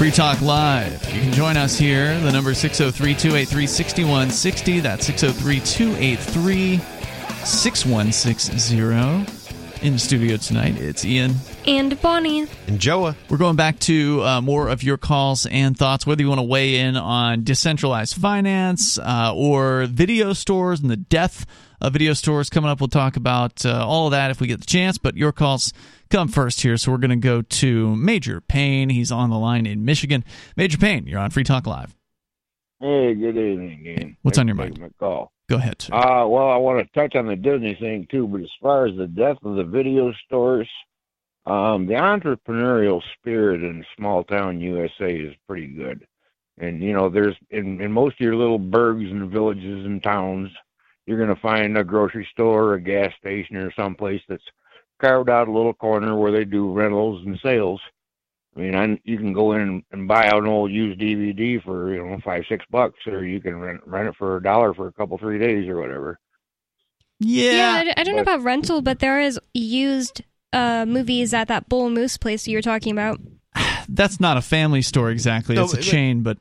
Free 0.00 0.10
Talk 0.10 0.40
Live. 0.40 1.04
You 1.12 1.20
can 1.20 1.32
join 1.34 1.58
us 1.58 1.76
here. 1.76 2.18
The 2.20 2.32
number 2.32 2.54
603 2.54 3.12
283 3.12 3.66
6160. 3.66 4.80
That's 4.80 5.04
603 5.04 5.60
283 5.60 6.78
6160. 7.44 9.86
In 9.86 9.92
the 9.92 9.98
studio 9.98 10.38
tonight, 10.38 10.80
it's 10.80 11.04
Ian. 11.04 11.34
And 11.66 12.00
Bonnie. 12.00 12.46
And 12.66 12.80
Joa. 12.80 13.14
We're 13.28 13.36
going 13.36 13.56
back 13.56 13.78
to 13.80 14.24
uh, 14.24 14.40
more 14.40 14.68
of 14.68 14.82
your 14.82 14.96
calls 14.96 15.44
and 15.44 15.76
thoughts, 15.76 16.06
whether 16.06 16.22
you 16.22 16.30
want 16.30 16.38
to 16.38 16.46
weigh 16.46 16.76
in 16.76 16.96
on 16.96 17.44
decentralized 17.44 18.16
finance 18.16 18.98
uh, 18.98 19.34
or 19.34 19.84
video 19.84 20.32
stores 20.32 20.80
and 20.80 20.90
the 20.90 20.96
death 20.96 21.44
of 21.78 21.92
video 21.92 22.14
stores. 22.14 22.48
Coming 22.48 22.70
up, 22.70 22.80
we'll 22.80 22.88
talk 22.88 23.16
about 23.16 23.66
uh, 23.66 23.86
all 23.86 24.06
of 24.06 24.12
that 24.12 24.30
if 24.30 24.40
we 24.40 24.46
get 24.46 24.60
the 24.60 24.66
chance, 24.66 24.96
but 24.96 25.14
your 25.14 25.32
calls 25.32 25.74
come 26.10 26.28
first 26.28 26.60
here. 26.60 26.76
So 26.76 26.90
we're 26.92 26.98
going 26.98 27.10
to 27.10 27.16
go 27.16 27.42
to 27.42 27.96
Major 27.96 28.40
Payne. 28.40 28.90
He's 28.90 29.10
on 29.10 29.30
the 29.30 29.38
line 29.38 29.66
in 29.66 29.84
Michigan. 29.84 30.24
Major 30.56 30.76
Payne, 30.76 31.06
you're 31.06 31.20
on 31.20 31.30
Free 31.30 31.44
Talk 31.44 31.66
Live. 31.66 31.96
Hey, 32.80 33.14
good 33.14 33.36
evening, 33.36 33.84
Ian. 33.86 34.16
What's 34.22 34.38
on 34.38 34.48
your 34.48 34.56
mind? 34.56 34.78
my 34.80 34.88
call. 34.98 35.32
Go 35.48 35.56
ahead. 35.56 35.82
Sir. 35.82 35.94
Uh, 35.94 36.26
well, 36.26 36.48
I 36.48 36.56
want 36.56 36.78
to 36.78 36.98
touch 36.98 37.14
on 37.14 37.26
the 37.26 37.36
Disney 37.36 37.74
thing 37.74 38.06
too, 38.10 38.26
but 38.26 38.40
as 38.40 38.50
far 38.62 38.86
as 38.86 38.96
the 38.96 39.06
death 39.06 39.36
of 39.44 39.56
the 39.56 39.64
video 39.64 40.12
stores, 40.24 40.68
um, 41.46 41.86
the 41.86 41.94
entrepreneurial 41.94 43.02
spirit 43.18 43.62
in 43.62 43.84
small 43.96 44.24
town 44.24 44.60
USA 44.60 45.12
is 45.12 45.34
pretty 45.46 45.66
good. 45.66 46.06
And 46.58 46.82
you 46.82 46.92
know, 46.92 47.08
there's 47.08 47.36
in 47.50 47.80
in 47.80 47.92
most 47.92 48.14
of 48.14 48.20
your 48.20 48.36
little 48.36 48.60
burgs 48.60 49.10
and 49.10 49.30
villages 49.30 49.84
and 49.84 50.02
towns, 50.02 50.50
you're 51.04 51.18
going 51.18 51.34
to 51.34 51.42
find 51.42 51.76
a 51.76 51.84
grocery 51.84 52.28
store, 52.30 52.66
or 52.66 52.74
a 52.74 52.80
gas 52.80 53.12
station, 53.18 53.56
or 53.56 53.72
someplace 53.72 54.22
that's 54.28 54.44
carved 55.00 55.30
out 55.30 55.48
a 55.48 55.52
little 55.52 55.74
corner 55.74 56.16
where 56.16 56.32
they 56.32 56.44
do 56.44 56.72
rentals 56.72 57.24
and 57.24 57.38
sales. 57.42 57.80
I 58.56 58.60
mean, 58.60 58.74
I, 58.74 59.00
you 59.04 59.16
can 59.16 59.32
go 59.32 59.52
in 59.52 59.60
and, 59.60 59.82
and 59.92 60.08
buy 60.08 60.26
out 60.26 60.42
an 60.42 60.48
old 60.48 60.70
used 60.72 61.00
DVD 61.00 61.62
for 61.62 61.94
you 61.94 62.04
know 62.04 62.18
five 62.24 62.42
six 62.48 62.64
bucks, 62.70 62.98
or 63.06 63.24
you 63.24 63.40
can 63.40 63.60
rent 63.60 63.80
rent 63.86 64.08
it 64.08 64.16
for 64.16 64.36
a 64.36 64.42
dollar 64.42 64.74
for 64.74 64.88
a 64.88 64.92
couple 64.92 65.16
three 65.18 65.38
days 65.38 65.68
or 65.68 65.80
whatever. 65.80 66.18
Yeah, 67.20 67.82
yeah. 67.82 67.94
I 67.96 68.02
don't 68.02 68.16
know 68.16 68.22
about 68.22 68.42
rental, 68.42 68.80
but 68.80 68.98
there 68.98 69.20
is 69.20 69.38
used 69.52 70.22
uh, 70.52 70.84
movies 70.86 71.32
at 71.34 71.48
that 71.48 71.68
Bull 71.68 71.90
Moose 71.90 72.16
place 72.16 72.48
you 72.48 72.56
were 72.56 72.62
talking 72.62 72.92
about. 72.92 73.20
That's 73.88 74.20
not 74.20 74.36
a 74.36 74.42
family 74.42 74.82
store 74.82 75.10
exactly. 75.10 75.54
No, 75.54 75.64
it's 75.64 75.74
a 75.74 75.76
but- 75.76 75.84
chain, 75.84 76.22
but 76.22 76.38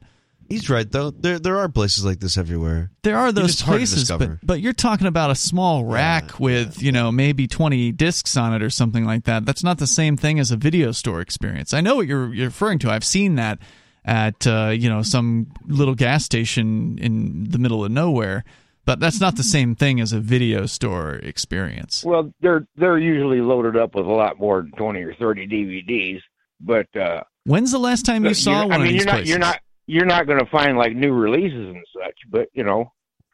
He's 0.50 0.70
right 0.70 0.92
though. 0.92 1.12
There 1.12 1.40
there 1.40 1.58
are 1.58 1.70
places 1.70 2.04
like 2.04 2.20
this 2.20 2.38
everywhere. 2.38 2.92
There 3.04 3.18
are 3.18 3.32
those 3.32 3.62
hard 3.62 3.76
to 3.76 3.80
places, 3.80 4.10
but 4.10 4.18
discover. 4.18 4.40
but 4.44 4.62
you're 4.62 4.74
talking 4.74 5.08
about 5.08 5.30
a 5.32 5.36
small 5.36 5.86
rack 5.86 6.40
with 6.40 6.82
you 6.82 6.92
know 6.92 7.12
maybe 7.12 7.48
20 7.48 7.92
discs 7.92 8.36
on 8.36 8.54
it 8.54 8.64
or 8.64 8.70
something 8.70 9.06
like 9.06 9.26
that. 9.26 9.46
That's 9.46 9.64
not 9.64 9.78
the 9.78 9.88
same 9.88 10.18
thing 10.18 10.40
as 10.40 10.52
a 10.52 10.58
video 10.58 10.92
store 10.92 11.22
experience. 11.22 11.74
I 11.74 11.82
know 11.82 11.96
what 11.96 12.08
you're, 12.08 12.34
you're 12.34 12.48
referring 12.48 12.80
to. 12.80 12.90
I've 12.92 13.04
seen 13.06 13.36
that 13.36 13.60
at 14.06 14.48
uh, 14.48 14.74
you 14.76 14.90
know 14.90 15.04
some 15.04 15.52
little 15.68 15.96
gas 15.96 16.26
station 16.26 16.98
in 17.00 17.44
the 17.50 17.60
middle 17.60 17.86
of 17.86 17.92
nowhere, 17.92 18.44
but 18.86 19.00
that's 19.00 19.22
not 19.22 19.36
the 19.36 19.44
same 19.44 19.76
thing 19.76 20.00
as 20.00 20.14
a 20.14 20.20
video 20.20 20.66
store 20.66 21.16
experience. 21.16 22.04
Well, 22.04 22.34
they're 22.42 22.66
they're 22.76 22.98
usually 22.98 23.42
loaded 23.42 23.78
up 23.78 23.94
with 23.94 24.08
a 24.08 24.12
lot 24.12 24.40
more 24.40 24.64
than 24.64 24.72
twenty 24.72 25.04
or 25.04 25.14
thirty 25.14 25.48
DVDs. 25.48 26.22
But 26.60 26.88
uh, 27.00 27.22
When's 27.46 27.72
the 27.72 27.80
last 27.80 28.06
time 28.06 28.26
you 28.26 28.34
saw 28.34 28.68
one 28.68 28.72
I 28.74 28.78
mean, 28.80 28.88
of 28.88 28.94
these 28.94 28.96
you're 28.98 29.06
not 29.06 29.12
places? 29.12 29.30
you're 29.30 29.40
not 29.40 29.60
you're 29.92 30.06
not 30.06 30.28
going 30.28 30.40
to 30.40 30.46
find 30.52 30.78
like 30.78 30.96
new 30.96 31.12
releases 31.14 31.68
and 31.76 31.84
such. 31.94 32.16
But 32.30 32.50
you 32.54 32.64
know, 32.64 32.92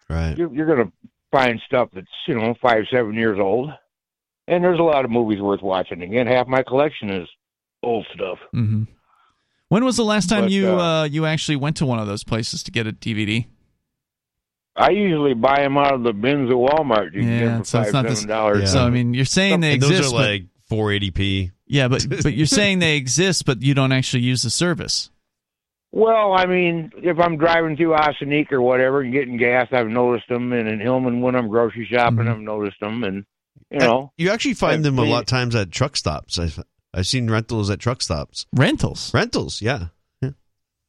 Right. 0.09 0.37
you're, 0.37 0.53
you're 0.53 0.65
going 0.67 0.87
to 0.87 0.91
find 1.31 1.59
stuff 1.65 1.89
that's 1.93 2.07
you 2.27 2.35
know 2.35 2.53
five 2.61 2.83
seven 2.91 3.13
years 3.15 3.39
old. 3.39 3.69
And 4.47 4.63
there's 4.63 4.79
a 4.79 4.83
lot 4.83 5.05
of 5.05 5.11
movies 5.11 5.41
worth 5.41 5.61
watching. 5.63 6.01
Again, 6.03 6.27
half 6.27 6.47
my 6.47 6.61
collection 6.63 7.09
is 7.09 7.27
old 7.81 8.05
stuff. 8.13 8.37
hmm 8.51 8.83
When 9.69 9.83
was 9.83 9.97
the 9.97 10.03
last 10.05 10.29
time 10.29 10.43
But, 10.43 10.51
you 10.51 10.67
uh, 10.69 11.01
uh, 11.01 11.03
you 11.05 11.25
actually 11.25 11.55
went 11.55 11.77
to 11.77 11.85
one 11.85 11.97
of 11.99 12.05
those 12.07 12.23
places 12.23 12.61
to 12.63 12.71
get 12.71 12.85
a 12.87 12.91
DVD? 12.93 13.47
I 14.77 14.89
usually 14.91 15.33
buy 15.33 15.61
them 15.61 15.77
out 15.77 15.93
of 15.93 16.03
the 16.03 16.13
bins 16.13 16.49
at 16.49 16.55
Walmart. 16.55 17.13
You 17.13 17.21
can 17.21 17.29
get 17.29 17.39
Yeah, 17.39 17.45
them 17.55 17.63
so 17.63 17.81
it's 17.81 17.93
not 17.93 18.05
this- 18.05 18.19
seven 18.19 18.29
dollars. 18.29 18.71
So 18.71 18.79
I 18.85 18.89
mean, 18.89 19.13
you're 19.13 19.25
saying 19.25 19.61
they 19.61 19.73
And 19.73 19.81
those 19.81 19.91
exist, 19.91 20.13
are 20.13 20.17
but- 20.17 20.29
like 20.29 20.43
480p. 20.69 21.51
Yeah, 21.67 21.87
but 21.87 22.05
but 22.23 22.33
you're 22.33 22.45
saying 22.61 22.79
they 22.79 22.97
exist, 22.97 23.45
but 23.45 23.61
you 23.63 23.73
don't 23.73 23.91
actually 23.91 24.23
use 24.23 24.41
the 24.43 24.49
service. 24.49 25.09
Well, 25.95 26.33
I 26.33 26.45
mean, 26.45 26.91
if 26.97 27.17
I'm 27.19 27.37
driving 27.37 27.77
through 27.77 27.95
Ossineke 27.95 28.51
or 28.51 28.61
whatever 28.61 28.99
and 28.99 29.13
getting 29.13 29.37
gas, 29.37 29.69
I've 29.71 29.87
noticed 29.87 30.27
them, 30.27 30.51
and 30.51 30.67
in 30.67 30.81
Hillman 30.81 31.21
when 31.21 31.35
I'm 31.35 31.47
grocery 31.47 31.87
shopping, 31.89 32.17
Mm-hmm. 32.19 32.29
I've 32.31 32.39
noticed 32.39 32.79
them, 32.81 33.03
and 33.05 33.25
you 33.71 33.79
know, 33.79 34.11
You 34.17 34.29
actually 34.29 34.55
find 34.55 34.83
them 34.83 34.99
a 34.99 35.03
we- 35.03 35.09
lot 35.09 35.21
of 35.21 35.25
times 35.27 35.55
at 35.55 35.71
truck 35.71 35.95
stops. 35.95 36.37
I've 36.37 36.61
I've 36.93 37.07
seen 37.07 37.29
rentals 37.31 37.69
at 37.69 37.79
truck 37.79 38.01
stops. 38.01 38.45
Rentals. 38.53 39.13
Rentals, 39.13 39.61
yeah. 39.61 39.87
yeah. 40.21 40.31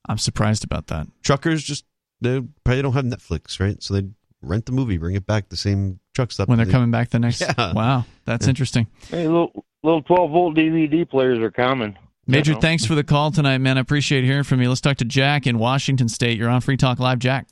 I'm 0.08 0.18
surprised 0.18 0.64
about 0.64 0.88
that. 0.88 1.06
Truckers 1.22 1.62
just 1.62 1.84
they 2.20 2.42
probably 2.64 2.82
don't 2.82 2.92
have 2.94 3.04
Netflix, 3.04 3.60
right? 3.60 3.80
So 3.82 3.94
they 3.94 4.08
rent 4.42 4.66
the 4.66 4.72
movie, 4.72 4.98
bring 4.98 5.14
it 5.14 5.24
back 5.26 5.48
the 5.50 5.56
same 5.56 6.00
truck 6.16 6.32
stop 6.32 6.48
When 6.48 6.56
they're 6.58 6.66
they- 6.66 6.72
coming 6.72 6.90
back 6.90 7.10
the 7.10 7.20
next. 7.20 7.40
Yeah. 7.58 7.72
Wow, 7.74 8.06
that's 8.24 8.46
Yeah. 8.46 8.50
interesting. 8.50 8.86
hey, 9.08 9.28
little 9.28 9.64
little 9.84 10.02
12 10.02 10.30
volt 10.32 10.56
DVD 10.56 11.08
players 11.08 11.38
are 11.38 11.52
common. 11.52 11.96
Major, 12.26 12.52
You 12.52 12.54
know? 12.56 12.60
thanks 12.60 12.84
for 12.84 12.94
the 12.94 13.04
call 13.04 13.30
tonight, 13.30 13.58
man. 13.58 13.78
I 13.78 13.80
appreciate 13.80 14.24
hearing 14.24 14.42
from 14.42 14.60
you. 14.60 14.68
Let's 14.68 14.80
talk 14.80 14.96
to 14.98 15.04
Jack 15.04 15.46
in 15.46 15.58
Washington 15.58 16.08
State. 16.08 16.38
You're 16.38 16.50
on 16.50 16.60
Free 16.60 16.76
Talk 16.76 16.98
Live, 16.98 17.20
Jack. 17.20 17.46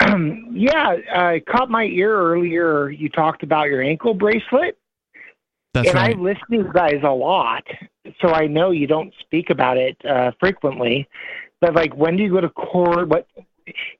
yeah, 0.52 0.96
I 1.14 1.42
caught 1.48 1.70
my 1.70 1.84
ear 1.84 2.14
earlier. 2.14 2.90
You 2.90 3.08
talked 3.08 3.42
about 3.42 3.68
your 3.68 3.82
ankle 3.82 4.14
bracelet. 4.14 4.78
That's 5.72 5.88
and 5.88 5.96
right. 5.96 6.16
I 6.16 6.20
listen 6.20 6.42
to 6.50 6.56
you 6.56 6.70
guys 6.72 7.00
a 7.04 7.10
lot, 7.10 7.64
so 8.20 8.28
I 8.28 8.46
know 8.46 8.72
you 8.72 8.86
don't 8.86 9.14
speak 9.20 9.50
about 9.50 9.76
it 9.76 9.96
uh, 10.04 10.32
frequently. 10.40 11.08
But 11.60 11.74
like, 11.74 11.94
when 11.96 12.16
do 12.16 12.22
you 12.22 12.30
go 12.30 12.40
to 12.40 12.48
court? 12.48 13.08
What 13.08 13.26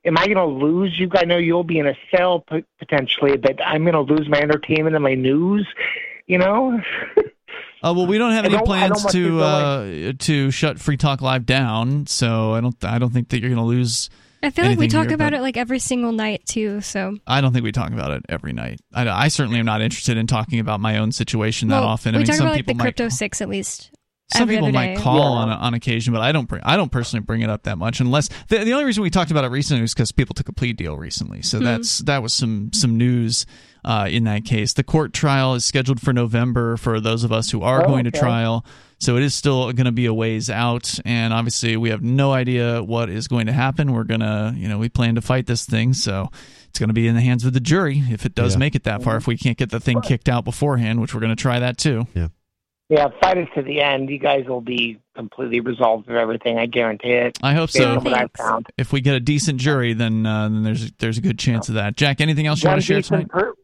am 0.04 0.18
I 0.18 0.26
going 0.26 0.36
to 0.36 0.44
lose? 0.44 0.98
You, 0.98 1.08
I 1.14 1.24
know 1.24 1.38
you'll 1.38 1.64
be 1.64 1.78
in 1.78 1.86
a 1.86 1.94
cell 2.10 2.44
potentially, 2.78 3.36
but 3.36 3.64
I'm 3.64 3.84
going 3.84 3.94
to 3.94 4.00
lose 4.00 4.28
my 4.28 4.38
entertainment 4.38 4.96
and 4.96 5.04
my 5.04 5.14
news. 5.14 5.66
You 6.26 6.38
know? 6.38 6.80
Uh, 7.82 7.94
well, 7.96 8.06
we 8.06 8.18
don't 8.18 8.32
have 8.32 8.44
I 8.44 8.48
any 8.48 8.56
don't- 8.56 8.66
plans 8.66 8.92
don't 8.92 9.04
want 9.04 9.14
you 9.14 9.28
to 9.28 9.40
uh, 9.42 10.12
to 10.18 10.50
shut 10.50 10.78
Free 10.78 10.96
Talk 10.96 11.22
Live 11.22 11.46
down, 11.46 12.06
so 12.06 12.52
I 12.54 12.60
don't 12.60 12.84
I 12.84 12.98
don't 12.98 13.12
think 13.12 13.28
that 13.30 13.40
you're 13.40 13.50
going 13.50 13.62
to 13.62 13.64
lose. 13.66 14.10
I 14.42 14.48
feel 14.50 14.64
like 14.64 14.78
we 14.78 14.88
talk 14.88 15.06
here, 15.08 15.14
about 15.14 15.34
it 15.34 15.42
like 15.42 15.58
every 15.58 15.78
single 15.78 16.12
night 16.12 16.46
too. 16.46 16.80
So 16.80 17.16
I 17.26 17.40
don't 17.42 17.52
think 17.52 17.62
we 17.62 17.72
talk 17.72 17.92
about 17.92 18.10
it 18.12 18.24
every 18.28 18.52
night. 18.54 18.80
I, 18.92 19.06
I 19.08 19.28
certainly 19.28 19.58
am 19.58 19.66
not 19.66 19.82
interested 19.82 20.16
in 20.16 20.26
talking 20.26 20.60
about 20.60 20.80
my 20.80 20.96
own 20.98 21.12
situation 21.12 21.68
that 21.68 21.80
Well, 21.80 21.88
often. 21.88 22.12
we 22.12 22.16
I 22.16 22.18
mean, 22.20 22.26
talk 22.26 22.36
some 22.36 22.46
about 22.46 22.52
like 22.52 22.60
people 22.60 22.74
the 22.74 22.78
might 22.78 22.84
crypto 22.84 23.08
six 23.10 23.40
at 23.42 23.48
least. 23.50 23.90
Some 24.32 24.42
every 24.42 24.54
people 24.56 24.68
other 24.68 24.72
might 24.74 24.94
day. 24.94 25.02
call 25.02 25.20
on 25.32 25.48
on 25.50 25.74
occasion, 25.74 26.12
but 26.14 26.22
I 26.22 26.30
don't. 26.32 26.48
Bring, 26.48 26.62
I 26.64 26.76
don't 26.76 26.90
personally 26.92 27.22
bring 27.24 27.40
it 27.42 27.50
up 27.50 27.64
that 27.64 27.78
much. 27.78 28.00
Unless 28.00 28.28
the, 28.48 28.58
the 28.64 28.72
only 28.72 28.84
reason 28.84 29.02
we 29.02 29.10
talked 29.10 29.30
about 29.32 29.44
it 29.44 29.48
recently 29.48 29.82
was 29.82 29.92
because 29.92 30.12
people 30.12 30.34
took 30.34 30.48
a 30.48 30.52
plea 30.52 30.72
deal 30.72 30.96
recently. 30.96 31.42
So 31.42 31.58
Hmm. 31.58 31.64
that's 31.64 31.98
that 32.00 32.22
was 32.22 32.32
some 32.32 32.70
some 32.72 32.96
news 32.96 33.44
uh, 33.84 34.08
in 34.10 34.24
that 34.24 34.44
case. 34.44 34.72
The 34.72 34.84
court 34.84 35.12
trial 35.12 35.54
is 35.54 35.64
scheduled 35.64 36.00
for 36.00 36.12
November 36.12 36.76
for 36.76 37.00
those 37.00 37.24
of 37.24 37.32
us 37.32 37.50
who 37.50 37.62
are 37.62 37.84
Oh, 37.84 37.86
going 37.88 38.04
to 38.04 38.10
trial. 38.10 38.64
So 38.98 39.16
it 39.16 39.22
is 39.22 39.34
still 39.34 39.72
going 39.72 39.86
to 39.86 39.92
be 39.92 40.04
a 40.04 40.12
ways 40.12 40.50
out, 40.50 40.98
and 41.06 41.32
obviously 41.32 41.74
we 41.78 41.88
have 41.88 42.02
no 42.02 42.32
idea 42.32 42.82
what 42.82 43.08
is 43.08 43.28
going 43.28 43.46
to 43.46 43.52
happen. 43.52 43.92
We're 43.94 44.04
gonna, 44.04 44.52
you 44.54 44.68
know, 44.68 44.76
we 44.76 44.90
plan 44.90 45.14
to 45.14 45.22
fight 45.22 45.46
this 45.46 45.64
thing, 45.64 45.94
so 45.94 46.28
it's 46.68 46.78
going 46.78 46.90
to 46.90 46.94
be 46.94 47.08
in 47.08 47.14
the 47.14 47.22
hands 47.22 47.46
of 47.46 47.54
the 47.54 47.60
jury 47.60 48.02
if 48.10 48.26
it 48.26 48.34
does 48.34 48.54
Yeah. 48.54 48.58
make 48.58 48.74
it 48.74 48.84
that 48.84 49.02
far. 49.02 49.16
If 49.16 49.26
we 49.26 49.38
can't 49.38 49.56
get 49.56 49.70
the 49.70 49.80
thing 49.80 50.02
kicked 50.02 50.28
out 50.28 50.44
beforehand, 50.44 51.00
which 51.00 51.14
we're 51.14 51.20
going 51.20 51.34
to 51.34 51.42
try 51.42 51.58
that 51.60 51.78
too. 51.78 52.06
Yeah. 52.14 52.28
Yeah, 52.90 53.06
fight 53.22 53.38
it 53.38 53.48
to 53.54 53.62
the 53.62 53.80
end. 53.80 54.10
You 54.10 54.18
guys 54.18 54.46
will 54.48 54.60
be 54.60 54.98
completely 55.14 55.60
resolved 55.60 56.10
of 56.10 56.16
everything. 56.16 56.58
I 56.58 56.66
guarantee 56.66 57.12
it. 57.12 57.38
I 57.40 57.54
hope 57.54 57.70
so. 57.70 57.96
on 57.98 58.04
what 58.04 58.12
I 58.12 58.26
found. 58.36 58.66
If 58.76 58.92
we 58.92 59.00
get 59.00 59.14
a 59.14 59.20
decent 59.20 59.60
jury, 59.60 59.92
then 59.94 60.26
uh, 60.26 60.48
then 60.48 60.64
there's 60.64 60.90
there's 60.98 61.16
a 61.16 61.20
good 61.20 61.38
chance 61.38 61.68
of 61.68 61.76
that. 61.76 61.96
Jack, 61.96 62.20
anything 62.20 62.46
else 62.48 62.62
you 62.62 62.66
One 62.68 62.74
want 62.74 62.82
to 62.82 62.86
share 62.86 63.00
tonight? 63.00 63.28
per- 63.28 63.54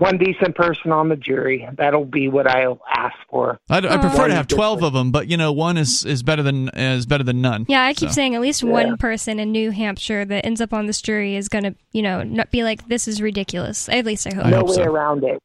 one 0.00 0.16
decent 0.16 0.56
person 0.56 0.92
on 0.92 1.10
the 1.10 1.16
jury. 1.16 1.68
That'll 1.76 2.06
be 2.06 2.28
what 2.28 2.46
I'll 2.46 2.80
ask 2.90 3.14
for. 3.28 3.60
I'd, 3.68 3.84
I 3.84 3.98
prefer 3.98 4.28
to 4.28 4.34
have 4.34 4.48
twelve 4.48 4.82
of 4.82 4.94
them, 4.94 5.12
but 5.12 5.28
you 5.28 5.36
know, 5.36 5.52
one 5.52 5.76
is, 5.76 6.04
is 6.04 6.22
better 6.22 6.42
than 6.42 6.70
is 6.70 7.04
better 7.04 7.22
than 7.22 7.42
none. 7.42 7.66
Yeah, 7.68 7.84
I 7.84 7.92
keep 7.92 8.08
So. 8.08 8.14
saying 8.14 8.34
at 8.34 8.40
least 8.40 8.64
one 8.64 8.96
person 8.96 9.38
in 9.38 9.52
New 9.52 9.70
Hampshire 9.70 10.24
that 10.24 10.46
ends 10.46 10.60
up 10.60 10.72
on 10.72 10.86
this 10.86 11.02
jury 11.02 11.36
is 11.36 11.48
going 11.48 11.64
to, 11.64 11.74
you 11.92 12.00
know, 12.00 12.22
not 12.22 12.50
be 12.50 12.64
like, 12.64 12.88
this 12.88 13.06
is 13.06 13.20
ridiculous. 13.20 13.88
At 13.90 14.06
least 14.06 14.26
I 14.26 14.34
hope. 14.34 14.46
I 14.46 14.50
no 14.50 14.56
hope 14.60 14.68
way 14.70 14.74
so. 14.76 14.84
around 14.84 15.22
it. 15.22 15.38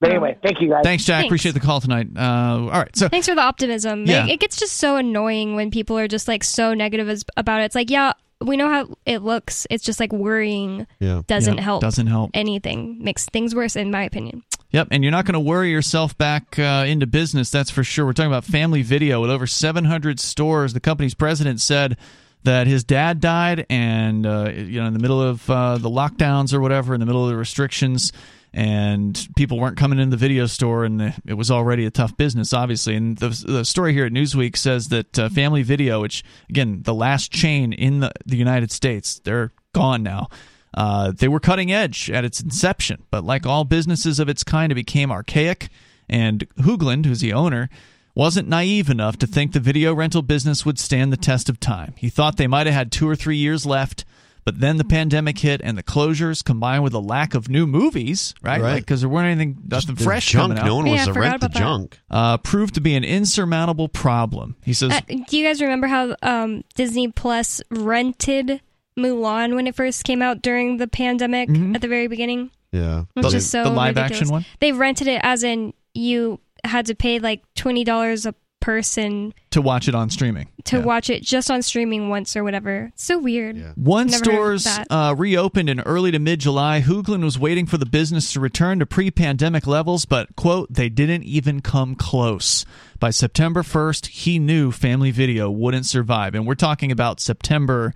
But 0.00 0.12
anyway, 0.12 0.38
thank 0.42 0.62
you 0.62 0.70
guys. 0.70 0.80
Thanks, 0.82 1.04
Jack. 1.04 1.16
Thanks. 1.16 1.28
Appreciate 1.28 1.52
the 1.52 1.60
call 1.60 1.80
tonight. 1.80 2.06
Uh, 2.16 2.20
all 2.20 2.68
right, 2.68 2.96
so 2.96 3.08
Thanks 3.08 3.28
for 3.28 3.34
the 3.34 3.42
optimism. 3.42 4.06
Yeah. 4.06 4.24
It, 4.24 4.30
it 4.30 4.40
gets 4.40 4.56
just 4.56 4.78
so 4.78 4.96
annoying 4.96 5.56
when 5.56 5.70
people 5.70 5.98
are 5.98 6.08
just 6.08 6.26
like 6.26 6.42
so 6.42 6.72
negative 6.72 7.08
as, 7.10 7.22
about 7.36 7.60
it. 7.60 7.64
It's 7.64 7.74
like, 7.74 7.90
yeah, 7.90 8.12
we 8.40 8.56
know 8.56 8.68
how 8.68 8.88
it 9.06 9.22
looks. 9.22 9.66
It's 9.70 9.84
just 9.84 10.00
like 10.00 10.12
worrying 10.12 10.86
Yeah. 10.98 11.22
doesn't 11.26 11.56
Yeah, 11.56 11.62
help. 11.62 11.82
doesn't 11.82 12.06
help. 12.06 12.30
anything. 12.34 13.02
Makes 13.02 13.26
things 13.26 13.54
worse, 13.54 13.76
in 13.76 13.90
my 13.90 14.02
opinion. 14.02 14.42
Yep, 14.72 14.88
and 14.92 15.02
you're 15.02 15.10
not 15.10 15.24
going 15.24 15.32
to 15.34 15.40
worry 15.40 15.70
yourself 15.70 16.16
back 16.16 16.56
uh, 16.58 16.84
into 16.86 17.06
business. 17.06 17.50
That's 17.50 17.70
for 17.70 17.82
sure. 17.82 18.06
We're 18.06 18.12
talking 18.12 18.30
about 18.30 18.44
Family 18.44 18.82
Video 18.82 19.20
with 19.20 19.30
over 19.30 19.46
700 19.46 20.20
stores. 20.20 20.72
The 20.74 20.80
company's 20.80 21.14
president 21.14 21.60
said 21.60 21.96
that 22.44 22.66
his 22.68 22.84
dad 22.84 23.20
died, 23.20 23.66
and 23.68 24.24
uh, 24.24 24.50
you 24.54 24.80
know, 24.80 24.86
in 24.86 24.92
the 24.94 25.00
middle 25.00 25.20
of 25.20 25.50
uh, 25.50 25.76
the 25.78 25.90
lockdowns 25.90 26.54
or 26.54 26.60
whatever, 26.60 26.94
in 26.94 27.00
the 27.00 27.06
middle 27.06 27.24
of 27.24 27.30
the 27.30 27.36
restrictions, 27.36 28.12
and 28.52 29.28
people 29.36 29.58
weren't 29.58 29.76
coming 29.76 29.98
in 29.98 30.10
the 30.10 30.16
video 30.16 30.46
store, 30.46 30.84
and 30.84 31.14
it 31.26 31.34
was 31.34 31.50
already 31.50 31.86
a 31.86 31.90
tough 31.90 32.16
business, 32.16 32.52
obviously. 32.52 32.96
And 32.96 33.16
the, 33.18 33.28
the 33.46 33.64
story 33.64 33.92
here 33.92 34.06
at 34.06 34.12
Newsweek 34.12 34.56
says 34.56 34.88
that 34.88 35.18
uh, 35.18 35.28
Family 35.28 35.62
Video, 35.62 36.00
which 36.00 36.24
again, 36.48 36.82
the 36.82 36.94
last 36.94 37.30
chain 37.30 37.72
in 37.72 38.00
the, 38.00 38.12
the 38.26 38.36
United 38.36 38.72
States, 38.72 39.20
they're 39.24 39.52
gone 39.72 40.02
now. 40.02 40.28
Uh, 40.74 41.12
they 41.12 41.28
were 41.28 41.40
cutting 41.40 41.72
edge 41.72 42.10
at 42.10 42.24
its 42.24 42.40
inception, 42.40 43.02
but 43.10 43.24
like 43.24 43.46
all 43.46 43.64
businesses 43.64 44.18
of 44.18 44.28
its 44.28 44.44
kind, 44.44 44.70
it 44.70 44.76
became 44.76 45.10
archaic. 45.10 45.68
And 46.08 46.48
Hoogland, 46.58 47.06
who's 47.06 47.20
the 47.20 47.32
owner, 47.32 47.68
wasn't 48.14 48.48
naive 48.48 48.90
enough 48.90 49.16
to 49.18 49.26
think 49.26 49.52
the 49.52 49.60
video 49.60 49.94
rental 49.94 50.22
business 50.22 50.66
would 50.66 50.78
stand 50.78 51.12
the 51.12 51.16
test 51.16 51.48
of 51.48 51.60
time. 51.60 51.94
He 51.96 52.08
thought 52.08 52.36
they 52.36 52.46
might 52.46 52.66
have 52.66 52.74
had 52.74 52.92
two 52.92 53.08
or 53.08 53.16
three 53.16 53.36
years 53.36 53.64
left, 53.64 54.04
but 54.50 54.58
then 54.60 54.78
the 54.78 54.84
pandemic 54.84 55.38
hit 55.38 55.60
and 55.62 55.78
the 55.78 55.82
closures 55.84 56.44
combined 56.44 56.82
with 56.82 56.92
a 56.92 56.98
lack 56.98 57.34
of 57.34 57.48
new 57.48 57.68
movies, 57.68 58.34
right? 58.42 58.60
Right. 58.60 58.80
Because 58.80 59.00
there 59.02 59.08
weren't 59.08 59.26
anything, 59.28 59.62
nothing 59.68 59.94
The 59.94 60.02
fresh 60.02 60.26
junk. 60.26 60.42
coming 60.42 60.58
out. 60.58 60.66
No 60.66 60.74
one 60.76 60.86
Yeah, 60.86 60.92
wants 60.92 61.06
to 61.06 61.12
rent 61.20 61.40
the 61.40 61.48
that. 61.48 61.56
junk. 61.56 61.98
uh, 62.10 62.38
proved 62.38 62.74
to 62.74 62.80
be 62.80 62.94
an 62.96 63.04
insurmountable 63.04 63.88
problem. 63.88 64.56
He 64.64 64.72
says, 64.72 64.90
Uh, 64.92 65.00
do 65.28 65.38
you 65.38 65.44
guys 65.46 65.60
remember 65.60 65.86
how 65.86 66.16
um, 66.22 66.64
Disney 66.74 67.06
Plus 67.06 67.62
rented 67.70 68.60
Mulan 68.98 69.54
when 69.54 69.68
it 69.68 69.76
first 69.76 70.02
came 70.04 70.20
out 70.20 70.42
during 70.42 70.78
the 70.78 70.88
pandemic 70.88 71.48
Mhm. 71.48 71.76
at 71.76 71.80
the 71.80 71.88
very 71.88 72.08
beginning? 72.08 72.50
Yeah. 72.72 73.04
Which 73.14 73.30
The- 73.30 73.36
is 73.36 73.48
so 73.48 73.62
the 73.64 73.70
live 73.70 73.94
ridiculous. 73.96 74.20
action 74.22 74.32
one? 74.32 74.44
They 74.58 74.72
rented 74.72 75.06
it 75.06 75.20
as 75.22 75.44
in 75.44 75.74
you 75.94 76.40
had 76.64 76.86
to 76.86 76.94
pay 76.94 77.18
like 77.20 77.42
twenty 77.54 77.84
dollars 77.84 78.26
a 78.26 78.34
person 78.60 79.32
to 79.50 79.60
watch 79.62 79.88
it 79.88 79.94
on 79.94 80.10
streaming. 80.10 80.48
to 80.64 80.76
Yeah. 80.78 80.82
watch 80.84 81.10
it 81.10 81.22
just 81.22 81.50
on 81.50 81.62
streaming 81.62 82.08
once 82.08 82.36
or 82.36 82.44
whatever. 82.44 82.90
It's 82.94 83.04
so 83.04 83.18
weird. 83.18 83.56
One 83.76 84.06
Never 84.08 84.24
stores 84.24 84.66
uh, 84.90 85.14
reopened 85.16 85.68
in 85.70 85.80
early 85.80 86.10
to 86.10 86.18
mid 86.18 86.40
July. 86.40 86.82
Hoogland 86.82 87.24
was 87.24 87.38
waiting 87.38 87.66
for 87.66 87.78
the 87.78 87.86
business 87.86 88.32
to 88.34 88.40
return 88.40 88.78
to 88.80 88.86
pre 88.86 89.10
pandemic 89.10 89.66
levels, 89.66 90.04
but, 90.04 90.36
quote, 90.36 90.72
they 90.72 90.88
didn't 90.88 91.24
even 91.24 91.60
come 91.60 91.94
close. 91.94 92.64
By 92.98 93.10
September 93.10 93.62
1st, 93.62 94.06
he 94.08 94.38
knew 94.38 94.70
Family 94.70 95.10
Video 95.10 95.50
wouldn't 95.50 95.86
survive. 95.86 96.34
And 96.34 96.46
we're 96.46 96.54
talking 96.54 96.92
about 96.92 97.18
September 97.20 97.94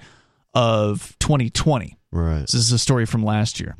of 0.55 1.15
2020. 1.19 1.97
Right. 2.11 2.41
This 2.41 2.55
is 2.55 2.73
a 2.73 2.79
story 2.79 3.07
from 3.07 3.25
last 3.25 3.61
year. 3.61 3.77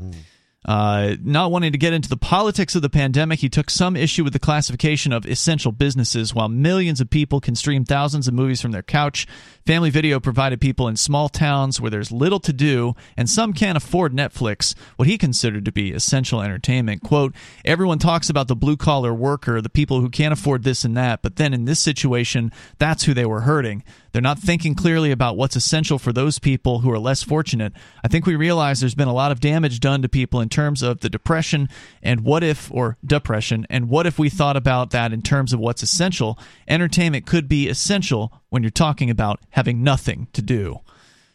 Uh, 0.65 1.17
not 1.23 1.51
wanting 1.51 1.73
to 1.73 1.79
get 1.79 1.93
into 1.93 2.09
the 2.09 2.17
politics 2.17 2.75
of 2.75 2.83
the 2.83 2.89
pandemic, 2.89 3.41
he 3.41 3.49
took 3.49 3.69
some 3.69 3.97
issue 3.97 4.25
with 4.25 4.33
the 4.33 4.39
classification 4.39 5.13
of 5.13 5.27
essential 5.27 5.73
businesses. 5.73 6.35
While 6.35 6.49
millions 6.49 7.01
of 7.01 7.11
people 7.11 7.41
can 7.41 7.55
stream 7.55 7.85
thousands 7.85 8.29
of 8.29 8.35
movies 8.35 8.63
from 8.63 8.73
their 8.73 8.83
couch, 8.83 9.27
Family 9.67 9.89
Video 9.89 10.21
provided 10.21 10.61
people 10.61 10.89
in 10.89 10.97
small 10.97 11.31
towns 11.31 11.81
where 11.81 11.91
there's 11.91 12.13
little 12.13 12.39
to 12.41 12.53
do 12.53 12.95
and 13.17 13.31
some 13.31 13.55
can't 13.55 13.79
afford 13.79 14.13
Netflix 14.13 14.75
what 14.97 15.09
he 15.09 15.17
considered 15.17 15.65
to 15.65 15.73
be 15.73 15.91
essential 15.91 16.43
entertainment. 16.43 17.03
Quote, 17.03 17.35
Everyone 17.65 17.99
talks 17.99 18.29
about 18.29 18.47
the 18.47 18.55
blue 18.55 18.77
collar 18.77 19.15
worker, 19.15 19.63
the 19.63 19.71
people 19.71 20.03
who 20.03 20.11
can't 20.11 20.35
afford 20.35 20.65
this 20.65 20.85
and 20.85 20.95
that, 20.99 21.23
but 21.23 21.37
then 21.37 21.55
in 21.55 21.65
this 21.65 21.81
situation, 21.81 22.53
that's 22.79 23.05
who 23.05 23.15
they 23.15 23.25
were 23.25 23.41
hurting. 23.41 23.83
They're 24.13 24.21
not 24.21 24.39
thinking 24.39 24.75
clearly 24.75 25.11
about 25.11 25.37
what's 25.37 25.57
essential 25.57 25.99
for 25.99 26.13
those 26.13 26.39
people 26.39 26.81
who 26.81 26.91
are 26.93 26.99
less 26.99 27.23
fortunate. 27.23 27.73
I 28.05 28.09
think 28.09 28.27
we 28.27 28.37
realize 28.37 28.79
there's 28.79 28.95
been 28.95 29.09
a 29.09 29.15
lot 29.15 29.33
of 29.33 29.41
damage 29.41 29.81
done 29.81 30.03
to 30.03 30.09
people 30.11 30.43
in 30.43 30.51
terms 30.51 30.83
of 30.83 31.01
the 31.01 31.09
depression 31.09 31.71
and 32.03 32.21
what 32.21 32.45
if, 32.45 32.71
or 32.71 32.99
depression, 33.05 33.67
and 33.71 33.89
what 33.89 34.07
if 34.07 34.19
we 34.19 34.29
thought 34.29 34.57
about 34.59 34.91
that 34.91 35.15
in 35.15 35.23
terms 35.23 35.55
of 35.55 35.59
what's 35.59 35.83
essential? 35.83 36.39
Entertainment 36.69 37.27
could 37.27 37.49
be 37.49 37.67
essential 37.69 38.43
when 38.51 38.63
you're 38.63 38.71
talking 38.71 39.11
about 39.11 39.41
having 39.55 39.85
nothing 39.85 40.27
to 40.33 40.43
do. 40.43 40.81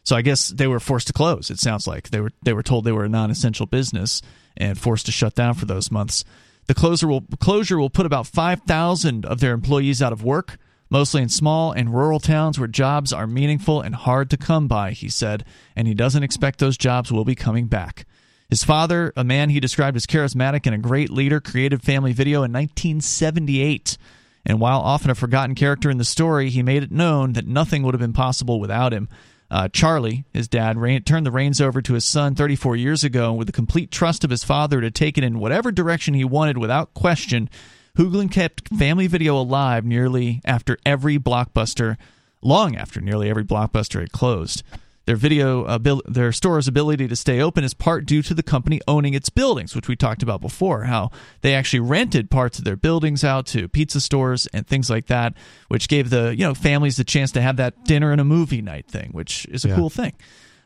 So 0.03 0.15
I 0.15 0.21
guess 0.21 0.49
they 0.49 0.67
were 0.67 0.81
forced 0.81 1.07
to 1.07 1.13
close. 1.13 1.49
It 1.49 1.57
sounds 1.57 1.87
like 1.87 2.09
they 2.09 2.19
were 2.19 2.31
they 2.43 2.51
were 2.51 2.63
told 2.63 2.83
they 2.83 2.91
were 2.91 3.05
a 3.05 3.09
non-essential 3.09 3.65
business 3.65 4.21
and 4.57 4.77
forced 4.77 5.05
to 5.05 5.11
shut 5.11 5.35
down 5.35 5.53
for 5.53 5.65
those 5.65 5.89
months. 5.89 6.25
The 6.67 6.73
closure 6.73 7.07
will 7.07 7.23
closure 7.39 7.79
will 7.79 7.89
put 7.89 8.05
about 8.05 8.27
5,000 8.27 9.25
of 9.25 9.39
their 9.39 9.53
employees 9.53 10.01
out 10.01 10.11
of 10.11 10.23
work, 10.23 10.57
mostly 10.89 11.21
in 11.21 11.29
small 11.29 11.71
and 11.71 11.93
rural 11.93 12.19
towns 12.19 12.59
where 12.59 12.67
jobs 12.67 13.13
are 13.13 13.25
meaningful 13.25 13.79
and 13.79 13.95
hard 13.95 14.29
to 14.31 14.37
come 14.37 14.67
by, 14.67 14.91
he 14.91 15.07
said, 15.07 15.45
and 15.75 15.87
he 15.87 15.93
doesn't 15.93 16.23
expect 16.23 16.59
those 16.59 16.77
jobs 16.77 17.13
will 17.13 17.25
be 17.25 17.35
coming 17.35 17.67
back. 17.67 18.05
His 18.49 18.65
father, 18.65 19.13
a 19.15 19.23
man 19.23 19.49
he 19.49 19.61
described 19.61 19.95
as 19.95 20.05
charismatic 20.05 20.65
and 20.65 20.75
a 20.75 20.79
great 20.79 21.09
leader, 21.09 21.39
created 21.39 21.83
Family 21.83 22.11
Video 22.11 22.39
in 22.39 22.51
1978. 22.51 23.97
And 24.45 24.60
while 24.60 24.80
often 24.80 25.11
a 25.11 25.16
forgotten 25.16 25.56
character 25.56 25.90
in 25.90 25.98
the 25.98 26.06
story, 26.06 26.49
he 26.49 26.64
made 26.64 26.84
it 26.84 26.91
known 26.91 27.34
that 27.34 27.48
nothing 27.48 27.84
would 27.84 27.94
have 27.94 28.02
been 28.02 28.14
possible 28.14 28.60
without 28.60 28.94
him. 28.94 29.10
Uh, 29.52 29.68
Charlie, 29.68 30.26
his 30.32 30.48
dad, 30.48 30.78
ran, 30.78 31.02
turned 31.03 31.26
the 31.26 31.32
reins 31.32 31.60
over 31.60 31.82
to 31.82 31.94
his 31.94 32.06
son 32.06 32.36
34 32.36 32.76
years 32.76 33.03
ago 33.03 33.30
and 33.30 33.38
with 33.38 33.48
the 33.48 33.53
complete 33.53 33.91
trust 33.91 34.24
of 34.24 34.30
his 34.30 34.44
father 34.44 34.80
to 34.80 34.91
take 34.91 35.18
it 35.18 35.24
in 35.24 35.40
whatever 35.40 35.72
direction 35.72 36.14
he 36.14 36.24
wanted 36.24 36.57
without 36.57 36.94
question. 36.94 37.49
Hoogland 37.98 38.32
kept 38.32 38.70
Family 38.70 39.07
Video 39.07 39.36
alive 39.36 39.84
nearly 39.84 40.41
after 40.45 40.78
every 40.86 41.18
blockbuster, 41.18 41.98
long 42.41 42.76
after 42.76 43.02
nearly 43.02 43.30
every 43.30 43.44
blockbuster 43.44 43.99
had 43.99 44.11
closed. 44.11 44.64
Their 45.10 45.15
video, 45.15 45.65
abil- 45.65 46.03
their 46.07 46.31
store's 46.31 46.68
ability 46.68 47.07
to 47.07 47.15
stay 47.15 47.41
open 47.41 47.64
is 47.64 47.73
part 47.73 48.06
due 48.06 48.22
to 48.22 48.36
the 48.36 48.44
company 48.44 48.80
owning 48.88 49.15
its 49.15 49.30
buildings, 49.30 49.76
which 49.76 49.88
we 49.88 49.95
talked 49.95 50.22
about 50.22 50.40
before. 50.40 50.84
How 50.84 51.10
they 51.41 51.56
actually 51.56 51.80
rented 51.80 52.30
parts 52.30 52.60
of 52.60 52.64
their 52.64 52.76
buildings 52.76 53.23
out 53.23 53.48
to 53.48 53.68
pizza 53.68 54.02
stores 54.02 54.45
and 54.53 54.68
things 54.68 54.88
like 54.88 55.07
that, 55.07 55.34
which 55.68 55.88
gave 55.88 56.11
the 56.11 56.36
you 56.38 56.45
know 56.45 56.53
families 56.53 56.98
the 56.98 57.03
chance 57.03 57.31
to 57.31 57.41
have 57.41 57.56
that 57.57 57.86
dinner 57.86 58.11
and 58.11 58.22
a 58.22 58.23
movie 58.23 58.61
night 58.61 58.86
thing, 58.88 59.10
which 59.11 59.48
is 59.48 59.65
a 59.65 59.69
Yeah. 59.69 59.76
cool 59.77 59.90
thing. 59.90 60.14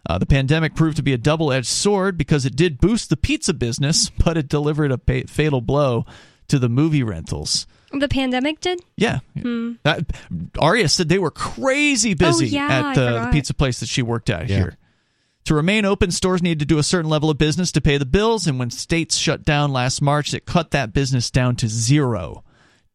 Uh, 0.10 0.18
the 0.18 0.26
pandemic 0.26 0.76
proved 0.76 0.98
to 0.98 1.04
be 1.04 1.14
a 1.14 1.18
double-edged 1.18 1.66
sword 1.66 2.18
because 2.18 2.46
it 2.46 2.58
did 2.58 2.82
boost 2.82 3.10
the 3.10 3.16
pizza 3.16 3.54
business, 3.54 4.10
but 4.26 4.36
it 4.36 4.50
delivered 4.50 4.92
a 4.92 4.98
pa- 4.98 5.26
fatal 5.26 5.62
blow 5.62 6.06
to 6.50 6.60
the 6.60 6.68
movie 6.68 7.02
rentals. 7.02 7.66
The 7.94 8.08
pandemic 8.08 8.60
did? 8.60 8.82
Yeah, 8.98 9.20
Hmm. 9.40 9.74
that 9.84 10.06
Aria 10.60 10.90
said 10.90 11.10
they 11.10 11.20
were 11.20 11.32
crazy 11.32 12.14
busy 12.16 12.46
Oh, 12.46 12.50
yeah, 12.50 12.90
at 12.90 12.96
the, 12.96 13.20
the 13.26 13.30
pizza 13.32 13.54
place 13.54 13.80
that 13.80 13.90
she 13.90 14.02
worked 14.02 14.30
at 14.30 14.50
Yeah. 14.50 14.56
here. 14.58 14.78
To 15.46 15.54
remain 15.54 15.84
open, 15.86 16.10
stores 16.12 16.42
need 16.42 16.60
to 16.60 16.66
do 16.66 16.78
a 16.80 16.84
certain 16.84 17.10
level 17.10 17.30
of 17.30 17.38
business 17.38 17.72
to 17.74 17.82
pay 17.82 17.98
the 17.98 18.06
bills, 18.06 18.48
and 18.48 18.58
when 18.58 18.72
states 18.72 19.18
shut 19.18 19.44
down 19.44 19.72
last 19.74 20.02
March, 20.02 20.34
it 20.34 20.46
cut 20.46 20.72
that 20.72 20.94
business 20.94 21.30
down 21.30 21.56
to 21.58 21.68
zero. 21.68 22.44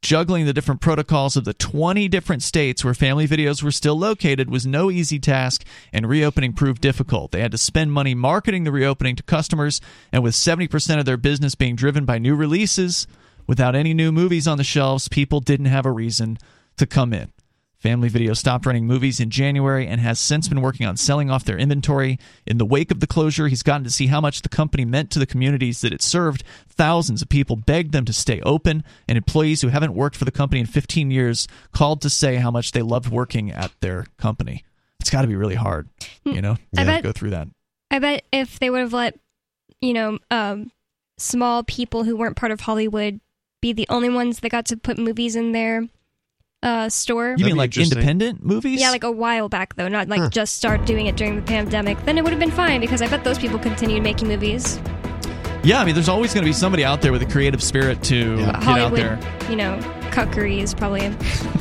Juggling 0.00 0.46
the 0.46 0.52
different 0.52 0.80
protocols 0.80 1.36
of 1.36 1.44
the 1.44 1.52
20 1.52 2.08
different 2.08 2.42
states 2.42 2.84
where 2.84 2.94
family 2.94 3.26
videos 3.28 3.62
were 3.62 3.72
still 3.72 3.98
located 3.98 4.48
was 4.48 4.64
no 4.66 4.90
easy 4.90 5.18
task, 5.18 5.64
and 5.92 6.08
reopening 6.08 6.52
proved 6.54 6.80
difficult. 6.80 7.32
They 7.32 7.40
had 7.42 7.50
to 7.52 7.58
spend 7.58 7.92
money 7.92 8.14
marketing 8.14 8.64
the 8.64 8.72
reopening 8.72 9.16
to 9.16 9.22
customers, 9.24 9.80
and 10.12 10.22
with 10.22 10.34
70% 10.34 10.98
of 11.00 11.04
their 11.04 11.16
business 11.16 11.54
being 11.54 11.76
driven 11.76 12.04
by 12.04 12.18
new 12.18 12.34
releases, 12.34 13.06
without 13.48 13.74
any 13.74 13.94
new 13.94 14.12
movies 14.12 14.46
on 14.46 14.58
the 14.58 14.64
shelves, 14.64 15.08
people 15.08 15.40
didn't 15.40 15.66
have 15.66 15.86
a 15.86 15.90
reason 15.90 16.38
to 16.76 16.86
come 16.86 17.12
in. 17.12 17.32
Family 17.78 18.08
Video 18.08 18.34
stopped 18.34 18.66
running 18.66 18.86
movies 18.86 19.20
in 19.20 19.30
January 19.30 19.86
and 19.86 20.00
has 20.00 20.18
since 20.18 20.48
been 20.48 20.60
working 20.60 20.84
on 20.84 20.96
selling 20.96 21.30
off 21.30 21.44
their 21.44 21.56
inventory. 21.56 22.18
In 22.44 22.58
the 22.58 22.64
wake 22.64 22.90
of 22.90 22.98
the 22.98 23.06
closure, 23.06 23.46
he's 23.46 23.62
gotten 23.62 23.84
to 23.84 23.90
see 23.90 24.08
how 24.08 24.20
much 24.20 24.42
the 24.42 24.48
company 24.48 24.84
meant 24.84 25.12
to 25.12 25.20
the 25.20 25.26
communities 25.26 25.80
that 25.82 25.92
it 25.92 26.02
served. 26.02 26.42
Thousands 26.68 27.22
of 27.22 27.28
people 27.28 27.54
begged 27.54 27.92
them 27.92 28.04
to 28.06 28.12
stay 28.12 28.40
open, 28.40 28.82
and 29.06 29.16
employees 29.16 29.62
who 29.62 29.68
haven't 29.68 29.94
worked 29.94 30.16
for 30.16 30.24
the 30.24 30.32
company 30.32 30.60
in 30.60 30.66
15 30.66 31.12
years 31.12 31.46
called 31.72 32.00
to 32.02 32.10
say 32.10 32.36
how 32.36 32.50
much 32.50 32.72
they 32.72 32.82
loved 32.82 33.10
working 33.10 33.52
at 33.52 33.70
their 33.80 34.06
company. 34.16 34.64
It's 34.98 35.10
got 35.10 35.22
to 35.22 35.28
be 35.28 35.36
really 35.36 35.54
hard, 35.54 35.88
you 36.24 36.42
know, 36.42 36.56
I 36.76 36.80
to 36.80 36.86
bet- 36.86 37.02
go 37.04 37.12
through 37.12 37.30
that. 37.30 37.46
I 37.92 38.00
bet 38.00 38.24
if 38.32 38.58
they 38.58 38.70
would 38.70 38.80
have 38.80 38.92
let, 38.92 39.16
you 39.80 39.94
know, 39.94 40.18
um, 40.32 40.72
small 41.16 41.62
people 41.62 42.02
who 42.02 42.16
weren't 42.16 42.36
part 42.36 42.50
of 42.50 42.60
Hollywood 42.60 43.20
be 43.60 43.72
the 43.72 43.86
only 43.88 44.08
ones 44.08 44.40
that 44.40 44.50
got 44.50 44.66
to 44.66 44.76
put 44.76 44.98
movies 44.98 45.36
in 45.36 45.52
their 45.52 45.86
uh, 46.62 46.88
store. 46.88 47.34
You 47.36 47.44
mean 47.46 47.56
like 47.56 47.76
independent 47.76 48.44
movies? 48.44 48.80
Yeah, 48.80 48.90
like 48.90 49.04
a 49.04 49.10
while 49.10 49.48
back 49.48 49.74
though, 49.76 49.88
not 49.88 50.08
like 50.08 50.30
just 50.30 50.56
start 50.56 50.84
doing 50.86 51.06
it 51.06 51.16
during 51.16 51.36
the 51.36 51.42
pandemic. 51.42 52.02
Then 52.04 52.18
it 52.18 52.24
would 52.24 52.32
have 52.32 52.40
been 52.40 52.50
fine 52.50 52.80
because 52.80 53.02
I 53.02 53.08
bet 53.08 53.24
those 53.24 53.38
people 53.38 53.58
continued 53.58 54.02
making 54.02 54.28
movies. 54.28 54.80
Yeah, 55.64 55.80
I 55.80 55.84
mean, 55.84 55.94
there's 55.94 56.08
always 56.08 56.32
going 56.32 56.44
to 56.44 56.48
be 56.48 56.52
somebody 56.52 56.84
out 56.84 57.02
there 57.02 57.10
with 57.12 57.22
a 57.22 57.26
creative 57.26 57.62
spirit 57.62 58.02
to 58.04 58.36
get 58.36 58.64
out 58.66 58.94
there. 58.94 59.18
you 59.50 59.56
know, 59.56 59.76
cuckery 60.08 60.58
is 60.58 60.74
probably 60.74 61.12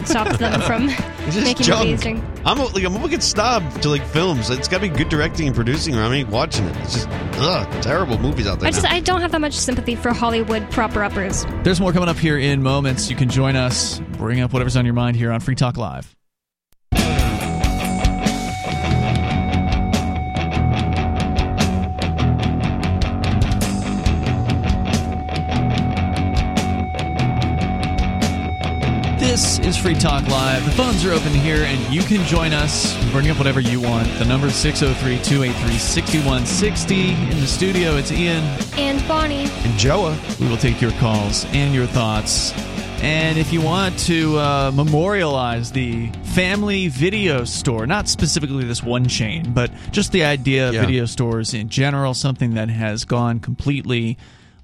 stopped 0.05 0.39
them 0.39 0.61
from 0.61 0.87
making 1.43 1.65
junk. 1.65 1.85
movies. 1.85 2.01
During, 2.01 2.41
I'm 2.45 2.59
a, 2.59 2.65
like 2.65 2.83
I'm 2.83 2.95
a 2.95 2.99
wicked 3.01 3.23
snob 3.23 3.81
to 3.81 3.89
like 3.89 4.05
films. 4.07 4.49
It's 4.49 4.67
got 4.67 4.81
to 4.81 4.89
be 4.89 4.95
good 4.95 5.09
directing 5.09 5.47
and 5.47 5.55
producing, 5.55 5.95
or 5.95 6.01
I'm 6.01 6.11
ain't 6.13 6.29
watching 6.29 6.65
it. 6.65 6.75
It's 6.77 6.93
just 6.93 7.07
ugh, 7.39 7.83
terrible 7.83 8.17
movies 8.17 8.47
out 8.47 8.59
there. 8.59 8.67
I 8.67 8.71
just 8.71 8.83
now. 8.83 8.91
I 8.91 8.99
don't 8.99 9.21
have 9.21 9.31
that 9.31 9.41
much 9.41 9.53
sympathy 9.53 9.95
for 9.95 10.13
Hollywood 10.13 10.69
proper 10.71 11.03
uppers. 11.03 11.45
There's 11.63 11.79
more 11.79 11.93
coming 11.93 12.09
up 12.09 12.17
here 12.17 12.37
in 12.37 12.63
moments. 12.63 13.09
You 13.09 13.15
can 13.15 13.29
join 13.29 13.55
us, 13.55 13.99
bring 14.13 14.39
up 14.39 14.53
whatever's 14.53 14.75
on 14.75 14.85
your 14.85 14.93
mind 14.93 15.15
here 15.15 15.31
on 15.31 15.39
Free 15.39 15.55
Talk 15.55 15.77
Live. 15.77 16.16
This 29.37 29.59
is 29.59 29.77
Free 29.77 29.93
Talk 29.93 30.27
Live. 30.29 30.65
The 30.65 30.71
phones 30.71 31.05
are 31.05 31.11
open 31.11 31.31
here, 31.31 31.63
and 31.63 31.93
you 31.93 32.01
can 32.01 32.25
join 32.25 32.53
us. 32.53 32.97
Bring 33.11 33.29
up 33.29 33.37
whatever 33.37 33.59
you 33.59 33.79
want. 33.79 34.07
The 34.17 34.25
number 34.25 34.47
is 34.47 34.55
603 34.55 35.23
283 35.23 35.77
6160. 35.77 37.11
In 37.11 37.39
the 37.39 37.45
studio, 37.45 37.97
it's 37.97 38.11
Ian. 38.11 38.43
And 38.79 39.07
Bonnie, 39.07 39.45
and 39.47 39.77
Joa. 39.77 40.17
We 40.39 40.47
will 40.49 40.57
take 40.57 40.81
your 40.81 40.89
calls 40.93 41.45
and 41.53 41.71
your 41.71 41.85
thoughts. 41.85 42.51
And 43.03 43.37
if 43.37 43.53
you 43.53 43.61
want 43.61 43.99
to 44.07 44.39
uh, 44.39 44.71
memorialize 44.73 45.71
the 45.71 46.07
family 46.33 46.87
video 46.87 47.43
store, 47.43 47.85
not 47.85 48.07
specifically 48.07 48.63
this 48.63 48.81
one 48.81 49.07
chain, 49.07 49.53
but 49.53 49.69
just 49.91 50.11
the 50.13 50.23
idea 50.23 50.69
of 50.69 50.73
Yeah. 50.73 50.81
video 50.81 51.05
stores 51.05 51.53
in 51.53 51.69
general, 51.69 52.15
something 52.15 52.55
that 52.55 52.69
has 52.69 53.05
gone 53.05 53.39
completely 53.39 54.17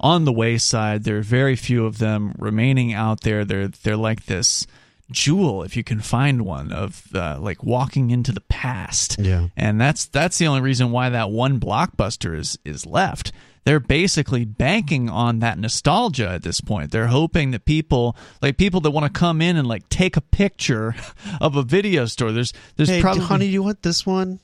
on 0.04 0.26
the 0.26 0.34
wayside. 0.34 1.06
There 1.06 1.18
are 1.18 1.22
very 1.22 1.56
few 1.56 1.86
of 1.86 1.98
them 1.98 2.36
remaining 2.38 2.94
out 2.94 3.22
there. 3.22 3.44
They're 3.46 3.70
they're 3.70 3.98
like 3.98 4.26
this 4.26 4.68
jewel, 5.10 5.64
if 5.64 5.78
you 5.78 5.84
can 5.84 6.02
find 6.02 6.44
one, 6.44 6.72
of 6.72 7.08
uh, 7.16 7.38
like 7.40 7.64
walking 7.64 8.12
into 8.12 8.32
the 8.32 8.42
past. 8.42 9.18
Yeah. 9.18 9.48
And 9.56 9.80
that's 9.80 10.06
that's 10.06 10.38
the 10.38 10.48
only 10.48 10.62
reason 10.62 10.92
why 10.92 11.10
that 11.10 11.32
one 11.32 11.60
blockbuster 11.60 12.38
is 12.38 12.60
is 12.66 12.86
left. 12.86 13.32
They're 13.66 13.80
basically 13.80 14.44
banking 14.44 15.10
on 15.10 15.40
that 15.40 15.58
nostalgia 15.58 16.28
at 16.28 16.44
this 16.44 16.60
point. 16.60 16.92
They're 16.92 17.08
hoping 17.08 17.52
that 17.52 17.64
people 17.64 18.18
like 18.42 18.58
people 18.58 18.82
that 18.82 18.92
want 18.92 19.06
to 19.12 19.20
come 19.20 19.42
in 19.42 19.56
and 19.56 19.66
like 19.66 19.88
take 19.88 20.18
a 20.18 20.22
picture 20.22 20.96
of 21.42 21.56
a 21.56 21.64
video 21.64 22.06
store. 22.06 22.34
There's 22.34 22.52
there's 22.76 22.90
Hey, 22.90 23.02
probably 23.02 23.24
honey, 23.24 23.46
you 23.46 23.64
want 23.64 23.82
this 23.82 24.06
one? 24.06 24.42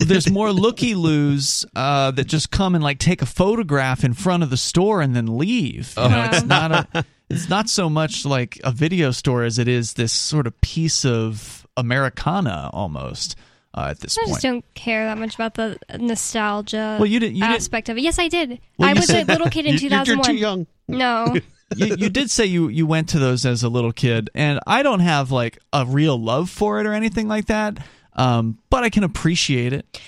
There's 0.00 0.30
more 0.30 0.52
looky 0.52 0.94
loos 0.94 1.64
uh, 1.76 2.10
that 2.12 2.26
just 2.26 2.50
come 2.50 2.74
and 2.74 2.82
like 2.84 2.98
take 2.98 3.22
a 3.22 3.26
photograph 3.26 4.04
in 4.04 4.14
front 4.14 4.42
of 4.42 4.50
the 4.50 4.56
store 4.56 5.00
and 5.02 5.14
then 5.16 5.38
leave. 5.38 5.94
You 5.96 6.08
know, 6.08 6.28
it's 6.32 6.44
not 6.44 6.72
a 6.72 7.04
it's 7.30 7.48
not 7.48 7.68
so 7.70 7.88
much 7.88 8.24
like 8.24 8.60
a 8.64 8.70
video 8.72 9.10
store 9.10 9.44
as 9.44 9.58
it 9.58 9.68
is 9.68 9.94
this 9.94 10.12
sort 10.12 10.46
of 10.46 10.60
piece 10.60 11.04
of 11.04 11.66
Americana 11.76 12.68
almost 12.72 13.36
uh, 13.74 13.88
at 13.90 14.00
this 14.00 14.16
point. 14.16 14.24
I 14.24 14.26
point. 14.28 14.34
just 14.34 14.42
don't 14.42 14.74
care 14.74 15.06
that 15.06 15.16
much 15.18 15.34
about 15.34 15.54
the 15.54 15.78
nostalgia 15.98 16.96
Well, 17.00 17.06
you 17.06 17.20
didn't- 17.20 17.36
you 17.36 17.42
didn't- 17.42 17.56
aspect 17.56 17.88
of 17.88 17.96
it. 17.96 18.02
Yes, 18.02 18.18
I 18.18 18.28
did. 18.28 18.60
Well, 18.78 18.88
I 18.90 18.92
was 18.92 19.06
said- 19.06 19.28
a 19.28 19.32
little 19.32 19.48
kid 19.50 19.66
in 19.66 19.74
You- 19.78 19.88
you're- 19.88 19.96
you're 20.04 20.16
2001. 20.16 20.24
too 20.24 20.34
young. 20.40 20.66
No. 20.88 21.34
you, 21.76 21.96
you 21.96 22.10
did 22.10 22.30
say 22.30 22.44
you, 22.44 22.68
you 22.68 22.86
went 22.86 23.08
to 23.10 23.18
those 23.18 23.46
as 23.46 23.62
a 23.62 23.68
little 23.70 23.92
kid, 23.92 24.28
and 24.34 24.60
I 24.66 24.82
don't 24.82 25.00
have 25.00 25.30
like 25.30 25.58
a 25.72 25.86
real 25.86 26.20
love 26.20 26.50
for 26.50 26.80
it 26.80 26.86
or 26.86 26.92
anything 26.92 27.28
like 27.28 27.46
that, 27.46 27.78
um, 28.14 28.58
but 28.70 28.82
I 28.84 28.90
can 28.90 29.04
appreciate 29.04 29.72
it. 29.72 30.00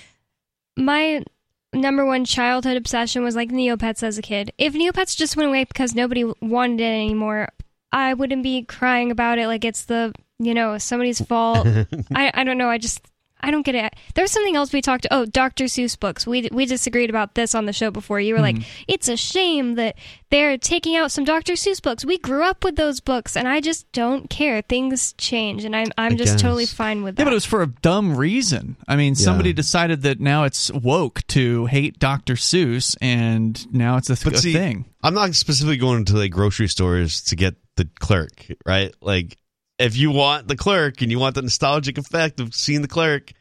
my 0.77 1.23
number 1.73 2.07
one 2.07 2.25
childhood 2.25 2.77
obsession 2.77 3.25
was 3.25 3.35
like 3.35 3.51
Neopets 3.51 4.03
as 4.03 4.17
a 4.17 4.23
kid. 4.23 4.53
If 4.59 4.75
Neopets 4.75 5.17
just 5.17 5.37
went 5.37 5.49
away 5.49 5.65
because 5.65 5.95
nobody 5.95 6.25
wanted 6.41 6.81
it 6.81 6.85
anymore, 6.85 7.49
I 7.93 8.15
wouldn't 8.15 8.43
be 8.43 8.63
crying 8.63 9.11
about 9.11 9.39
it 9.39 9.47
like 9.47 9.65
it's 9.65 9.85
the 9.85 10.13
you 10.39 10.55
know 10.55 10.79
somebody's 10.79 11.21
fault. 11.21 11.67
I 12.15 12.31
I 12.35 12.45
don't 12.45 12.59
know. 12.59 12.69
I 12.69 12.79
just 12.79 13.01
I 13.45 13.51
don't 13.51 13.63
get 13.63 13.75
it. 13.75 13.95
There's 14.15 14.31
something 14.31 14.57
else 14.57 14.73
we 14.73 14.81
talked. 14.81 15.07
Oh, 15.11 15.27
Dr. 15.27 15.65
Seuss 15.65 16.01
books. 16.01 16.27
We 16.27 16.49
we 16.51 16.65
disagreed 16.65 17.11
about 17.11 17.35
this 17.35 17.55
on 17.55 17.67
the 17.67 17.75
show 17.75 17.91
before. 17.91 18.19
You 18.19 18.35
were 18.35 18.41
like, 18.41 18.57
mm-hmm. 18.57 18.85
it's 18.89 19.07
a 19.09 19.19
shame 19.19 19.75
that 19.75 19.97
they're 20.31 20.57
taking 20.57 20.97
out 20.97 21.13
some 21.13 21.25
Dr. 21.25 21.53
Seuss 21.53 21.83
books. 21.83 22.07
We 22.07 22.17
grew 22.17 22.43
up 22.43 22.65
with 22.65 22.77
those 22.77 23.01
books, 23.01 23.37
and 23.37 23.47
I 23.47 23.61
just 23.61 23.91
don't 23.93 24.31
care. 24.31 24.63
Things 24.63 25.13
change, 25.19 25.65
and 25.65 25.77
I'm 25.77 25.89
I'm 25.99 26.15
I 26.15 26.17
just 26.17 26.35
guess. 26.35 26.43
totally 26.43 26.65
fine 26.65 27.03
with 27.03 27.17
that. 27.17 27.21
Yeah, 27.21 27.25
but 27.27 27.33
it 27.33 27.35
was 27.35 27.45
for 27.45 27.63
a 27.63 27.67
dumb 27.67 28.17
reason. 28.17 28.77
I 28.89 28.97
mean, 28.97 29.15
somebody 29.15 29.53
decided 29.53 30.03
that 30.03 30.21
now 30.21 30.45
it's 30.45 30.73
woke 30.73 31.27
to 31.29 31.67
hate 31.67 31.99
Dr. 31.99 32.35
Seuss, 32.35 32.97
and 33.03 33.73
now 33.75 33.99
it's 33.99 34.09
a, 34.09 34.17
th- 34.17 34.25
But 34.25 34.45
a 34.45 34.53
thing. 34.53 34.87
I'm 35.03 35.15
not 35.15 35.35
specifically 35.35 35.77
going 35.77 36.07
to 36.07 36.17
like 36.17 36.31
grocery 36.31 36.69
stores 36.69 37.21
to 37.25 37.37
get 37.37 37.57
the 37.77 37.89
clerk, 38.01 38.47
right? 38.65 38.95
Like, 39.03 39.37
if 39.79 39.97
you 39.97 40.11
want 40.11 40.49
the 40.49 40.57
clerk 40.57 41.03
and 41.03 41.11
you 41.11 41.19
want 41.19 41.35
the 41.35 41.43
nostalgic 41.43 41.99
effect 41.99 42.41
of 42.41 42.55
seeing 42.55 42.83
the 42.83 42.89
clerk, 42.89 43.33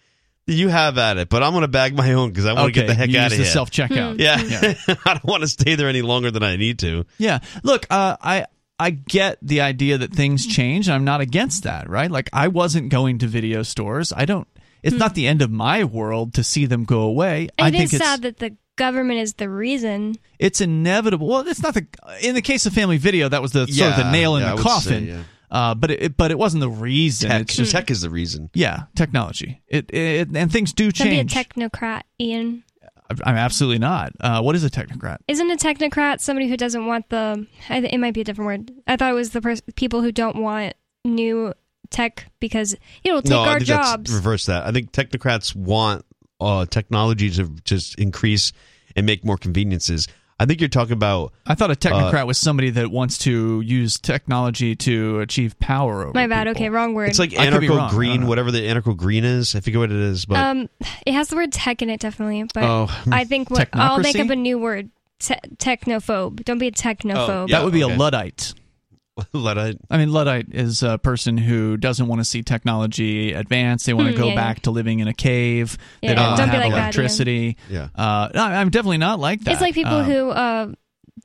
you 0.48 0.68
have 0.68 0.98
at 0.98 1.18
it. 1.18 1.30
But 1.30 1.44
I'm 1.44 1.52
going 1.52 1.62
to 1.62 1.68
bag 1.68 1.96
my 1.96 2.14
own 2.14 2.30
because 2.30 2.46
I 2.46 2.54
want 2.54 2.74
to 2.74 2.80
Okay, 2.82 2.88
get 2.88 2.88
the 2.88 2.96
heck 2.96 3.10
you 3.10 3.20
out 3.20 3.24
use 3.26 3.34
of 3.34 3.38
the 3.40 3.44
here. 3.46 3.54
self-checkout. 3.54 4.20
Yeah, 4.20 4.42
Yeah. 4.42 4.96
I 5.06 5.14
don't 5.14 5.24
want 5.26 5.42
to 5.42 5.48
stay 5.48 5.76
there 5.76 5.88
any 5.88 6.02
longer 6.02 6.32
than 6.32 6.44
I 6.44 6.56
need 6.58 6.80
to. 6.80 7.06
Yeah. 7.18 7.40
Look, 7.64 7.86
uh, 7.90 8.18
I 8.22 8.46
I 8.80 8.90
get 8.90 9.38
the 9.42 9.62
idea 9.62 10.00
that 10.00 10.12
things 10.12 10.46
change. 10.48 10.88
and 10.88 10.96
I'm 10.96 11.06
not 11.06 11.22
against 11.22 11.64
that, 11.64 11.90
right? 11.90 12.10
Like 12.12 12.30
I 12.34 12.48
wasn't 12.50 12.90
going 12.90 13.20
to 13.20 13.28
video 13.28 13.64
stores. 13.64 14.12
I 14.16 14.26
don't. 14.26 14.48
It's 14.82 14.98
not 14.98 15.16
the 15.16 15.28
end 15.28 15.42
of 15.42 15.50
my 15.50 15.86
world 15.86 16.34
to 16.34 16.44
see 16.44 16.66
them 16.66 16.84
go 16.84 17.02
away. 17.02 17.48
I 17.58 17.72
think 17.72 17.86
is 17.86 17.94
it's 17.94 18.04
sad 18.04 18.24
that 18.24 18.40
the 18.40 18.58
government 18.76 19.20
is 19.20 19.36
the 19.36 19.48
reason. 19.48 20.16
it's 20.40 20.60
inevitable. 20.60 21.28
Well, 21.28 21.48
it's 21.48 21.64
not 21.64 21.74
the 21.74 21.88
in 22.22 22.36
the 22.36 22.42
case 22.42 22.66
of 22.66 22.74
Family 22.74 22.98
Video 22.98 23.30
that 23.30 23.42
was 23.42 23.54
the 23.54 23.66
sort 23.68 23.92
of 23.92 23.98
the 23.98 24.12
nail 24.12 24.36
in 24.36 24.42
yeah, 24.42 24.50
the 24.50 24.56
would 24.56 24.64
coffin. 24.64 25.06
say, 25.06 25.12
yeah. 25.12 25.24
Uh, 25.54 25.76
but 25.76 25.92
it, 25.92 26.18
but 26.18 26.32
it 26.32 26.38
wasn't 26.38 26.60
the 26.62 26.70
reason. 26.70 27.30
Tech, 27.30 27.42
It's 27.44 27.56
just 27.56 27.72
tech 27.72 27.90
is 27.92 28.02
the 28.02 28.10
reason. 28.10 28.50
yeah, 28.56 28.84
technology. 28.96 29.62
It, 29.68 29.94
it 29.94 30.28
and 30.36 30.52
things 30.52 30.74
do 30.74 30.92
change. 30.92 31.32
Don't 31.34 31.56
be 31.56 31.62
a 31.62 31.70
technocrat, 31.70 32.02
Ian. 32.20 32.64
I'm 33.24 33.36
absolutely 33.36 33.78
not. 33.80 34.14
Uh, 34.20 34.42
what 34.42 34.56
is 34.56 34.64
a 34.64 34.70
technocrat? 34.72 35.18
Isn't 35.28 35.52
a 35.52 35.56
technocrat 35.56 36.20
somebody 36.22 36.50
who 36.50 36.58
doesn't 36.58 36.86
want 36.88 37.08
the? 37.10 37.46
I 37.70 37.82
th- 37.82 37.94
It 37.94 38.00
might 38.00 38.16
be 38.16 38.22
a 38.22 38.24
different 38.24 38.48
word. 38.48 38.72
I 38.88 38.96
thought 38.98 39.12
it 39.12 39.16
was 39.16 39.30
the 39.30 39.42
pers- 39.42 39.62
people 39.76 40.02
who 40.02 40.12
don't 40.12 40.38
want 40.38 40.74
new 41.06 41.54
tech 41.92 42.26
because 42.40 42.76
it'll 43.04 43.22
take 43.22 43.30
no, 43.30 43.42
I 43.42 43.48
our 43.50 43.54
think 43.60 43.68
jobs. 43.68 44.10
that's 44.10 44.12
reverse 44.16 44.46
that. 44.48 44.66
I 44.66 44.72
think 44.72 44.92
technocrats 44.92 45.56
want 45.56 46.04
uh, 46.42 46.66
technology 46.66 47.30
to 47.32 47.50
just 47.64 48.00
increase 48.00 48.54
and 48.96 49.06
make 49.06 49.24
more 49.24 49.38
conveniences. 49.38 50.08
I 50.44 50.46
think 50.46 50.60
you're 50.60 50.68
talking 50.68 50.92
about. 50.92 51.32
I 51.48 51.56
thought 51.56 51.72
a 51.72 51.76
technocrat 51.76 52.24
uh, 52.24 52.26
was 52.26 52.38
somebody 52.38 52.70
that 52.72 52.92
wants 52.92 53.18
to 53.20 53.62
use 53.62 53.98
technology 53.98 54.76
to 54.76 55.22
achieve 55.22 55.58
power 55.60 56.04
over. 56.04 56.12
My 56.14 56.28
bad. 56.28 56.48
people. 56.48 56.64
Okay, 56.64 56.70
wrong 56.70 56.94
word. 56.94 57.08
It's 57.08 57.18
like 57.18 57.34
I 57.40 57.50
could 57.50 57.62
be 57.62 57.70
wrong. 57.70 57.80
I 57.80 57.82
anarcho 57.84 57.90
don't 57.92 57.96
green, 57.98 58.28
whatever 58.28 58.52
the 58.52 58.60
anarcho 58.68 58.98
green 58.98 59.24
is. 59.24 59.56
I 59.56 59.62
forget 59.62 59.80
what 59.80 59.90
it 59.90 59.98
is, 59.98 60.26
but 60.26 60.38
um, 60.40 60.70
it 61.06 61.14
has 61.14 61.30
the 61.30 61.38
word 61.38 61.54
tech 61.54 61.82
in 61.82 61.90
it 61.90 62.02
definitely, 62.02 62.44
but 62.54 62.64
Oh. 62.66 63.04
I 63.10 63.24
think 63.24 63.50
what, 63.50 63.70
I'll 63.72 64.00
make 64.00 64.20
up 64.20 64.30
a 64.30 64.36
new 64.36 64.60
word. 64.60 64.90
Te- 65.20 65.36
technophobe. 65.56 66.44
Don't 66.44 66.58
be 66.58 66.68
a 66.68 66.72
technophobe. 66.72 67.48
that 67.52 67.64
would 67.64 67.72
be 67.72 67.86
okay. 67.86 67.94
a 67.94 67.98
luddite. 67.98 68.54
Luddite. 69.34 69.78
I 69.90 69.98
mean, 69.98 70.12
luddite 70.12 70.48
is 70.54 70.82
a 70.84 70.98
person 70.98 71.38
who 71.38 71.78
doesn't 71.78 72.08
want 72.08 72.20
to 72.22 72.26
see 72.26 72.42
technology 72.42 73.34
advance. 73.34 73.86
They 73.86 73.94
want 73.94 74.08
to 74.08 74.14
Hmm, 74.14 74.20
go 74.20 74.28
yeah, 74.30 74.36
back 74.36 74.62
to 74.62 74.72
living 74.72 75.00
in 75.00 75.08
a 75.08 75.14
cave. 75.14 75.78
Yeah, 76.02 76.10
they 76.10 76.16
don't 76.16 76.38
don't 76.38 76.50
have 76.50 76.60
like 76.60 76.72
that, 76.72 76.78
electricity. 76.96 77.58
Yeah. 77.70 77.90
Uh, 77.96 78.30
no, 78.34 78.42
I'm 78.44 78.70
definitely 78.70 78.98
not 78.98 79.20
like 79.20 79.42
that. 79.42 79.52
It's 79.52 79.62
like 79.62 79.76
people 79.76 79.98
Um, 80.00 80.06
who 80.06 80.30
uh, 80.30 80.72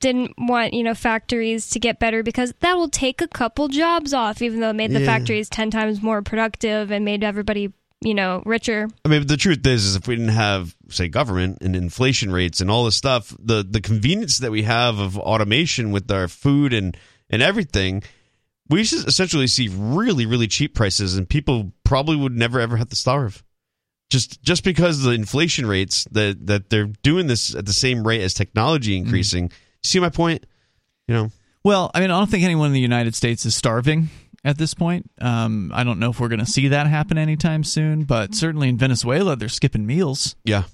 didn't 0.01 0.35
want 0.39 0.75
you 0.75 0.83
know 0.83 0.95
factories 0.95 1.71
to 1.71 1.81
get 1.81 1.99
better 1.99 2.23
because 2.23 2.53
that 2.61 2.77
will 2.77 2.91
take 2.91 3.21
a 3.23 3.29
couple 3.29 3.69
jobs 3.69 4.13
off, 4.13 4.43
even 4.43 4.61
though 4.61 4.71
it 4.71 4.75
made 4.77 4.91
the 4.93 5.01
Yeah. 5.01 5.07
factories 5.07 5.49
ten 5.49 5.71
times 5.71 6.03
more 6.03 6.21
productive 6.23 6.91
and 6.91 7.05
made 7.07 7.25
everybody 7.25 7.73
you 8.03 8.15
know 8.15 8.43
richer. 8.45 8.89
I 9.05 9.09
mean, 9.09 9.27
the 9.27 9.37
truth 9.39 9.67
is, 9.67 9.85
is 9.87 9.97
if 9.97 10.07
we 10.07 10.15
didn't 10.15 10.31
have, 10.33 10.77
say, 10.91 11.09
government 11.09 11.59
and 11.63 11.75
inflation 11.75 12.31
rates 12.33 12.61
and 12.61 12.71
all 12.71 12.85
this 12.85 12.97
stuff, 12.97 13.35
the 13.41 13.67
the 13.69 13.81
convenience 13.81 14.39
that 14.39 14.51
we 14.51 14.65
have 14.65 14.99
of 14.99 15.19
automation 15.19 15.91
with 15.91 16.11
our 16.11 16.29
food 16.29 16.75
and 16.75 16.95
and 17.31 17.43
everything, 17.43 18.03
we 18.69 18.85
should 18.85 19.07
essentially 19.07 19.47
see 19.47 19.69
really, 19.73 20.27
really 20.27 20.47
cheap 20.47 20.75
prices, 20.75 21.17
and 21.17 21.29
people 21.29 21.73
probably 21.85 22.17
would 22.17 22.37
never 22.37 22.61
ever 22.61 22.77
have 22.77 22.89
to 22.91 22.97
starve. 22.97 23.43
Just 24.11 24.41
just 24.43 24.65
because 24.65 25.03
the 25.03 25.11
inflation 25.11 25.67
rates 25.67 26.05
that 26.13 26.47
that 26.47 26.71
they're 26.71 26.87
doing 27.03 27.27
this 27.27 27.55
at 27.55 27.67
the 27.67 27.73
same 27.75 28.07
rate 28.07 28.23
as 28.23 28.35
technology 28.35 28.97
Mm-hmm. 28.97 29.07
increasing. 29.07 29.53
See 29.83 30.01
my 30.01 30.09
point? 30.09 30.45
You 31.07 31.15
know, 31.15 31.31
Well, 31.65 31.91
I 31.95 32.01
mean, 32.01 32.11
I 32.11 32.19
don't 32.19 32.31
think 32.31 32.45
anyone 32.45 32.67
in 32.69 32.73
the 32.73 32.81
United 32.81 33.15
States 33.15 33.47
is 33.47 33.55
starving 33.55 34.09
at 34.45 34.59
this 34.59 34.75
point. 34.75 35.11
Um, 35.21 35.71
I 35.75 35.85
don't 35.85 35.99
know 35.99 36.11
if 36.11 36.21
we're 36.21 36.29
going 36.29 36.41
to 36.41 36.47
see 36.47 36.69
that 36.69 36.87
happen 36.87 37.17
anytime 37.19 37.65
soon, 37.65 38.05
but 38.05 38.35
certainly 38.35 38.69
in 38.69 38.77
Venezuela, 38.79 39.37
they're 39.37 39.49
skipping 39.49 39.87
meals. 39.87 40.37
Yeah. 40.45 40.65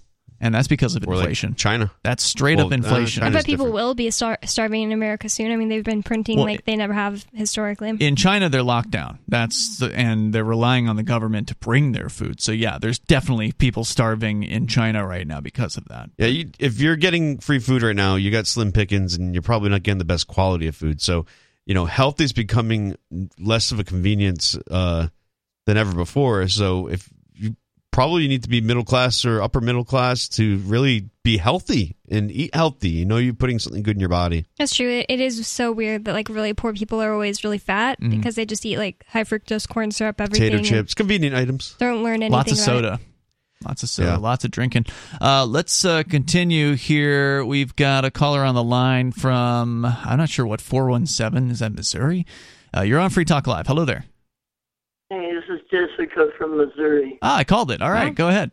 And 0.45 0.55
that's 0.55 0.69
because 0.69 0.95
of 0.95 1.03
Or 1.09 1.15
like 1.17 1.21
inflation. 1.23 1.55
China. 1.55 1.91
That's 2.03 2.23
straight 2.23 2.59
Well, 2.59 2.67
up 2.67 2.73
uh, 2.73 2.75
inflation. 2.75 3.23
I 3.23 3.31
bet 3.31 3.47
people 3.47 3.65
different. 3.65 3.75
will 3.75 3.95
be 3.95 4.11
star- 4.11 4.39
starving 4.45 4.83
in 4.83 4.93
America 4.93 5.31
soon. 5.31 5.51
I 5.51 5.57
mean, 5.57 5.71
they've 5.71 5.83
been 5.83 6.03
printing 6.03 6.37
Well, 6.37 6.45
like 6.47 6.67
they 6.67 6.77
never 6.77 6.93
have 6.93 7.25
historically. 7.33 7.89
in 7.99 8.15
China, 8.15 8.51
they're 8.51 8.63
locked 8.63 8.91
down. 8.91 9.21
That's 9.27 9.79
the, 9.79 9.87
and 9.97 10.35
they're 10.35 10.45
relying 10.45 10.87
on 10.87 10.97
the 10.97 11.03
government 11.03 11.49
to 11.49 11.57
bring 11.57 11.93
their 11.93 12.11
food. 12.11 12.43
So 12.43 12.53
yeah, 12.53 12.77
there's 12.79 12.99
definitely 12.99 13.53
people 13.53 13.85
starving 13.85 14.43
in 14.43 14.67
China 14.67 15.07
right 15.07 15.27
now 15.27 15.41
because 15.41 15.79
of 15.79 15.87
that. 15.87 16.11
Yeah, 16.19 16.27
you, 16.27 16.51
if 16.59 16.79
you're 16.79 16.97
getting 16.97 17.39
free 17.39 17.59
food 17.59 17.83
right 17.83 17.97
now, 17.97 18.17
you 18.17 18.31
got 18.31 18.47
slim 18.47 18.71
pickings, 18.71 19.15
and 19.15 19.35
you're 19.35 19.41
probably 19.43 19.71
not 19.71 19.83
getting 19.83 19.97
the 19.99 20.05
best 20.05 20.27
quality 20.27 20.67
of 20.67 20.77
food. 20.77 21.01
So, 21.01 21.25
you 21.65 21.73
know, 21.73 21.87
health 21.87 22.21
is 22.21 22.35
becoming 22.35 22.97
less 23.39 23.73
of 23.73 23.79
a 23.79 23.85
convenience 23.85 24.59
uh, 24.71 25.09
than 25.65 25.79
ever 25.79 25.95
before. 25.95 26.47
So, 26.49 26.89
if 26.89 27.09
you 27.09 27.14
probably 27.95 28.25
you 28.25 28.29
need 28.29 28.43
to 28.43 28.49
be 28.49 28.61
middle 28.61 28.85
class 28.85 29.25
or 29.25 29.41
upper 29.41 29.61
middle 29.61 29.85
class 29.85 30.29
to 30.29 30.59
really 30.67 31.09
be 31.23 31.37
healthy 31.39 31.95
and 32.11 32.31
eat 32.31 32.53
healthy, 32.55 32.91
you 32.91 33.05
know, 33.07 33.17
you're 33.19 33.33
putting 33.33 33.59
something 33.61 33.83
good 33.85 33.97
in 33.97 34.01
your 34.01 34.09
body. 34.09 34.45
That's 34.59 34.75
true. 34.75 34.91
It, 34.91 35.07
it 35.09 35.21
is 35.21 35.47
so 35.47 35.71
weird 35.73 36.05
that 36.07 36.13
like 36.13 36.29
really 36.29 36.53
poor 36.55 36.73
people 36.75 37.01
are 37.01 37.13
always 37.13 37.45
really 37.45 37.59
fat 37.59 38.01
Mhm. 38.01 38.11
because 38.11 38.35
they 38.35 38.45
just 38.45 38.67
eat 38.67 38.79
like 38.79 39.05
high 39.09 39.23
fructose 39.25 39.69
corn 39.69 39.93
syrup, 39.93 40.21
everything. 40.21 40.51
Potato 40.51 40.65
chips, 40.69 40.93
convenient 40.93 41.37
items. 41.37 41.77
Don't 41.79 42.03
learn 42.03 42.17
anything. 42.17 42.33
Lots 42.33 42.51
of 42.53 42.59
about 42.59 42.63
it. 42.63 42.65
soda. 42.67 43.01
Lots 43.65 43.83
of 43.85 43.89
soda, 43.89 44.09
Yeah. 44.11 44.17
lots 44.17 44.45
of 44.45 44.51
drinking. 44.51 44.87
Uh, 45.21 45.47
let's 45.47 45.85
uh, 45.85 46.03
continue 46.03 46.75
here. 46.75 47.45
We've 47.45 47.75
got 47.77 48.05
a 48.05 48.11
caller 48.11 48.45
on 48.45 48.55
the 48.57 48.63
line 48.65 49.13
from, 49.13 49.87
I'm 49.87 50.19
not 50.19 50.29
sure 50.29 50.45
what, 50.47 50.61
417. 50.61 51.51
Is 51.51 51.61
that 51.61 51.73
Missouri? 51.73 52.27
Uh, 52.77 52.83
you're 52.83 52.99
on 53.01 53.09
Free 53.11 53.25
Talk 53.25 53.47
Live. 53.47 53.67
Hello 53.69 53.85
there. 53.87 54.05
Hey, 55.11 55.33
this 55.35 55.45
is 55.49 55.61
Jessica 55.71 56.31
from 56.39 56.57
Missouri. 56.57 57.19
Ah, 57.23 57.37
I 57.37 57.45
called 57.45 57.71
it. 57.71 57.83
All 57.83 57.91
right, 57.91 58.15
go 58.15 58.29
ahead. 58.29 58.51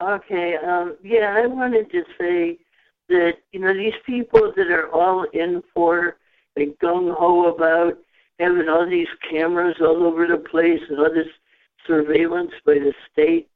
Okay, 0.00 0.56
um, 0.56 0.96
yeah, 1.02 1.34
I 1.36 1.46
wanted 1.46 1.90
to 1.90 2.04
say 2.18 2.58
that, 3.08 3.38
you 3.52 3.60
know, 3.60 3.74
these 3.74 3.94
people 4.06 4.52
that 4.56 4.70
are 4.70 4.88
all 4.92 5.26
in 5.32 5.62
for 5.74 6.18
like 6.56 6.78
gung 6.82 7.12
ho 7.12 7.52
about 7.52 7.98
having 8.38 8.68
all 8.68 8.88
these 8.88 9.08
cameras 9.28 9.76
all 9.80 10.04
over 10.04 10.28
the 10.28 10.36
place 10.36 10.80
and 10.88 10.98
all 11.00 11.12
this 11.12 11.26
surveillance 11.86 12.52
by 12.64 12.74
the 12.74 12.92
state, 13.12 13.48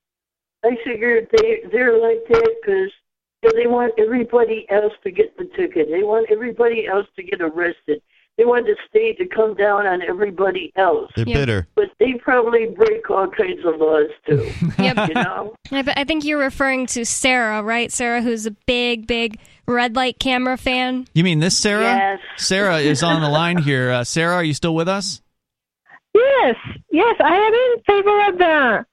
I 0.64 0.76
figured 0.84 1.28
they, 1.36 1.62
they're 1.70 1.98
like 1.98 2.24
that 2.28 2.54
because 2.60 2.90
you 3.42 3.50
know, 3.50 3.62
they 3.62 3.68
want 3.68 3.94
everybody 3.98 4.66
else 4.70 4.92
to 5.04 5.12
get 5.12 5.36
the 5.36 5.44
ticket. 5.56 5.88
They 5.90 6.02
want 6.02 6.30
everybody 6.30 6.86
else 6.88 7.06
to 7.14 7.22
get 7.22 7.40
arrested. 7.40 8.02
They 8.38 8.44
want 8.46 8.66
the 8.66 8.76
state 8.88 9.18
to 9.18 9.26
come 9.26 9.54
down 9.54 9.86
on 9.86 10.00
everybody 10.02 10.72
else. 10.76 11.10
They're 11.14 11.26
bitter. 11.26 11.68
But 11.74 11.90
they 11.98 12.14
probably 12.14 12.66
break 12.66 13.08
all 13.10 13.28
kinds 13.28 13.60
of 13.64 13.78
laws 13.78 14.10
too. 14.26 14.50
Yep. 14.78 15.08
You 15.08 15.14
know? 15.14 15.54
I, 15.70 15.82
th- 15.82 15.96
I 15.96 16.04
think 16.04 16.24
you're 16.24 16.38
referring 16.38 16.86
to 16.88 17.04
Sarah, 17.04 17.62
right? 17.62 17.92
Sarah, 17.92 18.22
who's 18.22 18.46
a 18.46 18.50
big, 18.66 19.06
big 19.06 19.38
red 19.66 19.94
light 19.96 20.18
camera 20.18 20.56
fan. 20.56 21.06
You 21.12 21.24
mean 21.24 21.40
this 21.40 21.56
Sarah? 21.58 21.82
Yes. 21.82 22.20
Sarah 22.36 22.78
is 22.78 23.02
on 23.02 23.20
the 23.20 23.28
line 23.28 23.58
here. 23.62 23.90
Uh, 23.90 24.04
Sarah, 24.04 24.36
are 24.36 24.44
you 24.44 24.54
still 24.54 24.74
with 24.74 24.88
us? 24.88 25.20
Yes, 26.14 26.56
yes, 26.90 27.16
I 27.20 27.34
am 27.34 27.54
in 27.54 27.82
favor 27.86 28.28
of 28.28 28.38
the. 28.38 28.86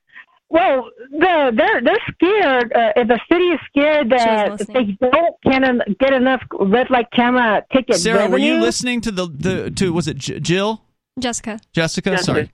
Well, 0.50 0.90
the 1.12 1.52
they're 1.56 1.82
they're 1.82 2.06
scared. 2.14 2.74
Uh, 2.74 2.94
if 2.96 3.08
the 3.08 3.20
city 3.32 3.46
is 3.46 3.60
scared 3.70 4.10
that 4.10 4.60
if 4.60 4.68
they 4.68 4.98
don't 5.00 5.36
can 5.44 5.80
get 6.00 6.12
enough 6.14 6.42
red 6.60 6.90
light 6.90 7.08
camera 7.16 7.64
tickets. 7.72 8.02
Sarah, 8.02 8.20
revenue. 8.22 8.32
were 8.34 8.40
you 8.40 8.60
listening 8.60 9.02
to 9.02 9.12
the, 9.12 9.28
the 9.28 9.72
to 9.72 9.94
was 9.94 10.08
it 10.08 10.18
J- 10.18 10.40
Jill? 10.40 10.82
Jessica. 11.20 11.60
Jessica? 11.74 12.18
Sorry. 12.18 12.50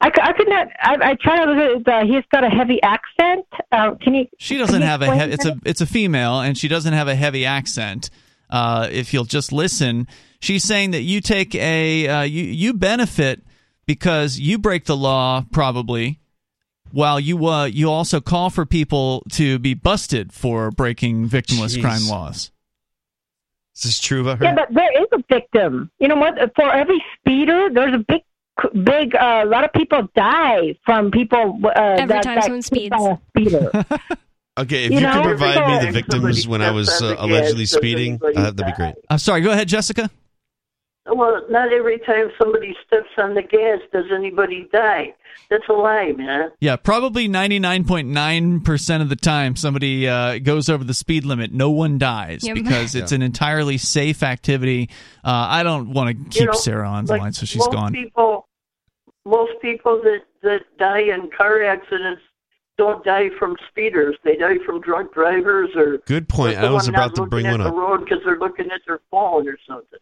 I, 0.00 0.10
I 0.22 0.32
could 0.32 0.48
not. 0.48 0.68
I, 0.80 0.94
I 1.02 1.14
tried 1.20 1.44
to 1.44 1.50
look 1.52 1.78
at. 1.78 1.84
The, 1.84 2.06
he's 2.06 2.24
got 2.30 2.44
a 2.44 2.48
heavy 2.48 2.80
accent. 2.82 3.46
Uh, 3.72 3.94
can 4.00 4.14
you? 4.14 4.26
She 4.38 4.56
doesn't 4.56 4.80
you 4.80 4.86
have 4.86 5.02
a 5.02 5.06
explain 5.06 5.28
he- 5.28 5.34
it's 5.34 5.44
a 5.46 5.58
it's 5.64 5.80
a 5.80 5.86
female 5.86 6.40
and 6.40 6.56
she 6.56 6.68
doesn't 6.68 6.92
have 6.92 7.08
a 7.08 7.14
heavy 7.16 7.44
accent. 7.44 8.10
Uh, 8.50 8.88
if 8.90 9.12
you'll 9.12 9.24
just 9.24 9.52
listen, 9.52 10.06
she's 10.40 10.62
saying 10.64 10.92
that 10.92 11.02
you 11.02 11.20
take 11.20 11.54
a 11.56 12.06
uh, 12.06 12.22
you 12.22 12.44
you 12.44 12.72
benefit 12.74 13.42
because 13.86 14.38
you 14.38 14.58
break 14.58 14.84
the 14.84 14.96
law 14.96 15.44
probably, 15.52 16.20
while 16.92 17.20
you 17.20 17.46
uh, 17.46 17.64
you 17.64 17.90
also 17.90 18.20
call 18.20 18.50
for 18.50 18.66
people 18.66 19.22
to 19.32 19.58
be 19.58 19.74
busted 19.74 20.32
for 20.32 20.70
breaking 20.70 21.28
victimless 21.28 21.76
Jeez. 21.76 21.82
crime 21.82 22.08
laws. 22.08 22.50
Is 23.76 23.82
this 23.82 24.00
true 24.00 24.22
about 24.22 24.38
her? 24.38 24.44
Yeah, 24.44 24.54
but 24.54 24.74
there 24.74 25.02
is 25.02 25.08
a 25.12 25.22
victim. 25.32 25.90
You 26.00 26.08
know 26.08 26.16
what? 26.16 26.34
For 26.56 26.72
every 26.72 27.02
speeder, 27.20 27.70
there's 27.72 27.94
a 27.94 27.98
big, 27.98 28.22
big. 28.84 29.14
A 29.14 29.44
lot 29.44 29.64
of 29.64 29.72
people 29.72 30.08
die 30.16 30.76
from 30.84 31.10
people. 31.12 31.60
Uh, 31.64 31.70
Every 31.76 32.06
that, 32.08 32.22
time 32.24 32.34
that 32.36 32.44
someone 32.44 32.62
hit 32.72 32.90
by 32.90 32.98
a 32.98 33.16
speeder. 33.28 33.84
Okay, 34.58 34.86
if 34.86 34.90
You 34.90 34.96
you, 34.96 35.02
know, 35.02 35.22
could 35.22 35.38
provide 35.38 35.68
me 35.80 35.86
the 35.86 35.92
victims 35.92 36.48
when 36.48 36.62
I 36.62 36.72
was 36.72 36.88
uh, 37.00 37.14
allegedly 37.16 37.64
speeding, 37.64 38.20
uh, 38.20 38.50
that'd 38.50 38.56
be 38.56 38.72
great. 38.72 38.96
I'm 39.08 39.18
sorry. 39.18 39.40
Go 39.40 39.52
ahead, 39.52 39.68
Jessica. 39.68 40.10
Well, 41.10 41.42
not 41.50 41.72
every 41.72 41.98
time 42.00 42.30
somebody 42.38 42.76
steps 42.86 43.08
on 43.18 43.34
the 43.34 43.42
gas 43.42 43.80
does 43.92 44.04
anybody 44.12 44.68
die. 44.72 45.14
That's 45.50 45.68
a 45.68 45.72
lie, 45.72 46.12
man. 46.16 46.50
Yeah, 46.60 46.76
probably 46.76 47.28
99.9% 47.28 49.00
of 49.02 49.08
the 49.08 49.16
time 49.16 49.56
somebody 49.56 50.08
uh, 50.08 50.38
goes 50.38 50.68
over 50.68 50.84
the 50.84 50.94
speed 50.94 51.24
limit, 51.24 51.52
no 51.52 51.70
one 51.70 51.98
dies 51.98 52.44
Yep. 52.44 52.54
because 52.54 52.94
it's 52.94 53.12
Yeah. 53.12 53.16
an 53.16 53.22
entirely 53.22 53.78
safe 53.78 54.22
activity. 54.22 54.90
Uh, 55.24 55.46
I 55.48 55.62
don't 55.62 55.92
want 55.92 56.08
to 56.10 56.24
keep 56.30 56.40
you 56.40 56.46
know, 56.46 56.52
Sarah 56.52 56.88
on 56.88 57.04
the 57.06 57.12
like 57.12 57.20
line, 57.22 57.32
so 57.32 57.46
she's 57.46 57.58
most 57.60 57.72
gone. 57.72 57.92
People, 57.92 58.46
most 59.24 59.52
people 59.62 60.00
that 60.02 60.20
that 60.42 60.60
die 60.78 61.00
in 61.00 61.28
car 61.36 61.62
accidents 61.64 62.22
don't 62.76 63.04
die 63.04 63.28
from 63.38 63.56
speeders. 63.68 64.16
They 64.24 64.36
die 64.36 64.58
from 64.64 64.80
drunk 64.80 65.12
drivers 65.12 65.70
or. 65.74 65.98
Good 66.06 66.28
point. 66.28 66.56
I 66.58 66.70
was 66.70 66.86
about 66.88 67.14
to 67.16 67.26
bring 67.26 67.44
looking 67.44 67.58
one 67.58 67.60
at 67.62 67.66
up. 67.66 67.74
the 67.74 67.80
road 67.80 68.04
because 68.04 68.18
they're 68.24 68.38
looking 68.38 68.70
at 68.70 68.80
their 68.86 69.00
phone 69.10 69.48
or 69.48 69.58
something. 69.66 69.98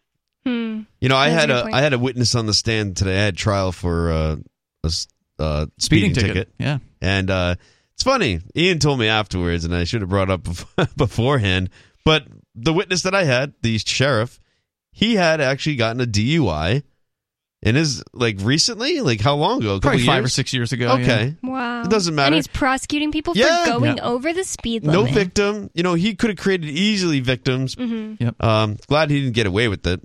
Hmm. 0.47 0.81
You 1.01 1.09
know, 1.09 1.15
I 1.17 1.29
That's 1.29 1.37
a 1.45 1.53
had 1.53 1.63
good 1.65 1.73
a 1.73 1.77
had 1.81 1.93
a 1.93 1.99
witness 1.99 2.35
on 2.35 2.45
the 2.45 2.53
stand 2.53 2.97
today. 2.97 3.17
I 3.19 3.25
had 3.25 3.37
trial 3.37 3.71
for 3.71 4.11
uh, 4.11 4.35
a 4.83 4.87
s- 4.87 5.07
uh, 5.39 5.65
speeding, 5.77 6.13
Speeding 6.13 6.33
ticket, 6.33 6.53
yeah. 6.59 6.77
and 7.01 7.29
uh, 7.29 7.55
it's 7.93 8.03
funny. 8.03 8.39
Ian 8.55 8.79
told 8.79 8.99
me 8.99 9.07
afterwards, 9.07 9.65
and 9.65 9.75
I 9.75 9.83
should 9.83 10.01
have 10.01 10.09
brought 10.09 10.29
up 10.29 10.47
beforehand. 10.97 11.69
But 12.05 12.25
the 12.55 12.73
witness 12.73 13.03
that 13.03 13.13
I 13.13 13.23
had, 13.25 13.53
the 13.61 13.77
sheriff, 13.79 14.39
he 14.91 15.15
had 15.15 15.41
actually 15.41 15.75
gotten 15.75 16.01
a 16.01 16.05
DUI, 16.05 16.83
and 17.63 17.75
is 17.77 18.03
like 18.13 18.37
recently, 18.41 19.01
like 19.01 19.19
how 19.21 19.35
long 19.35 19.59
ago? 19.59 19.71
A 19.75 19.79
couple 19.79 19.89
Probably 19.91 20.05
five 20.05 20.23
or 20.23 20.29
six 20.29 20.53
years 20.53 20.71
ago. 20.71 20.93
Okay, 20.93 21.35
Wow. 21.43 21.81
It 21.83 21.89
doesn't 21.89 22.15
matter. 22.15 22.27
And 22.27 22.35
he's 22.35 22.47
prosecuting 22.47 23.11
people 23.11 23.33
Yeah. 23.35 23.65
for 23.65 23.79
going 23.79 23.97
Yeah. 23.97 24.03
over 24.05 24.31
the 24.33 24.43
speed 24.43 24.83
limit. 24.83 24.93
no 24.93 25.01
limit. 25.01 25.13
victim. 25.15 25.69
You 25.73 25.83
know, 25.83 25.93
he 25.95 26.15
could 26.15 26.29
have 26.31 26.37
created 26.39 26.69
easily 26.69 27.19
victims. 27.19 27.75
Mhm. 27.75 28.17
Yep. 28.19 28.43
Um, 28.43 28.77
glad 28.87 29.09
he 29.11 29.19
didn't 29.21 29.33
get 29.35 29.45
away 29.47 29.67
with 29.67 29.85
it. 29.87 30.01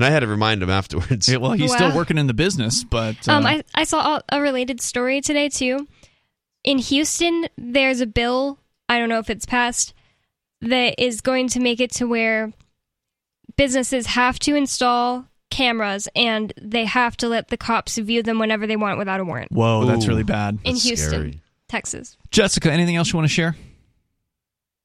And 0.00 0.06
I 0.06 0.10
had 0.10 0.20
to 0.20 0.26
remind 0.26 0.62
him 0.62 0.70
afterwards. 0.70 1.28
Yeah, 1.28 1.36
well, 1.36 1.52
he's 1.52 1.68
Wow. 1.70 1.76
still 1.76 1.94
working 1.94 2.16
in 2.16 2.26
the 2.26 2.32
business, 2.32 2.84
but 2.84 3.28
uh, 3.28 3.32
Um, 3.32 3.44
I, 3.44 3.62
I 3.74 3.84
saw 3.84 4.16
a- 4.16 4.36
a 4.36 4.40
related 4.40 4.80
story 4.80 5.20
today 5.20 5.50
too. 5.50 5.86
In 6.64 6.78
Houston, 6.78 7.48
there's 7.58 8.00
a 8.00 8.06
bill. 8.06 8.58
I 8.88 8.98
don't 8.98 9.10
know 9.10 9.18
if 9.18 9.28
it's 9.28 9.44
passed 9.44 9.92
that 10.62 10.94
is 10.98 11.20
going 11.20 11.48
to 11.48 11.60
make 11.60 11.80
it 11.80 11.90
to 11.92 12.06
where 12.06 12.50
businesses 13.56 14.06
have 14.06 14.38
to 14.38 14.54
install 14.54 15.26
cameras 15.50 16.08
and 16.16 16.52
they 16.60 16.86
have 16.86 17.14
to 17.18 17.28
let 17.28 17.48
the 17.48 17.58
cops 17.58 17.98
view 17.98 18.22
them 18.22 18.38
whenever 18.38 18.66
they 18.66 18.76
want 18.76 18.98
without 18.98 19.20
a 19.20 19.24
warrant. 19.24 19.52
whoa, 19.52 19.84
that's 19.84 20.06
really 20.06 20.22
bad. 20.22 20.58
In 20.64 20.72
that's 20.72 20.84
Houston, 20.84 21.08
scary. 21.10 21.40
Texas. 21.68 22.16
Jessica, 22.30 22.72
anything 22.72 22.96
else 22.96 23.12
you 23.12 23.18
want 23.18 23.28
to 23.28 23.34
share? 23.34 23.54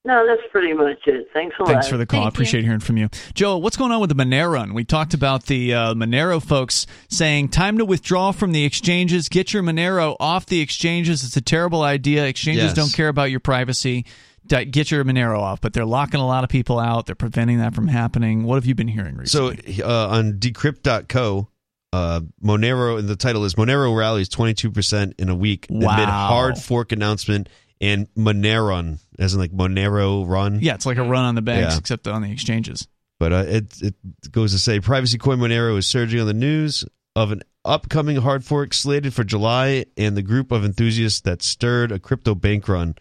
No, 0.06 0.26
that's 0.28 0.42
pretty 0.52 0.72
much 0.74 1.00
it. 1.08 1.28
Thanks 1.34 1.56
a 1.60 1.64
lot. 1.64 1.72
Thanks 1.72 1.88
for 1.88 1.98
the 1.98 2.06
call. 2.06 2.20
I 2.20 2.24
Thank 2.24 2.34
you. 2.34 2.36
appreciate 2.36 2.64
hearing 2.64 2.80
from 2.80 2.98
you. 2.98 3.10
Joe, 3.34 3.58
what's 3.58 3.76
going 3.76 3.92
on 3.92 4.00
with 4.00 4.10
the 4.10 4.16
Monero 4.16 4.54
run? 4.54 4.74
We 4.76 4.86
talked 4.86 5.14
about 5.16 5.48
the 5.48 5.74
uh, 5.74 5.94
Monero 5.96 6.42
folks 6.42 6.86
saying 7.10 7.50
time 7.50 7.80
to 7.80 7.86
withdraw 7.86 8.32
from 8.32 8.52
the 8.52 8.66
exchanges. 8.66 9.30
Get 9.30 9.52
your 9.52 9.64
Monero 9.64 10.16
off 10.20 10.46
the 10.46 10.62
exchanges. 10.62 11.24
It's 11.24 11.36
a 11.38 11.42
terrible 11.42 11.82
idea. 11.82 12.26
Exchanges 12.26 12.64
Yes. 12.66 12.74
don't 12.74 12.94
care 12.94 13.08
about 13.08 13.32
your 13.32 13.40
privacy. 13.40 14.06
Get 14.48 14.92
your 14.92 15.04
Monero 15.04 15.40
off, 15.40 15.60
but 15.60 15.74
they're 15.74 15.86
locking 15.86 16.20
a 16.20 16.28
lot 16.28 16.44
of 16.44 16.52
people 16.52 16.78
out. 16.80 17.08
They're 17.08 17.16
preventing 17.16 17.58
that 17.58 17.74
from 17.74 17.88
happening. 17.88 18.44
What 18.44 18.56
have 18.56 18.68
you 18.68 18.76
been 18.76 18.88
hearing 18.88 19.16
recently? 19.18 19.74
So 19.74 19.84
uh, 19.88 20.08
on 20.10 20.34
decrypt.co, 20.34 21.48
uh, 21.94 22.22
Monero, 22.44 23.00
and 23.00 23.08
the 23.08 23.16
title 23.16 23.44
is 23.46 23.56
Monero 23.56 23.98
rallies 23.98 24.30
22% 24.30 25.14
in 25.18 25.30
a 25.30 25.36
week 25.36 25.66
amid 25.72 25.88
hard 25.90 26.60
fork 26.60 26.92
announcement 26.92 27.50
and 27.82 28.08
Monero, 28.16 28.98
as 29.20 29.34
in 29.34 29.40
like 29.40 29.52
Monero 29.52 30.28
run. 30.28 30.60
yeah, 30.62 30.76
it's 30.76 30.86
like 30.86 30.98
a 30.98 31.04
run 31.04 31.26
on 31.26 31.36
the 31.36 31.42
banks, 31.42 31.74
Yeah. 31.74 31.80
except 31.80 32.08
on 32.08 32.22
the 32.22 32.32
exchanges. 32.32 32.88
But 33.20 33.32
uh, 33.34 33.44
it 33.48 33.82
it 33.82 33.96
goes 34.32 34.52
to 34.54 34.60
say 34.60 34.80
Privacy 34.80 35.18
Coin 35.18 35.40
Monero 35.40 35.78
is 35.78 35.88
surging 35.88 36.20
on 36.20 36.28
the 36.28 36.34
news 36.34 36.84
of 37.16 37.32
an 37.32 37.42
upcoming 37.64 38.18
hard 38.18 38.44
fork 38.44 38.74
slated 38.74 39.14
for 39.14 39.24
July, 39.24 39.86
and 39.98 40.18
the 40.18 40.22
group 40.22 40.52
of 40.52 40.66
enthusiasts 40.66 41.22
that 41.22 41.42
stirred 41.42 41.92
a 41.94 42.00
crypto 42.00 42.36
bank 42.36 42.68
run, 42.68 42.96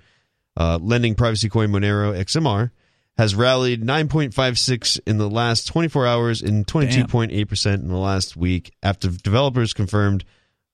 uh, 0.57 0.79
lending 0.81 1.15
Privacy 1.17 1.49
Coin 1.49 1.71
Monero 1.71 2.17
XMR, 2.17 2.71
has 3.19 3.35
rallied 3.35 3.83
9.56 3.83 5.01
in 5.07 5.19
the 5.19 5.29
last 5.29 5.67
24 5.67 6.07
hours 6.07 6.43
and 6.43 6.67
22.8% 6.67 7.75
in 7.75 7.89
the 7.89 7.97
last 7.97 8.37
week 8.37 8.73
after 8.83 9.09
developers 9.09 9.73
confirmed 9.73 10.25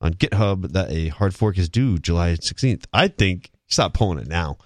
on 0.03 0.15
GitHub 0.15 0.73
that 0.73 0.91
a 0.91 1.09
hard 1.09 1.35
fork 1.35 1.59
is 1.59 1.69
due 1.69 1.99
July 1.99 2.33
16th. 2.35 2.85
I 2.93 3.09
think 3.09 3.51
stop 3.71 3.95
pulling 3.95 4.19
it 4.19 4.27
now. 4.29 4.59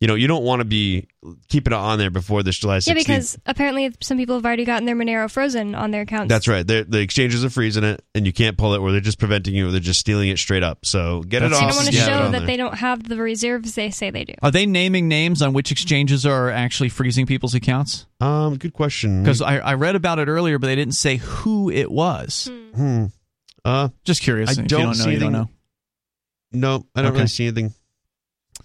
You 0.00 0.06
know, 0.08 0.14
you 0.14 0.28
don't 0.28 0.44
want 0.44 0.60
to 0.60 0.64
be 0.64 1.08
keeping 1.48 1.74
it 1.74 1.76
on 1.76 1.98
there 1.98 2.08
before 2.08 2.42
this 2.42 2.56
July 2.58 2.78
16th. 2.78 2.86
Yeah, 2.86 2.94
because 2.94 3.38
apparently 3.44 3.94
some 4.00 4.16
people 4.16 4.34
have 4.36 4.46
already 4.46 4.64
gotten 4.64 4.86
their 4.86 4.96
Monero 4.96 5.30
frozen 5.30 5.74
on 5.74 5.90
their 5.90 6.00
accounts. 6.02 6.30
That's 6.30 6.48
right. 6.48 6.66
They're, 6.66 6.84
the 6.84 7.00
exchanges 7.00 7.44
are 7.44 7.50
freezing 7.50 7.84
it, 7.84 8.02
and 8.14 8.24
you 8.24 8.32
can't 8.32 8.56
pull 8.56 8.72
it, 8.72 8.78
or 8.78 8.92
they're 8.92 9.02
just 9.02 9.18
preventing 9.18 9.54
you, 9.54 9.68
or 9.68 9.70
they're 9.70 9.78
just 9.78 10.00
stealing 10.00 10.30
it 10.30 10.38
straight 10.38 10.62
up. 10.62 10.86
So 10.86 11.20
get 11.24 11.42
it 11.42 11.50
They 11.50 11.56
off. 11.56 11.60
don't 11.60 11.76
want 11.76 11.80
to 11.90 11.98
and 11.98 12.06
show 12.08 12.30
that 12.30 12.38
there. 12.38 12.46
they 12.46 12.56
don't 12.56 12.76
have 12.78 13.06
the 13.10 13.18
reserves 13.18 13.74
they 13.74 13.90
say 13.90 14.08
they 14.08 14.24
do. 14.24 14.32
Are 14.42 14.50
they 14.50 14.64
naming 14.64 15.06
names 15.06 15.42
on 15.42 15.52
which 15.52 15.70
exchanges 15.70 16.24
are 16.24 16.48
actually 16.48 16.88
freezing 16.88 17.26
people's 17.26 17.54
accounts? 17.54 18.06
Um, 18.22 18.56
good 18.56 18.72
question. 18.72 19.22
Because 19.22 19.42
I, 19.42 19.58
I 19.58 19.74
read 19.74 19.96
about 19.96 20.18
it 20.18 20.28
earlier, 20.28 20.58
but 20.58 20.68
they 20.68 20.76
didn't 20.76 20.94
say 20.94 21.16
who 21.16 21.68
it 21.68 21.90
was. 21.90 22.50
Hmm. 22.74 23.06
Uh, 23.66 23.90
Just 24.04 24.22
curious. 24.22 24.48
I 24.48 24.52
If 24.52 24.58
you 24.60 24.64
don't, 24.64 24.80
don't 24.80 24.88
know, 24.88 24.92
see 24.94 25.10
you 25.12 25.18
don't 25.18 25.34
anything- 25.34 25.50
know. 26.52 26.68
No, 26.78 26.86
I 26.96 27.02
don't 27.02 27.10
Okay. 27.10 27.16
really 27.18 27.28
see 27.28 27.44
anything. 27.48 27.74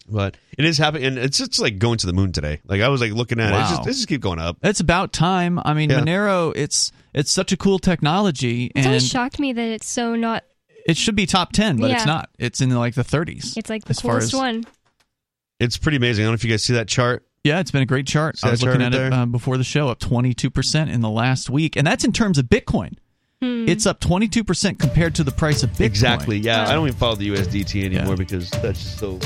But 0.08 0.38
it 0.58 0.66
is 0.66 0.78
happening, 0.78 1.06
and 1.06 1.18
it's 1.18 1.38
just 1.40 1.60
like 1.60 1.80
going 1.80 1.98
to 1.98 2.06
the 2.08 2.14
moon 2.14 2.32
today. 2.32 2.62
Like 2.66 2.82
I 2.82 2.90
was 2.90 3.02
like 3.02 3.12
looking 3.14 3.40
at 3.40 3.52
it, 3.54 3.60
it's 3.60 3.70
just, 3.72 3.82
it 3.82 3.92
just 3.94 4.08
keep 4.08 4.22
going 4.22 4.40
up. 4.40 4.58
It's 4.64 4.80
about 4.80 5.14
time. 5.14 5.60
I 5.66 5.74
mean, 5.74 5.90
Yeah. 5.90 6.02
Monero, 6.02 6.54
it's 6.56 6.92
it's 7.14 7.32
such 7.32 7.52
a 7.52 7.58
cool 7.58 7.80
technology, 7.80 8.72
It's 8.76 8.86
always 8.86 9.04
and 9.04 9.12
shocked 9.12 9.40
me 9.40 9.54
that 9.54 9.68
it's 9.70 9.90
so 9.90 10.16
not. 10.16 10.44
it 10.86 10.96
should 10.98 11.16
be 11.16 11.26
top 11.26 11.54
ten, 11.54 11.78
but 11.78 11.90
it's 11.92 12.06
not. 12.06 12.30
It's 12.38 12.62
in 12.62 12.70
like 12.70 12.94
the 12.94 13.04
30s. 13.04 13.58
It's 13.58 13.70
like 13.70 13.86
the 13.86 13.92
as 13.92 14.02
far 14.02 14.12
coolest 14.14 14.34
as- 14.34 14.40
one. 14.40 14.64
It's 15.60 15.78
pretty 15.78 15.98
amazing. 15.98 16.24
I 16.24 16.28
don't 16.28 16.34
know 16.34 16.36
if 16.36 16.44
you 16.44 16.50
guys 16.52 16.64
see 16.64 16.74
that 16.74 16.88
chart. 16.88 17.26
Yeah, 17.44 17.60
it's 17.60 17.72
been 17.72 17.82
a 17.82 17.86
great 17.88 18.06
chart. 18.08 18.38
See 18.38 18.48
I 18.48 18.52
was 18.52 18.60
that 18.60 18.66
looking 18.66 18.82
chart 18.82 18.94
at 18.94 19.00
right 19.00 19.08
it 19.08 19.14
uh, 19.14 19.26
before 19.26 19.58
the 19.58 19.64
show, 19.64 19.88
up 19.88 20.00
22% 20.00 20.92
in 20.92 21.02
the 21.02 21.10
last 21.10 21.50
week. 21.50 21.76
And 21.78 21.88
that's 21.88 22.04
in 22.04 22.12
terms 22.12 22.38
of 22.38 22.46
Bitcoin. 22.46 22.98
Hmm. 23.42 23.66
It's 23.70 23.86
up 23.86 24.00
22% 24.02 24.80
compared 24.80 25.16
to 25.16 25.24
the 25.24 25.32
price 25.32 25.64
of 25.64 25.70
Bitcoin. 25.72 25.86
Exactly. 25.86 26.38
Yeah, 26.40 26.68
I 26.68 26.74
don't 26.74 26.88
even 26.88 26.98
follow 27.00 27.16
the 27.16 27.30
USDT 27.30 27.86
anymore 27.86 28.18
because 28.18 28.50
that's 28.50 28.84
just 28.84 28.98
so 28.98 29.20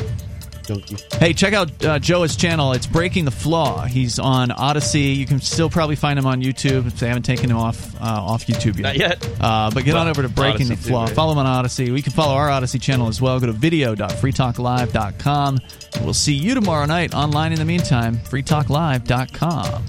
junky. 0.70 1.14
Hey, 1.16 1.34
check 1.34 1.54
out 1.54 1.86
uh, 1.86 2.00
Joe's 2.00 2.36
channel. 2.36 2.74
It's 2.74 2.86
Breaking 2.88 3.24
the 3.26 3.32
Flaw. 3.32 3.86
He's 3.86 4.20
on 4.20 4.50
Odysee. 4.52 5.16
You 5.16 5.26
can 5.26 5.40
still 5.42 5.70
probably 5.70 5.96
find 5.96 6.20
him 6.20 6.26
on 6.26 6.42
YouTube 6.42 6.88
if 6.88 7.00
they 7.00 7.08
haven't 7.08 7.24
taken 7.24 7.50
him 7.50 7.58
off 7.58 7.96
uh, 7.96 8.00
off 8.06 8.46
YouTube 8.48 8.76
yet. 8.76 8.82
Not 8.84 8.98
yet. 8.98 9.30
Uh, 9.42 9.72
but 9.74 9.84
get 9.86 9.94
Well, 9.94 10.04
on 10.04 10.10
over 10.10 10.22
to 10.22 10.30
Breaking 10.30 10.68
Odysee 10.68 10.76
the 10.76 10.84
too, 10.84 10.90
Flaw. 10.90 11.06
right? 11.06 11.16
Follow 11.16 11.32
him 11.34 11.40
on 11.40 11.46
Odysee. 11.66 11.92
We 11.92 12.02
can 12.02 12.12
follow 12.14 12.36
our 12.36 12.50
Odysee 12.50 12.80
channel 12.80 13.08
as 13.08 13.22
well. 13.22 13.40
Go 13.40 13.48
to 13.48 13.54
video.freetalklive.com. 13.54 15.60
And 15.96 16.06
we'll 16.06 16.14
see 16.14 16.34
you 16.36 16.54
tomorrow 16.54 16.86
night 16.86 17.14
online. 17.14 17.52
In 17.52 17.60
the 17.60 17.66
meantime, 17.66 18.18
freetalklive.com. 18.18 19.84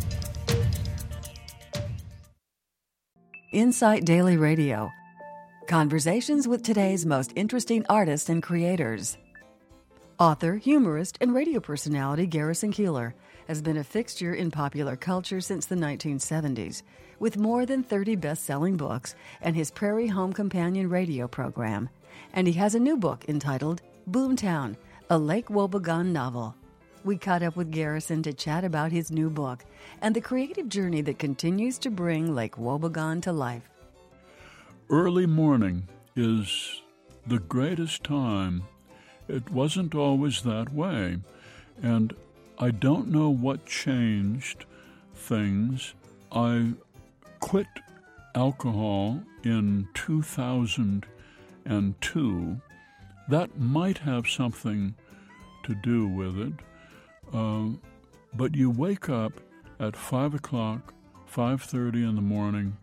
Insight 3.52 4.04
Daily 4.04 4.36
Radio. 4.36 4.90
Conversations 5.66 6.46
with 6.48 6.62
today's 6.62 7.04
most 7.06 7.32
interesting 7.36 7.84
artists 7.88 8.28
and 8.28 8.42
creators. 8.42 9.16
Author, 10.20 10.56
humorist, 10.56 11.16
and 11.22 11.32
radio 11.32 11.60
personality 11.60 12.26
Garrison 12.26 12.70
Keillor 12.70 13.14
has 13.48 13.62
been 13.62 13.78
a 13.78 13.82
fixture 13.82 14.34
in 14.34 14.50
popular 14.50 14.94
culture 14.94 15.40
since 15.40 15.64
the 15.64 15.74
1970s, 15.74 16.82
with 17.18 17.38
more 17.38 17.64
than 17.64 17.82
30 17.82 18.16
best 18.16 18.44
selling 18.44 18.76
books 18.76 19.14
and 19.40 19.56
his 19.56 19.70
Prairie 19.70 20.08
Home 20.08 20.34
Companion 20.34 20.90
radio 20.90 21.26
program. 21.26 21.88
And 22.34 22.46
he 22.46 22.52
has 22.52 22.74
a 22.74 22.78
new 22.78 22.98
book 22.98 23.24
entitled 23.28 23.80
Boomtown, 24.10 24.76
a 25.08 25.16
Lake 25.16 25.48
Wobegon 25.48 26.08
novel. 26.08 26.54
We 27.02 27.16
caught 27.16 27.42
up 27.42 27.56
with 27.56 27.70
Garrison 27.70 28.22
to 28.24 28.34
chat 28.34 28.62
about 28.62 28.92
his 28.92 29.10
new 29.10 29.30
book 29.30 29.64
and 30.02 30.14
the 30.14 30.20
creative 30.20 30.68
journey 30.68 31.00
that 31.00 31.18
continues 31.18 31.78
to 31.78 31.90
bring 31.90 32.34
Lake 32.34 32.56
Wobegon 32.56 33.22
to 33.22 33.32
life. 33.32 33.70
Early 34.90 35.24
morning 35.24 35.88
is 36.14 36.82
the 37.26 37.38
greatest 37.38 38.04
time. 38.04 38.64
It 39.30 39.50
wasn't 39.50 39.94
always 39.94 40.42
that 40.42 40.72
way. 40.72 41.18
And 41.82 42.14
I 42.58 42.72
don't 42.72 43.08
know 43.08 43.30
what 43.30 43.64
changed 43.64 44.66
things. 45.14 45.94
I 46.32 46.72
quit 47.38 47.68
alcohol 48.34 49.22
in 49.44 49.86
2002. 49.94 52.60
That 53.28 53.56
might 53.58 53.98
have 53.98 54.28
something 54.28 54.96
to 55.62 55.76
do 55.76 56.08
with 56.08 56.36
it. 56.38 56.54
Uh, 57.32 57.68
but 58.34 58.56
you 58.56 58.70
wake 58.70 59.08
up 59.08 59.40
at 59.78 59.94
5 59.96 60.34
o'clock, 60.34 60.92
5.30 61.32 62.08
in 62.08 62.16
the 62.16 62.22
morning 62.22 62.76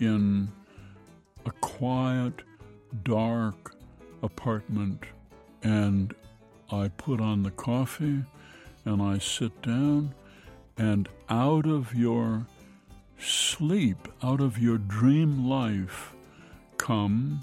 in 0.00 0.48
a 1.46 1.52
quiet, 1.60 2.42
dark 3.04 3.76
apartment, 4.22 5.04
and 5.62 6.14
I 6.70 6.88
put 6.88 7.20
on 7.20 7.42
the 7.42 7.50
coffee 7.50 8.22
and 8.84 9.02
I 9.02 9.18
sit 9.18 9.62
down, 9.62 10.14
and 10.76 11.08
out 11.28 11.66
of 11.66 11.94
your 11.94 12.46
sleep, 13.18 14.08
out 14.22 14.40
of 14.40 14.58
your 14.58 14.78
dream 14.78 15.48
life, 15.48 16.14
come 16.78 17.40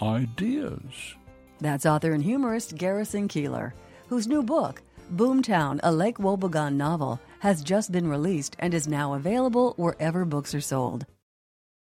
ideas. 0.00 1.14
That's 1.60 1.86
author 1.86 2.12
and 2.12 2.22
humorist 2.22 2.76
Garrison 2.76 3.28
Keillor, 3.28 3.72
whose 4.08 4.26
new 4.26 4.42
book, 4.42 4.82
Boomtown, 5.14 5.80
a 5.82 5.92
Lake 5.92 6.18
Wobegon 6.18 6.74
novel, 6.74 7.20
has 7.40 7.62
just 7.62 7.92
been 7.92 8.08
released 8.08 8.56
and 8.58 8.72
is 8.72 8.88
now 8.88 9.14
available 9.14 9.74
wherever 9.76 10.24
books 10.24 10.54
are 10.54 10.60
sold. 10.60 11.06